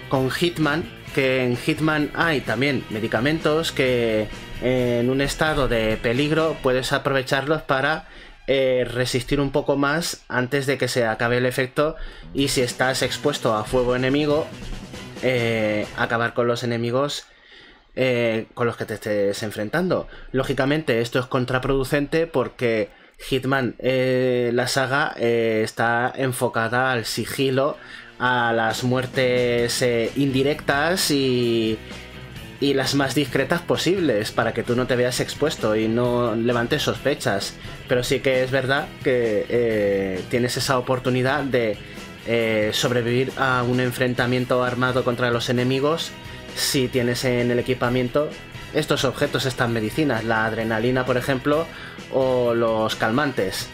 con 0.09 0.29
Hitman, 0.29 0.83
que 1.15 1.43
en 1.43 1.57
Hitman 1.57 2.11
hay 2.13 2.41
también 2.41 2.83
medicamentos 2.91 3.71
que 3.71 4.27
en 4.61 5.09
un 5.09 5.21
estado 5.21 5.67
de 5.67 5.97
peligro 5.97 6.55
puedes 6.61 6.93
aprovecharlos 6.93 7.63
para 7.63 8.07
eh, 8.47 8.85
resistir 8.89 9.39
un 9.39 9.51
poco 9.51 9.77
más 9.77 10.23
antes 10.27 10.65
de 10.65 10.77
que 10.77 10.89
se 10.89 11.05
acabe 11.05 11.37
el 11.37 11.45
efecto 11.45 11.95
y 12.33 12.49
si 12.49 12.61
estás 12.61 13.01
expuesto 13.01 13.53
a 13.55 13.63
fuego 13.63 13.95
enemigo, 13.95 14.47
eh, 15.21 15.87
acabar 15.95 16.33
con 16.33 16.47
los 16.47 16.63
enemigos 16.63 17.25
eh, 17.95 18.47
con 18.53 18.67
los 18.67 18.75
que 18.75 18.85
te 18.85 18.95
estés 18.95 19.43
enfrentando. 19.43 20.07
Lógicamente 20.33 20.99
esto 20.99 21.19
es 21.19 21.25
contraproducente 21.27 22.27
porque 22.27 22.89
Hitman, 23.17 23.75
la 23.79 24.67
saga, 24.67 25.13
está 25.17 26.11
enfocada 26.13 26.91
al 26.91 27.05
sigilo, 27.05 27.77
a 28.19 28.51
las 28.51 28.83
muertes 28.83 29.81
indirectas 30.17 31.11
y 31.11 31.77
y 32.64 32.73
las 32.73 32.95
más 32.95 33.14
discretas 33.14 33.61
posibles 33.61 34.31
para 34.31 34.53
que 34.53 34.64
tú 34.64 34.73
no 34.77 34.88
te 34.88 34.95
veas 34.95 35.19
expuesto 35.19 35.76
y 35.76 35.90
no 35.90 36.34
levantes 36.34 36.81
sospechas. 36.81 37.56
Pero 37.90 38.03
sí 38.03 38.22
que 38.22 38.41
es 38.41 38.52
verdad 38.52 38.88
que 39.03 39.45
eh, 39.49 40.22
tienes 40.30 40.56
esa 40.56 40.77
oportunidad 40.77 41.44
de 41.44 41.76
eh, 42.26 42.69
sobrevivir 42.72 43.34
a 43.35 43.64
un 43.64 43.81
enfrentamiento 43.81 44.64
armado 44.64 45.03
contra 45.03 45.30
los 45.30 45.49
enemigos 45.49 46.11
si 46.56 46.88
tienes 46.88 47.26
en 47.26 47.52
el 47.52 47.60
equipamiento 47.60 48.30
estos 48.73 49.03
objetos, 49.03 49.45
estas 49.45 49.69
medicinas, 49.69 50.23
la 50.23 50.45
adrenalina 50.45 51.06
por 51.06 51.18
ejemplo 51.18 51.68
o 52.14 52.53
los 52.53 52.95
calmantes. 52.95 53.68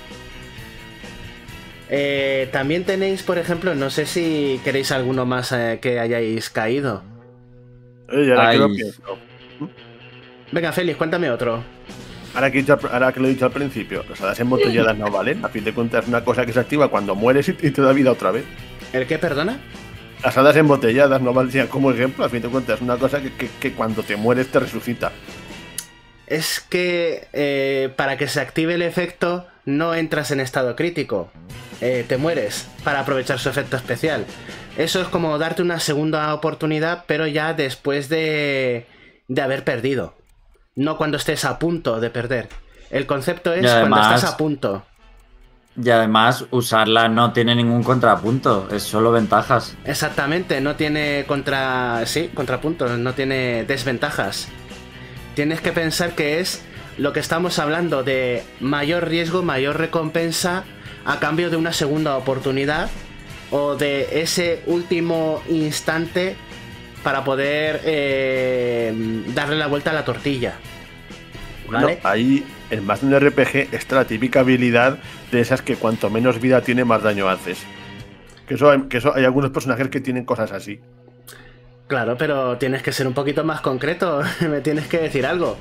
Eh, 1.92 2.50
también 2.52 2.86
tenéis, 2.86 3.22
por 3.22 3.38
ejemplo, 3.38 3.76
no 3.76 3.92
sé 3.92 4.08
si 4.08 4.60
queréis 4.64 4.92
alguno 4.92 5.28
más 5.28 5.54
que 5.80 6.00
hayáis 6.00 6.50
caído. 6.50 7.04
Venga, 10.52 10.72
Félix, 10.72 10.98
cuéntame 10.98 11.30
otro. 11.30 11.64
Ahora 12.34 12.52
que, 12.52 12.64
ahora 12.92 13.12
que 13.12 13.20
lo 13.20 13.28
he 13.28 13.32
dicho 13.32 13.46
al 13.46 13.52
principio, 13.52 14.04
las 14.08 14.22
hadas 14.22 14.40
embotelladas 14.40 14.98
no 14.98 15.10
valen. 15.10 15.44
A 15.44 15.50
fin 15.50 15.64
de 15.64 15.74
cuentas, 15.74 16.04
es 16.04 16.10
una 16.10 16.24
cosa 16.24 16.46
que 16.46 16.54
se 16.54 16.60
activa 16.60 16.90
cuando 16.90 17.16
mueres 17.16 17.50
y 17.50 17.54
te 17.54 17.82
da 17.82 17.92
vida 17.92 18.12
otra 18.12 18.32
vez. 18.32 18.46
¿El 18.94 19.08
qué, 19.08 19.18
perdona? 19.18 19.60
Las 20.24 20.38
hadas 20.38 20.56
embotelladas 20.56 21.22
no 21.22 21.34
valdrían 21.34 21.68
como 21.68 21.92
ejemplo. 21.92 22.26
A 22.26 22.30
fin 22.30 22.42
de 22.42 22.50
cuentas, 22.50 22.78
es 22.78 22.82
una 22.82 22.98
cosa 22.98 23.20
que, 23.22 23.74
cuando 23.74 24.04
te 24.04 24.16
mueres 24.16 24.48
te 24.48 24.60
resucita. 24.60 25.12
Es 26.28 26.60
que 26.60 27.28
eh, 27.34 27.90
para 27.96 28.18
que 28.18 28.28
se 28.28 28.40
active 28.40 28.76
el 28.76 28.84
efecto, 28.84 29.48
no 29.66 29.96
entras 29.96 30.32
en 30.32 30.40
estado 30.40 30.76
crítico. 30.76 31.32
Eh, 31.82 32.06
te 32.08 32.18
mueres 32.18 32.68
para 32.84 33.00
aprovechar 33.00 33.40
su 33.40 33.50
efecto 33.50 33.78
especial. 33.78 34.26
Eso 34.80 35.02
es 35.02 35.10
como 35.10 35.38
darte 35.38 35.62
una 35.62 35.82
segunda 35.82 36.34
oportunidad, 36.34 37.04
pero 37.06 37.28
ya 37.28 37.54
después 37.54 38.08
de, 38.08 38.88
de 39.28 39.42
haber 39.42 39.66
perdido. 39.66 40.16
No 40.74 40.96
cuando 40.96 41.18
estés 41.18 41.44
a 41.44 41.60
punto 41.60 42.00
de 42.00 42.10
perder. 42.10 42.48
El 42.90 43.06
concepto 43.06 43.52
es 43.52 43.70
cuando 43.70 44.00
estás 44.00 44.24
a 44.24 44.38
punto. 44.38 44.86
Y 45.76 45.90
además, 45.90 46.46
usarla 46.52 47.10
no 47.10 47.34
tiene 47.34 47.56
ningún 47.56 47.84
contrapunto, 47.84 48.70
es 48.72 48.84
solo 48.84 49.12
ventajas. 49.12 49.76
Exactamente, 49.84 50.62
no 50.62 50.78
tiene 50.78 51.26
contra. 51.28 52.06
Sí, 52.06 52.32
contrapuntos, 52.34 52.98
no 52.98 53.14
tiene 53.14 53.66
desventajas. 53.66 54.48
Tienes 55.36 55.60
que 55.60 55.74
pensar 55.74 56.12
que 56.12 56.40
es 56.40 56.64
lo 56.98 57.12
que 57.12 57.20
estamos 57.20 57.60
hablando 57.60 58.04
de 58.04 58.46
mayor 58.62 59.10
riesgo, 59.10 59.44
mayor 59.44 59.78
recompensa 59.78 60.64
a 61.04 61.20
cambio 61.20 61.50
de 61.50 61.58
una 61.58 61.74
segunda 61.74 62.16
oportunidad 62.16 62.90
o 63.52 63.76
de 63.76 64.22
ese 64.22 64.62
último 64.66 65.42
instante 65.50 66.36
para 67.04 67.24
poder 67.24 67.82
eh, 67.86 69.24
darle 69.34 69.56
la 69.56 69.68
vuelta 69.68 69.92
a 69.92 69.94
la 69.94 70.06
tortilla. 70.06 70.56
¿Vale? 71.70 72.00
ahí 72.04 72.44
en 72.72 72.84
más 72.84 73.02
de 73.02 73.08
un 73.08 73.20
RPG 73.20 73.76
está 73.76 73.98
la 73.98 74.06
típica 74.06 74.40
habilidad 74.40 74.98
de 75.32 75.40
esas 75.40 75.62
que 75.62 75.76
cuanto 75.76 76.10
menos 76.10 76.42
vida 76.42 76.62
tiene, 76.62 76.84
más 76.84 77.04
daño 77.04 77.30
haces. 77.30 77.64
Que 78.48 78.56
eso, 78.56 78.90
que 78.90 78.98
eso 78.98 79.14
hay 79.16 79.26
algunos 79.26 79.52
personajes 79.52 79.88
que 79.90 80.00
tienen 80.00 80.26
cosas 80.26 80.52
así. 80.52 80.80
Claro, 81.88 82.18
pero 82.18 82.58
tienes 82.58 82.82
que 82.82 82.92
ser 82.92 83.08
un 83.08 83.14
poquito 83.14 83.44
más 83.44 83.62
concreto. 83.62 84.22
Me 84.50 84.62
tienes 84.62 84.88
que 84.88 84.98
decir 84.98 85.26
algo. 85.26 85.58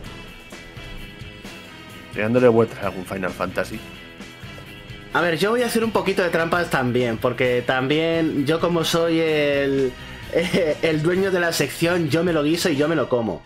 dándole 2.15 2.49
vueltas 2.49 2.83
a 2.83 2.87
algún 2.87 3.05
Final 3.05 3.31
Fantasy. 3.31 3.79
A 5.13 5.23
ver, 5.23 5.39
yo 5.39 5.51
voy 5.51 5.63
a 5.63 5.67
hacer 5.67 5.85
un 5.85 5.91
poquito 5.91 6.23
de 6.23 6.29
trampas 6.29 6.69
también, 6.69 7.17
porque 7.17 7.63
también 7.67 8.45
yo 8.47 8.61
como 8.61 8.85
soy 8.85 9.21
el, 9.21 9.93
el 10.83 11.03
dueño 11.03 11.31
de 11.31 11.41
la 11.41 11.53
sección, 11.53 12.11
yo 12.11 12.23
me 12.25 12.33
lo 12.33 12.43
guiso 12.43 12.69
y 12.69 12.77
yo 12.77 12.89
me 12.89 12.97
lo 12.97 13.09
como. 13.09 13.43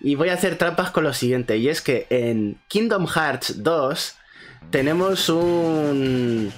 Y 0.00 0.14
voy 0.14 0.28
a 0.28 0.34
hacer 0.34 0.56
trampas 0.56 0.90
con 0.90 1.04
lo 1.04 1.12
siguiente, 1.12 1.58
y 1.58 1.68
es 1.68 1.82
que 1.82 2.06
en 2.10 2.58
Kingdom 2.68 3.06
Hearts 3.06 3.62
2 3.62 4.16
tenemos 4.70 5.28
un... 5.28 6.52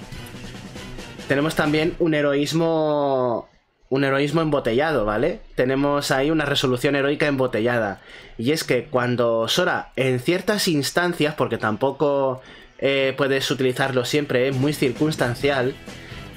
Tenemos 1.27 1.55
también 1.55 1.95
un 1.99 2.13
heroísmo... 2.13 3.49
Un 3.89 4.03
heroísmo 4.03 4.41
embotellado, 4.41 5.05
¿vale? 5.05 5.41
Tenemos 5.53 6.09
ahí 6.09 6.31
una 6.31 6.45
resolución 6.45 6.95
heroica 6.95 7.27
embotellada. 7.27 8.01
Y 8.39 8.51
es 8.51 8.63
que 8.63 8.85
cuando 8.85 9.47
Sora, 9.47 9.91
en 9.95 10.19
ciertas 10.19 10.67
instancias, 10.67 11.35
porque 11.35 11.59
tampoco 11.59 12.41
eh, 12.85 13.13
puedes 13.15 13.49
utilizarlo 13.49 14.03
siempre, 14.03 14.49
es 14.49 14.55
muy 14.55 14.73
circunstancial. 14.73 15.73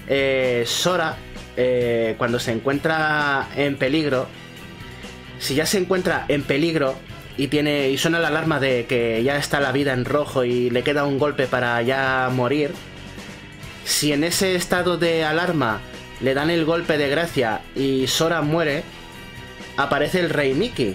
Eh, 0.06 0.62
Sora, 0.64 1.16
eh, 1.56 2.14
cuando 2.18 2.38
se 2.38 2.52
encuentra 2.52 3.48
en 3.56 3.76
peligro, 3.76 4.28
si 5.40 5.56
ya 5.56 5.66
se 5.66 5.78
encuentra 5.78 6.24
en 6.28 6.44
peligro 6.44 6.94
y 7.36 7.48
tiene 7.48 7.90
y 7.90 7.98
suena 7.98 8.20
la 8.20 8.28
alarma 8.28 8.60
de 8.60 8.86
que 8.86 9.24
ya 9.24 9.36
está 9.38 9.58
la 9.58 9.72
vida 9.72 9.92
en 9.92 10.04
rojo 10.04 10.44
y 10.44 10.70
le 10.70 10.84
queda 10.84 11.04
un 11.04 11.18
golpe 11.18 11.48
para 11.48 11.82
ya 11.82 12.30
morir, 12.32 12.70
si 13.84 14.12
en 14.12 14.22
ese 14.22 14.54
estado 14.54 14.98
de 14.98 15.24
alarma 15.24 15.80
le 16.20 16.32
dan 16.32 16.50
el 16.50 16.64
golpe 16.64 16.96
de 16.96 17.08
gracia 17.08 17.60
y 17.74 18.06
Sora 18.06 18.40
muere, 18.40 18.84
aparece 19.76 20.20
el 20.20 20.30
rey 20.30 20.54
Mickey 20.54 20.94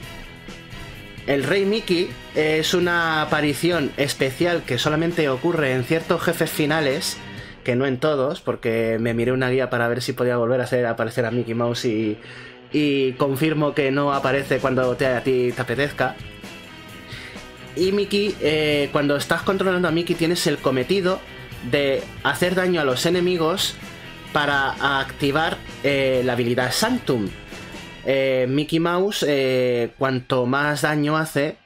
el 1.27 1.43
Rey 1.43 1.65
Mickey 1.65 2.09
es 2.35 2.73
una 2.73 3.21
aparición 3.21 3.91
especial 3.97 4.63
que 4.63 4.77
solamente 4.77 5.29
ocurre 5.29 5.73
en 5.73 5.83
ciertos 5.83 6.21
jefes 6.21 6.49
finales, 6.49 7.17
que 7.63 7.75
no 7.75 7.85
en 7.85 7.97
todos, 7.99 8.41
porque 8.41 8.97
me 8.99 9.13
miré 9.13 9.31
una 9.31 9.49
guía 9.49 9.69
para 9.69 9.87
ver 9.87 10.01
si 10.01 10.13
podía 10.13 10.37
volver 10.37 10.61
a 10.61 10.63
hacer 10.63 10.85
aparecer 10.85 11.25
a 11.25 11.31
Mickey 11.31 11.53
Mouse 11.53 11.85
y, 11.85 12.17
confirmo 13.17 13.73
que 13.73 13.91
no 13.91 14.13
aparece 14.13 14.59
cuando 14.59 14.95
te, 14.95 15.05
a 15.05 15.21
ti 15.23 15.51
te 15.53 15.61
apetezca. 15.61 16.15
Y 17.75 17.91
Mickey, 17.91 18.35
eh, 18.41 18.89
cuando 18.91 19.15
estás 19.15 19.43
controlando 19.43 19.87
a 19.87 19.91
Mickey, 19.91 20.15
tienes 20.15 20.47
el 20.47 20.57
cometido 20.57 21.19
de 21.69 22.01
hacer 22.23 22.55
daño 22.55 22.81
a 22.81 22.85
los 22.85 23.05
enemigos 23.05 23.75
para 24.33 24.99
activar 24.99 25.57
eh, 25.83 26.21
la 26.25 26.33
habilidad 26.33 26.71
Sanctum, 26.71 27.29
eh, 28.05 28.45
Mickey 28.49 28.79
Mouse, 28.79 29.25
eh, 29.27 29.91
cuanto 29.97 30.45
más 30.45 30.81
daño 30.81 31.17
hace, 31.17 31.57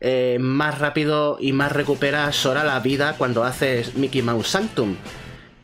eh, 0.00 0.38
más 0.40 0.78
rápido 0.78 1.38
y 1.40 1.52
más 1.52 1.72
recupera 1.72 2.30
Sora 2.32 2.64
la 2.64 2.80
vida 2.80 3.14
cuando 3.16 3.44
hace 3.44 3.84
Mickey 3.94 4.22
Mouse 4.22 4.48
Sanctum. 4.48 4.96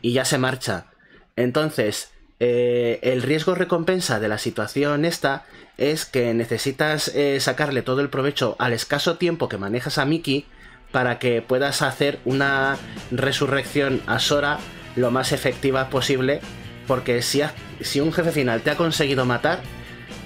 Y 0.01 0.13
ya 0.13 0.25
se 0.25 0.37
marcha. 0.37 0.87
Entonces, 1.35 2.11
el 2.37 3.21
riesgo 3.23 3.55
recompensa 3.55 4.19
de 4.19 4.27
la 4.27 4.37
situación 4.37 5.03
esta 5.03 5.45
es 5.77 6.05
que 6.05 6.33
necesitas 6.33 7.11
sacarle 7.39 7.81
todo 7.81 8.01
el 8.01 8.09
provecho 8.09 8.55
al 8.59 8.73
escaso 8.73 9.17
tiempo 9.17 9.49
que 9.49 9.57
manejas 9.57 9.97
a 9.97 10.05
Mickey 10.05 10.45
para 10.91 11.17
que 11.17 11.41
puedas 11.41 11.81
hacer 11.81 12.19
una 12.23 12.77
resurrección 13.09 14.01
a 14.05 14.19
Sora 14.19 14.59
lo 14.95 15.11
más 15.11 15.31
efectiva 15.31 15.89
posible. 15.89 16.39
Porque 16.87 17.21
si, 17.21 17.41
si 17.81 17.99
un 17.99 18.13
jefe 18.13 18.31
final 18.31 18.61
te 18.61 18.69
ha 18.69 18.77
conseguido 18.77 19.25
matar, 19.25 19.59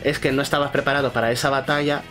es 0.03 0.19
que 0.19 0.31
no 0.31 0.41
estabas 0.41 0.71
preparado 0.71 1.11
para 1.11 1.31
esa 1.31 1.49
batalla 1.49 2.01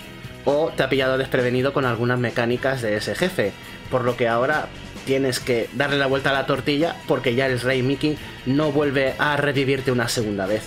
o 0.44 0.70
te 0.74 0.82
ha 0.82 0.89
pillado 0.89 1.19
desprevenido 1.19 1.73
con 1.73 1.85
algunas 1.85 2.19
mecánicas 2.19 2.82
de 2.82 2.97
ese 2.97 3.15
jefe. 3.15 3.52
Por 3.90 4.05
lo 4.05 4.16
que 4.16 4.28
ahora 4.28 4.69
tienes 5.05 5.40
que 5.40 5.69
darle 5.74 5.98
la 5.98 6.06
vuelta 6.06 6.31
a 6.31 6.35
la 6.35 6.47
tortilla 6.47 6.97
porque 7.06 7.35
ya 7.35 7.47
el 7.47 7.60
rey 7.60 7.82
Mickey 7.82 8.19
no 8.47 8.73
vuelve 8.73 9.15
a 9.19 9.36
revivirte 9.36 9.90
una 9.90 10.09
segunda 10.09 10.47
vez. 10.47 10.62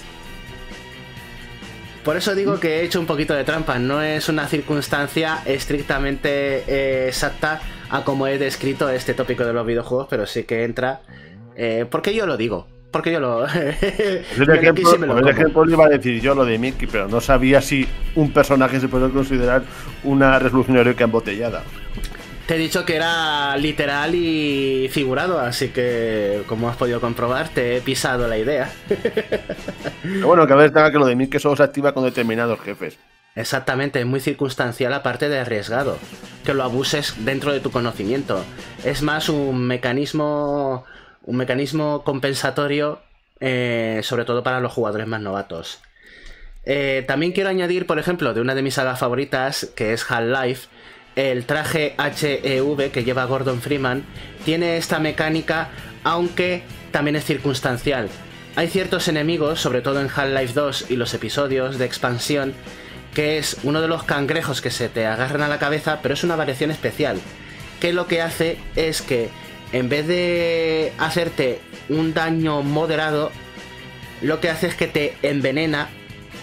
Por 2.03 2.17
eso 2.17 2.33
digo 2.33 2.59
que 2.59 2.79
he 2.79 2.83
hecho 2.83 2.99
un 2.99 3.05
poquito 3.05 3.35
de 3.35 3.43
trampa, 3.43 3.77
no 3.77 4.01
es 4.01 4.27
una 4.27 4.47
circunstancia 4.47 5.43
estrictamente 5.45 6.63
eh, 6.67 7.07
exacta 7.07 7.61
a 7.91 8.03
como 8.03 8.25
he 8.25 8.39
descrito 8.39 8.89
este 8.89 9.13
tópico 9.13 9.45
de 9.45 9.53
los 9.53 9.65
videojuegos, 9.65 10.07
pero 10.09 10.25
sí 10.25 10.43
que 10.43 10.63
entra 10.63 11.01
eh, 11.55 11.85
porque 11.89 12.13
yo 12.13 12.25
lo 12.25 12.37
digo. 12.37 12.67
Porque 12.91 13.11
yo 13.11 13.19
lo. 13.19 13.45
Pues 13.47 14.39
el 14.39 14.49
ejemplo, 14.49 14.97
me 14.99 15.07
lo 15.07 15.15
como. 15.15 15.29
ejemplo 15.29 15.69
iba 15.69 15.85
a 15.85 15.89
decir 15.89 16.21
yo 16.21 16.35
lo 16.35 16.45
de 16.45 16.57
Mickey, 16.57 16.87
pero 16.91 17.07
no 17.07 17.21
sabía 17.21 17.61
si 17.61 17.87
un 18.15 18.31
personaje 18.31 18.79
se 18.79 18.87
puede 18.87 19.09
considerar 19.09 19.63
una 20.03 20.37
resolución 20.39 20.77
heroica 20.77 21.05
embotellada. 21.05 21.63
Te 22.47 22.55
he 22.55 22.57
dicho 22.57 22.83
que 22.83 22.97
era 22.97 23.55
literal 23.55 24.13
y 24.13 24.89
figurado, 24.91 25.39
así 25.39 25.69
que, 25.69 26.43
como 26.47 26.67
has 26.69 26.75
podido 26.75 26.99
comprobar, 26.99 27.47
te 27.49 27.77
he 27.77 27.81
pisado 27.81 28.27
la 28.27 28.37
idea. 28.37 28.69
Pero 30.03 30.27
bueno, 30.27 30.45
que 30.45 30.53
a 30.53 30.57
veces 30.57 30.73
tenga 30.73 30.91
que 30.91 30.97
lo 30.97 31.05
de 31.05 31.15
Mickey 31.15 31.39
solo 31.39 31.55
se 31.55 31.63
activa 31.63 31.93
con 31.93 32.03
determinados 32.03 32.59
jefes. 32.59 32.97
Exactamente, 33.35 34.01
es 34.01 34.05
muy 34.05 34.19
circunstancial 34.19 34.93
aparte 34.93 35.29
de 35.29 35.39
arriesgado. 35.39 35.97
Que 36.43 36.53
lo 36.53 36.63
abuses 36.63 37.15
dentro 37.19 37.53
de 37.53 37.61
tu 37.61 37.71
conocimiento. 37.71 38.43
Es 38.83 39.01
más 39.01 39.29
un 39.29 39.65
mecanismo. 39.67 40.83
Un 41.23 41.37
mecanismo 41.37 42.03
compensatorio. 42.03 43.01
eh, 43.43 44.01
sobre 44.03 44.23
todo 44.23 44.43
para 44.43 44.59
los 44.59 44.71
jugadores 44.71 45.07
más 45.07 45.19
novatos. 45.19 45.81
Eh, 46.63 47.03
también 47.07 47.31
quiero 47.31 47.49
añadir, 47.49 47.87
por 47.87 47.97
ejemplo, 47.97 48.35
de 48.35 48.41
una 48.41 48.53
de 48.53 48.61
mis 48.61 48.75
sagas 48.75 48.99
favoritas, 48.99 49.71
que 49.75 49.93
es 49.93 50.05
Half-Life, 50.09 50.67
el 51.15 51.45
traje 51.45 51.95
HEV 51.97 52.91
que 52.91 53.03
lleva 53.03 53.25
Gordon 53.25 53.61
Freeman 53.61 54.05
tiene 54.45 54.77
esta 54.77 54.99
mecánica, 54.99 55.69
aunque 56.03 56.63
también 56.91 57.15
es 57.15 57.25
circunstancial. 57.25 58.09
Hay 58.55 58.67
ciertos 58.67 59.07
enemigos, 59.07 59.59
sobre 59.59 59.81
todo 59.81 60.01
en 60.01 60.09
Half-Life 60.13 60.53
2 60.53 60.91
y 60.91 60.95
los 60.95 61.13
episodios 61.13 61.77
de 61.77 61.85
expansión, 61.85 62.53
que 63.13 63.37
es 63.37 63.57
uno 63.63 63.81
de 63.81 63.87
los 63.87 64.03
cangrejos 64.03 64.61
que 64.61 64.71
se 64.71 64.87
te 64.87 65.05
agarran 65.05 65.41
a 65.41 65.47
la 65.47 65.59
cabeza, 65.59 65.99
pero 66.01 66.13
es 66.13 66.23
una 66.23 66.35
variación 66.35 66.71
especial, 66.71 67.19
que 67.79 67.91
lo 67.91 68.07
que 68.07 68.21
hace 68.21 68.57
es 68.75 69.01
que 69.01 69.29
en 69.71 69.89
vez 69.89 70.07
de 70.07 70.93
hacerte 70.97 71.59
un 71.89 72.13
daño 72.13 72.61
moderado, 72.61 73.31
lo 74.21 74.39
que 74.39 74.49
hace 74.49 74.67
es 74.67 74.75
que 74.75 74.87
te 74.87 75.15
envenena 75.21 75.89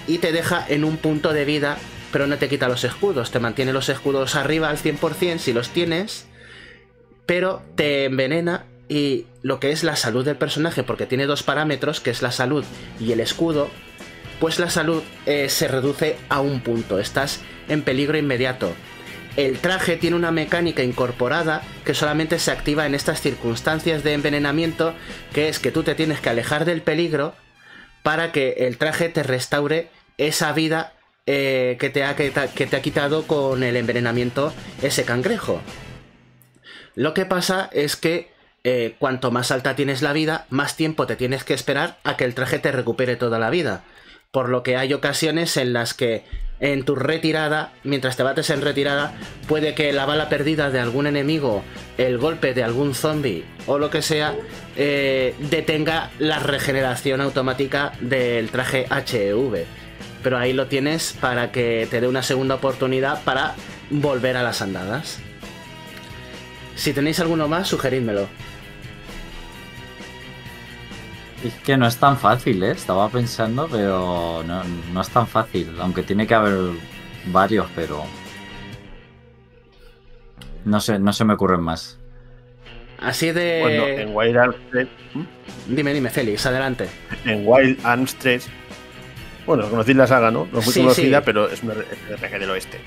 y 0.06 0.18
te 0.18 0.32
deja 0.32 0.64
en 0.68 0.84
un 0.84 0.96
punto 0.96 1.32
de 1.32 1.44
vida, 1.44 1.78
pero 2.12 2.26
no 2.26 2.38
te 2.38 2.48
quita 2.48 2.68
los 2.68 2.84
escudos, 2.84 3.30
te 3.30 3.40
mantiene 3.40 3.72
los 3.72 3.88
escudos 3.88 4.34
arriba 4.34 4.70
al 4.70 4.78
100% 4.78 5.38
si 5.38 5.52
los 5.52 5.70
tienes, 5.70 6.26
pero 7.26 7.62
te 7.76 8.06
envenena 8.06 8.64
y 8.88 9.26
lo 9.42 9.60
que 9.60 9.70
es 9.70 9.84
la 9.84 9.96
salud 9.96 10.24
del 10.24 10.36
personaje, 10.36 10.82
porque 10.82 11.06
tiene 11.06 11.26
dos 11.26 11.42
parámetros, 11.42 12.00
que 12.00 12.10
es 12.10 12.22
la 12.22 12.32
salud 12.32 12.64
y 12.98 13.12
el 13.12 13.20
escudo, 13.20 13.68
pues 14.40 14.58
la 14.58 14.70
salud 14.70 15.02
eh, 15.26 15.48
se 15.48 15.68
reduce 15.68 16.16
a 16.28 16.40
un 16.40 16.60
punto, 16.60 16.98
estás 16.98 17.40
en 17.68 17.82
peligro 17.82 18.16
inmediato. 18.16 18.72
El 19.38 19.60
traje 19.60 19.96
tiene 19.96 20.16
una 20.16 20.32
mecánica 20.32 20.82
incorporada 20.82 21.62
que 21.84 21.94
solamente 21.94 22.40
se 22.40 22.50
activa 22.50 22.86
en 22.86 22.96
estas 22.96 23.20
circunstancias 23.20 24.02
de 24.02 24.14
envenenamiento, 24.14 24.94
que 25.32 25.48
es 25.48 25.60
que 25.60 25.70
tú 25.70 25.84
te 25.84 25.94
tienes 25.94 26.20
que 26.20 26.28
alejar 26.28 26.64
del 26.64 26.82
peligro 26.82 27.36
para 28.02 28.32
que 28.32 28.66
el 28.66 28.78
traje 28.78 29.08
te 29.08 29.22
restaure 29.22 29.90
esa 30.16 30.52
vida 30.52 30.92
eh, 31.26 31.76
que, 31.78 31.88
te 31.88 32.02
ha, 32.02 32.16
que, 32.16 32.32
te, 32.32 32.76
ha 32.76 32.82
quitado 32.82 33.28
con 33.28 33.62
el 33.62 33.76
envenenamiento 33.76 34.52
ese 34.82 35.04
cangrejo. 35.04 35.62
Lo 36.96 37.14
que 37.14 37.24
pasa 37.24 37.70
es 37.72 37.94
que 37.94 38.32
eh, 38.64 38.96
cuanto 38.98 39.30
más 39.30 39.52
alta 39.52 39.76
tienes 39.76 40.02
la 40.02 40.12
vida, 40.12 40.46
más 40.50 40.74
tiempo 40.74 41.06
te 41.06 41.14
tienes 41.14 41.44
que 41.44 41.54
esperar 41.54 41.98
a 42.02 42.16
que 42.16 42.24
el 42.24 42.34
traje 42.34 42.58
te 42.58 42.72
recupere 42.72 43.14
toda 43.14 43.38
la 43.38 43.50
vida. 43.50 43.84
Por 44.32 44.48
lo 44.48 44.64
que 44.64 44.76
hay 44.76 44.92
ocasiones 44.94 45.56
en 45.56 45.72
las 45.72 45.94
que 45.94 46.24
en 46.60 46.84
tu 46.84 46.94
retirada, 46.94 47.72
mientras 47.84 48.16
te 48.16 48.22
bates 48.22 48.50
en 48.50 48.62
retirada, 48.62 49.14
puede 49.46 49.74
que 49.74 49.92
la 49.92 50.06
bala 50.06 50.28
perdida 50.28 50.70
de 50.70 50.80
algún 50.80 51.06
enemigo, 51.06 51.62
el 51.96 52.18
golpe 52.18 52.54
de 52.54 52.64
algún 52.64 52.94
zombie 52.94 53.44
o 53.66 53.78
lo 53.78 53.90
que 53.90 54.02
sea, 54.02 54.34
eh, 54.76 55.34
detenga 55.38 56.10
la 56.18 56.38
regeneración 56.38 57.20
automática 57.20 57.92
del 58.00 58.50
traje 58.50 58.86
HEV. 58.90 59.66
Pero 60.22 60.38
ahí 60.38 60.52
lo 60.52 60.66
tienes 60.66 61.14
para 61.20 61.52
que 61.52 61.86
te 61.90 62.00
dé 62.00 62.08
una 62.08 62.22
segunda 62.22 62.56
oportunidad 62.56 63.22
para 63.22 63.54
volver 63.90 64.36
a 64.36 64.42
las 64.42 64.62
andadas. 64.62 65.20
Si 66.74 66.92
tenéis 66.92 67.20
alguno 67.20 67.48
más, 67.48 67.68
sugerídmelo. 67.68 68.28
Es 71.44 71.54
que 71.64 71.76
no 71.76 71.86
es 71.86 71.96
tan 71.98 72.18
fácil, 72.18 72.62
¿eh? 72.64 72.72
Estaba 72.72 73.08
pensando, 73.08 73.68
pero 73.70 74.42
no, 74.44 74.62
no 74.92 75.00
es 75.00 75.08
tan 75.10 75.26
fácil. 75.26 75.76
Aunque 75.80 76.02
tiene 76.02 76.26
que 76.26 76.34
haber 76.34 76.56
varios, 77.26 77.66
pero. 77.76 78.04
No 80.64 80.80
sé, 80.80 80.98
no 80.98 81.12
se 81.12 81.24
me 81.24 81.34
ocurren 81.34 81.60
más. 81.60 81.98
Así 82.98 83.30
de. 83.30 83.60
Bueno, 83.62 83.86
en 83.86 84.14
Wild 84.16 84.36
Arms 84.36 84.56
3, 84.72 84.88
Dime, 85.68 85.94
dime, 85.94 86.10
Félix, 86.10 86.44
adelante. 86.46 86.88
en 87.24 87.46
Wild 87.46 87.78
Arms 87.84 88.14
3, 88.16 88.48
bueno, 89.46 89.68
conocéis 89.70 89.96
la 89.96 90.06
saga, 90.06 90.30
¿no? 90.30 90.48
No 90.52 90.58
es 90.58 90.64
muy 90.66 90.74
Sí, 90.74 90.80
conocida, 90.80 91.18
sí. 91.18 91.22
pero 91.24 91.48
es 91.48 91.62
un 91.62 91.70
RPG 91.70 92.38
del 92.40 92.50
oeste. 92.50 92.80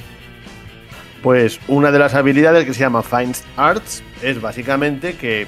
Pues 1.24 1.60
una 1.68 1.92
de 1.92 2.00
las 2.00 2.14
habilidades 2.16 2.66
que 2.66 2.74
se 2.74 2.82
llama 2.82 3.04
Fine 3.04 3.34
Arts 3.56 4.04
es 4.22 4.42
básicamente 4.42 5.16
que 5.16 5.48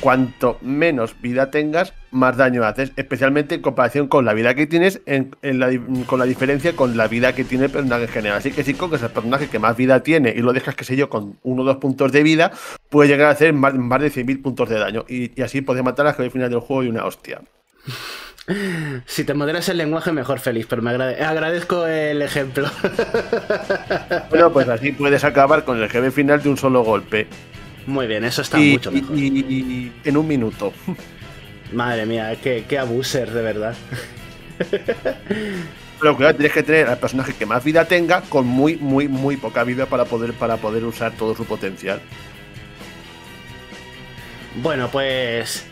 cuanto 0.00 0.58
menos 0.62 1.14
vida 1.20 1.50
tengas, 1.50 1.94
más 2.10 2.36
daño 2.36 2.64
haces, 2.64 2.92
especialmente 2.96 3.54
en 3.56 3.62
comparación 3.62 4.08
con 4.08 4.24
la 4.24 4.34
vida 4.34 4.54
que 4.54 4.66
tienes, 4.66 5.00
en, 5.06 5.34
en 5.42 5.58
la 5.58 5.68
di- 5.68 5.80
con 6.06 6.18
la 6.18 6.24
diferencia 6.26 6.74
con 6.76 6.96
la 6.96 7.08
vida 7.08 7.34
que 7.34 7.44
tiene 7.44 7.64
el 7.66 7.70
personaje 7.70 8.02
en 8.04 8.08
general. 8.08 8.38
Así 8.38 8.52
que 8.52 8.62
si 8.64 8.74
coges 8.74 9.02
el 9.02 9.10
personaje 9.10 9.48
que 9.48 9.58
más 9.58 9.76
vida 9.76 10.00
tiene 10.02 10.32
y 10.36 10.40
lo 10.40 10.52
dejas, 10.52 10.74
qué 10.74 10.84
sé 10.84 10.96
yo, 10.96 11.08
con 11.08 11.38
uno 11.42 11.62
o 11.62 11.64
dos 11.64 11.76
puntos 11.78 12.12
de 12.12 12.22
vida, 12.22 12.52
puede 12.90 13.08
llegar 13.08 13.28
a 13.28 13.30
hacer 13.30 13.52
más, 13.52 13.74
más 13.74 14.00
de 14.00 14.10
100.000 14.10 14.42
puntos 14.42 14.68
de 14.68 14.78
daño. 14.78 15.04
Y, 15.08 15.38
y 15.38 15.42
así 15.42 15.60
puedes 15.62 15.82
matar 15.82 16.06
al 16.06 16.30
final 16.30 16.50
del 16.50 16.60
juego 16.60 16.82
y 16.84 16.88
una 16.88 17.04
hostia. 17.04 17.40
Si 19.06 19.24
te 19.24 19.32
moderas 19.32 19.70
el 19.70 19.78
lenguaje, 19.78 20.12
mejor 20.12 20.38
feliz, 20.38 20.66
pero 20.68 20.82
me 20.82 20.90
agrade- 20.90 21.18
agradezco 21.22 21.86
el 21.86 22.20
ejemplo. 22.20 22.68
Bueno, 24.30 24.52
pues 24.52 24.68
así 24.68 24.92
puedes 24.92 25.24
acabar 25.24 25.64
con 25.64 25.82
el 25.82 25.88
jefe 25.88 26.10
final 26.10 26.42
de 26.42 26.50
un 26.50 26.56
solo 26.58 26.82
golpe. 26.84 27.26
Muy 27.86 28.06
bien, 28.06 28.24
eso 28.24 28.42
está 28.42 28.60
y, 28.60 28.72
mucho 28.72 28.90
mejor. 28.92 29.16
y- 29.18 29.26
y- 29.48 29.92
en 30.04 30.16
un 30.16 30.26
minuto. 30.26 30.72
Madre 31.72 32.06
mía, 32.06 32.36
qué, 32.42 32.64
qué 32.68 32.78
abuser, 32.78 33.30
de 33.30 33.42
verdad. 33.42 33.74
Pero 36.00 36.16
claro, 36.16 36.34
tienes 36.36 36.52
que 36.52 36.62
tener 36.62 36.86
al 36.88 36.98
personaje 36.98 37.34
que 37.34 37.46
más 37.46 37.64
vida 37.64 37.84
tenga 37.86 38.20
con 38.22 38.46
muy, 38.46 38.76
muy, 38.76 39.08
muy 39.08 39.36
poca 39.36 39.64
vida 39.64 39.86
para 39.86 40.04
poder, 40.04 40.32
para 40.34 40.56
poder 40.58 40.84
usar 40.84 41.12
todo 41.12 41.34
su 41.34 41.44
potencial. 41.44 42.00
Bueno, 44.62 44.88
pues. 44.90 45.64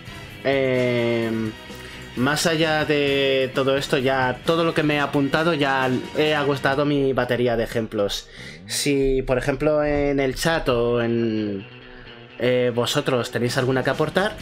em, 0.44 1.50
más 2.16 2.46
allá 2.46 2.84
de 2.84 3.50
todo 3.54 3.76
esto, 3.76 3.96
ya 3.98 4.38
todo 4.44 4.64
lo 4.64 4.74
que 4.74 4.82
me 4.82 4.94
he 4.96 5.00
apuntado, 5.00 5.54
ya 5.54 5.90
he 6.16 6.34
agotado 6.34 6.84
mi 6.84 7.12
batería 7.12 7.56
de 7.56 7.64
ejemplos. 7.64 8.28
Si, 8.66 9.22
por 9.22 9.38
ejemplo, 9.38 9.82
en 9.84 10.20
el 10.20 10.34
chat 10.34 10.68
o 10.68 11.00
en 11.02 11.66
eh, 12.42 12.72
vosotros 12.74 13.30
tenéis 13.30 13.56
alguna 13.56 13.84
que 13.84 13.90
aportar, 13.90 14.36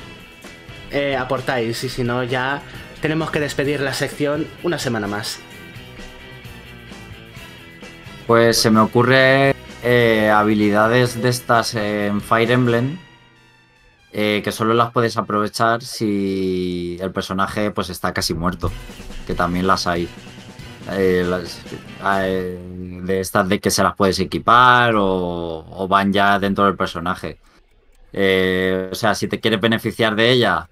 eh, 0.90 1.16
aportáis. 1.16 1.84
Y 1.84 1.90
si 1.90 2.02
no, 2.02 2.24
ya 2.24 2.62
tenemos 3.02 3.30
que 3.30 3.40
despedir 3.40 3.80
la 3.80 3.92
sección 3.92 4.46
una 4.62 4.78
semana 4.78 5.06
más. 5.06 5.38
Pues 8.26 8.56
se 8.56 8.70
me 8.70 8.80
ocurre 8.80 9.54
eh, 9.82 10.30
habilidades 10.30 11.20
de 11.20 11.28
estas 11.28 11.74
en 11.74 12.22
Fire 12.22 12.50
Emblem 12.50 12.96
eh, 14.12 14.40
que 14.42 14.50
solo 14.50 14.72
las 14.72 14.92
puedes 14.92 15.16
aprovechar 15.18 15.82
si 15.82 16.96
el 17.00 17.12
personaje 17.12 17.70
pues 17.70 17.90
está 17.90 18.14
casi 18.14 18.32
muerto, 18.32 18.72
que 19.26 19.34
también 19.34 19.66
las 19.66 19.86
hay. 19.86 20.08
Eh, 20.92 21.26
de 23.02 23.20
estas 23.20 23.48
de 23.48 23.60
que 23.60 23.70
se 23.70 23.82
las 23.82 23.94
puedes 23.94 24.18
equipar 24.18 24.94
o 24.96 25.86
van 25.88 26.14
ya 26.14 26.38
dentro 26.38 26.64
del 26.64 26.76
personaje. 26.76 27.38
Eh, 28.12 28.88
o 28.92 28.94
sea, 28.94 29.14
si 29.14 29.28
te 29.28 29.40
quieres 29.40 29.60
beneficiar 29.60 30.14
de 30.16 30.30
ella, 30.32 30.68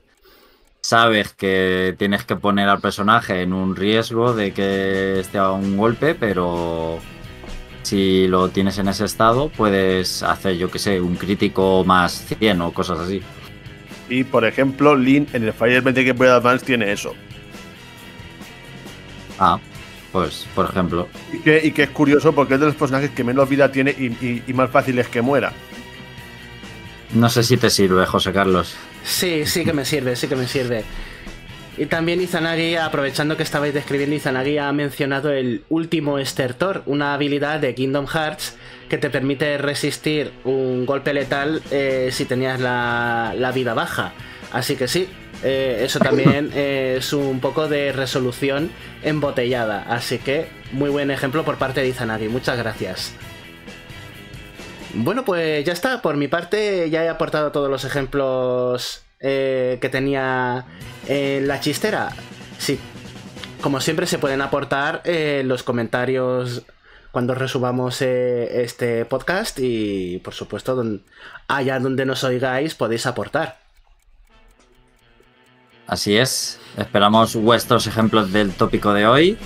sabes 0.80 1.34
que 1.34 1.94
tienes 1.98 2.24
que 2.24 2.36
poner 2.36 2.68
al 2.68 2.80
personaje 2.80 3.42
en 3.42 3.52
un 3.52 3.76
riesgo 3.76 4.34
de 4.34 4.52
que 4.52 5.20
esté 5.20 5.38
a 5.38 5.52
un 5.52 5.76
golpe, 5.76 6.14
pero 6.14 7.00
si 7.82 8.28
lo 8.28 8.50
tienes 8.50 8.78
en 8.78 8.88
ese 8.88 9.04
estado, 9.06 9.50
puedes 9.50 10.22
hacer, 10.22 10.56
yo 10.58 10.70
que 10.70 10.78
sé, 10.78 11.00
un 11.00 11.16
crítico 11.16 11.84
más 11.84 12.12
100 12.38 12.60
o 12.62 12.72
cosas 12.72 13.00
así. 13.00 13.22
Y 14.08 14.24
por 14.24 14.44
ejemplo, 14.44 14.96
Link 14.96 15.34
en 15.34 15.44
el 15.44 15.52
Fire 15.52 15.76
Emblem 15.86 16.16
Boy 16.16 16.28
Advance 16.28 16.64
tiene 16.66 16.92
eso. 16.92 17.14
Ah, 19.38 19.60
pues, 20.12 20.46
por 20.54 20.66
ejemplo. 20.66 21.08
Y 21.32 21.40
que, 21.40 21.64
y 21.64 21.72
que 21.72 21.84
es 21.84 21.90
curioso 21.90 22.34
porque 22.34 22.54
es 22.54 22.60
de 22.60 22.66
los 22.66 22.74
personajes 22.76 23.10
que 23.10 23.24
menos 23.24 23.48
vida 23.48 23.70
tiene 23.70 23.94
y, 23.96 24.06
y- 24.24 24.44
y 24.46 24.52
más 24.54 24.70
fácil 24.70 24.98
es 24.98 25.08
que 25.08 25.22
muera. 25.22 25.52
No 27.14 27.28
sé 27.30 27.42
si 27.42 27.56
te 27.56 27.70
sirve, 27.70 28.04
José 28.06 28.32
Carlos. 28.32 28.74
Sí, 29.02 29.46
sí 29.46 29.64
que 29.64 29.72
me 29.72 29.84
sirve, 29.84 30.16
sí 30.16 30.28
que 30.28 30.36
me 30.36 30.46
sirve. 30.46 30.84
Y 31.78 31.86
también 31.86 32.20
Izanagi, 32.20 32.74
aprovechando 32.74 33.36
que 33.36 33.44
estabais 33.44 33.72
describiendo, 33.72 34.16
Izanagi 34.16 34.58
ha 34.58 34.72
mencionado 34.72 35.30
el 35.30 35.62
último 35.68 36.18
estertor, 36.18 36.82
una 36.86 37.14
habilidad 37.14 37.60
de 37.60 37.74
Kingdom 37.74 38.06
Hearts 38.06 38.56
que 38.88 38.98
te 38.98 39.10
permite 39.10 39.58
resistir 39.58 40.32
un 40.44 40.86
golpe 40.86 41.14
letal 41.14 41.62
eh, 41.70 42.08
si 42.10 42.24
tenías 42.24 42.60
la, 42.60 43.32
la 43.36 43.52
vida 43.52 43.74
baja. 43.74 44.12
Así 44.50 44.74
que 44.76 44.88
sí, 44.88 45.08
eh, 45.44 45.82
eso 45.84 46.00
también 46.00 46.50
es 46.54 47.12
un 47.12 47.38
poco 47.38 47.68
de 47.68 47.92
resolución 47.92 48.70
embotellada. 49.02 49.84
Así 49.88 50.18
que 50.18 50.48
muy 50.72 50.90
buen 50.90 51.10
ejemplo 51.12 51.44
por 51.44 51.58
parte 51.58 51.80
de 51.80 51.88
Izanagi. 51.88 52.28
Muchas 52.28 52.58
gracias. 52.58 53.14
Bueno, 54.94 55.24
pues 55.24 55.64
ya 55.64 55.72
está. 55.72 56.02
Por 56.02 56.16
mi 56.16 56.28
parte 56.28 56.88
ya 56.90 57.04
he 57.04 57.08
aportado 57.08 57.52
todos 57.52 57.70
los 57.70 57.84
ejemplos 57.84 59.02
eh, 59.20 59.78
que 59.80 59.88
tenía 59.88 60.64
en 61.06 61.46
la 61.46 61.60
chistera. 61.60 62.10
Sí, 62.58 62.78
como 63.60 63.80
siempre 63.80 64.06
se 64.06 64.18
pueden 64.18 64.40
aportar 64.40 65.02
eh, 65.04 65.42
los 65.44 65.62
comentarios 65.62 66.62
cuando 67.10 67.34
resubamos 67.34 68.00
eh, 68.02 68.62
este 68.62 69.04
podcast 69.04 69.58
y 69.60 70.18
por 70.18 70.34
supuesto 70.34 70.82
allá 71.48 71.78
donde 71.80 72.06
nos 72.06 72.24
oigáis 72.24 72.74
podéis 72.74 73.06
aportar. 73.06 73.58
Así 75.86 76.16
es, 76.16 76.60
esperamos 76.76 77.34
vuestros 77.34 77.86
ejemplos 77.86 78.30
del 78.30 78.52
tópico 78.52 78.92
de 78.92 79.06
hoy 79.06 79.38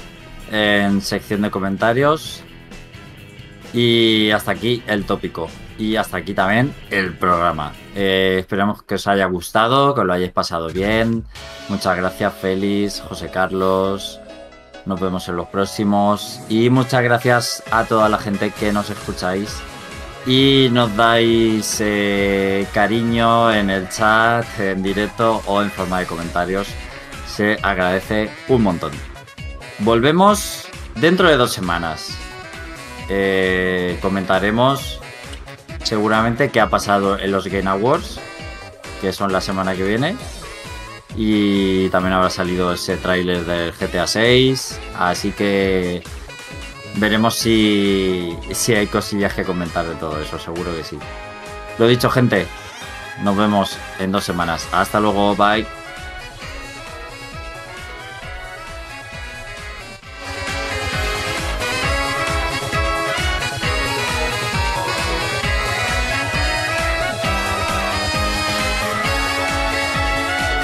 en 0.50 1.00
sección 1.00 1.42
de 1.42 1.50
comentarios 1.50 2.42
y 3.72 4.30
hasta 4.30 4.52
aquí 4.52 4.82
el 4.86 5.04
tópico. 5.04 5.48
Y 5.78 5.96
hasta 5.96 6.18
aquí 6.18 6.34
también 6.34 6.74
el 6.90 7.16
programa. 7.16 7.72
Eh, 7.94 8.36
esperamos 8.40 8.82
que 8.82 8.96
os 8.96 9.06
haya 9.06 9.26
gustado, 9.26 9.94
que 9.94 10.04
lo 10.04 10.12
hayáis 10.12 10.32
pasado 10.32 10.68
bien. 10.68 11.24
Muchas 11.68 11.96
gracias, 11.96 12.32
Félix, 12.34 13.00
José 13.00 13.30
Carlos. 13.30 14.20
Nos 14.84 15.00
vemos 15.00 15.28
en 15.28 15.36
los 15.36 15.48
próximos. 15.48 16.40
Y 16.48 16.70
muchas 16.70 17.02
gracias 17.02 17.62
a 17.70 17.84
toda 17.84 18.08
la 18.08 18.18
gente 18.18 18.50
que 18.50 18.72
nos 18.72 18.90
escucháis 18.90 19.62
y 20.26 20.68
nos 20.70 20.94
dais 20.96 21.78
eh, 21.80 22.66
cariño 22.72 23.52
en 23.52 23.70
el 23.70 23.88
chat, 23.88 24.46
en 24.60 24.82
directo 24.82 25.42
o 25.46 25.62
en 25.62 25.70
forma 25.70 26.00
de 26.00 26.06
comentarios. 26.06 26.68
Se 27.26 27.58
agradece 27.62 28.30
un 28.48 28.62
montón. 28.62 28.92
Volvemos 29.78 30.68
dentro 30.96 31.28
de 31.28 31.36
dos 31.36 31.52
semanas. 31.52 32.16
Eh, 33.08 33.98
comentaremos 34.00 35.00
seguramente 35.82 36.50
qué 36.50 36.60
ha 36.60 36.70
pasado 36.70 37.18
en 37.18 37.32
los 37.32 37.46
Game 37.46 37.68
Awards, 37.68 38.20
que 39.00 39.12
son 39.12 39.32
la 39.32 39.40
semana 39.40 39.74
que 39.74 39.84
viene. 39.84 40.16
Y 41.16 41.88
también 41.90 42.14
habrá 42.14 42.30
salido 42.30 42.72
ese 42.72 42.96
tráiler 42.96 43.44
del 43.44 43.72
GTA 43.72 44.06
6. 44.06 44.80
Así 44.98 45.32
que 45.32 46.02
veremos 46.96 47.34
si, 47.34 48.36
si 48.52 48.74
hay 48.74 48.86
cosillas 48.86 49.34
que 49.34 49.44
comentar 49.44 49.86
de 49.86 49.94
todo 49.96 50.20
eso, 50.20 50.38
seguro 50.38 50.74
que 50.74 50.84
sí. 50.84 50.98
Lo 51.78 51.86
dicho, 51.86 52.10
gente. 52.10 52.46
Nos 53.22 53.36
vemos 53.36 53.76
en 53.98 54.10
dos 54.10 54.24
semanas. 54.24 54.66
Hasta 54.72 55.00
luego, 55.00 55.36
bye. 55.36 55.81